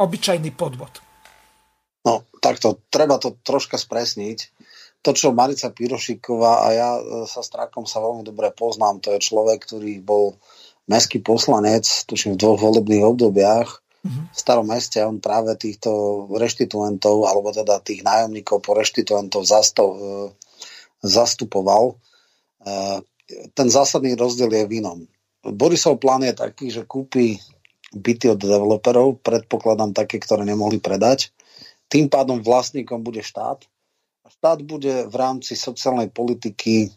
obyčajný 0.00 0.50
podvod. 0.56 1.04
No, 2.02 2.24
takto, 2.40 2.80
treba 2.88 3.20
to 3.20 3.36
troška 3.44 3.76
spresniť. 3.76 4.38
To, 5.02 5.10
čo 5.12 5.34
Marica 5.34 5.70
Pirošiková 5.74 6.62
a 6.62 6.68
ja 6.72 6.90
e, 6.98 7.02
sa 7.26 7.42
s 7.42 7.50
Trakom 7.50 7.90
sa 7.90 7.98
veľmi 7.98 8.22
dobre 8.22 8.54
poznám, 8.54 9.02
to 9.02 9.10
je 9.14 9.20
človek, 9.22 9.66
ktorý 9.66 9.98
bol 9.98 10.38
mestský 10.86 11.22
poslanec, 11.22 11.86
tuším 12.06 12.38
v 12.38 12.40
dvoch 12.42 12.58
volebných 12.62 13.06
obdobiach 13.06 13.82
mm-hmm. 14.06 14.24
v 14.30 14.38
starom 14.38 14.66
meste. 14.66 15.02
On 15.02 15.18
práve 15.18 15.58
týchto 15.58 15.90
reštituentov, 16.30 17.26
alebo 17.26 17.50
teda 17.50 17.82
tých 17.82 18.06
nájomníkov 18.06 18.62
po 18.62 18.78
reštituentov 18.78 19.42
e, 19.42 19.50
zastupoval. 21.02 21.98
Ten 23.52 23.68
zásadný 23.68 24.14
rozdiel 24.14 24.50
je 24.52 24.64
v 24.68 24.72
inom. 24.82 24.98
Borisov 25.42 25.98
plán 25.98 26.22
je 26.22 26.34
taký, 26.36 26.70
že 26.70 26.86
kúpi 26.86 27.38
byty 27.92 28.32
od 28.32 28.38
developerov, 28.40 29.20
predpokladám 29.20 29.92
také, 29.92 30.22
ktoré 30.22 30.46
nemohli 30.48 30.80
predať. 30.80 31.34
Tým 31.92 32.08
pádom 32.08 32.40
vlastníkom 32.40 33.04
bude 33.04 33.20
štát. 33.20 33.68
Štát 34.24 34.64
bude 34.64 35.04
v 35.10 35.14
rámci 35.14 35.58
sociálnej 35.58 36.08
politiky 36.08 36.88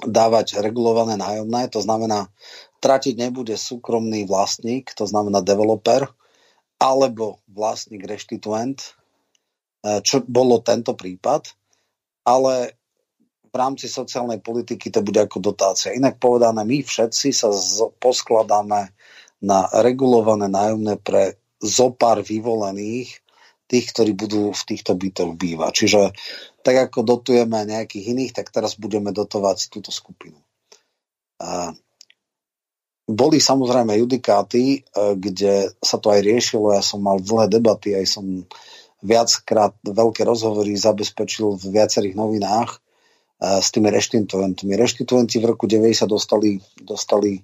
dávať 0.00 0.62
regulované 0.62 1.18
nájomné, 1.18 1.68
to 1.68 1.82
znamená, 1.82 2.30
tratiť 2.78 3.18
nebude 3.18 3.58
súkromný 3.58 4.24
vlastník, 4.24 4.94
to 4.94 5.04
znamená 5.04 5.42
developer, 5.42 6.06
alebo 6.78 7.42
vlastník 7.50 8.06
reštituent, 8.06 8.94
eh, 9.82 9.98
čo 10.06 10.22
bolo 10.22 10.62
tento 10.62 10.94
prípad, 10.94 11.50
ale 12.22 12.77
v 13.48 13.54
rámci 13.56 13.88
sociálnej 13.88 14.44
politiky 14.44 14.92
to 14.92 15.00
bude 15.00 15.18
ako 15.18 15.40
dotácia. 15.40 15.96
Inak 15.96 16.20
povedané, 16.20 16.62
my 16.64 16.84
všetci 16.84 17.32
sa 17.32 17.48
z, 17.50 17.88
poskladáme 17.96 18.92
na 19.42 19.58
regulované 19.80 20.50
nájomné 20.50 21.00
pre 21.00 21.40
zopár 21.58 22.22
vyvolených, 22.22 23.24
tých, 23.68 23.86
ktorí 23.92 24.16
budú 24.16 24.50
v 24.50 24.62
týchto 24.64 24.96
bytoch 24.96 25.36
bývať. 25.36 25.72
Čiže 25.84 26.00
tak 26.64 26.88
ako 26.88 27.04
dotujeme 27.04 27.68
nejakých 27.68 28.16
iných, 28.16 28.32
tak 28.32 28.48
teraz 28.48 28.80
budeme 28.80 29.12
dotovať 29.12 29.68
túto 29.68 29.92
skupinu. 29.92 30.40
A 31.38 31.76
boli 33.08 33.40
samozrejme 33.40 34.00
judikáty, 34.00 34.80
e, 34.80 34.92
kde 35.16 35.72
sa 35.80 36.00
to 36.00 36.12
aj 36.12 36.20
riešilo, 36.24 36.72
ja 36.72 36.84
som 36.84 37.04
mal 37.04 37.20
dlhé 37.20 37.48
debaty, 37.48 37.96
aj 37.96 38.06
som 38.08 38.24
viackrát 39.04 39.76
veľké 39.84 40.26
rozhovory 40.26 40.74
zabezpečil 40.74 41.54
v 41.54 41.64
viacerých 41.72 42.18
novinách 42.18 42.82
s 43.38 43.70
tými 43.70 43.88
reštituentmi. 43.94 44.74
Reštituenti 44.74 45.38
v 45.38 45.54
roku 45.54 45.70
90 45.70 46.10
dostali, 46.10 46.58
dostali 46.82 47.38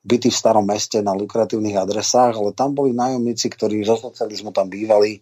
byty 0.00 0.30
v 0.30 0.36
starom 0.38 0.64
meste 0.64 1.02
na 1.02 1.12
lukratívnych 1.12 1.76
adresách, 1.76 2.38
ale 2.38 2.56
tam 2.56 2.72
boli 2.72 2.94
nájomníci, 2.96 3.50
ktorí 3.52 3.84
zo 3.84 3.98
socializmu 3.98 4.54
tam 4.54 4.70
bývali, 4.70 5.20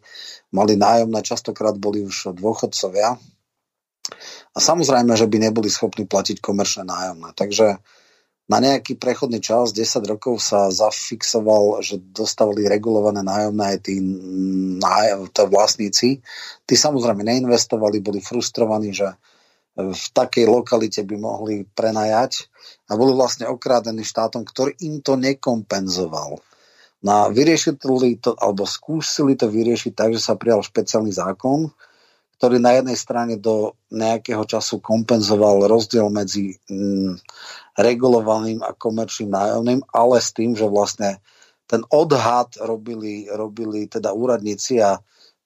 mali 0.55 0.79
nájomné, 0.79 1.25
častokrát 1.25 1.75
boli 1.75 2.05
už 2.05 2.37
dôchodcovia. 2.37 3.19
A 4.55 4.59
samozrejme, 4.59 5.13
že 5.17 5.29
by 5.29 5.37
neboli 5.51 5.69
schopní 5.69 6.05
platiť 6.09 6.41
komerčné 6.41 6.85
nájomné. 6.87 7.33
Takže 7.35 7.81
na 8.49 8.59
nejaký 8.65 8.97
prechodný 8.97 9.45
čas, 9.45 9.77
10 9.77 10.09
rokov 10.09 10.41
sa 10.41 10.73
zafixoval, 10.73 11.85
že 11.85 12.01
dostávali 12.01 12.65
regulované 12.65 13.21
nájomné 13.21 13.77
aj 13.77 13.79
tí 13.85 14.01
nájom, 14.81 15.29
vlastníci. 15.53 16.25
Tí 16.65 16.75
samozrejme 16.77 17.21
neinvestovali, 17.29 18.01
boli 18.01 18.25
frustrovaní, 18.25 18.97
že 18.97 19.13
v 19.79 20.05
takej 20.11 20.51
lokalite 20.51 21.07
by 21.07 21.17
mohli 21.17 21.63
prenajať 21.63 22.51
a 22.91 22.99
boli 22.99 23.15
vlastne 23.15 23.47
okrádení 23.47 24.03
štátom, 24.03 24.43
ktorý 24.43 24.75
im 24.83 24.99
to 24.99 25.15
nekompenzoval. 25.15 26.43
No 26.99 27.11
a 27.15 27.23
vyriešili 27.31 27.79
to, 28.19 28.35
alebo 28.35 28.67
skúsili 28.67 29.39
to 29.39 29.47
vyriešiť 29.47 29.93
tak, 29.95 30.11
že 30.19 30.23
sa 30.23 30.35
prijal 30.35 30.67
špeciálny 30.67 31.15
zákon, 31.15 31.71
ktorý 32.39 32.59
na 32.59 32.75
jednej 32.75 32.99
strane 32.99 33.35
do 33.39 33.79
nejakého 33.95 34.43
času 34.47 34.83
kompenzoval 34.83 35.71
rozdiel 35.71 36.11
medzi 36.11 36.59
mm, 36.67 37.23
regulovaným 37.79 38.63
a 38.67 38.75
komerčným 38.75 39.31
nájomným, 39.31 39.81
ale 39.95 40.19
s 40.19 40.35
tým, 40.35 40.59
že 40.59 40.67
vlastne 40.67 41.23
ten 41.71 41.87
odhad 41.91 42.59
robili, 42.59 43.31
robili 43.31 43.87
teda 43.87 44.11
úradníci 44.11 44.83
a 44.83 44.99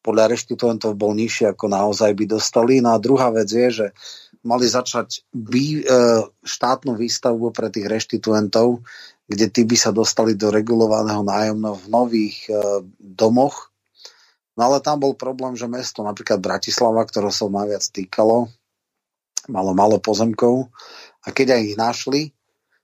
podľa 0.03 0.35
reštituentov 0.35 0.99
bol 0.99 1.15
nižší, 1.15 1.49
ako 1.49 1.70
naozaj 1.70 2.12
by 2.19 2.24
dostali. 2.27 2.83
No 2.83 2.95
a 2.95 3.03
druhá 3.03 3.31
vec 3.31 3.49
je, 3.49 3.69
že 3.70 3.87
mali 4.43 4.66
začať 4.66 5.23
by, 5.31 5.65
e, 5.79 5.83
štátnu 6.43 6.99
výstavbu 6.99 7.55
pre 7.55 7.70
tých 7.70 7.87
reštituentov, 7.87 8.83
kde 9.31 9.47
tí 9.49 9.62
by 9.62 9.77
sa 9.79 9.95
dostali 9.95 10.35
do 10.35 10.51
regulovaného 10.51 11.23
nájomného 11.23 11.79
v 11.79 11.87
nových 11.87 12.37
e, 12.51 12.83
domoch, 12.99 13.73
No 14.53 14.69
ale 14.69 14.85
tam 14.85 15.01
bol 15.01 15.16
problém, 15.16 15.57
že 15.57 15.65
mesto, 15.65 16.05
napríklad 16.05 16.37
Bratislava, 16.37 17.01
ktoré 17.09 17.33
sa 17.33 17.49
najviac 17.49 17.85
týkalo, 17.89 18.53
malo 19.49 19.73
malo 19.73 19.97
pozemkov. 19.97 20.69
A 21.24 21.33
keď 21.33 21.57
aj 21.57 21.62
ich 21.65 21.77
našli, 21.79 22.23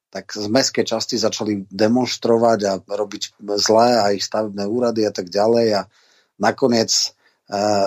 tak 0.08 0.32
z 0.32 0.48
mestskej 0.48 0.88
časti 0.88 1.20
začali 1.20 1.68
demonstrovať 1.68 2.58
a 2.64 2.72
robiť 2.80 3.36
zlé 3.60 3.88
aj 4.00 4.14
stavebné 4.24 4.64
úrady 4.64 5.04
a 5.04 5.12
tak 5.12 5.28
ďalej. 5.28 5.66
A 5.76 5.82
nakoniec 6.38 6.90
e, 6.90 7.06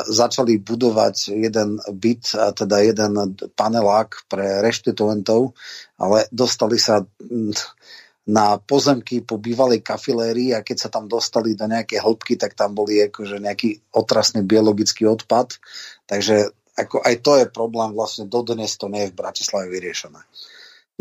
začali 0.07 0.60
budovať 0.60 1.36
jeden 1.36 1.80
byt, 1.91 2.23
teda 2.56 2.78
jeden 2.84 3.36
panelák 3.56 4.28
pre 4.28 4.61
reštituentov, 4.61 5.56
ale 5.99 6.28
dostali 6.32 6.78
sa 6.78 7.03
na 8.28 8.61
pozemky 8.61 9.26
po 9.26 9.41
bývalej 9.41 9.82
kafilérii 9.82 10.53
a 10.53 10.61
keď 10.61 10.78
sa 10.78 10.90
tam 10.94 11.10
dostali 11.10 11.57
do 11.57 11.65
nejakej 11.65 11.99
hĺbky, 11.99 12.38
tak 12.38 12.53
tam 12.53 12.78
boli 12.78 13.02
akože 13.10 13.41
nejaký 13.41 13.98
otrasný 13.98 14.45
biologický 14.45 15.10
odpad. 15.10 15.57
Takže 16.06 16.53
ako 16.78 17.02
aj 17.02 17.15
to 17.26 17.32
je 17.41 17.45
problém, 17.49 17.91
vlastne 17.98 18.30
dodnes 18.30 18.78
to 18.78 18.88
nie 18.88 19.10
je 19.10 19.11
v 19.11 19.19
Bratislave 19.19 19.68
vyriešené. 19.73 20.22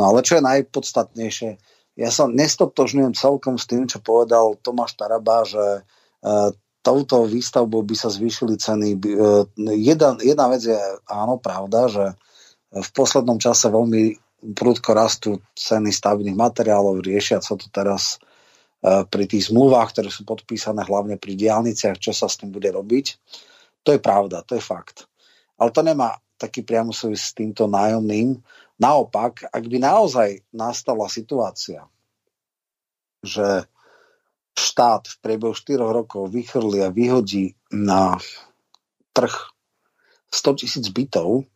No 0.01 0.02
ale 0.09 0.24
čo 0.24 0.40
je 0.40 0.48
najpodstatnejšie, 0.48 1.51
ja 2.01 2.09
sa 2.09 2.24
nestotožňujem 2.24 3.12
celkom 3.12 3.60
s 3.60 3.68
tým, 3.68 3.85
čo 3.85 4.01
povedal 4.01 4.56
Tomáš 4.64 4.97
Taraba, 4.97 5.44
že 5.44 5.60
e, 5.60 5.82
touto 6.81 7.28
výstavbou 7.28 7.85
by 7.85 7.97
sa 7.97 8.09
zvýšili 8.09 8.57
ceny. 8.57 8.89
E, 8.97 8.98
jedna, 9.77 10.16
jedna 10.20 10.47
vec 10.48 10.62
je 10.65 10.81
áno, 11.09 11.36
pravda, 11.36 11.89
že 11.89 12.05
v 12.70 12.90
poslednom 12.94 13.36
čase 13.36 13.69
veľmi 13.69 14.16
prudko 14.57 14.97
rastú 14.97 15.31
ceny 15.52 15.93
stavebných 15.93 16.39
materiálov, 16.39 17.05
riešia 17.05 17.44
sa 17.44 17.59
to 17.61 17.69
teraz 17.69 18.16
e, 18.81 19.05
pri 19.05 19.24
tých 19.28 19.52
zmluvách, 19.52 19.93
ktoré 19.93 20.09
sú 20.09 20.24
podpísané 20.24 20.86
hlavne 20.89 21.20
pri 21.20 21.36
diálniciach, 21.36 22.01
čo 22.01 22.16
sa 22.16 22.28
s 22.31 22.40
tým 22.40 22.48
bude 22.48 22.73
robiť. 22.73 23.07
To 23.85 23.93
je 23.93 24.01
pravda, 24.01 24.40
to 24.44 24.57
je 24.57 24.62
fakt. 24.65 25.05
Ale 25.61 25.73
to 25.73 25.85
nemá 25.85 26.16
taký 26.40 26.65
priamo 26.65 26.93
súvis 26.93 27.32
s 27.32 27.36
týmto 27.36 27.69
nájomným. 27.69 28.40
Naopak, 28.81 29.44
ak 29.52 29.65
by 29.69 29.77
naozaj 29.77 30.40
nastala 30.57 31.05
situácia, 31.12 31.85
že 33.20 33.69
štát 34.61 35.09
v 35.09 35.16
priebehu 35.24 35.57
4 35.57 35.81
rokov 35.81 36.28
vychrli 36.28 36.85
a 36.85 36.93
vyhodí 36.93 37.57
na 37.73 38.20
trh 39.16 39.32
100 40.31 40.61
tisíc 40.61 40.87
bytov, 40.93 41.49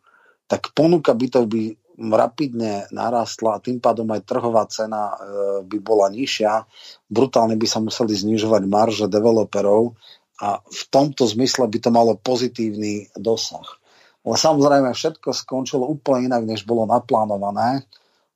tak 0.49 0.73
ponuka 0.73 1.13
bytov 1.13 1.45
by 1.47 1.77
rapidne 1.95 2.91
narastla 2.91 3.57
a 3.57 3.63
tým 3.63 3.79
pádom 3.79 4.11
aj 4.11 4.27
trhová 4.27 4.67
cena 4.67 5.15
e, 5.15 5.15
by 5.63 5.77
bola 5.79 6.11
nižšia. 6.11 6.67
Brutálne 7.07 7.55
by 7.55 7.67
sa 7.69 7.79
museli 7.79 8.11
znižovať 8.11 8.63
marže 8.67 9.07
developerov 9.07 9.95
a 10.43 10.59
v 10.59 10.81
tomto 10.91 11.23
zmysle 11.23 11.63
by 11.71 11.79
to 11.79 11.89
malo 11.95 12.19
pozitívny 12.19 13.07
dosah. 13.15 13.79
Ale 14.27 14.35
samozrejme 14.35 14.91
všetko 14.91 15.31
skončilo 15.31 15.87
úplne 15.87 16.27
inak, 16.33 16.43
než 16.43 16.67
bolo 16.67 16.83
naplánované. 16.83 17.87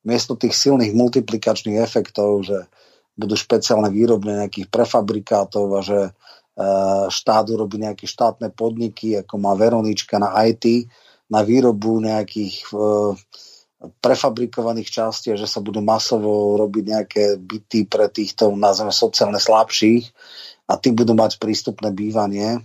Miesto 0.06 0.38
tých 0.38 0.56
silných 0.56 0.96
multiplikačných 0.96 1.76
efektov, 1.76 2.48
že 2.48 2.64
budú 3.20 3.36
špeciálne 3.36 3.92
výrobne 3.92 4.40
nejakých 4.40 4.72
prefabrikátov 4.72 5.66
a 5.76 5.80
že 5.84 6.00
e, 6.08 6.10
štát 7.12 7.44
urobí 7.52 7.76
nejaké 7.76 8.08
štátne 8.08 8.48
podniky, 8.56 9.20
ako 9.20 9.36
má 9.36 9.52
Veronička 9.52 10.16
na 10.16 10.32
IT, 10.48 10.88
na 11.28 11.44
výrobu 11.44 12.00
nejakých 12.00 12.72
e, 12.72 12.76
prefabrikovaných 14.00 14.88
častí 14.88 15.32
že 15.36 15.48
sa 15.48 15.60
budú 15.60 15.84
masovo 15.84 16.56
robiť 16.56 16.84
nejaké 16.84 17.24
byty 17.36 17.84
pre 17.84 18.08
týchto, 18.08 18.52
nazveme 18.56 18.92
sociálne 18.92 19.40
slabších 19.40 20.04
a 20.68 20.80
tí 20.80 20.96
budú 20.96 21.12
mať 21.12 21.36
prístupné 21.36 21.92
bývanie, 21.92 22.64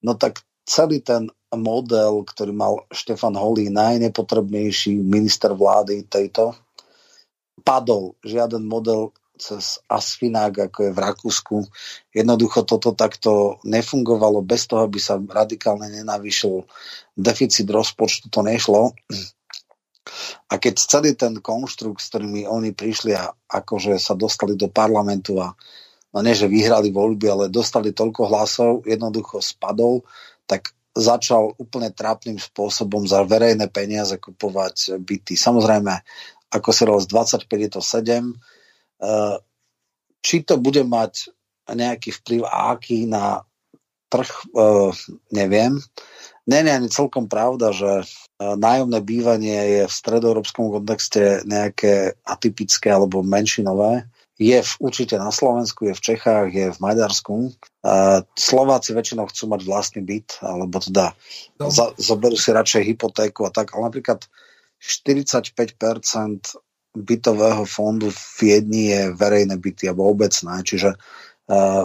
no 0.00 0.16
tak 0.16 0.40
celý 0.64 1.04
ten 1.04 1.28
model, 1.54 2.26
ktorý 2.26 2.52
mal 2.52 2.82
Štefan 2.90 3.38
Holý, 3.38 3.70
najnepotrebnejší 3.70 4.98
minister 4.98 5.54
vlády 5.54 6.08
tejto, 6.10 6.56
padol. 7.62 8.18
Žiaden 8.26 8.66
model 8.66 9.14
cez 9.34 9.82
Asfinák, 9.90 10.70
ako 10.70 10.78
je 10.86 10.92
v 10.94 11.02
Rakúsku. 11.02 11.56
Jednoducho 12.14 12.62
toto 12.62 12.94
takto 12.94 13.58
nefungovalo 13.66 14.40
bez 14.46 14.70
toho, 14.70 14.86
aby 14.86 15.02
sa 15.02 15.18
radikálne 15.18 15.90
nenavýšil 15.90 16.62
deficit 17.18 17.66
rozpočtu, 17.66 18.30
to 18.30 18.40
nešlo. 18.46 18.94
A 20.52 20.60
keď 20.60 20.74
celý 20.78 21.10
ten 21.16 21.40
konštrukt, 21.40 21.98
s 21.98 22.12
ktorými 22.12 22.46
oni 22.46 22.76
prišli 22.76 23.16
a 23.16 23.32
akože 23.34 23.98
sa 23.98 24.14
dostali 24.14 24.54
do 24.54 24.70
parlamentu 24.70 25.40
a 25.40 25.56
no 26.14 26.18
nie, 26.22 26.36
že 26.36 26.46
vyhrali 26.46 26.94
voľby, 26.94 27.26
ale 27.26 27.44
dostali 27.50 27.90
toľko 27.90 28.22
hlasov, 28.30 28.72
jednoducho 28.86 29.42
spadol, 29.42 30.06
tak 30.46 30.70
začal 30.94 31.58
úplne 31.58 31.90
trápnym 31.90 32.38
spôsobom 32.38 33.02
za 33.02 33.26
verejné 33.26 33.66
peniaze 33.66 34.14
kupovať 34.14 35.02
byty. 35.02 35.34
Samozrejme, 35.34 35.90
ako 36.54 36.70
si 36.70 36.82
roz 36.86 37.10
25 37.10 37.50
je 37.50 37.70
to 37.74 37.82
7. 37.82 38.30
Eh, 39.02 39.36
či 40.24 40.40
to 40.46 40.56
bude 40.56 40.82
mať 40.86 41.28
nejaký 41.68 42.12
vplyv 42.20 42.40
a 42.48 42.76
aký 42.76 43.04
na 43.08 43.44
trh, 44.12 44.30
eh, 44.54 44.92
neviem. 45.32 45.80
Je 46.44 46.60
ani 46.60 46.92
celkom 46.92 47.24
pravda, 47.24 47.72
že 47.72 48.04
e, 48.04 48.06
nájomné 48.36 49.00
bývanie 49.00 49.80
je 49.80 49.82
v 49.88 49.96
stredoeurópskom 49.96 50.76
kontexte 50.76 51.40
nejaké 51.48 52.20
atypické 52.20 52.92
alebo 52.92 53.24
menšinové. 53.24 54.04
Je 54.36 54.60
v, 54.60 54.72
určite 54.84 55.16
na 55.16 55.32
Slovensku, 55.32 55.88
je 55.88 55.96
v 55.96 56.04
Čechách, 56.04 56.52
je 56.52 56.68
v 56.68 56.78
Maďarsku. 56.84 57.48
Slováci 58.36 58.92
väčšinou 58.92 59.24
chcú 59.32 59.56
mať 59.56 59.60
vlastný 59.64 60.02
byt, 60.04 60.36
alebo 60.44 60.84
teda 60.84 61.16
no. 61.64 61.72
za, 61.72 61.96
zoberú 61.96 62.36
si 62.36 62.52
radšej 62.52 62.92
hypotéku 62.92 63.48
a 63.48 63.50
tak. 63.54 63.72
Ale 63.72 63.88
napríklad 63.88 64.28
45% 64.84 65.54
bytového 66.94 67.66
fondu 67.66 68.08
v 68.08 68.22
Viedni 68.40 68.94
je 68.94 69.02
verejné 69.10 69.58
byty 69.58 69.90
alebo 69.90 70.06
obecné. 70.06 70.62
Čiže 70.62 70.94
e, 70.94 70.96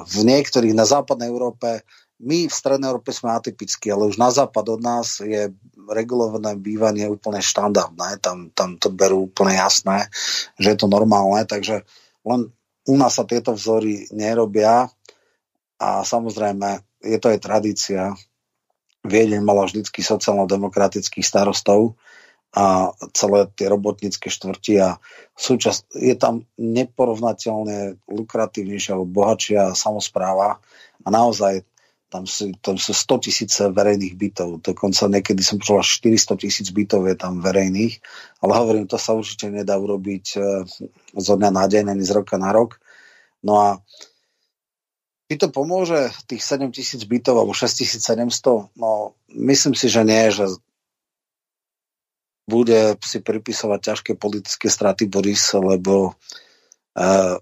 v 0.06 0.19
niektorých, 0.22 0.77
na 0.77 0.86
západnej 0.86 1.27
Európe 1.27 1.81
my 2.19 2.52
v 2.52 2.53
Strednej 2.53 2.91
Európe 2.91 3.15
sme 3.15 3.31
atypickí, 3.31 3.88
ale 3.90 4.11
už 4.11 4.19
na 4.19 4.27
západ 4.27 4.65
od 4.76 4.81
nás 4.84 5.23
je 5.23 5.56
regulované 5.88 6.60
bývanie 6.60 7.07
úplne 7.07 7.40
štandardné, 7.40 8.19
tam, 8.19 8.52
tam 8.52 8.76
to 8.76 8.91
berú 8.91 9.31
úplne 9.31 9.56
jasné, 9.56 10.11
že 10.60 10.76
je 10.76 10.77
to 10.77 10.91
normálne, 10.91 11.48
takže 11.48 11.88
len 12.27 12.52
u 12.91 12.95
nás 12.99 13.15
sa 13.15 13.23
tieto 13.23 13.56
vzory 13.56 14.11
nerobia 14.11 14.91
a 15.80 15.90
samozrejme 16.03 16.84
je 17.07 17.18
to 17.18 17.31
aj 17.31 17.40
tradícia. 17.40 18.11
Viedeň 19.07 19.40
mala 19.40 19.64
vždycky 19.64 20.03
sociálno-demokratických 20.03 21.23
starostov 21.23 21.95
a 22.50 22.98
celé 23.14 23.46
tie 23.54 23.70
robotnícke 23.70 24.26
štvrti 24.26 24.82
a 24.82 24.98
súčasť, 25.38 25.94
je 25.94 26.16
tam 26.18 26.50
neporovnateľne 26.58 28.02
lukratívnejšia 28.10 28.98
alebo 28.98 29.22
bohatšia 29.22 29.78
samozpráva 29.78 30.58
a 31.06 31.08
naozaj 31.08 31.62
tam 32.10 32.26
sú, 32.26 32.58
tam 32.58 32.82
sú 32.82 32.90
100 32.90 33.26
tisíce 33.30 33.62
verejných 33.70 34.18
bytov, 34.18 34.66
dokonca 34.66 35.06
niekedy 35.06 35.46
som 35.46 35.62
počul 35.62 35.86
až 35.86 36.02
400 36.02 36.42
tisíc 36.42 36.68
bytov 36.74 37.06
je 37.06 37.14
tam 37.14 37.38
verejných, 37.38 38.02
ale 38.42 38.52
hovorím, 38.58 38.90
to 38.90 38.98
sa 38.98 39.14
určite 39.14 39.54
nedá 39.54 39.78
urobiť 39.78 40.26
e, 40.34 40.40
zo 41.14 41.34
dňa 41.38 41.50
na 41.54 41.70
deň, 41.70 41.94
ani 41.94 42.02
z 42.02 42.12
roka 42.18 42.42
na 42.42 42.50
rok. 42.50 42.82
No 43.46 43.62
a 43.62 43.68
či 45.30 45.38
to 45.38 45.54
pomôže 45.54 46.10
tých 46.26 46.42
7 46.42 46.74
tisíc 46.74 47.06
bytov 47.06 47.46
alebo 47.46 47.54
6700? 47.54 48.74
No 48.74 49.14
myslím 49.30 49.78
si, 49.78 49.86
že 49.86 50.02
nie, 50.02 50.34
že 50.34 50.50
bude 52.50 52.98
si 53.06 53.22
pripisovať 53.22 53.80
ťažké 53.80 54.12
politické 54.18 54.68
straty 54.74 55.06
Boris, 55.06 55.54
lebo 55.54 56.18
uh, 56.98 57.38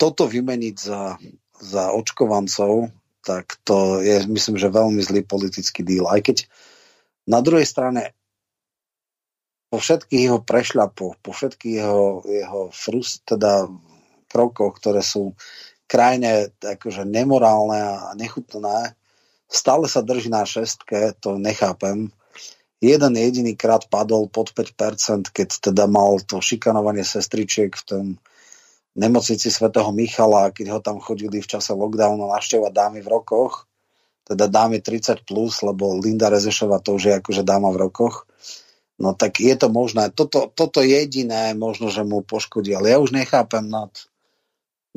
toto 0.00 0.24
vymeniť 0.24 0.76
za, 0.80 1.20
za 1.60 1.92
očkovancov, 1.92 2.88
tak 3.20 3.60
to 3.68 4.00
je, 4.00 4.24
myslím, 4.24 4.56
že 4.56 4.72
veľmi 4.72 5.04
zlý 5.04 5.20
politický 5.28 5.84
díl. 5.84 6.08
Aj 6.08 6.24
keď 6.24 6.48
na 7.28 7.44
druhej 7.44 7.68
strane 7.68 8.16
po 9.68 9.76
všetkých 9.76 10.32
jeho 10.32 10.40
prešľapoch, 10.40 11.20
po 11.20 11.30
všetkých 11.36 11.74
jeho, 11.84 12.24
jeho 12.24 12.62
frust, 12.72 13.28
teda 13.28 13.68
krokoch, 14.32 14.80
ktoré 14.80 15.04
sú 15.04 15.36
krajine 15.84 16.52
akože 16.56 17.04
nemorálne 17.04 17.76
a 17.76 18.16
nechutné, 18.16 18.96
stále 19.44 19.84
sa 19.88 20.00
drží 20.00 20.32
na 20.32 20.48
šestke, 20.48 21.12
to 21.20 21.36
nechápem 21.36 22.12
jeden 22.78 23.12
jediný 23.18 23.58
krát 23.58 23.86
padol 23.90 24.30
pod 24.30 24.54
5%, 24.54 25.34
keď 25.34 25.48
teda 25.70 25.90
mal 25.90 26.22
to 26.22 26.38
šikanovanie 26.38 27.02
sestričiek 27.02 27.74
v 27.74 27.84
tom 27.84 28.04
nemocnici 28.98 29.50
svätého 29.50 29.90
Michala, 29.94 30.50
keď 30.50 30.66
ho 30.74 30.80
tam 30.82 30.98
chodili 30.98 31.38
v 31.38 31.50
čase 31.50 31.74
lockdownu 31.74 32.30
navštevovať 32.30 32.72
dámy 32.74 33.00
v 33.02 33.08
rokoch, 33.10 33.70
teda 34.26 34.50
dámy 34.50 34.82
30+, 34.82 35.24
plus, 35.24 35.62
lebo 35.62 35.96
Linda 35.96 36.28
Rezešova 36.28 36.82
to 36.82 36.98
už 36.98 37.02
je 37.08 37.14
akože 37.18 37.42
dáma 37.46 37.70
v 37.70 37.88
rokoch, 37.88 38.26
no 38.98 39.14
tak 39.14 39.38
je 39.38 39.54
to 39.54 39.70
možné. 39.70 40.10
Toto, 40.10 40.50
toto 40.50 40.82
jediné 40.82 41.54
možno, 41.54 41.88
že 41.88 42.02
mu 42.02 42.26
poškodí, 42.26 42.74
ale 42.74 42.92
ja 42.92 42.98
už 42.98 43.14
nechápem 43.14 43.64
nad 43.64 43.90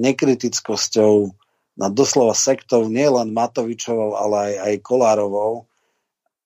nekritickosťou, 0.02 1.32
nad 1.80 1.91
doslova 1.94 2.36
sektou 2.36 2.90
nielen 2.91 3.32
Matovičovou, 3.32 4.18
ale 4.20 4.36
aj, 4.36 4.53
aj 4.66 4.74
Kolárovou, 4.84 5.70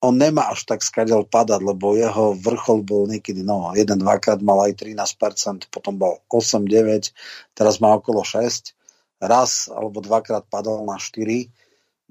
on 0.03 0.13
nemá 0.19 0.51
až 0.51 0.67
tak 0.67 0.84
skadiaľ 0.84 1.26
padať, 1.26 1.61
lebo 1.63 1.95
jeho 1.95 2.35
vrchol 2.35 2.84
bol 2.84 3.07
niekedy, 3.07 3.41
no, 3.41 3.72
jeden, 3.73 4.03
dvakrát 4.03 4.43
mal 4.43 4.67
aj 4.67 4.84
13%, 4.84 5.72
potom 5.72 5.95
bol 5.95 6.22
8, 6.27 6.67
9, 6.67 7.11
teraz 7.55 7.80
má 7.80 7.95
okolo 7.95 8.22
6, 8.22 8.76
raz 9.23 9.72
alebo 9.72 10.03
dvakrát 10.03 10.45
padol 10.45 10.84
na 10.84 10.99
4, 10.99 11.47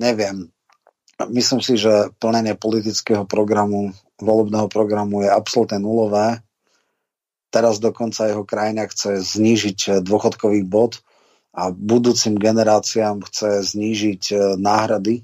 neviem. 0.01 0.49
Myslím 1.31 1.63
si, 1.63 1.79
že 1.79 2.11
plnenie 2.19 2.59
politického 2.59 3.23
programu, 3.23 3.95
volebného 4.19 4.67
programu 4.67 5.23
je 5.23 5.31
absolútne 5.31 5.79
nulové. 5.79 6.43
Teraz 7.55 7.79
dokonca 7.79 8.27
jeho 8.27 8.43
krajina 8.43 8.91
chce 8.91 9.23
znížiť 9.23 10.03
dôchodkový 10.03 10.67
bod 10.67 11.07
a 11.55 11.71
budúcim 11.71 12.35
generáciám 12.35 13.23
chce 13.23 13.63
znížiť 13.63 14.23
eh, 14.35 14.39
náhrady 14.59 15.23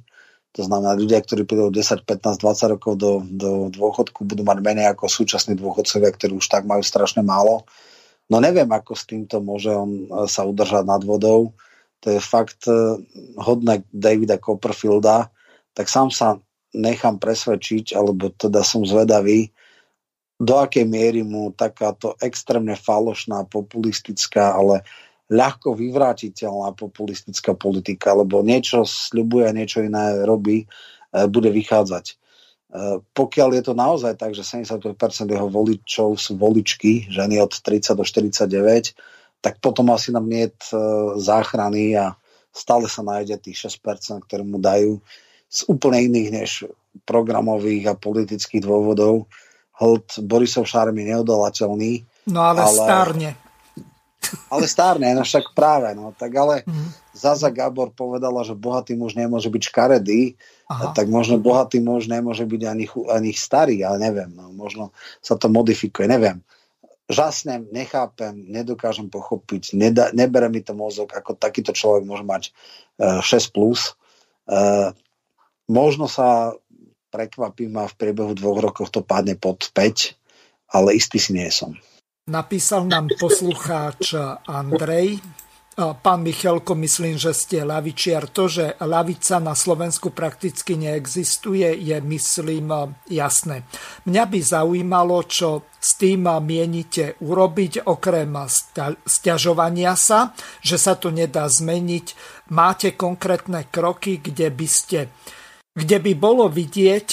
to 0.51 0.67
znamená, 0.67 0.99
ľudia, 0.99 1.23
ktorí 1.23 1.47
prídu 1.47 1.71
10, 1.71 2.03
15, 2.03 2.43
20 2.43 2.75
rokov 2.75 2.93
do, 2.99 3.23
do 3.23 3.71
dôchodku, 3.71 4.27
budú 4.27 4.43
mať 4.43 4.59
menej 4.59 4.91
ako 4.91 5.07
súčasní 5.07 5.55
dôchodcovia, 5.55 6.11
ktorí 6.11 6.33
už 6.43 6.47
tak 6.51 6.67
majú 6.67 6.83
strašne 6.83 7.23
málo. 7.23 7.63
No 8.27 8.43
neviem, 8.43 8.67
ako 8.67 8.99
s 8.99 9.07
týmto 9.07 9.39
môže 9.39 9.71
on 9.71 9.91
e, 9.91 10.27
sa 10.27 10.43
udržať 10.43 10.87
nad 10.87 11.03
vodou. 11.07 11.55
To 12.03 12.07
je 12.11 12.19
fakt 12.19 12.67
e, 12.67 12.99
hodné 13.39 13.87
Davida 13.95 14.43
Copperfielda. 14.43 15.31
Tak 15.75 15.87
sám 15.87 16.11
sa 16.11 16.43
nechám 16.75 17.23
presvedčiť, 17.23 17.95
alebo 17.95 18.35
teda 18.35 18.67
som 18.67 18.83
zvedavý, 18.83 19.55
do 20.41 20.57
akej 20.57 20.89
miery 20.89 21.21
mu 21.21 21.53
takáto 21.53 22.17
extrémne 22.19 22.73
falošná, 22.73 23.45
populistická, 23.45 24.57
ale 24.57 24.83
ľahko 25.31 25.79
vyvrátiteľná 25.79 26.75
populistická 26.75 27.55
politika, 27.55 28.13
lebo 28.19 28.43
niečo 28.43 28.83
sľubuje 28.83 29.45
a 29.47 29.55
niečo 29.55 29.79
iné 29.87 30.27
robí, 30.27 30.67
e, 30.67 30.67
bude 31.31 31.55
vychádzať. 31.55 32.05
E, 32.11 32.15
pokiaľ 33.15 33.49
je 33.55 33.63
to 33.63 33.75
naozaj 33.79 34.19
tak, 34.19 34.35
že 34.35 34.43
75% 34.43 35.31
jeho 35.31 35.47
voličov 35.47 36.19
sú 36.19 36.35
voličky, 36.35 37.07
ženy 37.07 37.39
od 37.39 37.55
30 37.55 37.95
do 37.95 38.03
49, 38.03 38.99
tak 39.41 39.63
potom 39.63 39.89
asi 39.95 40.13
nám 40.13 40.29
nie 40.29 40.51
je 40.51 40.77
záchrany 41.17 41.97
a 41.97 42.13
stále 42.53 42.91
sa 42.93 43.01
nájde 43.01 43.41
tých 43.41 43.73
6%, 43.73 44.21
ktoré 44.29 44.45
mu 44.45 44.61
dajú 44.61 45.01
z 45.49 45.61
úplne 45.65 46.05
iných 46.13 46.29
než 46.29 46.51
programových 47.09 47.89
a 47.89 47.95
politických 47.97 48.61
dôvodov. 48.61 49.31
Hold 49.81 50.21
Borisov 50.29 50.69
šarm 50.69 50.93
je 50.93 51.17
neodolateľný. 51.17 51.93
No 52.29 52.45
ale, 52.45 52.69
ale 52.69 52.77
stárne 52.77 53.31
ale 54.53 54.65
stárne, 54.69 55.11
no 55.17 55.25
však 55.25 55.57
práve, 55.57 55.97
no. 55.97 56.13
Tak 56.13 56.31
ale 56.37 56.55
mm. 56.69 57.17
Zaza 57.17 57.49
Gabor 57.49 57.91
povedala, 57.91 58.45
že 58.45 58.53
bohatý 58.53 58.95
muž 58.95 59.17
nemôže 59.17 59.49
byť 59.49 59.63
škaredý, 59.73 60.37
Aha. 60.69 60.93
tak 60.93 61.09
možno 61.09 61.41
bohatý 61.41 61.81
muž 61.81 62.07
nemôže 62.07 62.45
byť 62.45 62.63
ani, 62.69 62.87
ani 63.11 63.31
starý, 63.33 63.83
ale 63.83 63.97
neviem, 63.99 64.31
no. 64.33 64.53
Možno 64.53 64.93
sa 65.25 65.35
to 65.41 65.49
modifikuje, 65.49 66.07
neviem. 66.07 66.45
Žasnem, 67.11 67.67
nechápem, 67.75 68.47
nedokážem 68.47 69.11
pochopiť, 69.11 69.75
neda, 69.75 70.15
nebere 70.15 70.47
mi 70.47 70.63
to 70.63 70.79
mozog, 70.79 71.11
ako 71.11 71.35
takýto 71.35 71.75
človek 71.75 72.07
môže 72.07 72.23
mať 72.23 72.43
uh, 73.03 73.19
e, 73.19 73.27
6+. 73.27 73.51
Plus. 73.51 73.99
Uh, 74.47 74.95
možno 75.67 76.07
sa 76.07 76.55
prekvapím 77.11 77.75
a 77.83 77.91
v 77.91 77.99
priebehu 77.99 78.39
dvoch 78.39 78.63
rokov 78.63 78.95
to 78.95 79.03
padne 79.03 79.35
pod 79.35 79.75
5, 79.75 80.15
ale 80.71 80.95
istý 80.95 81.19
si 81.19 81.35
nie 81.35 81.51
som. 81.51 81.75
Napísal 82.29 82.85
nám 82.85 83.09
poslucháč 83.17 84.13
Andrej. 84.45 85.23
Pán 85.81 86.21
Michalko, 86.21 86.77
myslím, 86.77 87.17
že 87.17 87.33
ste 87.33 87.65
lavičiar. 87.65 88.29
To, 88.37 88.53
že 88.53 88.77
lavica 88.85 89.41
na 89.41 89.57
Slovensku 89.57 90.13
prakticky 90.13 90.77
neexistuje, 90.77 91.73
je, 91.81 91.97
myslím, 92.05 92.69
jasné. 93.09 93.65
Mňa 94.05 94.25
by 94.29 94.39
zaujímalo, 94.45 95.25
čo 95.25 95.65
s 95.81 95.97
tým 95.97 96.29
mienite 96.45 97.17
urobiť, 97.25 97.89
okrem 97.89 98.29
stiažovania 99.09 99.97
sa, 99.97 100.37
že 100.61 100.77
sa 100.77 101.01
to 101.01 101.09
nedá 101.09 101.49
zmeniť. 101.49 102.07
Máte 102.53 102.93
konkrétne 102.93 103.65
kroky, 103.73 104.21
kde 104.21 104.53
by 104.53 104.69
ste 104.69 105.09
kde 105.71 105.97
by 106.03 106.13
bolo 106.19 106.51
vidieť 106.51 107.09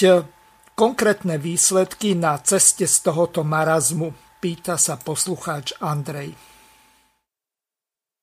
konkrétne 0.76 1.40
výsledky 1.40 2.12
na 2.18 2.36
ceste 2.42 2.84
z 2.84 2.96
tohoto 3.00 3.46
marazmu. 3.46 4.12
Pýta 4.38 4.78
sa 4.78 4.94
poslucháč 4.94 5.74
Andrej. 5.82 6.30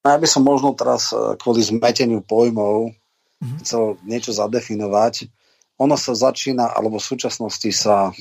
Ja 0.07 0.15
by 0.15 0.23
som 0.23 0.47
možno 0.47 0.71
teraz 0.71 1.11
e, 1.11 1.35
kvôli 1.35 1.59
zmeteniu 1.59 2.23
pojmov 2.23 2.95
mm-hmm. 2.95 3.59
chcel 3.59 3.99
niečo 4.07 4.31
zadefinovať. 4.31 5.27
Ono 5.75 5.99
sa 5.99 6.15
začína, 6.15 6.71
alebo 6.71 7.03
v 7.03 7.07
súčasnosti 7.11 7.67
sa 7.75 8.15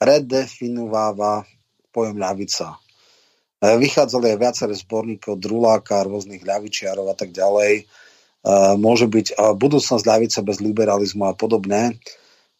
redefinováva 0.00 1.44
pojem 1.92 2.16
ľavica. 2.16 2.80
E, 3.60 3.76
vychádzali 3.76 4.32
aj 4.32 4.38
viaceré 4.40 4.72
zborníkov, 4.72 5.44
Druláka, 5.44 6.08
rôznych 6.08 6.40
ľavičiarov 6.40 7.12
a 7.12 7.16
tak 7.20 7.36
ďalej. 7.36 7.84
E, 7.84 7.84
môže 8.80 9.12
byť 9.12 9.60
budúcnosť 9.60 10.04
ľavice 10.08 10.40
bez 10.40 10.56
liberalizmu 10.64 11.28
a 11.28 11.36
podobne 11.36 12.00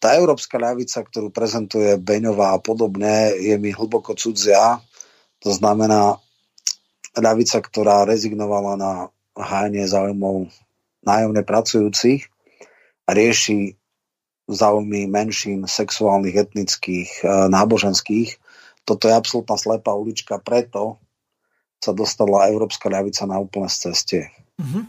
tá 0.03 0.19
európska 0.19 0.59
ľavica, 0.59 1.07
ktorú 1.07 1.31
prezentuje 1.31 1.95
Beňová 1.95 2.59
a 2.59 2.59
podobne, 2.59 3.39
je 3.39 3.55
mi 3.55 3.71
hlboko 3.71 4.19
cudzia. 4.19 4.83
To 5.47 5.55
znamená 5.55 6.19
ľavica, 7.15 7.63
ktorá 7.63 8.03
rezignovala 8.03 8.75
na 8.75 8.93
hájenie 9.39 9.87
záujmov 9.87 10.51
nájomne 11.07 11.47
pracujúcich 11.47 12.27
a 13.07 13.15
rieši 13.15 13.79
záujmy 14.51 15.07
menšín 15.07 15.71
sexuálnych, 15.71 16.35
etnických, 16.35 17.23
e, 17.23 17.27
náboženských. 17.47 18.43
Toto 18.83 19.07
je 19.07 19.15
absolútna 19.15 19.55
slepá 19.55 19.95
ulička, 19.95 20.43
preto 20.43 20.99
sa 21.79 21.95
dostala 21.95 22.51
európska 22.51 22.91
ľavica 22.91 23.23
na 23.31 23.39
úplné 23.39 23.71
ceste. 23.71 24.31
Mm-hmm. 24.59 24.83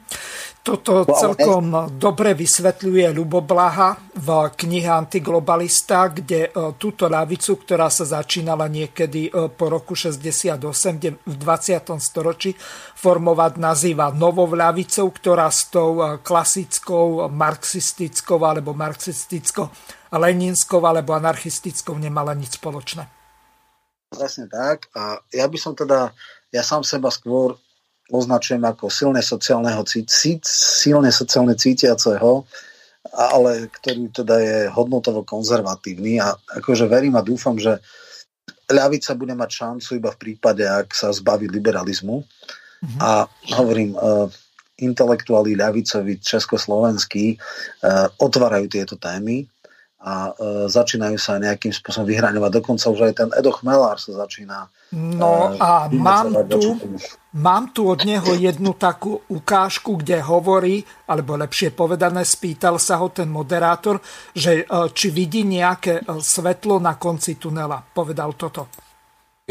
Toto 0.63 1.03
celkom 1.03 1.91
dobre 1.99 2.31
vysvetľuje 2.39 3.11
Ľubo 3.11 3.43
Blaha 3.43 3.99
v 4.15 4.47
knihe 4.55 4.87
Antiglobalista, 4.87 6.07
kde 6.07 6.47
e, 6.47 6.49
túto 6.79 7.11
ľavicu, 7.11 7.59
ktorá 7.59 7.91
sa 7.91 8.07
začínala 8.07 8.71
niekedy 8.71 9.27
e, 9.27 9.51
po 9.51 9.67
roku 9.67 9.91
68 9.91 10.55
v 11.19 11.35
20. 11.35 11.99
storočí 11.99 12.55
formovať, 12.95 13.59
nazýva 13.59 14.15
novou 14.15 14.47
ľavicou, 14.47 15.11
ktorá 15.11 15.51
s 15.51 15.67
tou 15.67 15.99
e, 15.99 16.23
klasickou 16.23 17.27
marxistickou 17.27 18.39
alebo 18.39 18.71
marxistickou 18.71 19.67
leninskou 20.15 20.79
alebo 20.79 21.11
anarchistickou 21.17 21.97
nemala 21.97 22.31
nič 22.37 22.61
spoločné. 22.61 23.03
Presne 24.13 24.45
tak. 24.45 24.87
A 24.93 25.17
ja 25.33 25.45
by 25.49 25.57
som 25.57 25.73
teda, 25.73 26.13
ja 26.53 26.61
sám 26.61 26.85
seba 26.85 27.09
skôr 27.09 27.57
označujem 28.11 28.63
ako 28.63 28.91
silne, 28.91 29.23
sociálneho, 29.23 29.83
silne 30.43 31.11
sociálne 31.13 31.55
cítiaceho, 31.55 32.43
ale 33.13 33.67
ktorý 33.67 34.09
teda 34.11 34.35
je 34.39 34.57
hodnotovo 34.71 35.27
konzervatívny 35.27 36.23
a 36.23 36.33
akože 36.35 36.87
verím 36.87 37.19
a 37.19 37.25
dúfam, 37.25 37.55
že 37.59 37.79
ľavica 38.71 39.11
bude 39.15 39.35
mať 39.35 39.49
šancu 39.51 39.89
iba 39.99 40.09
v 40.11 40.19
prípade, 40.19 40.63
ak 40.63 40.91
sa 40.95 41.11
zbaví 41.11 41.51
liberalizmu. 41.51 42.23
Mm-hmm. 42.23 42.99
A 42.99 43.27
hovorím, 43.59 43.95
uh, 43.95 44.27
intelektuáli 44.79 45.55
ľavicovi 45.55 46.19
československí 46.19 47.37
uh, 47.37 48.09
otvárajú 48.19 48.67
tieto 48.67 48.95
témy 48.97 49.47
a 50.03 50.35
uh, 50.35 50.67
začínajú 50.67 51.15
sa 51.15 51.39
nejakým 51.39 51.71
spôsobom 51.71 52.11
vyhraňovať. 52.11 52.51
Dokonca 52.59 52.91
už 52.91 53.01
aj 53.07 53.13
ten 53.15 53.29
Edo 53.39 53.55
Chmelár 53.55 53.95
sa 53.95 54.11
začína 54.27 54.67
No 54.93 55.57
a 55.57 55.89
mám 55.89 56.45
tu, 56.45 56.77
mám 57.33 57.73
tu 57.73 57.89
od 57.89 58.05
neho 58.05 58.37
jednu 58.37 58.77
takú 58.77 59.25
ukážku, 59.25 59.97
kde 59.97 60.21
hovorí, 60.21 60.85
alebo 61.09 61.33
lepšie 61.33 61.73
povedané, 61.73 62.21
spýtal 62.21 62.77
sa 62.77 63.01
ho 63.01 63.09
ten 63.09 63.25
moderátor, 63.25 63.97
že 64.37 64.69
či 64.93 65.09
vidí 65.09 65.41
nejaké 65.49 66.05
svetlo 66.05 66.77
na 66.77 66.93
konci 67.01 67.41
tunela. 67.41 67.81
Povedal 67.81 68.37
toto. 68.37 68.69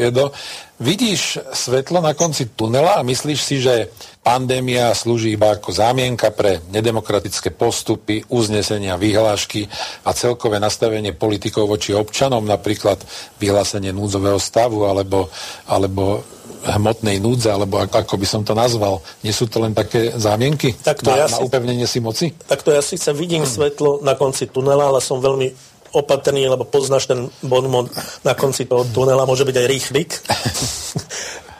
Edo, 0.03 0.35
vidíš 0.83 1.39
svetlo 1.55 2.03
na 2.03 2.11
konci 2.11 2.51
tunela 2.51 2.99
a 2.99 3.07
myslíš 3.07 3.39
si, 3.39 3.63
že 3.63 3.87
pandémia 4.19 4.91
slúži 4.91 5.35
iba 5.35 5.55
ako 5.55 5.71
zámienka 5.71 6.31
pre 6.35 6.59
nedemokratické 6.71 7.51
postupy, 7.55 8.23
uznesenia, 8.27 8.99
vyhlášky 8.99 9.67
a 10.03 10.11
celkové 10.11 10.59
nastavenie 10.59 11.15
politikov 11.15 11.71
voči 11.71 11.95
občanom, 11.95 12.43
napríklad 12.43 12.99
vyhlásenie 13.39 13.95
núdzového 13.95 14.39
stavu 14.39 14.87
alebo, 14.87 15.31
alebo 15.67 16.23
hmotnej 16.63 17.19
núdze, 17.19 17.51
alebo 17.51 17.83
ako, 17.83 18.07
ako 18.07 18.15
by 18.15 18.27
som 18.27 18.41
to 18.47 18.55
nazval. 18.55 19.03
Nie 19.23 19.35
sú 19.35 19.51
to 19.51 19.59
len 19.59 19.75
také 19.75 20.15
zámienky 20.15 20.75
tak 20.79 21.03
to 21.03 21.11
na, 21.11 21.23
ja 21.23 21.27
si, 21.27 21.39
na 21.39 21.47
upevnenie 21.47 21.87
si 21.87 21.99
moci? 21.99 22.31
Tak 22.47 22.63
to 22.63 22.71
ja 22.71 22.79
síce 22.79 23.11
vidím 23.11 23.43
hmm. 23.43 23.51
svetlo 23.51 23.99
na 23.99 24.15
konci 24.15 24.47
tunela, 24.47 24.87
ale 24.87 25.03
som 25.03 25.19
veľmi 25.19 25.72
opatrný, 25.93 26.49
lebo 26.49 26.65
poznáš 26.65 27.05
ten 27.05 27.29
bonmon 27.45 27.87
na 28.25 28.33
konci 28.33 28.65
toho 28.65 28.83
tunela, 28.89 29.29
môže 29.29 29.45
byť 29.45 29.55
aj 29.55 29.67
rýchlik. 29.69 30.09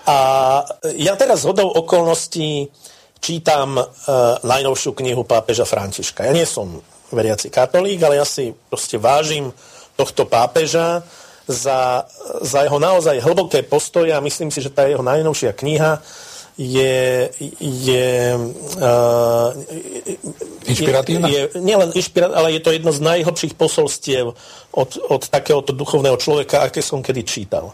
A 0.04 0.18
ja 1.00 1.16
teraz 1.16 1.48
hodou 1.48 1.72
okolností 1.72 2.68
čítam 3.24 3.80
uh, 3.80 3.88
najnovšiu 4.44 4.92
knihu 5.00 5.24
pápeža 5.24 5.64
Františka. 5.64 6.28
Ja 6.28 6.36
nie 6.36 6.44
som 6.44 6.84
veriaci 7.08 7.48
katolík, 7.48 8.04
ale 8.04 8.20
ja 8.20 8.28
si 8.28 8.52
proste 8.68 9.00
vážim 9.00 9.56
tohto 9.96 10.28
pápeža 10.28 11.08
za, 11.48 12.04
za 12.44 12.68
jeho 12.68 12.80
naozaj 12.84 13.24
hlboké 13.24 13.64
postoje 13.64 14.12
a 14.12 14.20
myslím 14.20 14.52
si, 14.52 14.60
že 14.60 14.74
tá 14.76 14.92
jeho 14.92 15.06
najnovšia 15.06 15.56
kniha 15.56 16.04
je, 16.58 17.30
je, 17.60 18.38
uh, 18.78 19.50
inšpiratívna? 20.70 21.28
Je, 21.28 21.50
je, 21.50 21.62
nielen 21.62 21.90
inšpiratívna, 21.98 22.38
ale 22.38 22.54
je 22.54 22.62
to 22.62 22.70
jedno 22.72 22.92
z 22.94 23.02
najhlbších 23.02 23.54
posolstiev 23.58 24.38
od, 24.72 24.90
od 25.10 25.22
takéhoto 25.30 25.74
duchovného 25.74 26.18
človeka, 26.18 26.62
aké 26.62 26.86
som 26.86 27.02
kedy 27.02 27.22
čítal. 27.26 27.74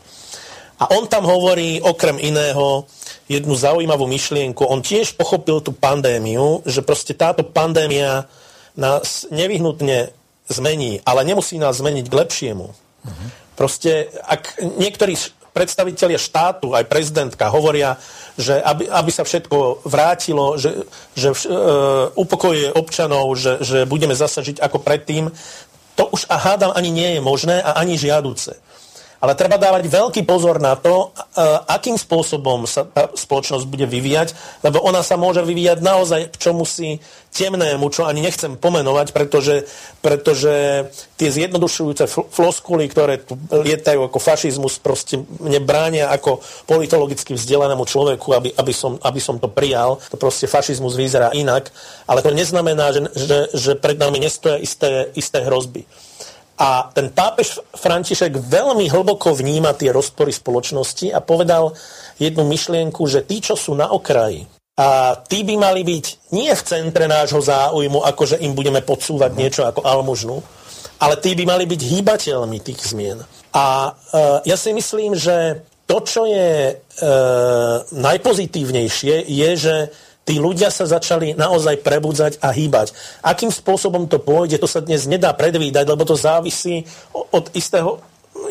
A 0.80 0.96
on 0.96 1.12
tam 1.12 1.28
hovorí 1.28 1.84
okrem 1.84 2.16
iného 2.24 2.88
jednu 3.28 3.52
zaujímavú 3.52 4.08
myšlienku. 4.08 4.64
On 4.64 4.80
tiež 4.80 5.20
pochopil 5.20 5.60
tú 5.60 5.76
pandémiu, 5.76 6.64
že 6.64 6.80
proste 6.80 7.12
táto 7.12 7.44
pandémia 7.44 8.32
nás 8.80 9.28
nevyhnutne 9.28 10.16
zmení, 10.48 11.04
ale 11.04 11.28
nemusí 11.28 11.60
nás 11.60 11.84
zmeniť 11.84 12.06
k 12.08 12.18
lepšiemu. 12.24 12.68
Uh-huh. 12.72 13.28
Proste, 13.60 14.08
ak 14.24 14.56
niektorí 14.80 15.20
predstavitelia 15.60 16.16
štátu, 16.16 16.72
aj 16.72 16.88
prezidentka 16.88 17.52
hovoria, 17.52 18.00
že 18.40 18.56
aby, 18.64 18.88
aby 18.88 19.12
sa 19.12 19.28
všetko 19.28 19.84
vrátilo, 19.84 20.56
že, 20.56 20.88
že 21.20 21.36
uh, 21.36 22.08
upokojuje 22.16 22.72
občanov, 22.72 23.36
že, 23.36 23.60
že 23.60 23.84
budeme 23.84 24.16
zasa 24.16 24.40
žiť 24.40 24.64
ako 24.64 24.80
predtým, 24.80 25.28
to 26.00 26.08
už 26.16 26.32
a 26.32 26.40
hádam 26.40 26.72
ani 26.72 26.96
nie 26.96 27.20
je 27.20 27.22
možné 27.22 27.60
a 27.60 27.76
ani 27.76 28.00
žiaduce. 28.00 28.56
Ale 29.20 29.36
treba 29.36 29.60
dávať 29.60 29.92
veľký 29.92 30.24
pozor 30.24 30.64
na 30.64 30.80
to, 30.80 31.12
akým 31.68 32.00
spôsobom 32.00 32.64
sa 32.64 32.88
tá 32.88 33.12
spoločnosť 33.12 33.68
bude 33.68 33.84
vyvíjať, 33.84 34.32
lebo 34.64 34.80
ona 34.80 35.04
sa 35.04 35.20
môže 35.20 35.44
vyvíjať 35.44 35.84
naozaj 35.84 36.22
k 36.32 36.36
čomu 36.40 36.64
si 36.64 37.04
temnému, 37.30 37.84
čo 37.94 38.08
ani 38.08 38.26
nechcem 38.26 38.58
pomenovať, 38.58 39.14
pretože, 39.14 39.68
pretože 40.02 40.88
tie 41.20 41.30
zjednodušujúce 41.30 42.10
floskuly, 42.10 42.90
ktoré 42.90 43.22
tu 43.22 43.38
lietajú 43.52 44.08
ako 44.08 44.18
fašizmus, 44.18 44.82
proste 44.82 45.22
mne 45.38 45.62
bránia 45.62 46.10
ako 46.10 46.42
politologicky 46.66 47.38
vzdelanému 47.38 47.86
človeku, 47.86 48.34
aby, 48.34 48.50
aby, 48.56 48.74
som, 48.74 48.98
aby 49.04 49.22
som 49.22 49.38
to 49.38 49.52
prijal. 49.52 50.02
To 50.10 50.18
proste 50.18 50.50
fašizmus 50.50 50.98
vyzerá 50.98 51.30
inak, 51.36 51.70
ale 52.10 52.26
to 52.26 52.34
neznamená, 52.34 52.96
že, 52.96 53.02
že, 53.14 53.38
že 53.54 53.72
pred 53.78 54.00
nami 54.00 54.26
nestoja 54.26 54.58
isté, 54.58 55.12
isté 55.14 55.46
hrozby. 55.46 55.86
A 56.60 56.92
ten 56.92 57.08
pápež 57.08 57.64
František 57.72 58.36
veľmi 58.36 58.92
hlboko 58.92 59.32
vníma 59.32 59.72
tie 59.80 59.96
rozpory 59.96 60.36
spoločnosti 60.36 61.08
a 61.16 61.24
povedal 61.24 61.72
jednu 62.20 62.44
myšlienku, 62.44 63.00
že 63.08 63.24
tí, 63.24 63.40
čo 63.40 63.56
sú 63.56 63.80
na 63.80 63.88
okraji, 63.88 64.44
a 64.80 65.20
tí 65.28 65.44
by 65.44 65.60
mali 65.60 65.84
byť 65.84 66.32
nie 66.32 66.56
v 66.56 66.64
centre 66.64 67.04
nášho 67.04 67.44
záujmu, 67.44 68.00
ako 68.00 68.24
že 68.24 68.40
im 68.40 68.56
budeme 68.56 68.80
podsúvať 68.80 69.32
niečo 69.36 69.68
ako 69.68 69.84
almužnu, 69.84 70.40
ale 71.04 71.20
tí 71.20 71.36
by 71.36 71.44
mali 71.44 71.68
byť 71.68 71.82
hýbateľmi 71.84 72.58
tých 72.64 72.96
zmien. 72.96 73.20
A 73.52 73.92
e, 73.92 74.48
ja 74.48 74.56
si 74.56 74.72
myslím, 74.72 75.20
že 75.20 75.68
to, 75.84 76.00
čo 76.00 76.24
je 76.24 76.72
e, 76.72 76.74
najpozitívnejšie, 77.92 79.28
je, 79.28 79.50
že 79.60 79.76
tí 80.30 80.38
ľudia 80.38 80.70
sa 80.70 80.86
začali 80.86 81.34
naozaj 81.34 81.82
prebudzať 81.82 82.38
a 82.46 82.54
hýbať. 82.54 82.94
Akým 83.26 83.50
spôsobom 83.50 84.06
to 84.06 84.22
pôjde, 84.22 84.62
to 84.62 84.70
sa 84.70 84.78
dnes 84.78 85.10
nedá 85.10 85.34
predvídať, 85.34 85.90
lebo 85.90 86.06
to 86.06 86.14
závisí 86.14 86.86
od 87.10 87.50
istého 87.58 87.98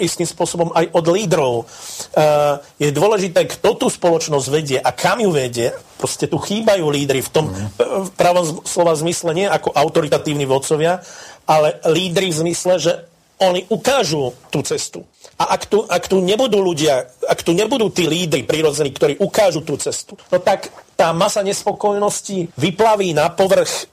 istým 0.03 0.27
spôsobom 0.27 0.75
aj 0.75 0.91
od 0.91 1.07
lídrov. 1.11 1.55
Uh, 1.63 2.59
je 2.79 2.91
dôležité, 2.91 3.47
kto 3.47 3.79
tú 3.79 3.87
spoločnosť 3.87 4.47
vedie 4.51 4.79
a 4.79 4.91
kam 4.91 5.23
ju 5.23 5.31
vedie. 5.31 5.71
Proste 5.99 6.27
tu 6.27 6.39
chýbajú 6.39 6.87
lídry 6.91 7.23
v 7.23 7.31
tom 7.31 7.51
mm. 7.51 7.79
v 8.07 8.11
pravom 8.15 8.63
slova 8.67 8.95
zmysle, 8.95 9.35
nie 9.35 9.47
ako 9.47 9.75
autoritatívni 9.75 10.47
vodcovia, 10.47 11.03
ale 11.47 11.79
lídry 11.87 12.31
v 12.31 12.41
zmysle, 12.47 12.75
že 12.79 12.93
oni 13.39 13.67
ukážu 13.71 14.35
tú 14.51 14.63
cestu. 14.63 15.07
A 15.39 15.55
ak 15.55 15.71
tu, 15.71 15.87
ak 15.87 16.11
tu 16.11 16.19
nebudú 16.19 16.59
ľudia, 16.59 17.07
ak 17.31 17.47
tu 17.47 17.55
nebudú 17.55 17.91
tí 17.95 18.11
lídry 18.11 18.43
prirodzení, 18.43 18.91
ktorí 18.91 19.23
ukážu 19.23 19.63
tú 19.63 19.79
cestu, 19.79 20.19
no 20.19 20.39
tak 20.43 20.75
tá 20.99 21.15
masa 21.15 21.47
nespokojnosti 21.47 22.51
vyplaví 22.59 23.15
na 23.15 23.31
povrch 23.31 23.87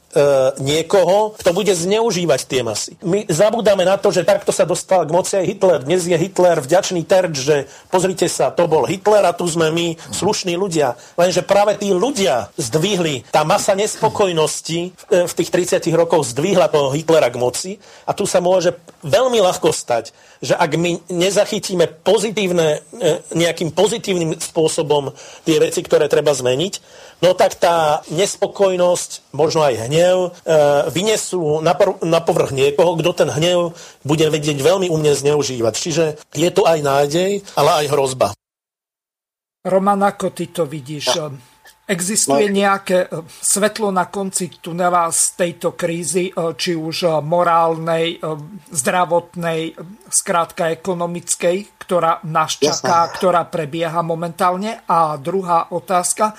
niekoho, 0.63 1.35
kto 1.35 1.51
bude 1.51 1.75
zneužívať 1.75 2.41
tie 2.47 2.61
masy. 2.63 2.95
My 3.03 3.27
zabudáme 3.27 3.83
na 3.83 3.99
to, 3.99 4.09
že 4.15 4.23
takto 4.23 4.55
sa 4.55 4.63
dostal 4.63 5.03
k 5.03 5.11
moci 5.11 5.33
aj 5.35 5.45
Hitler. 5.45 5.79
Dnes 5.83 6.07
je 6.07 6.15
Hitler 6.15 6.57
vďačný 6.63 7.03
terč, 7.03 7.43
že 7.43 7.55
pozrite 7.91 8.25
sa, 8.31 8.51
to 8.51 8.65
bol 8.65 8.87
Hitler 8.87 9.27
a 9.27 9.35
tu 9.35 9.43
sme 9.45 9.69
my, 9.71 9.99
slušní 10.15 10.55
ľudia. 10.55 10.95
Lenže 11.19 11.43
práve 11.43 11.75
tí 11.75 11.91
ľudia 11.91 12.47
zdvihli, 12.55 13.27
tá 13.29 13.43
masa 13.43 13.75
nespokojnosti 13.75 14.79
v, 14.95 15.03
e, 15.11 15.19
v 15.27 15.33
tých 15.35 15.49
30 15.51 15.91
rokoch 15.95 16.23
zdvihla 16.31 16.71
toho 16.71 16.95
Hitlera 16.95 17.27
k 17.27 17.39
moci 17.39 17.71
a 18.07 18.15
tu 18.15 18.23
sa 18.23 18.39
môže 18.39 18.75
veľmi 19.03 19.43
ľahko 19.43 19.69
stať, 19.75 20.15
že 20.39 20.55
ak 20.55 20.71
my 20.79 21.11
nezachytíme 21.11 21.85
pozitívne, 22.03 22.79
e, 22.95 23.19
nejakým 23.35 23.75
pozitívnym 23.75 24.39
spôsobom 24.39 25.11
tie 25.43 25.59
veci, 25.59 25.83
ktoré 25.83 26.07
treba 26.07 26.31
zmeniť, 26.31 26.73
no 27.23 27.35
tak 27.35 27.59
tá 27.59 28.05
nespokojnosť, 28.11 29.35
možno 29.35 29.63
aj 29.63 29.87
hnev, 29.87 30.04
e, 30.05 30.29
vynesú 30.91 31.61
na, 31.61 32.19
povrch 32.21 32.51
niekoho, 32.53 32.97
kto 32.99 33.11
ten 33.25 33.29
hnev 33.29 33.73
bude 34.05 34.25
vedieť 34.29 34.57
veľmi 34.59 34.87
umne 34.89 35.13
zneužívať. 35.13 35.73
Čiže 35.73 36.03
je 36.33 36.49
tu 36.53 36.61
aj 36.63 36.79
nádej, 36.81 37.31
ale 37.57 37.69
aj 37.83 37.85
hrozba. 37.91 38.27
Roman, 39.65 40.01
ako 40.05 40.29
ty 40.29 40.53
to 40.53 40.69
vidíš? 40.69 41.17
Existuje 41.85 42.49
no. 42.49 42.55
nejaké 42.65 43.05
e, 43.05 43.07
svetlo 43.29 43.93
na 43.93 44.09
konci 44.09 44.49
tunela 44.57 45.05
z 45.13 45.37
tejto 45.37 45.77
krízy, 45.77 46.29
e, 46.29 46.57
či 46.57 46.73
už 46.73 47.21
morálnej, 47.21 48.17
zdravotnej, 48.73 49.77
skrátka 50.09 50.73
ekonomickej, 50.73 51.77
ktorá 51.77 52.25
nás 52.25 52.57
čaká, 52.57 53.05
Jasne. 53.05 53.13
ktorá 53.21 53.41
prebieha 53.45 54.01
momentálne? 54.01 54.81
A 54.89 55.17
druhá 55.21 55.69
otázka, 55.69 56.33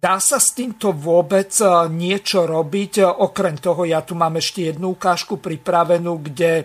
Dá 0.00 0.16
sa 0.16 0.40
s 0.40 0.56
týmto 0.56 0.96
vôbec 0.96 1.52
e, 1.60 1.68
niečo 1.92 2.48
robiť? 2.48 3.04
Okrem 3.04 3.60
toho, 3.60 3.84
ja 3.84 4.00
tu 4.00 4.16
mám 4.16 4.40
ešte 4.40 4.72
jednu 4.72 4.96
ukážku 4.96 5.36
pripravenú, 5.36 6.24
kde 6.24 6.64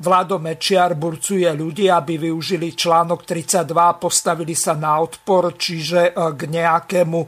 Vlado 0.00 0.40
Mečiar 0.40 0.96
burcuje 0.96 1.44
ľudí, 1.52 1.92
aby 1.92 2.16
využili 2.16 2.72
článok 2.72 3.28
32 3.28 3.60
a 3.76 4.00
postavili 4.00 4.56
sa 4.56 4.72
na 4.72 4.96
odpor, 5.04 5.52
čiže 5.52 6.00
e, 6.08 6.12
k 6.32 6.40
nejakému 6.48 7.20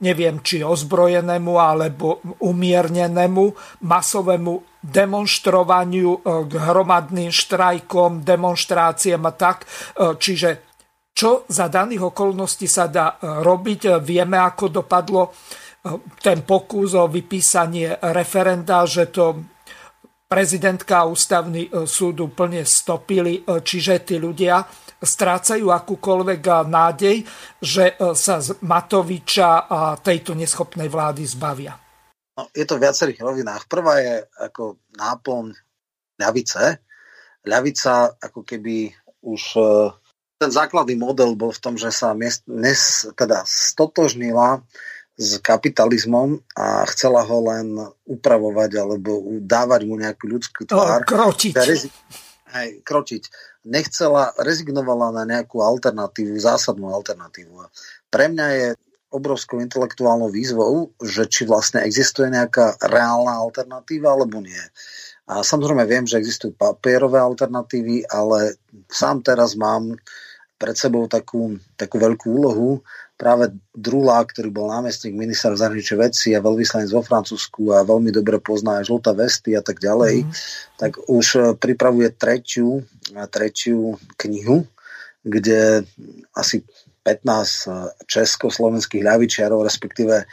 neviem, 0.00 0.40
či 0.40 0.64
ozbrojenému 0.64 1.60
alebo 1.60 2.24
umiernenému 2.40 3.44
masovému 3.84 4.80
demonstrovaniu 4.80 6.24
k 6.24 6.52
hromadným 6.56 7.28
štrajkom, 7.28 8.24
demonstráciám 8.24 9.28
a 9.28 9.32
tak. 9.36 9.68
Čiže 10.16 10.69
čo 11.10 11.44
za 11.50 11.66
daných 11.68 12.14
okolností 12.14 12.64
sa 12.70 12.88
dá 12.88 13.20
e, 13.20 13.44
robiť. 13.44 14.00
Vieme, 14.00 14.40
ako 14.40 14.82
dopadlo 14.82 15.28
e, 15.28 15.30
ten 16.22 16.46
pokus 16.46 16.96
o 16.96 17.10
vypísanie 17.10 17.98
referenda, 18.14 18.86
že 18.86 19.10
to 19.12 19.36
prezidentka 20.30 21.04
a 21.04 21.10
ústavný 21.10 21.68
e, 21.68 21.70
súd 21.84 22.24
úplne 22.24 22.62
stopili, 22.64 23.42
čiže 23.42 24.06
tí 24.06 24.16
ľudia 24.16 24.62
strácajú 25.00 25.72
akúkoľvek 25.72 26.40
nádej, 26.68 27.24
že 27.56 27.96
sa 28.12 28.36
z 28.36 28.60
Matoviča 28.60 29.64
a 29.64 29.96
tejto 29.96 30.36
neschopnej 30.36 30.92
vlády 30.92 31.24
zbavia. 31.24 31.72
No, 32.36 32.52
je 32.52 32.68
to 32.68 32.76
v 32.76 32.84
viacerých 32.84 33.24
rovinách. 33.24 33.64
Prvá 33.64 33.96
je 33.96 34.20
ako 34.44 34.76
náplň 35.00 35.56
ľavice. 36.20 36.84
Ľavica 37.48 38.20
ako 38.20 38.40
keby 38.44 38.92
už 39.24 39.42
ten 40.40 40.48
základný 40.48 40.96
model 40.96 41.36
bol 41.36 41.52
v 41.52 41.60
tom, 41.60 41.76
že 41.76 41.92
sa 41.92 42.16
dnes 42.16 43.04
teda 43.12 43.44
stotožnila 43.44 44.64
s 45.20 45.36
kapitalizmom 45.44 46.40
a 46.56 46.88
chcela 46.88 47.20
ho 47.20 47.38
len 47.44 47.76
upravovať 48.08 48.70
alebo 48.80 49.36
dávať 49.44 49.80
mu 49.84 50.00
nejakú 50.00 50.32
ľudskú 50.32 50.64
tvár. 50.64 51.04
kročiť. 51.04 51.52
Rezi- 51.52 51.92
hej, 52.56 52.80
kročiť. 52.80 53.22
Nechcela, 53.68 54.32
rezignovala 54.40 55.12
na 55.12 55.28
nejakú 55.28 55.60
alternatívu, 55.60 56.40
zásadnú 56.40 56.88
alternatívu. 56.88 57.60
pre 58.08 58.32
mňa 58.32 58.46
je 58.56 58.68
obrovskou 59.12 59.60
intelektuálnou 59.60 60.32
výzvou, 60.32 60.96
že 61.04 61.28
či 61.28 61.44
vlastne 61.44 61.84
existuje 61.84 62.32
nejaká 62.32 62.80
reálna 62.80 63.36
alternatíva 63.36 64.16
alebo 64.16 64.40
nie. 64.40 64.64
A 65.28 65.44
samozrejme 65.44 65.84
viem, 65.84 66.08
že 66.08 66.16
existujú 66.16 66.56
papierové 66.56 67.20
alternatívy, 67.20 68.08
ale 68.08 68.56
sám 68.88 69.20
teraz 69.20 69.52
mám 69.58 69.94
pred 70.60 70.76
sebou 70.76 71.08
takú, 71.08 71.56
takú 71.80 71.96
veľkú 71.96 72.28
úlohu. 72.28 72.84
Práve 73.16 73.56
Drula, 73.72 74.20
ktorý 74.20 74.52
bol 74.52 74.68
námestník 74.68 75.16
ministra 75.16 75.56
zahraničnej 75.56 76.12
veci 76.12 76.36
a 76.36 76.44
veľvyslanec 76.44 76.92
vo 76.92 77.00
Francúzsku 77.00 77.72
a 77.72 77.80
veľmi 77.80 78.12
dobre 78.12 78.36
pozná 78.36 78.84
aj 78.84 78.92
žltá 78.92 79.16
vesty 79.16 79.56
a 79.56 79.64
tak 79.64 79.80
ďalej, 79.80 80.28
mm. 80.28 80.32
tak 80.76 81.00
už 81.08 81.26
e, 81.36 81.40
pripravuje 81.56 82.12
tretiu, 82.12 82.84
e, 83.08 83.24
tretiu 83.32 83.96
knihu, 84.20 84.68
kde 85.24 85.88
asi 86.36 86.60
15 87.04 87.08
e, 87.08 87.72
československých 88.04 89.00
ľavičiarov, 89.00 89.64
respektíve 89.64 90.28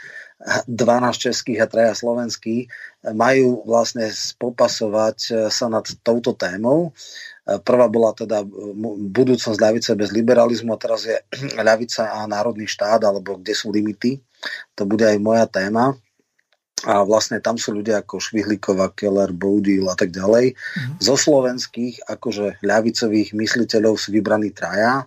12 0.68 0.70
českých 1.18 1.64
a 1.64 1.66
traja 1.66 1.92
slovenských, 1.98 2.70
majú 3.10 3.66
vlastne 3.66 4.06
spopasovať 4.06 5.50
sa 5.50 5.66
nad 5.66 5.82
touto 6.06 6.30
témou. 6.38 6.94
Prvá 7.64 7.88
bola 7.88 8.12
teda 8.12 8.44
budúcnosť 9.08 9.56
ľavice 9.56 9.90
bez 9.96 10.12
liberalizmu 10.12 10.76
a 10.76 10.80
teraz 10.80 11.08
je 11.08 11.16
ľavica 11.68 12.12
a 12.12 12.28
národný 12.28 12.68
štát, 12.68 13.00
alebo 13.08 13.40
kde 13.40 13.56
sú 13.56 13.72
limity. 13.72 14.20
To 14.76 14.84
bude 14.84 15.08
aj 15.08 15.16
moja 15.16 15.48
téma. 15.48 15.96
A 16.86 17.02
vlastne 17.02 17.42
tam 17.42 17.58
sú 17.58 17.74
ľudia 17.74 18.06
ako 18.06 18.22
Švihlíková, 18.22 18.94
Keller, 18.94 19.34
Boudil 19.34 19.90
a 19.90 19.98
tak 19.98 20.14
ďalej. 20.14 20.54
Mm-hmm. 20.54 21.02
Zo 21.02 21.18
slovenských, 21.18 22.06
akože 22.06 22.62
ľavicových 22.62 23.34
mysliteľov 23.34 23.98
sú 23.98 24.14
vybraní 24.14 24.54
traja. 24.54 25.02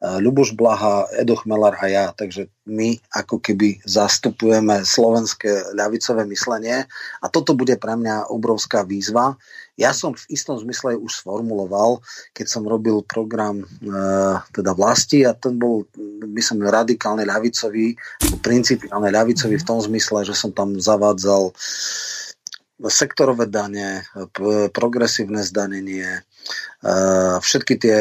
Ľuboš 0.00 0.56
Blaha, 0.56 1.04
Edo 1.12 1.36
Chmelar 1.36 1.76
a 1.76 1.84
ja. 1.84 2.06
Takže 2.16 2.48
my 2.64 2.96
ako 3.12 3.36
keby 3.36 3.84
zastupujeme 3.84 4.80
slovenské 4.80 5.76
ľavicové 5.76 6.24
myslenie 6.24 6.88
a 7.20 7.26
toto 7.28 7.52
bude 7.52 7.76
pre 7.76 8.00
mňa 8.00 8.32
obrovská 8.32 8.80
výzva. 8.80 9.36
Ja 9.76 9.92
som 9.92 10.16
v 10.16 10.24
istom 10.32 10.56
zmysle 10.56 10.96
už 10.96 11.20
sformuloval, 11.20 12.00
keď 12.32 12.46
som 12.48 12.64
robil 12.64 13.04
program 13.04 13.60
e, 13.60 13.66
teda 14.56 14.72
vlasti 14.72 15.24
a 15.28 15.36
ten 15.36 15.60
bol, 15.60 15.84
myslím, 16.32 16.64
radikálne 16.64 17.28
ľavicový, 17.28 17.92
principiálne 18.40 19.12
ľavicový 19.12 19.60
v 19.60 19.68
tom 19.68 19.84
zmysle, 19.84 20.24
že 20.24 20.32
som 20.32 20.48
tam 20.52 20.80
zavádzal 20.80 21.52
sektorové 22.88 23.44
dane, 23.52 24.08
progresívne 24.72 25.44
zdanenie, 25.44 26.24
všetky 27.44 27.74
tie 27.76 27.98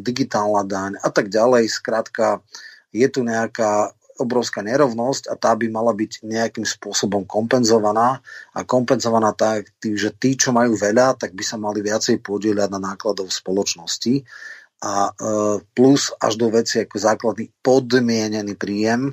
digitálna 0.00 0.62
daň 0.68 0.92
a 1.00 1.08
tak 1.08 1.32
ďalej. 1.32 1.72
Skrátka, 1.72 2.44
je 2.92 3.06
tu 3.08 3.24
nejaká 3.24 3.94
obrovská 4.20 4.60
nerovnosť 4.60 5.32
a 5.32 5.34
tá 5.34 5.56
by 5.56 5.72
mala 5.72 5.96
byť 5.96 6.20
nejakým 6.28 6.68
spôsobom 6.68 7.24
kompenzovaná 7.24 8.20
a 8.52 8.60
kompenzovaná 8.68 9.32
tak, 9.32 9.72
že 9.80 10.12
tí, 10.12 10.36
čo 10.36 10.52
majú 10.52 10.76
veľa, 10.76 11.16
tak 11.16 11.32
by 11.32 11.40
sa 11.40 11.56
mali 11.56 11.80
viacej 11.80 12.20
podieľať 12.20 12.68
na 12.68 12.92
nákladov 12.92 13.32
spoločnosti 13.32 14.20
a 14.80 15.12
e, 15.12 15.60
plus 15.76 16.08
až 16.16 16.40
do 16.40 16.48
veci 16.48 16.80
ako 16.80 16.96
základný 16.96 17.52
podmienený 17.60 18.56
príjem 18.56 19.12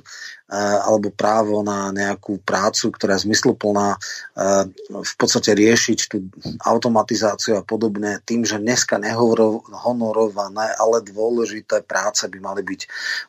alebo 0.56 1.12
právo 1.12 1.60
na 1.60 1.92
nejakú 1.92 2.40
prácu, 2.40 2.88
ktorá 2.88 3.20
je 3.20 3.28
zmysluplná, 3.28 3.92
e, 3.92 3.98
v 4.88 5.14
podstate 5.20 5.52
riešiť 5.52 5.98
tú 6.08 6.24
automatizáciu 6.64 7.60
a 7.60 7.66
podobne 7.68 8.24
tým, 8.24 8.48
že 8.48 8.56
dneska 8.56 8.96
nehonorované, 8.96 10.72
ale 10.80 11.04
dôležité 11.04 11.84
práce 11.84 12.24
by 12.24 12.38
mali 12.40 12.64
byť 12.64 12.80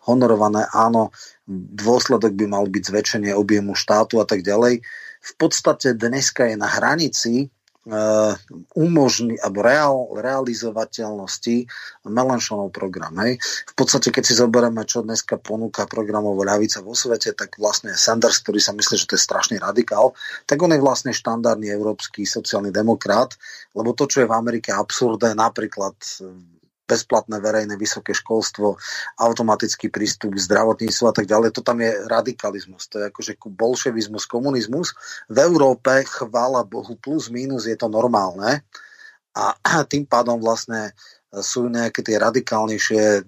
honorované. 0.07 0.63
Áno, 0.71 1.11
dôsledok 1.51 2.31
by 2.39 2.45
mal 2.47 2.63
byť 2.71 2.83
zväčšenie 2.87 3.31
objemu 3.35 3.75
štátu 3.75 4.23
a 4.23 4.25
tak 4.25 4.47
ďalej. 4.47 4.79
V 5.19 5.33
podstate 5.35 5.91
dneska 5.91 6.47
je 6.47 6.55
na 6.55 6.71
hranici 6.71 7.51
umožní, 8.75 9.39
alebo 9.39 9.59
reál, 9.63 9.97
realizovateľnosti 10.19 11.65
Melanchonov 12.05 12.75
program. 12.75 13.15
Hej. 13.23 13.39
V 13.71 13.73
podstate, 13.73 14.11
keď 14.11 14.23
si 14.27 14.33
zoberieme, 14.35 14.83
čo 14.83 15.01
dneska 15.01 15.39
ponúka 15.39 15.87
programovo 15.87 16.43
ľavica 16.43 16.83
vo 16.83 16.91
svete, 16.93 17.31
tak 17.33 17.55
vlastne 17.55 17.95
Sanders, 17.95 18.43
ktorý 18.43 18.59
sa 18.59 18.75
myslí, 18.75 18.95
že 18.99 19.07
to 19.07 19.15
je 19.15 19.23
strašný 19.23 19.55
radikál, 19.63 20.11
tak 20.43 20.59
on 20.59 20.75
je 20.75 20.83
vlastne 20.83 21.15
štandardný 21.15 21.71
európsky 21.71 22.27
sociálny 22.27 22.69
demokrat, 22.69 23.39
lebo 23.73 23.95
to, 23.95 24.05
čo 24.05 24.21
je 24.21 24.29
v 24.29 24.35
Amerike 24.35 24.75
absurdné, 24.75 25.33
napríklad 25.33 25.95
bezplatné 26.89 27.37
verejné 27.37 27.77
vysoké 27.77 28.17
školstvo, 28.17 28.81
automatický 29.21 29.93
prístup 29.93 30.33
k 30.33 30.41
zdravotníctvu 30.49 31.05
a 31.05 31.13
tak 31.13 31.29
ďalej. 31.29 31.53
To 31.53 31.61
tam 31.61 31.85
je 31.85 31.93
radikalizmus. 32.09 32.89
To 32.89 33.05
je 33.05 33.05
akože 33.13 33.37
bolševizmus, 33.45 34.25
komunizmus. 34.25 34.97
V 35.29 35.37
Európe, 35.37 36.01
chvála 36.09 36.65
Bohu, 36.65 36.97
plus 36.97 37.29
minus 37.29 37.69
je 37.69 37.77
to 37.77 37.85
normálne. 37.85 38.65
A 39.37 39.53
tým 39.91 40.09
pádom 40.09 40.41
vlastne 40.41 40.97
sú 41.29 41.69
nejaké 41.69 42.01
tie 42.01 42.17
radikálnejšie 42.17 43.21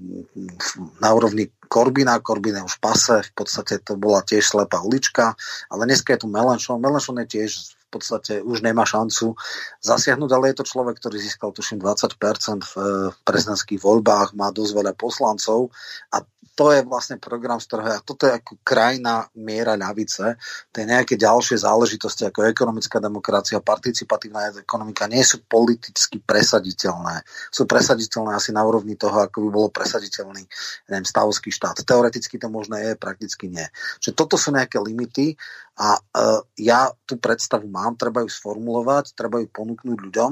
na 0.98 1.10
úrovni 1.14 1.54
Korbina. 1.70 2.18
Korbina 2.18 2.66
už 2.66 2.82
pase, 2.82 3.22
v 3.22 3.34
podstate 3.38 3.78
to 3.86 3.94
bola 3.94 4.26
tiež 4.26 4.42
slepá 4.42 4.82
ulička, 4.82 5.38
ale 5.70 5.86
dneska 5.86 6.18
je 6.18 6.26
tu 6.26 6.28
Melanchon. 6.28 6.82
Melanchon 6.82 7.22
je 7.22 7.28
tiež 7.30 7.52
podstate 7.92 8.34
už 8.40 8.64
nemá 8.64 8.88
šancu 8.88 9.36
zasiahnuť, 9.84 10.30
ale 10.32 10.46
je 10.52 10.64
to 10.64 10.66
človek, 10.66 10.98
ktorý 10.98 11.20
získal 11.20 11.52
tuším 11.52 11.84
20% 11.84 12.16
v 12.64 12.74
eh, 12.80 13.12
prezidentských 13.28 13.84
voľbách, 13.84 14.34
má 14.34 14.50
dosť 14.50 14.72
veľa 14.80 14.94
poslancov 14.96 15.70
a 16.16 16.24
to 16.56 16.76
je 16.76 16.84
vlastne 16.84 17.16
program, 17.16 17.58
z 17.58 17.66
ktorého, 17.72 17.88
a 17.96 18.04
toto 18.04 18.28
je 18.28 18.36
ako 18.36 18.60
krajná 18.62 19.28
miera 19.40 19.80
ľavice, 19.80 20.36
tie 20.70 20.84
nejaké 20.84 21.16
ďalšie 21.16 21.64
záležitosti 21.64 22.28
ako 22.28 22.48
ekonomická 22.48 23.00
demokracia, 23.00 23.64
participatívna 23.64 24.52
ekonomika 24.60 25.08
nie 25.08 25.24
sú 25.24 25.44
politicky 25.48 26.20
presaditeľné. 26.20 27.24
Sú 27.50 27.64
presaditeľné 27.64 28.36
asi 28.36 28.52
na 28.52 28.68
úrovni 28.68 29.00
toho, 29.00 29.24
ako 29.24 29.48
by 29.48 29.50
bolo 29.50 29.68
presaditeľný 29.72 30.44
neviem, 30.92 31.06
stavovský 31.08 31.50
štát. 31.56 31.88
Teoreticky 31.88 32.36
to 32.36 32.52
možné 32.52 32.92
je, 32.92 32.92
prakticky 33.00 33.48
nie. 33.48 33.66
Čiže 34.04 34.14
toto 34.14 34.36
sú 34.36 34.52
nejaké 34.52 34.76
limity 34.78 35.40
a 35.80 35.96
uh, 35.96 36.44
ja 36.60 36.92
tú 37.08 37.16
predstavu 37.16 37.66
mám, 37.72 37.96
treba 37.96 38.22
ju 38.22 38.30
sformulovať, 38.30 39.16
treba 39.16 39.40
ju 39.40 39.48
ponúknuť 39.48 39.98
ľuďom 39.98 40.32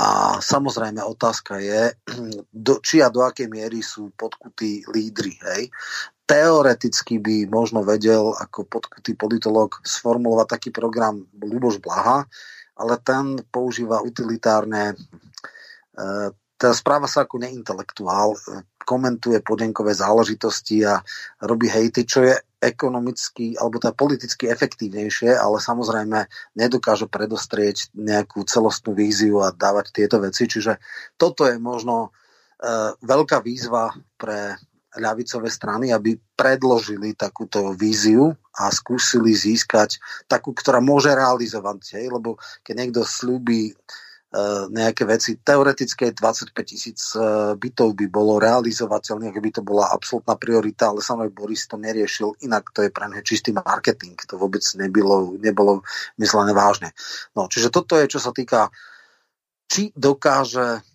a 0.00 0.40
samozrejme 0.40 1.04
otázka 1.04 1.60
je, 1.60 1.92
do, 2.66 2.80
či 2.80 3.04
a 3.04 3.12
do 3.12 3.20
akej 3.20 3.52
miery 3.52 3.84
sú 3.84 4.08
podkutí 4.16 4.88
lídry. 4.88 5.36
Hej. 5.44 5.68
Teoreticky 6.24 7.20
by 7.20 7.50
možno 7.52 7.84
vedel 7.84 8.32
ako 8.32 8.64
podkutý 8.64 9.12
politolog 9.18 9.76
sformulovať 9.84 10.46
taký 10.56 10.70
program 10.72 11.28
Luboš 11.36 11.82
Blaha, 11.84 12.24
ale 12.80 12.94
ten 13.04 13.36
používa 13.52 14.00
utilitárne, 14.00 14.94
e, 14.94 14.96
teda 16.56 16.72
správa 16.72 17.10
sa 17.10 17.28
ako 17.28 17.42
neintelektuál, 17.42 18.38
komentuje 18.86 19.42
podenkové 19.44 19.92
záležitosti 19.92 20.86
a 20.86 21.02
robí 21.44 21.68
hejty, 21.68 22.08
čo 22.08 22.24
je 22.24 22.34
ekonomicky 22.60 23.56
alebo 23.56 23.80
teda 23.80 23.96
politicky 23.96 24.52
efektívnejšie, 24.52 25.32
ale 25.32 25.56
samozrejme 25.58 26.28
nedokáže 26.60 27.08
predostrieť 27.08 27.88
nejakú 27.96 28.44
celostnú 28.44 28.92
víziu 28.92 29.40
a 29.40 29.50
dávať 29.50 29.96
tieto 29.96 30.20
veci. 30.20 30.44
Čiže 30.44 30.76
toto 31.16 31.48
je 31.48 31.56
možno 31.56 32.08
e, 32.08 32.08
veľká 33.00 33.40
výzva 33.40 33.96
pre 34.20 34.60
ľavicové 34.90 35.48
strany, 35.48 35.94
aby 35.94 36.18
predložili 36.34 37.14
takúto 37.14 37.72
víziu 37.78 38.34
a 38.58 38.68
skúsili 38.74 39.32
získať 39.32 40.02
takú, 40.26 40.50
ktorá 40.52 40.82
môže 40.82 41.14
realizovať. 41.14 41.96
Hej? 41.96 42.10
Lebo 42.10 42.36
keď 42.66 42.74
niekto 42.76 43.02
slúbi 43.06 43.70
nejaké 44.70 45.02
veci. 45.10 45.42
Teoretické 45.42 46.14
25 46.14 46.54
tisíc 46.62 47.18
eh, 47.18 47.58
bytov 47.58 47.98
by 47.98 48.06
bolo 48.06 48.38
realizovateľné, 48.38 49.34
ak 49.34 49.42
by 49.42 49.50
to 49.50 49.62
bola 49.66 49.90
absolútna 49.90 50.38
priorita, 50.38 50.94
ale 50.94 51.02
samotný 51.02 51.34
Boris 51.34 51.66
to 51.66 51.74
neriešil, 51.74 52.38
inak 52.46 52.70
to 52.70 52.86
je 52.86 52.94
pre 52.94 53.10
mňa 53.10 53.26
čistý 53.26 53.50
marketing. 53.50 54.14
To 54.30 54.38
vôbec 54.38 54.62
nebolo, 54.78 55.34
nebolo 55.34 55.82
myslené 56.22 56.54
vážne. 56.54 56.94
No, 57.34 57.50
čiže 57.50 57.74
toto 57.74 57.98
je, 57.98 58.06
čo 58.06 58.22
sa 58.22 58.30
týka, 58.30 58.70
či 59.66 59.90
dokáže 59.98 60.86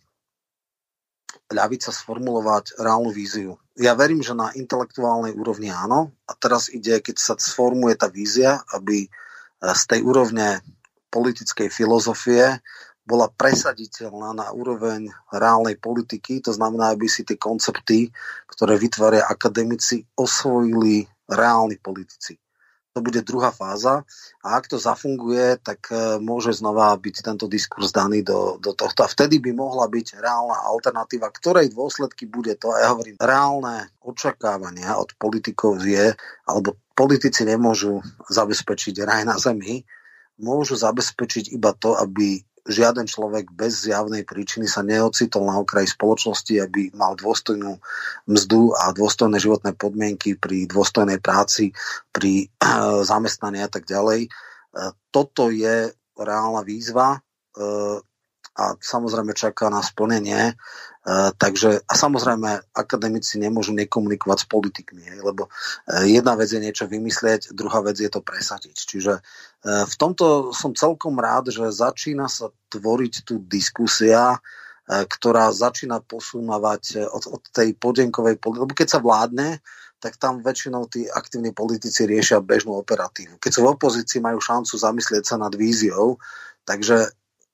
ľavica 1.51 1.91
sformulovať 1.91 2.79
reálnu 2.79 3.11
víziu. 3.11 3.59
Ja 3.75 3.99
verím, 3.99 4.23
že 4.23 4.31
na 4.31 4.55
intelektuálnej 4.55 5.35
úrovni 5.35 5.69
áno. 5.75 6.15
A 6.23 6.39
teraz 6.39 6.71
ide, 6.71 7.03
keď 7.03 7.19
sa 7.19 7.33
sformuje 7.35 7.99
tá 7.99 8.07
vízia, 8.07 8.63
aby 8.71 9.03
eh, 9.03 9.75
z 9.75 9.83
tej 9.91 10.07
úrovne 10.07 10.63
politickej 11.11 11.67
filozofie 11.67 12.63
bola 13.05 13.29
presaditeľná 13.29 14.33
na 14.33 14.49
úroveň 14.49 15.13
reálnej 15.29 15.77
politiky, 15.77 16.41
to 16.41 16.49
znamená, 16.49 16.97
aby 16.97 17.05
si 17.05 17.21
tie 17.21 17.37
koncepty, 17.37 18.09
ktoré 18.49 18.81
vytvária 18.81 19.29
akademici, 19.29 20.09
osvojili 20.17 21.05
reálni 21.29 21.77
politici. 21.77 22.41
To 22.95 23.03
bude 23.03 23.27
druhá 23.27 23.51
fáza 23.51 24.07
a 24.39 24.55
ak 24.55 24.71
to 24.71 24.79
zafunguje, 24.79 25.59
tak 25.59 25.91
e, 25.91 26.15
môže 26.23 26.55
znova 26.55 26.95
byť 26.95 27.15
tento 27.27 27.45
diskurs 27.51 27.91
daný 27.91 28.23
do, 28.23 28.55
do 28.55 28.71
tohto 28.71 29.03
a 29.03 29.11
vtedy 29.11 29.43
by 29.43 29.51
mohla 29.51 29.83
byť 29.91 30.15
reálna 30.15 30.63
alternatíva, 30.63 31.27
ktorej 31.27 31.75
dôsledky 31.75 32.23
bude 32.23 32.55
to, 32.55 32.71
a 32.71 32.87
ja 32.87 32.95
hovorím, 32.95 33.19
reálne 33.19 33.91
očakávania 33.99 34.95
od 34.95 35.11
politikov 35.19 35.83
je, 35.83 36.15
alebo 36.47 36.79
politici 36.95 37.43
nemôžu 37.43 37.99
zabezpečiť 38.31 38.95
raj 39.03 39.27
na 39.27 39.35
zemi, 39.43 39.83
môžu 40.39 40.79
zabezpečiť 40.79 41.51
iba 41.51 41.75
to, 41.75 41.99
aby 41.99 42.47
žiaden 42.65 43.05
človek 43.05 43.53
bez 43.53 43.85
zjavnej 43.85 44.25
príčiny 44.25 44.65
sa 44.65 44.81
neocitol 44.81 45.45
na 45.45 45.61
okraji 45.61 45.85
spoločnosti, 45.85 46.53
aby 46.57 46.89
mal 46.97 47.13
dôstojnú 47.13 47.77
mzdu 48.25 48.73
a 48.73 48.89
dôstojné 48.89 49.37
životné 49.37 49.77
podmienky 49.77 50.33
pri 50.33 50.65
dôstojnej 50.65 51.21
práci, 51.21 51.71
pri 52.09 52.49
zamestnaní 53.11 53.61
a 53.61 53.69
tak 53.69 53.85
ďalej. 53.85 54.25
E, 54.25 54.29
toto 55.13 55.53
je 55.53 55.93
reálna 56.17 56.65
výzva 56.65 57.15
e, 57.15 57.19
a 58.55 58.79
samozrejme 58.79 59.35
čaká 59.35 59.67
na 59.67 59.83
splnenie 59.83 60.55
Eh, 61.05 61.31
takže 61.37 61.85
a 61.85 61.93
samozrejme 61.93 62.73
akademici 62.73 63.37
nemôžu 63.37 63.77
nekomunikovať 63.77 64.37
s 64.41 64.49
politikmi, 64.49 65.05
hej, 65.05 65.21
lebo 65.21 65.45
eh, 65.85 66.09
jedna 66.09 66.33
vec 66.33 66.49
je 66.49 66.57
niečo 66.57 66.89
vymyslieť, 66.89 67.53
druhá 67.53 67.85
vec 67.85 68.01
je 68.01 68.09
to 68.09 68.25
presadiť. 68.25 68.73
Čiže 68.73 69.13
eh, 69.21 69.85
v 69.85 69.95
tomto 70.01 70.49
som 70.49 70.73
celkom 70.73 71.21
rád, 71.21 71.53
že 71.53 71.69
začína 71.69 72.25
sa 72.25 72.49
tvoriť 72.73 73.21
tu 73.21 73.37
diskusia, 73.45 74.41
ktorá 74.85 75.49
začína 75.49 75.97
posúnavať 76.05 77.09
od, 77.09 77.25
od 77.25 77.41
tej 77.49 77.73
podenkovej 77.73 78.37
politiky. 78.37 78.63
Lebo 78.69 78.77
keď 78.77 78.87
sa 78.93 79.01
vládne, 79.01 79.57
tak 79.97 80.21
tam 80.21 80.45
väčšinou 80.45 80.85
tí 80.85 81.09
aktívni 81.09 81.57
politici 81.57 82.05
riešia 82.05 82.37
bežnú 82.37 82.77
operatívu. 82.77 83.41
Keď 83.41 83.49
sú 83.49 83.65
v 83.65 83.73
opozícii, 83.73 84.21
majú 84.21 84.37
šancu 84.37 84.77
zamyslieť 84.77 85.25
sa 85.25 85.41
nad 85.41 85.49
víziou, 85.57 86.21
takže 86.69 87.09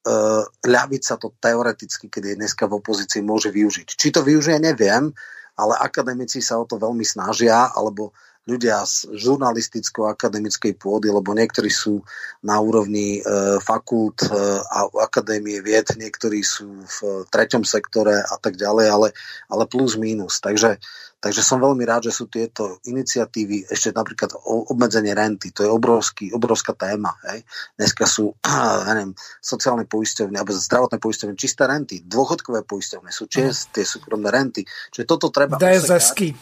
uh, 0.07 0.44
ľavica 0.65 1.14
to 1.18 1.34
teoreticky, 1.38 2.10
keď 2.10 2.34
je 2.34 2.40
dneska 2.41 2.65
v 2.65 2.78
opozícii, 2.82 3.22
môže 3.22 3.53
využiť. 3.53 3.88
Či 3.88 4.07
to 4.14 4.22
využije, 4.26 4.57
neviem, 4.57 5.14
ale 5.60 5.73
akademici 5.78 6.41
sa 6.41 6.57
o 6.57 6.65
to 6.65 6.82
veľmi 6.82 7.06
snažia, 7.06 7.69
alebo 7.76 8.15
ľudia 8.52 8.84
z 8.84 9.15
žurnalisticko-akademickej 9.15 10.76
pôdy, 10.76 11.07
lebo 11.07 11.32
niektorí 11.32 11.72
sú 11.72 12.03
na 12.44 12.60
úrovni 12.60 13.19
e, 13.19 13.22
fakult 13.64 14.28
e, 14.28 14.32
a 14.60 14.91
akadémie 14.99 15.64
vied, 15.64 15.88
niektorí 15.95 16.44
sú 16.44 16.84
v 16.84 17.23
treťom 17.32 17.64
sektore 17.64 18.19
a 18.19 18.36
tak 18.36 18.60
ďalej, 18.60 18.86
ale, 18.91 19.07
ale 19.48 19.64
plus 19.72 19.95
minus. 19.95 20.44
Takže 20.44 20.84
Takže 21.22 21.45
som 21.45 21.61
veľmi 21.61 21.86
rád, 21.86 22.10
že 22.10 22.18
sú 22.18 22.26
tieto 22.26 22.82
iniciatívy, 22.82 23.69
ešte 23.69 23.94
napríklad 23.94 24.34
obmedzenie 24.41 25.14
renty, 25.14 25.53
to 25.53 25.61
je 25.61 25.69
obrovský, 25.69 26.34
obrovská 26.34 26.73
téma. 26.73 27.14
Hej. 27.30 27.45
Dneska 27.78 28.10
sú, 28.10 28.34
ja 28.90 28.90
neviem, 28.90 29.14
sociálne 29.38 29.86
poisťovne, 29.86 30.41
alebo 30.41 30.57
zdravotné 30.57 30.98
poisťovne, 30.98 31.38
čisté 31.38 31.69
renty, 31.69 32.02
dôchodkové 32.02 32.65
poisťovne 32.65 33.14
sú 33.14 33.30
čist, 33.30 33.69
tie 33.69 33.86
súkromné 33.86 34.34
renty. 34.34 34.65
Čiže 34.65 35.06
toto 35.06 35.30
treba... 35.30 35.61
DSS-ky. 35.61 36.34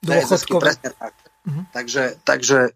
Dôchodkové. 0.00 0.72
DSS-ky, 0.72 0.88
tak. 0.96 1.27
Uh-huh. 1.48 1.64
Takže, 1.72 2.20
takže 2.28 2.58
e, 2.68 2.70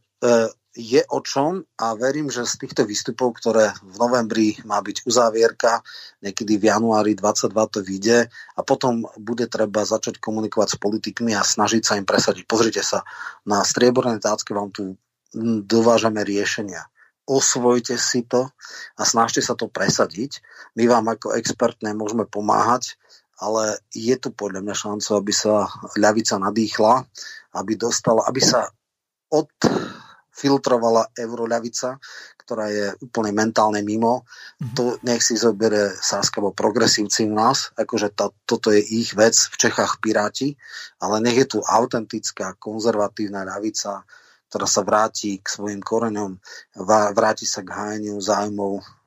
je 0.73 1.05
o 1.05 1.21
čom 1.21 1.61
a 1.77 1.93
verím, 1.93 2.33
že 2.33 2.49
z 2.49 2.65
týchto 2.65 2.89
výstupov, 2.89 3.37
ktoré 3.37 3.77
v 3.85 3.97
novembri 4.01 4.57
má 4.65 4.81
byť 4.81 5.05
uzávierka, 5.05 5.85
niekedy 6.25 6.57
v 6.57 6.73
januári 6.73 7.13
22 7.13 7.53
to 7.53 7.81
vyjde 7.85 8.19
a 8.33 8.61
potom 8.65 9.05
bude 9.21 9.45
treba 9.53 9.85
začať 9.85 10.17
komunikovať 10.17 10.77
s 10.77 10.81
politikmi 10.81 11.37
a 11.37 11.45
snažiť 11.45 11.83
sa 11.85 12.01
im 12.01 12.09
presadiť. 12.09 12.49
Pozrite 12.49 12.81
sa, 12.81 13.05
na 13.45 13.61
striebornej 13.61 14.25
tácke 14.25 14.57
vám 14.57 14.73
tu 14.73 14.97
dovážame 15.69 16.25
riešenia. 16.25 16.89
Osvojte 17.29 18.01
si 18.01 18.25
to 18.25 18.49
a 18.97 19.03
snažte 19.05 19.45
sa 19.45 19.53
to 19.53 19.69
presadiť. 19.69 20.41
My 20.75 20.89
vám 20.89 21.07
ako 21.13 21.37
expertné 21.37 21.93
môžeme 21.93 22.25
pomáhať, 22.25 22.97
ale 23.43 23.83
je 23.91 24.15
tu 24.23 24.31
podľa 24.31 24.63
mňa 24.63 24.75
šanca, 24.79 25.11
aby 25.19 25.33
sa 25.35 25.67
ľavica 25.99 26.39
nadýchla, 26.39 27.03
aby 27.59 27.73
dostala, 27.75 28.23
aby 28.31 28.39
sa 28.39 28.71
od 29.35 29.51
filtrovala 30.33 31.11
euroľavica, 31.13 32.01
ktorá 32.43 32.67
je 32.73 32.87
úplne 33.05 33.37
mentálne 33.37 33.85
mimo. 33.85 34.25
Mm-hmm. 34.25 34.75
To 34.79 34.85
nech 35.05 35.23
si 35.23 35.37
zobere 35.37 35.93
Sáska 35.93 36.41
alebo 36.41 36.57
progresívci 36.57 37.29
u 37.29 37.35
nás, 37.37 37.71
akože 37.77 38.17
tá, 38.17 38.33
toto 38.49 38.73
je 38.73 38.81
ich 38.81 39.13
vec, 39.13 39.37
v 39.37 39.57
Čechách 39.59 40.01
Piráti, 40.01 40.57
ale 41.03 41.21
nech 41.21 41.37
je 41.37 41.47
tu 41.47 41.59
autentická, 41.61 42.57
konzervatívna 42.57 43.45
ľavica, 43.45 44.03
ktorá 44.49 44.67
sa 44.69 44.83
vráti 44.85 45.41
k 45.41 45.47
svojim 45.49 45.81
koreňom, 45.81 46.37
vráti 47.17 47.45
sa 47.49 47.65
k 47.65 47.73
hájeniu 47.73 48.21
zájmov 48.21 49.02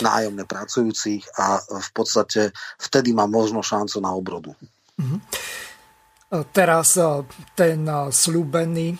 nájomne 0.00 0.44
pracujúcich 0.44 1.24
a 1.36 1.60
v 1.60 1.90
podstate 1.92 2.50
vtedy 2.80 3.12
má 3.12 3.24
možno 3.24 3.64
šancu 3.64 4.00
na 4.00 4.12
obrodu. 4.12 4.52
Mm-hmm. 5.00 5.20
Teraz 6.52 6.96
eh, 6.96 7.24
ten 7.56 7.84
slúbený 8.10 8.94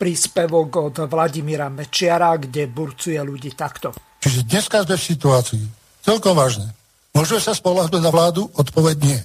príspevok 0.00 0.68
od 0.80 0.96
Vladimíra 1.04 1.68
Mečiara, 1.68 2.32
kde 2.40 2.64
burcuje 2.72 3.20
ľudí 3.20 3.52
takto. 3.52 3.92
Čiže 4.24 4.48
dneska 4.48 4.80
sme 4.88 4.96
v 4.96 5.08
situácii 5.12 5.64
celkom 6.00 6.32
vážne. 6.32 6.72
Môžeme 7.12 7.40
sa 7.42 7.52
spolahnuť 7.52 8.00
na 8.00 8.08
vládu? 8.08 8.48
Odpoveď 8.56 8.96
nie. 8.96 9.20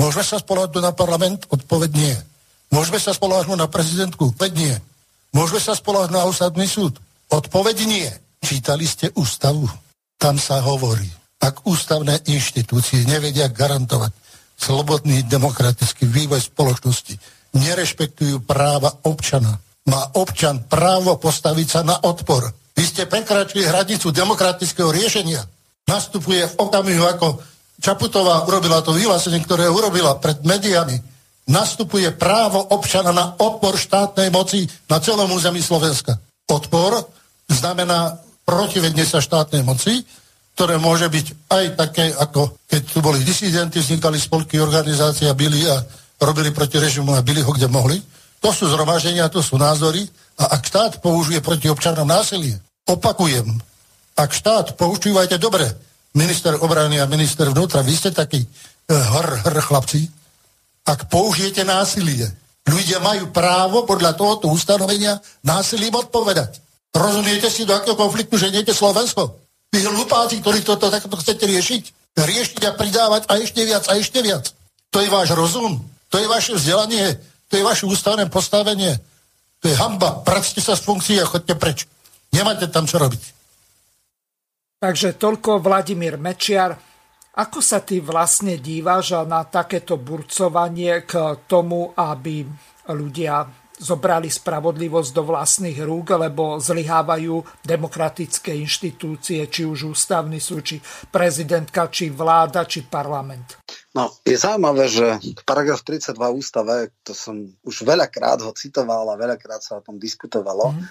Môžeme 0.00 0.24
sa 0.24 0.40
spolahnuť 0.40 0.80
na 0.80 0.92
parlament? 0.96 1.44
Odpoveď 1.52 1.90
nie. 1.92 2.16
Môžeme 2.72 2.96
sa 2.96 3.12
spolahnuť 3.12 3.58
na 3.60 3.68
prezidentku? 3.68 4.32
Odpoveď 4.32 4.52
nie. 4.56 4.74
Môžeme 5.36 5.60
sa 5.60 5.76
spolahnuť 5.76 6.16
na 6.16 6.24
ústavný 6.24 6.64
súd? 6.64 6.96
Odpoveď 7.28 7.76
nie. 7.84 8.08
Čítali 8.40 8.88
ste 8.88 9.12
ústavu? 9.12 9.68
Tam 10.16 10.40
sa 10.40 10.64
hovorí, 10.64 11.06
ak 11.40 11.68
ústavné 11.68 12.24
inštitúcie 12.26 13.04
nevedia 13.04 13.52
garantovať 13.52 14.12
slobodný 14.56 15.22
demokratický 15.28 16.08
vývoj 16.08 16.40
spoločnosti, 16.40 17.14
nerešpektujú 17.52 18.40
práva 18.44 18.92
občana, 19.04 19.60
má 19.86 20.02
občan 20.16 20.64
právo 20.66 21.20
postaviť 21.20 21.68
sa 21.68 21.80
na 21.84 22.00
odpor. 22.00 22.48
Vy 22.76 22.84
ste 22.84 23.02
prekračili 23.08 23.68
hranicu 23.68 24.10
demokratického 24.10 24.90
riešenia. 24.90 25.44
Nastupuje 25.86 26.42
v 26.42 26.54
okamihu, 26.58 27.04
ako 27.06 27.40
Čaputová 27.76 28.48
urobila 28.48 28.80
to 28.80 28.96
vyhlásenie, 28.96 29.44
ktoré 29.44 29.68
urobila 29.68 30.16
pred 30.16 30.40
médiami. 30.40 30.96
Nastupuje 31.46 32.08
právo 32.16 32.58
občana 32.72 33.12
na 33.12 33.36
odpor 33.38 33.76
štátnej 33.76 34.32
moci 34.32 34.66
na 34.90 34.98
celom 34.98 35.30
území 35.30 35.62
Slovenska. 35.62 36.18
Odpor 36.48 37.06
znamená 37.46 38.18
protivedne 38.46 39.02
sa 39.02 39.18
štátnej 39.18 39.66
moci, 39.66 40.06
ktoré 40.54 40.78
môže 40.80 41.10
byť 41.10 41.26
aj 41.50 41.64
také, 41.76 42.14
ako 42.16 42.62
keď 42.64 42.80
tu 42.86 42.98
boli 43.04 43.20
disidenti, 43.20 43.82
vznikali 43.82 44.16
spolky, 44.16 44.56
organizácie 44.56 45.28
a 45.28 45.36
byli 45.36 45.68
a 45.68 45.82
robili 46.22 46.54
proti 46.54 46.80
režimu 46.80 47.12
a 47.12 47.20
byli 47.20 47.44
ho 47.44 47.52
kde 47.52 47.68
mohli 47.68 47.98
to 48.40 48.52
sú 48.52 48.70
zhromaždenia, 48.70 49.32
to 49.32 49.40
sú 49.42 49.56
názory. 49.56 50.06
A 50.38 50.54
ak 50.54 50.62
štát 50.68 50.92
použije 51.00 51.40
proti 51.40 51.66
občanom 51.66 52.06
násilie, 52.06 52.60
opakujem, 52.86 53.48
ak 54.16 54.30
štát, 54.30 54.78
používajte 54.78 55.40
dobre, 55.40 55.66
minister 56.14 56.54
obrany 56.60 57.00
a 57.00 57.10
minister 57.10 57.48
vnútra, 57.50 57.82
vy 57.82 57.94
ste 57.96 58.12
takí 58.12 58.44
e, 58.44 58.48
hr, 58.92 59.50
hr 59.50 59.58
chlapci, 59.60 60.08
ak 60.86 61.10
použijete 61.10 61.66
násilie 61.66 62.30
Ľudia 62.66 62.98
majú 62.98 63.30
právo 63.30 63.86
podľa 63.86 64.18
tohoto 64.18 64.50
ustanovenia 64.50 65.22
násilím 65.46 66.02
odpovedať. 66.02 66.58
Rozumiete 66.96 67.52
si, 67.52 67.68
do 67.68 67.76
akého 67.76 67.92
konfliktu 67.92 68.40
že 68.40 68.48
ženiete 68.48 68.72
Slovensko? 68.72 69.36
Vy 69.68 69.84
hlupáci, 69.84 70.40
ktorí 70.40 70.64
toto 70.64 70.88
takto 70.88 71.12
chcete 71.20 71.44
riešiť? 71.44 71.82
Riešiť 72.16 72.62
a 72.64 72.72
pridávať 72.72 73.28
a 73.28 73.36
ešte 73.36 73.60
viac 73.68 73.84
a 73.92 74.00
ešte 74.00 74.24
viac. 74.24 74.48
To 74.88 75.04
je 75.04 75.12
váš 75.12 75.36
rozum, 75.36 75.84
to 76.08 76.16
je 76.16 76.24
vaše 76.24 76.56
vzdelanie, 76.56 77.20
to 77.52 77.60
je 77.60 77.62
vaše 77.62 77.84
ústavné 77.84 78.32
postavenie. 78.32 78.96
To 79.60 79.68
je 79.68 79.76
hamba. 79.76 80.24
Practe 80.24 80.64
sa 80.64 80.72
z 80.72 80.84
funkcie 80.84 81.20
a 81.20 81.28
chodte 81.28 81.52
preč. 81.52 81.84
Nemáte 82.32 82.68
tam 82.72 82.88
čo 82.88 82.96
robiť. 82.96 83.22
Takže 84.80 85.16
toľko 85.16 85.60
Vladimír 85.60 86.16
Mečiar. 86.16 86.76
Ako 87.36 87.60
sa 87.60 87.84
ty 87.84 88.00
vlastne 88.00 88.56
díváš 88.56 89.28
na 89.28 89.44
takéto 89.44 90.00
burcovanie 90.00 91.04
k 91.04 91.36
tomu, 91.44 91.92
aby 91.92 92.48
ľudia 92.88 93.44
zobrali 93.76 94.32
spravodlivosť 94.32 95.10
do 95.12 95.22
vlastných 95.28 95.78
rúk, 95.84 96.16
lebo 96.16 96.56
zlyhávajú 96.56 97.60
demokratické 97.60 98.56
inštitúcie, 98.56 99.44
či 99.52 99.68
už 99.68 99.92
ústavný 99.92 100.40
súd, 100.40 100.64
či 100.64 100.76
prezidentka, 101.12 101.92
či 101.92 102.08
vláda, 102.08 102.64
či 102.64 102.88
parlament? 102.88 103.60
No, 103.92 104.12
je 104.24 104.36
zaujímavé, 104.36 104.88
že 104.88 105.06
paragraf 105.44 105.84
32 105.84 106.16
ústave, 106.36 106.92
to 107.04 107.12
som 107.16 107.48
už 107.64 107.84
veľakrát 107.84 108.40
ho 108.44 108.52
citoval 108.52 109.08
a 109.12 109.20
veľakrát 109.20 109.60
sa 109.60 109.80
o 109.80 109.84
tom 109.84 110.00
diskutovalo, 110.00 110.72
mm. 110.72 110.82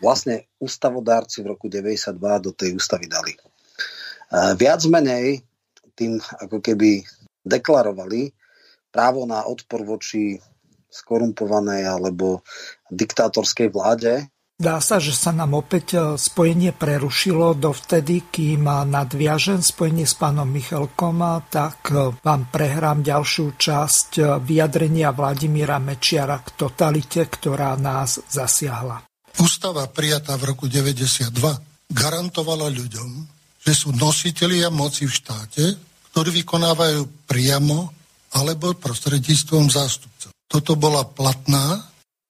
vlastne 0.00 0.48
ústavodárci 0.60 1.44
v 1.44 1.52
roku 1.56 1.68
92 1.68 2.16
do 2.40 2.52
tej 2.52 2.76
ústavy 2.76 3.08
dali. 3.08 3.36
E, 3.36 3.40
viac 4.56 4.80
menej 4.88 5.44
tým 5.94 6.18
ako 6.18 6.58
keby 6.60 7.04
deklarovali 7.44 8.32
právo 8.88 9.28
na 9.28 9.44
odpor 9.44 9.84
voči 9.84 10.40
skorumpovanej 10.94 11.82
alebo 11.90 12.46
diktátorskej 12.94 13.74
vláde. 13.74 14.30
Dá 14.54 14.78
sa, 14.78 15.02
že 15.02 15.10
sa 15.10 15.34
nám 15.34 15.58
opäť 15.58 15.98
e, 15.98 16.14
spojenie 16.14 16.70
prerušilo 16.70 17.58
dovtedy, 17.58 18.30
kým 18.30 18.70
nadviažem 18.86 19.58
spojenie 19.58 20.06
s 20.06 20.14
pánom 20.14 20.46
Michalkom, 20.46 21.26
tak 21.50 21.90
e, 21.90 22.14
vám 22.22 22.54
prehrám 22.54 23.02
ďalšiu 23.02 23.58
časť 23.58 24.08
e, 24.14 24.22
vyjadrenia 24.38 25.10
Vladimíra 25.10 25.82
Mečiara 25.82 26.38
k 26.38 26.54
totalite, 26.54 27.26
ktorá 27.26 27.74
nás 27.74 28.22
zasiahla. 28.30 29.02
Ústava 29.42 29.90
prijatá 29.90 30.38
v 30.38 30.54
roku 30.54 30.70
92 30.70 31.34
garantovala 31.90 32.70
ľuďom, 32.70 33.10
že 33.58 33.72
sú 33.74 33.90
nositelia 33.90 34.70
moci 34.70 35.10
v 35.10 35.18
štáte, 35.18 35.64
ktorí 36.14 36.46
vykonávajú 36.46 37.26
priamo 37.26 37.90
alebo 38.38 38.70
prostredníctvom 38.78 39.66
zástupcov. 39.66 40.13
Toto 40.48 40.76
bola 40.76 41.04
platná 41.08 41.82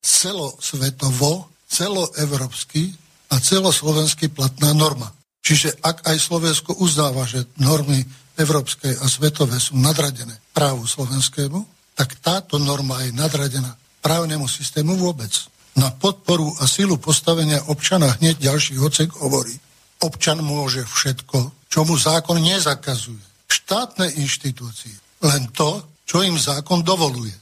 celosvetovo, 0.04 1.50
celoevropsky 1.68 2.92
a 3.32 3.40
celoslovensky 3.40 4.28
platná 4.30 4.70
norma. 4.76 5.10
Čiže 5.44 5.76
ak 5.84 6.08
aj 6.08 6.16
Slovensko 6.16 6.80
uznáva, 6.80 7.28
že 7.28 7.44
normy 7.60 8.00
európske 8.40 8.96
a 8.96 9.04
svetové 9.08 9.60
sú 9.60 9.76
nadradené 9.76 10.40
právu 10.56 10.88
slovenskému, 10.88 11.60
tak 11.94 12.18
táto 12.18 12.56
norma 12.56 13.04
je 13.04 13.12
nadradená 13.12 13.76
právnemu 14.00 14.48
systému 14.48 14.96
vôbec. 14.96 15.30
Na 15.74 15.90
podporu 15.90 16.54
a 16.62 16.70
silu 16.70 16.96
postavenia 16.96 17.60
občana 17.66 18.14
hneď 18.18 18.50
ďalší 18.50 18.78
ocek 18.78 19.10
hovorí, 19.20 19.54
občan 20.02 20.42
môže 20.42 20.86
všetko, 20.86 21.68
čo 21.68 21.80
mu 21.82 21.98
zákon 21.98 22.38
nezakazuje. 22.38 23.50
Štátne 23.50 24.06
inštitúcie 24.16 24.94
len 25.24 25.50
to, 25.50 25.82
čo 26.04 26.20
im 26.20 26.36
zákon 26.36 26.84
dovoluje. 26.84 27.32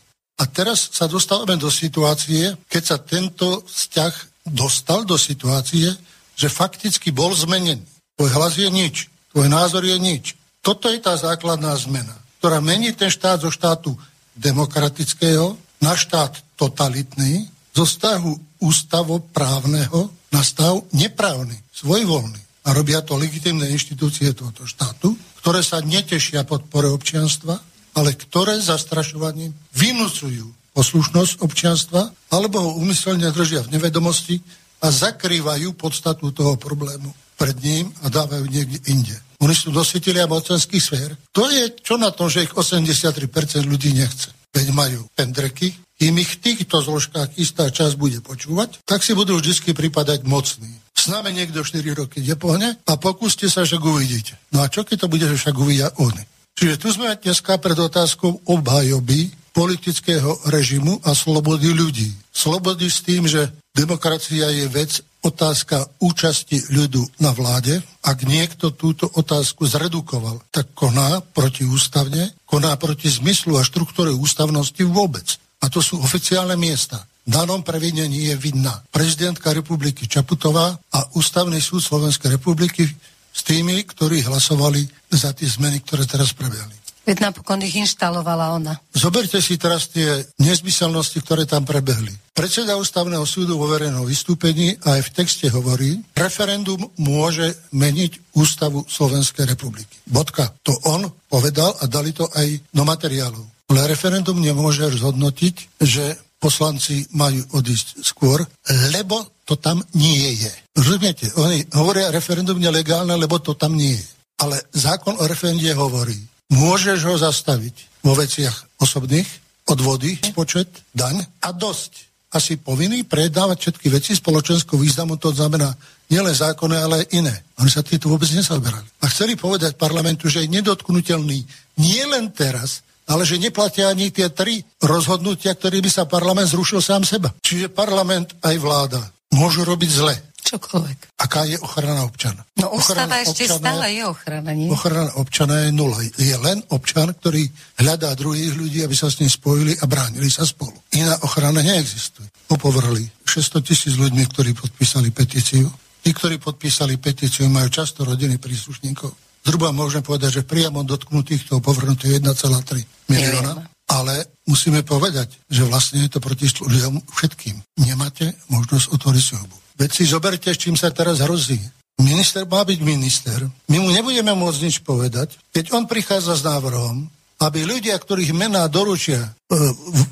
A 0.43 0.51
teraz 0.51 0.91
sa 0.91 1.07
dostávame 1.07 1.55
do 1.55 1.71
situácie, 1.71 2.59
keď 2.67 2.83
sa 2.83 2.99
tento 2.99 3.63
vzťah 3.63 4.43
dostal 4.51 5.07
do 5.07 5.15
situácie, 5.15 5.87
že 6.35 6.51
fakticky 6.51 7.15
bol 7.15 7.31
zmenený. 7.31 7.87
Tvoj 8.19 8.31
hlas 8.35 8.59
je 8.59 8.67
nič, 8.67 9.07
tvoj 9.31 9.47
názor 9.47 9.87
je 9.87 9.95
nič. 10.03 10.35
Toto 10.59 10.91
je 10.91 10.99
tá 10.99 11.15
základná 11.15 11.71
zmena, 11.79 12.19
ktorá 12.43 12.59
mení 12.59 12.91
ten 12.91 13.07
štát 13.07 13.39
zo 13.39 13.55
štátu 13.55 13.95
demokratického 14.35 15.55
na 15.79 15.95
štát 15.95 16.35
totalitný, 16.59 17.47
zo 17.71 17.87
vzťahu 17.87 18.59
ústavoprávneho 18.59 20.11
na 20.35 20.43
stav 20.43 20.83
neprávny, 20.91 21.55
svojvoľný 21.71 22.67
a 22.67 22.69
robia 22.75 22.99
to 23.03 23.15
legitimné 23.15 23.71
inštitúcie 23.71 24.35
tohoto 24.35 24.67
štátu, 24.67 25.15
ktoré 25.39 25.63
sa 25.63 25.83
netešia 25.83 26.43
podpore 26.43 26.91
občianstva, 26.91 27.59
ale 27.97 28.17
ktoré 28.17 28.61
zastrašovaním 28.61 29.53
vynúcujú 29.77 30.49
poslušnosť 30.73 31.45
občianstva 31.45 32.09
alebo 32.33 32.57
ho 32.61 32.71
umyselne 32.81 33.29
držia 33.29 33.65
v 33.65 33.77
nevedomosti 33.77 34.41
a 34.83 34.89
zakrývajú 34.89 35.77
podstatu 35.77 36.33
toho 36.33 36.57
problému 36.57 37.13
pred 37.37 37.57
ním 37.61 37.93
a 38.03 38.09
dávajú 38.09 38.45
niekde 38.49 38.79
inde. 38.89 39.17
Oni 39.43 39.55
sú 39.55 39.75
nositeľia 39.75 40.31
mocenských 40.31 40.83
sfér. 40.83 41.11
To 41.35 41.51
je 41.51 41.75
čo 41.83 41.99
na 41.99 42.15
tom, 42.15 42.31
že 42.31 42.47
ich 42.47 42.55
83% 42.55 43.27
ľudí 43.67 43.91
nechce. 43.91 44.31
Veď 44.55 44.71
majú 44.71 45.11
pendreky, 45.19 45.75
kým 45.99 46.15
ich 46.19 46.39
v 46.39 46.43
týchto 46.43 46.83
zložkách 46.83 47.39
istá 47.39 47.71
časť 47.71 47.95
bude 47.99 48.23
počúvať, 48.23 48.83
tak 48.87 49.03
si 49.03 49.15
budú 49.15 49.39
vždy 49.39 49.75
pripadať 49.75 50.27
mocní. 50.27 50.71
S 50.95 51.11
nami 51.11 51.35
niekto 51.35 51.67
4 51.67 51.83
roky 51.99 52.23
nepohne 52.23 52.79
a 52.87 52.93
pokúste 52.95 53.51
sa, 53.51 53.67
však 53.67 53.83
uvidíte. 53.83 54.39
No 54.55 54.63
a 54.63 54.71
čo 54.71 54.87
keď 54.87 55.07
to 55.07 55.11
bude, 55.11 55.27
že 55.27 55.35
však 55.35 55.57
uvidia 55.59 55.91
oni? 55.99 56.23
Čiže 56.53 56.75
tu 56.77 56.89
sme 56.93 57.17
dneska 57.17 57.57
pred 57.59 57.77
otázkou 57.77 58.45
obhajoby 58.45 59.33
politického 59.53 60.49
režimu 60.49 61.01
a 61.05 61.13
slobody 61.13 61.73
ľudí. 61.73 62.13
Slobody 62.33 62.89
s 62.89 63.05
tým, 63.05 63.29
že 63.29 63.53
demokracia 63.77 64.49
je 64.49 64.67
vec, 64.69 65.05
otázka 65.23 65.87
účasti 66.03 66.73
ľudu 66.75 67.23
na 67.23 67.31
vláde. 67.31 67.79
Ak 68.03 68.27
niekto 68.27 68.75
túto 68.75 69.07
otázku 69.07 69.69
zredukoval, 69.71 70.43
tak 70.51 70.75
koná 70.75 71.23
protiústavne, 71.23 72.35
koná 72.43 72.75
proti 72.75 73.07
zmyslu 73.07 73.55
a 73.55 73.63
štruktúre 73.63 74.11
ústavnosti 74.11 74.83
vôbec. 74.83 75.39
A 75.63 75.71
to 75.71 75.79
sú 75.79 76.03
oficiálne 76.03 76.59
miesta 76.59 77.07
danom 77.27 77.63
previnení 77.63 78.31
je 78.31 78.37
vinná 78.37 78.83
prezidentka 78.91 79.55
republiky 79.55 80.11
Čaputová 80.11 80.75
a 80.75 81.01
Ústavný 81.15 81.63
súd 81.63 81.83
Slovenskej 81.83 82.35
republiky 82.39 82.91
s 83.33 83.41
tými, 83.43 83.81
ktorí 83.89 84.23
hlasovali 84.29 84.85
za 85.09 85.33
tie 85.33 85.49
zmeny, 85.49 85.81
ktoré 85.81 86.05
teraz 86.05 86.37
prebehli. 86.37 86.83
Veď 87.03 87.19
napokon 87.19 87.59
ich 87.67 87.75
inštalovala 87.75 88.55
ona. 88.55 88.79
Zoberte 88.95 89.43
si 89.43 89.59
teraz 89.59 89.91
tie 89.91 90.23
nezmyselnosti, 90.39 91.19
ktoré 91.19 91.51
tam 91.51 91.67
prebehli. 91.67 92.15
Predseda 92.31 92.79
ústavného 92.79 93.27
súdu 93.27 93.59
vo 93.59 93.67
verejnom 93.67 94.07
vystúpení 94.07 94.79
aj 94.87 95.11
v 95.11 95.13
texte 95.13 95.51
hovorí, 95.51 95.99
referendum 96.15 96.79
môže 97.03 97.59
meniť 97.75 98.39
ústavu 98.39 98.87
Slovenskej 98.87 99.51
republiky. 99.51 99.99
Bodka. 100.07 100.55
To 100.63 100.79
on 100.87 101.11
povedal 101.27 101.75
a 101.83 101.91
dali 101.91 102.15
to 102.15 102.31
aj 102.31 102.71
do 102.71 102.83
materiálov. 102.87 103.45
Ale 103.75 103.91
referendum 103.91 104.39
nemôže 104.39 104.87
zhodnotiť, 104.95 105.83
že 105.83 106.15
poslanci 106.43 107.07
majú 107.15 107.39
odísť 107.55 108.03
skôr, 108.03 108.43
lebo 108.91 109.23
to 109.47 109.55
tam 109.55 109.79
nie 109.95 110.43
je. 110.43 110.53
Rozumiete? 110.75 111.31
Oni 111.39 111.63
hovoria, 111.79 112.11
referendum 112.11 112.59
je 112.59 112.67
legálne, 112.67 113.15
lebo 113.15 113.39
to 113.39 113.55
tam 113.55 113.79
nie 113.79 113.95
je. 113.95 114.07
Ale 114.43 114.59
zákon 114.75 115.15
o 115.23 115.25
referende 115.31 115.71
hovorí, 115.71 116.19
môžeš 116.51 116.99
ho 117.07 117.15
zastaviť 117.15 118.03
vo 118.03 118.19
veciach 118.19 118.83
osobných, 118.83 119.29
odvody, 119.71 120.19
počet, 120.35 120.67
daň 120.91 121.23
a 121.47 121.55
dosť. 121.55 122.11
Asi 122.33 122.57
povinný 122.59 123.05
predávať 123.07 123.61
všetky 123.61 123.87
veci 123.93 124.17
spoločenskou 124.17 124.81
významu, 124.81 125.21
to 125.21 125.31
znamená 125.37 125.71
nielen 126.09 126.33
zákonné, 126.33 126.77
ale 126.81 126.95
aj 127.05 127.07
iné. 127.13 127.35
Oni 127.61 127.71
sa 127.71 127.85
týmto 127.85 128.09
vôbec 128.09 128.27
nezaoberali. 128.33 128.89
A 129.05 129.07
chceli 129.13 129.37
povedať 129.37 129.79
parlamentu, 129.79 130.27
že 130.27 130.43
je 130.43 130.51
nedotknutelný 130.51 131.45
nie 131.79 132.03
len 132.09 132.33
teraz, 132.33 132.83
ale 133.09 133.23
že 133.27 133.41
neplatia 133.41 133.91
ani 133.91 134.11
tie 134.15 134.31
tri 134.31 134.63
rozhodnutia, 134.83 135.55
ktorými 135.55 135.91
sa 135.91 136.07
parlament 136.07 136.51
zrušil 136.51 136.79
sám 136.83 137.03
seba. 137.03 137.35
Čiže 137.43 137.73
parlament 137.73 138.37
aj 138.43 138.57
vláda 138.59 139.01
môžu 139.33 139.65
robiť 139.65 139.91
zle. 139.91 140.15
Čokoľvek. 140.43 141.23
Aká 141.23 141.47
je 141.47 141.57
ochrana 141.63 142.03
občana? 142.03 142.43
No 142.59 142.75
ústava 142.75 143.23
ešte 143.23 143.47
občana, 143.47 143.63
stále 143.63 143.87
je 143.95 144.03
ochrana, 144.05 144.51
nie? 144.53 144.69
Ochrana 144.69 145.13
občana 145.17 145.55
je 145.65 145.71
nula. 145.71 146.03
Je 146.19 146.37
len 146.37 146.59
občan, 146.75 147.15
ktorý 147.15 147.47
hľadá 147.79 148.11
druhých 148.19 148.53
ľudí, 148.59 148.83
aby 148.83 148.93
sa 148.93 149.09
s 149.09 149.23
ním 149.23 149.31
spojili 149.31 149.79
a 149.79 149.87
bránili 149.87 150.29
sa 150.29 150.43
spolu. 150.43 150.75
Iná 150.99 151.15
ochrana 151.23 151.63
neexistuje. 151.63 152.27
Opovrhli 152.51 153.07
600 153.25 153.65
tisíc 153.65 153.95
ľuďmi, 153.95 154.23
ktorí 154.35 154.53
podpísali 154.53 155.15
petíciu. 155.15 155.71
Tí, 156.03 156.11
ktorí 156.11 156.43
podpísali 156.43 156.99
petíciu, 156.99 157.47
majú 157.47 157.71
často 157.71 158.03
rodiny 158.03 158.43
príslušníkov 158.43 159.32
Zhruba 159.43 159.75
môžeme 159.75 160.07
povedať, 160.07 160.43
že 160.43 160.49
priamo 160.49 160.87
dotknutých 160.87 161.51
toho 161.51 161.59
povrhnutých 161.59 162.23
1,3 162.23 163.11
milióna. 163.11 163.67
Ale 163.91 164.25
musíme 164.47 164.87
povedať, 164.87 165.37
že 165.51 165.67
vlastne 165.67 166.07
je 166.07 166.17
to 166.17 166.23
proti 166.23 166.49
ľuďom 166.49 167.03
všetkým. 167.13 167.61
Nemáte 167.83 168.33
možnosť 168.49 168.95
otvoriť 168.95 169.23
si 169.23 169.35
hubu. 169.37 169.57
Veď 169.77 169.91
si 169.91 170.05
zoberte, 170.07 170.49
s 170.49 170.63
čím 170.63 170.79
sa 170.79 170.95
teraz 170.95 171.21
hrozí. 171.21 171.59
Minister 172.01 172.49
má 172.49 172.65
byť 172.65 172.79
minister. 172.81 173.39
My 173.69 173.77
mu 173.83 173.93
nebudeme 173.93 174.33
môcť 174.33 174.61
nič 174.65 174.77
povedať, 174.81 175.37
keď 175.53 175.77
on 175.77 175.85
prichádza 175.85 176.39
s 176.39 176.47
návrhom, 176.47 177.05
aby 177.43 177.67
ľudia, 177.67 177.99
ktorých 177.99 178.33
mená 178.33 178.65
doručia 178.71 179.19
e, 179.19 179.31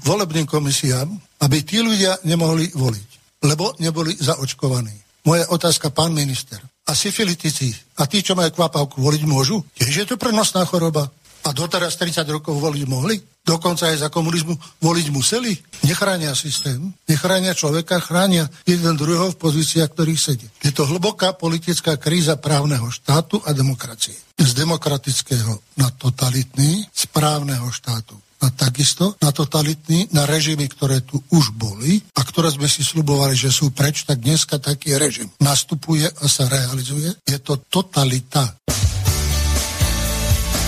volebným 0.03 0.45
komisiám, 0.45 1.07
aby 1.41 1.63
tí 1.63 1.79
ľudia 1.81 2.19
nemohli 2.27 2.75
voliť, 2.75 3.09
lebo 3.47 3.79
neboli 3.79 4.19
zaočkovaní. 4.19 4.93
Moja 5.25 5.47
otázka, 5.53 5.95
pán 5.95 6.11
minister. 6.11 6.59
A 6.91 6.95
syfilitici 6.99 7.71
a 8.03 8.11
tí, 8.11 8.19
čo 8.19 8.35
majú 8.35 8.51
kvapavku, 8.51 8.99
voliť 8.99 9.23
môžu? 9.23 9.63
Tiež 9.79 9.95
je 9.95 10.07
to 10.11 10.19
prenosná 10.19 10.67
choroba. 10.67 11.07
A 11.47 11.55
doteraz 11.55 11.95
30 11.95 12.27
rokov 12.27 12.59
voliť 12.59 12.85
mohli? 12.91 13.23
Dokonca 13.47 13.89
aj 13.89 14.05
za 14.05 14.09
komunizmu 14.11 14.59
voliť 14.83 15.07
museli? 15.15 15.55
Nechránia 15.87 16.35
systém, 16.35 16.93
nechránia 17.07 17.55
človeka, 17.55 18.03
chránia 18.03 18.51
jeden 18.67 18.99
druhého 18.99 19.33
v 19.33 19.41
pozíciách, 19.41 19.89
ktorých 19.95 20.21
sedí. 20.21 20.47
Je 20.61 20.75
to 20.75 20.85
hlboká 20.85 21.33
politická 21.39 21.95
kríza 21.95 22.37
právneho 22.37 22.91
štátu 22.91 23.39
a 23.47 23.55
demokracie. 23.55 24.19
Z 24.37 24.51
demokratického 24.59 25.79
na 25.79 25.95
totalitný, 25.95 26.91
z 26.91 27.05
právneho 27.09 27.71
štátu 27.71 28.19
a 28.41 28.47
takisto 28.51 29.15
na 29.21 29.31
totalitný, 29.31 30.09
na 30.17 30.25
režimy, 30.25 30.67
ktoré 30.73 31.05
tu 31.05 31.21
už 31.31 31.53
boli 31.53 32.01
a 32.17 32.25
ktoré 32.25 32.49
sme 32.49 32.67
si 32.67 32.81
slubovali, 32.81 33.37
že 33.37 33.53
sú 33.53 33.71
preč, 33.71 34.09
tak 34.09 34.25
dneska 34.25 34.57
taký 34.57 34.97
režim 34.97 35.29
nastupuje 35.41 36.09
a 36.09 36.25
sa 36.27 36.49
realizuje. 36.49 37.13
Je 37.29 37.39
to 37.39 37.61
totalita. 37.69 38.57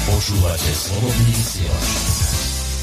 Počúvate 0.08 0.70
slobodný 0.76 1.32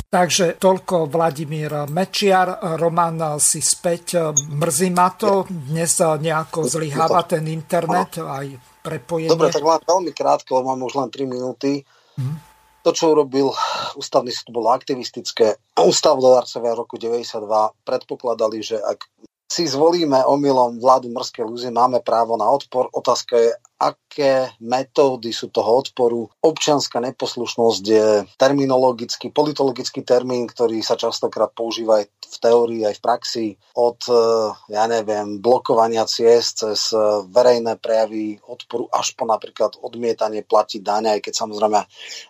Takže 0.10 0.58
toľko 0.58 1.06
Vladimír 1.06 1.86
Mečiar. 1.86 2.58
Roman 2.82 3.38
si 3.38 3.62
späť. 3.62 4.34
Mrzí 4.34 4.90
ma 4.90 5.14
to. 5.14 5.46
Dnes 5.46 6.02
nejako 6.02 6.66
zlyháva 6.66 7.22
ten 7.30 7.46
internet 7.46 8.18
aj 8.18 8.58
prepojenie. 8.82 9.30
Dobre, 9.30 9.54
tak 9.54 9.62
len 9.62 9.78
veľmi 9.86 10.12
krátko, 10.18 10.66
mám 10.66 10.82
už 10.82 10.98
len 10.98 11.14
3 11.14 11.30
minúty. 11.30 11.86
Hmm. 12.18 12.42
To, 12.88 12.96
čo 12.96 13.12
urobil 13.12 13.52
ústavný 14.00 14.32
súd, 14.32 14.56
bolo 14.56 14.72
aktivistické. 14.72 15.60
Ústavodárcovia 15.76 16.72
v 16.76 16.80
roku 16.80 16.96
92 16.96 17.44
predpokladali, 17.84 18.64
že 18.64 18.80
ak 18.80 19.04
si 19.50 19.66
zvolíme 19.66 20.22
omylom 20.30 20.78
vládu 20.78 21.10
Mrskej 21.10 21.42
lúzy, 21.42 21.74
máme 21.74 22.06
právo 22.06 22.38
na 22.38 22.46
odpor. 22.46 22.86
Otázka 22.94 23.34
je, 23.34 23.50
aké 23.82 24.54
metódy 24.62 25.34
sú 25.34 25.50
toho 25.50 25.82
odporu. 25.82 26.30
Občianská 26.38 27.02
neposlušnosť 27.02 27.84
je 27.84 28.08
terminologický, 28.38 29.34
politologický 29.34 30.06
termín, 30.06 30.46
ktorý 30.46 30.86
sa 30.86 30.94
častokrát 30.94 31.50
používa 31.50 31.98
aj 31.98 32.14
v 32.14 32.38
teórii, 32.38 32.82
aj 32.86 33.02
v 33.02 33.04
praxi. 33.04 33.48
Od, 33.74 33.98
eh, 34.06 34.50
ja 34.70 34.86
neviem, 34.86 35.42
blokovania 35.42 36.06
ciest 36.06 36.62
cez 36.62 36.94
eh, 36.94 37.02
verejné 37.26 37.82
prejavy 37.82 38.38
odporu 38.46 38.86
až 38.94 39.18
po 39.18 39.26
napríklad 39.26 39.82
odmietanie 39.82 40.46
platiť 40.46 40.82
dáne, 40.86 41.10
aj 41.18 41.26
keď 41.26 41.34
samozrejme 41.34 41.80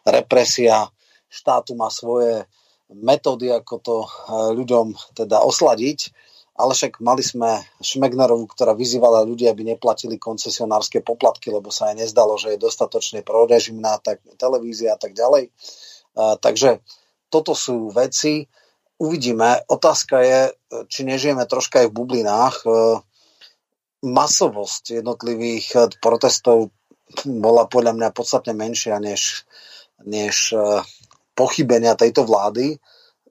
represia 0.08 0.88
štátu 1.28 1.76
má 1.76 1.91
svoje 1.91 2.48
metódy, 2.96 3.52
ako 3.52 3.76
to 3.84 3.96
eh, 4.08 4.08
ľuďom 4.56 4.96
teda 5.20 5.44
osladiť 5.44 6.28
ale 6.60 6.76
však 6.76 6.99
mali 6.99 7.23
sme 7.23 7.64
Šmegnerovu, 7.80 8.44
ktorá 8.52 8.76
vyzývala 8.76 9.23
ľudí, 9.23 9.48
aby 9.48 9.64
neplatili 9.64 10.19
koncesionárske 10.19 10.99
poplatky, 10.99 11.56
lebo 11.56 11.72
sa 11.72 11.95
aj 11.95 12.03
nezdalo, 12.03 12.36
že 12.36 12.53
je 12.53 12.60
dostatočne 12.60 13.23
prorežimná 13.23 13.95
tak, 14.03 14.19
televízia 14.36 14.94
a 14.94 14.99
tak 14.99 15.15
ďalej. 15.15 15.56
A, 16.19 16.36
takže 16.36 16.84
toto 17.31 17.56
sú 17.56 17.88
veci. 17.95 18.44
Uvidíme. 18.99 19.64
Otázka 19.72 20.19
je, 20.19 20.40
či 20.91 21.07
nežijeme 21.07 21.48
troška 21.48 21.88
aj 21.88 21.88
v 21.88 21.95
bublinách. 21.95 22.57
E, 22.68 22.69
masovosť 24.03 24.99
jednotlivých 24.99 25.95
protestov 26.03 26.76
bola 27.23 27.72
podľa 27.72 27.95
mňa 27.95 28.10
podstatne 28.11 28.52
menšia 28.52 28.99
než, 28.99 29.48
než 30.03 30.52
e, 30.52 30.84
pochybenia 31.40 31.95
tejto 31.95 32.27
vlády 32.27 32.76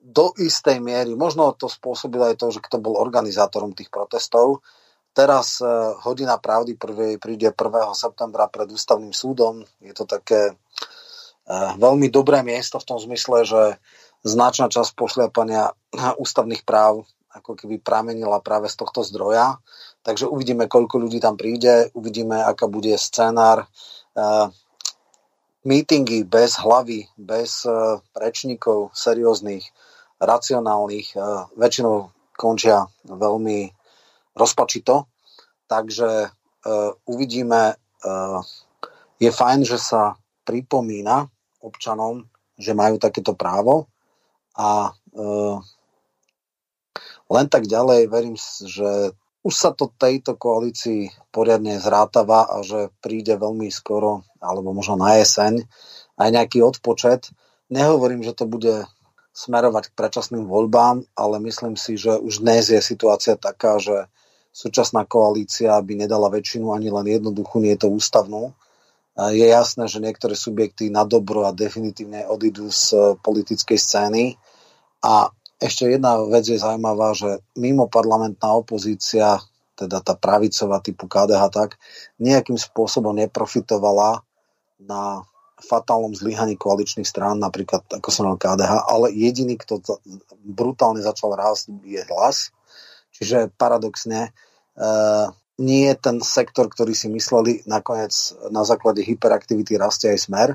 do 0.09 0.33
istej 0.41 0.81
miery, 0.81 1.13
možno 1.13 1.53
to 1.53 1.69
spôsobilo 1.69 2.33
aj 2.33 2.41
to, 2.41 2.49
že 2.49 2.65
kto 2.65 2.81
bol 2.81 2.97
organizátorom 2.97 3.77
tých 3.77 3.93
protestov. 3.93 4.65
Teraz 5.13 5.61
eh, 5.61 5.69
hodina 6.01 6.41
pravdy 6.41 6.73
prvej 6.73 7.21
príde 7.21 7.53
1. 7.53 7.57
septembra 7.93 8.49
pred 8.49 8.69
ústavným 8.69 9.13
súdom. 9.13 9.61
Je 9.85 9.93
to 9.93 10.09
také 10.09 10.53
eh, 10.53 11.71
veľmi 11.77 12.09
dobré 12.09 12.41
miesto 12.41 12.81
v 12.81 12.87
tom 12.89 12.97
zmysle, 12.97 13.45
že 13.45 13.61
značná 14.25 14.67
časť 14.67 14.97
pošliapania 14.97 15.71
ústavných 16.19 16.65
práv 16.65 17.05
ako 17.29 17.53
keby 17.53 17.77
pramenila 17.79 18.41
práve 18.41 18.67
z 18.67 18.75
tohto 18.81 19.05
zdroja. 19.05 19.61
Takže 20.01 20.25
uvidíme, 20.25 20.65
koľko 20.65 20.97
ľudí 20.97 21.21
tam 21.21 21.37
príde, 21.37 21.93
uvidíme, 21.93 22.41
aká 22.41 22.65
bude 22.65 22.97
scenár. 22.97 23.69
Uh, 24.17 24.49
mítingy 25.61 26.25
bez 26.25 26.57
hlavy, 26.57 27.05
bez 27.15 27.63
uh, 27.69 28.01
rečníkov 28.17 28.91
serióznych, 28.97 29.61
racionálnych 30.19 31.15
e, 31.15 31.19
väčšinou 31.55 32.11
končia 32.35 32.85
veľmi 33.07 33.71
rozpačito. 34.35 35.07
Takže 35.65 36.09
e, 36.27 36.29
uvidíme, 37.07 37.61
e, 37.71 37.75
je 39.19 39.31
fajn, 39.31 39.59
že 39.63 39.79
sa 39.79 40.15
pripomína 40.43 41.27
občanom, 41.63 42.27
že 42.59 42.75
majú 42.75 42.99
takéto 42.99 43.35
právo 43.35 43.87
a 44.55 44.91
len 47.29 47.45
tak 47.47 47.67
ďalej 47.67 48.11
verím, 48.11 48.35
že 48.63 49.11
už 49.43 49.53
sa 49.55 49.71
to 49.71 49.91
tejto 49.95 50.35
koalícii 50.35 51.11
poriadne 51.31 51.79
zrátava 51.79 52.47
a 52.47 52.59
že 52.59 52.91
príde 52.99 53.39
veľmi 53.39 53.71
skoro, 53.71 54.27
alebo 54.43 54.75
možno 54.75 54.99
na 54.99 55.15
jeseň, 55.19 55.63
aj 56.19 56.29
nejaký 56.31 56.59
odpočet. 56.59 57.31
Nehovorím, 57.71 58.23
že 58.23 58.35
to 58.35 58.49
bude 58.49 58.83
smerovať 59.39 59.91
k 59.91 59.95
predčasným 59.95 60.43
voľbám, 60.43 61.07
ale 61.15 61.39
myslím 61.47 61.79
si, 61.79 61.95
že 61.95 62.19
už 62.19 62.43
dnes 62.43 62.67
je 62.67 62.83
situácia 62.83 63.39
taká, 63.39 63.79
že 63.79 64.11
súčasná 64.51 65.07
koalícia 65.07 65.79
by 65.79 66.03
nedala 66.03 66.27
väčšinu 66.27 66.75
ani 66.75 66.91
len 66.91 67.07
jednoduchú, 67.07 67.63
nie 67.63 67.79
je 67.79 67.87
to 67.87 67.89
ústavnú. 67.95 68.51
Je 69.15 69.47
jasné, 69.47 69.87
že 69.87 70.03
niektoré 70.03 70.35
subjekty 70.35 70.91
na 70.91 71.07
dobro 71.07 71.47
a 71.47 71.55
definitívne 71.55 72.27
odídu 72.27 72.67
z 72.67 73.15
politickej 73.23 73.79
scény. 73.79 74.35
A 75.03 75.31
ešte 75.59 75.87
jedna 75.87 76.19
vec 76.27 76.43
je 76.47 76.59
zaujímavá, 76.59 77.15
že 77.15 77.39
mimo 77.55 77.87
parlamentná 77.87 78.51
opozícia, 78.55 79.39
teda 79.79 80.03
tá 80.03 80.15
pravicová 80.19 80.83
typu 80.83 81.07
KDH, 81.07 81.43
tak 81.51 81.79
nejakým 82.19 82.59
spôsobom 82.59 83.15
neprofitovala 83.15 84.23
na 84.83 85.23
fatálnom 85.63 86.15
zlyhaní 86.15 86.55
koaličných 86.55 87.07
strán, 87.07 87.39
napríklad 87.39 87.83
ako 87.87 88.09
som 88.09 88.27
mal 88.27 88.39
KDH, 88.39 88.87
ale 88.87 89.11
jediný, 89.11 89.59
kto 89.59 89.83
brutálne 90.43 91.03
začal 91.03 91.35
rásť, 91.35 91.75
je 91.83 92.01
hlas. 92.07 92.51
Čiže 93.11 93.51
paradoxne, 93.59 94.31
uh, 94.79 95.27
nie 95.59 95.91
je 95.91 95.95
ten 95.99 96.17
sektor, 96.23 96.71
ktorý 96.71 96.95
si 96.95 97.11
mysleli, 97.11 97.67
nakoniec 97.67 98.15
na 98.47 98.63
základe 98.63 99.03
hyperaktivity 99.03 99.75
rastie 99.75 100.15
aj 100.15 100.19
smer. 100.31 100.49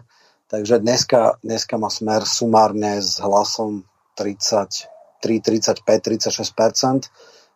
Takže 0.49 0.81
dneska, 0.81 1.37
dneska 1.45 1.77
má 1.77 1.93
smer 1.93 2.25
sumárne 2.25 3.05
s 3.05 3.21
hlasom 3.21 3.85
33, 4.17 4.89
35, 5.21 5.85
36% 5.85 7.13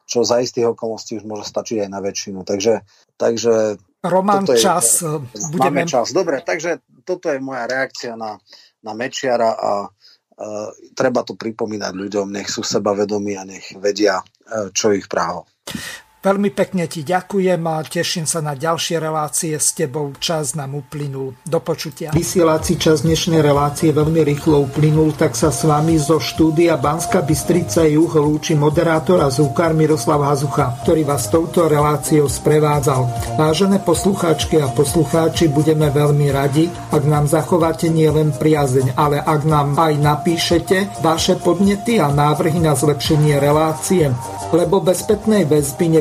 čo 0.09 0.25
za 0.25 0.41
istých 0.41 0.73
okolností 0.73 1.21
už 1.21 1.29
môže 1.29 1.45
stačiť 1.45 1.85
aj 1.85 1.91
na 1.93 2.01
väčšinu. 2.01 2.41
Takže, 2.41 2.81
takže 3.21 3.77
Roman, 4.09 4.45
je, 4.49 4.59
čas. 4.59 5.05
Budeme... 5.53 5.85
Máme 5.85 5.89
čas. 5.89 6.11
Dobre, 6.11 6.41
takže 6.43 6.83
toto 7.05 7.29
je 7.29 7.39
moja 7.39 7.69
reakcia 7.69 8.17
na, 8.17 8.41
na 8.83 8.93
Mečiara 8.97 9.55
a 9.55 9.71
uh, 9.87 10.69
treba 10.97 11.23
to 11.23 11.37
pripomínať 11.37 11.93
ľuďom, 11.93 12.27
nech 12.33 12.49
sú 12.49 12.65
sebavedomí 12.65 13.37
a 13.37 13.45
nech 13.45 13.77
vedia, 13.79 14.21
uh, 14.21 14.73
čo 14.73 14.93
ich 14.93 15.07
právo. 15.07 15.47
Veľmi 16.19 16.51
pekne 16.51 16.91
ti 16.91 17.07
ďakujem 17.07 17.63
a 17.63 17.79
teším 17.87 18.27
sa 18.27 18.43
na 18.43 18.59
ďalšie 18.59 18.99
relácie 18.99 19.55
s 19.55 19.71
tebou. 19.71 20.11
Čas 20.19 20.59
nám 20.59 20.75
uplynul. 20.75 21.39
Do 21.47 21.63
počutia. 21.63 22.11
Vysielací 22.11 22.75
čas 22.75 23.07
dnešnej 23.07 23.39
relácie 23.39 23.95
veľmi 23.95 24.27
rýchlo 24.27 24.67
uplynul, 24.67 25.15
tak 25.15 25.39
sa 25.39 25.55
s 25.55 25.63
vami 25.63 25.95
zo 25.95 26.19
štúdia 26.19 26.75
Banska 26.75 27.23
Bystrica 27.23 27.87
Juh 27.87 28.11
lúči 28.11 28.59
moderátor 28.59 29.23
a 29.23 29.31
zúkar 29.31 29.79
Miroslav 29.79 30.27
Hazucha, 30.27 30.83
ktorý 30.83 31.07
vás 31.07 31.31
touto 31.31 31.71
reláciou 31.71 32.27
sprevádzal. 32.27 33.39
Vážené 33.39 33.79
poslucháčky 33.87 34.59
a 34.59 34.75
poslucháči, 34.75 35.47
budeme 35.47 35.87
veľmi 35.87 36.35
radi, 36.35 36.67
ak 36.91 37.03
nám 37.07 37.31
zachováte 37.31 37.87
nielen 37.95 38.35
priazeň, 38.35 38.99
ale 38.99 39.23
ak 39.23 39.47
nám 39.47 39.79
aj 39.79 39.95
napíšete 39.95 40.99
vaše 40.99 41.39
podnety 41.39 42.03
a 42.03 42.11
návrhy 42.11 42.59
na 42.59 42.75
zlepšenie 42.75 43.39
relácie, 43.39 44.11
lebo 44.51 44.83
bez 44.83 45.07
spätnej 45.07 45.47
väzby 45.47 46.01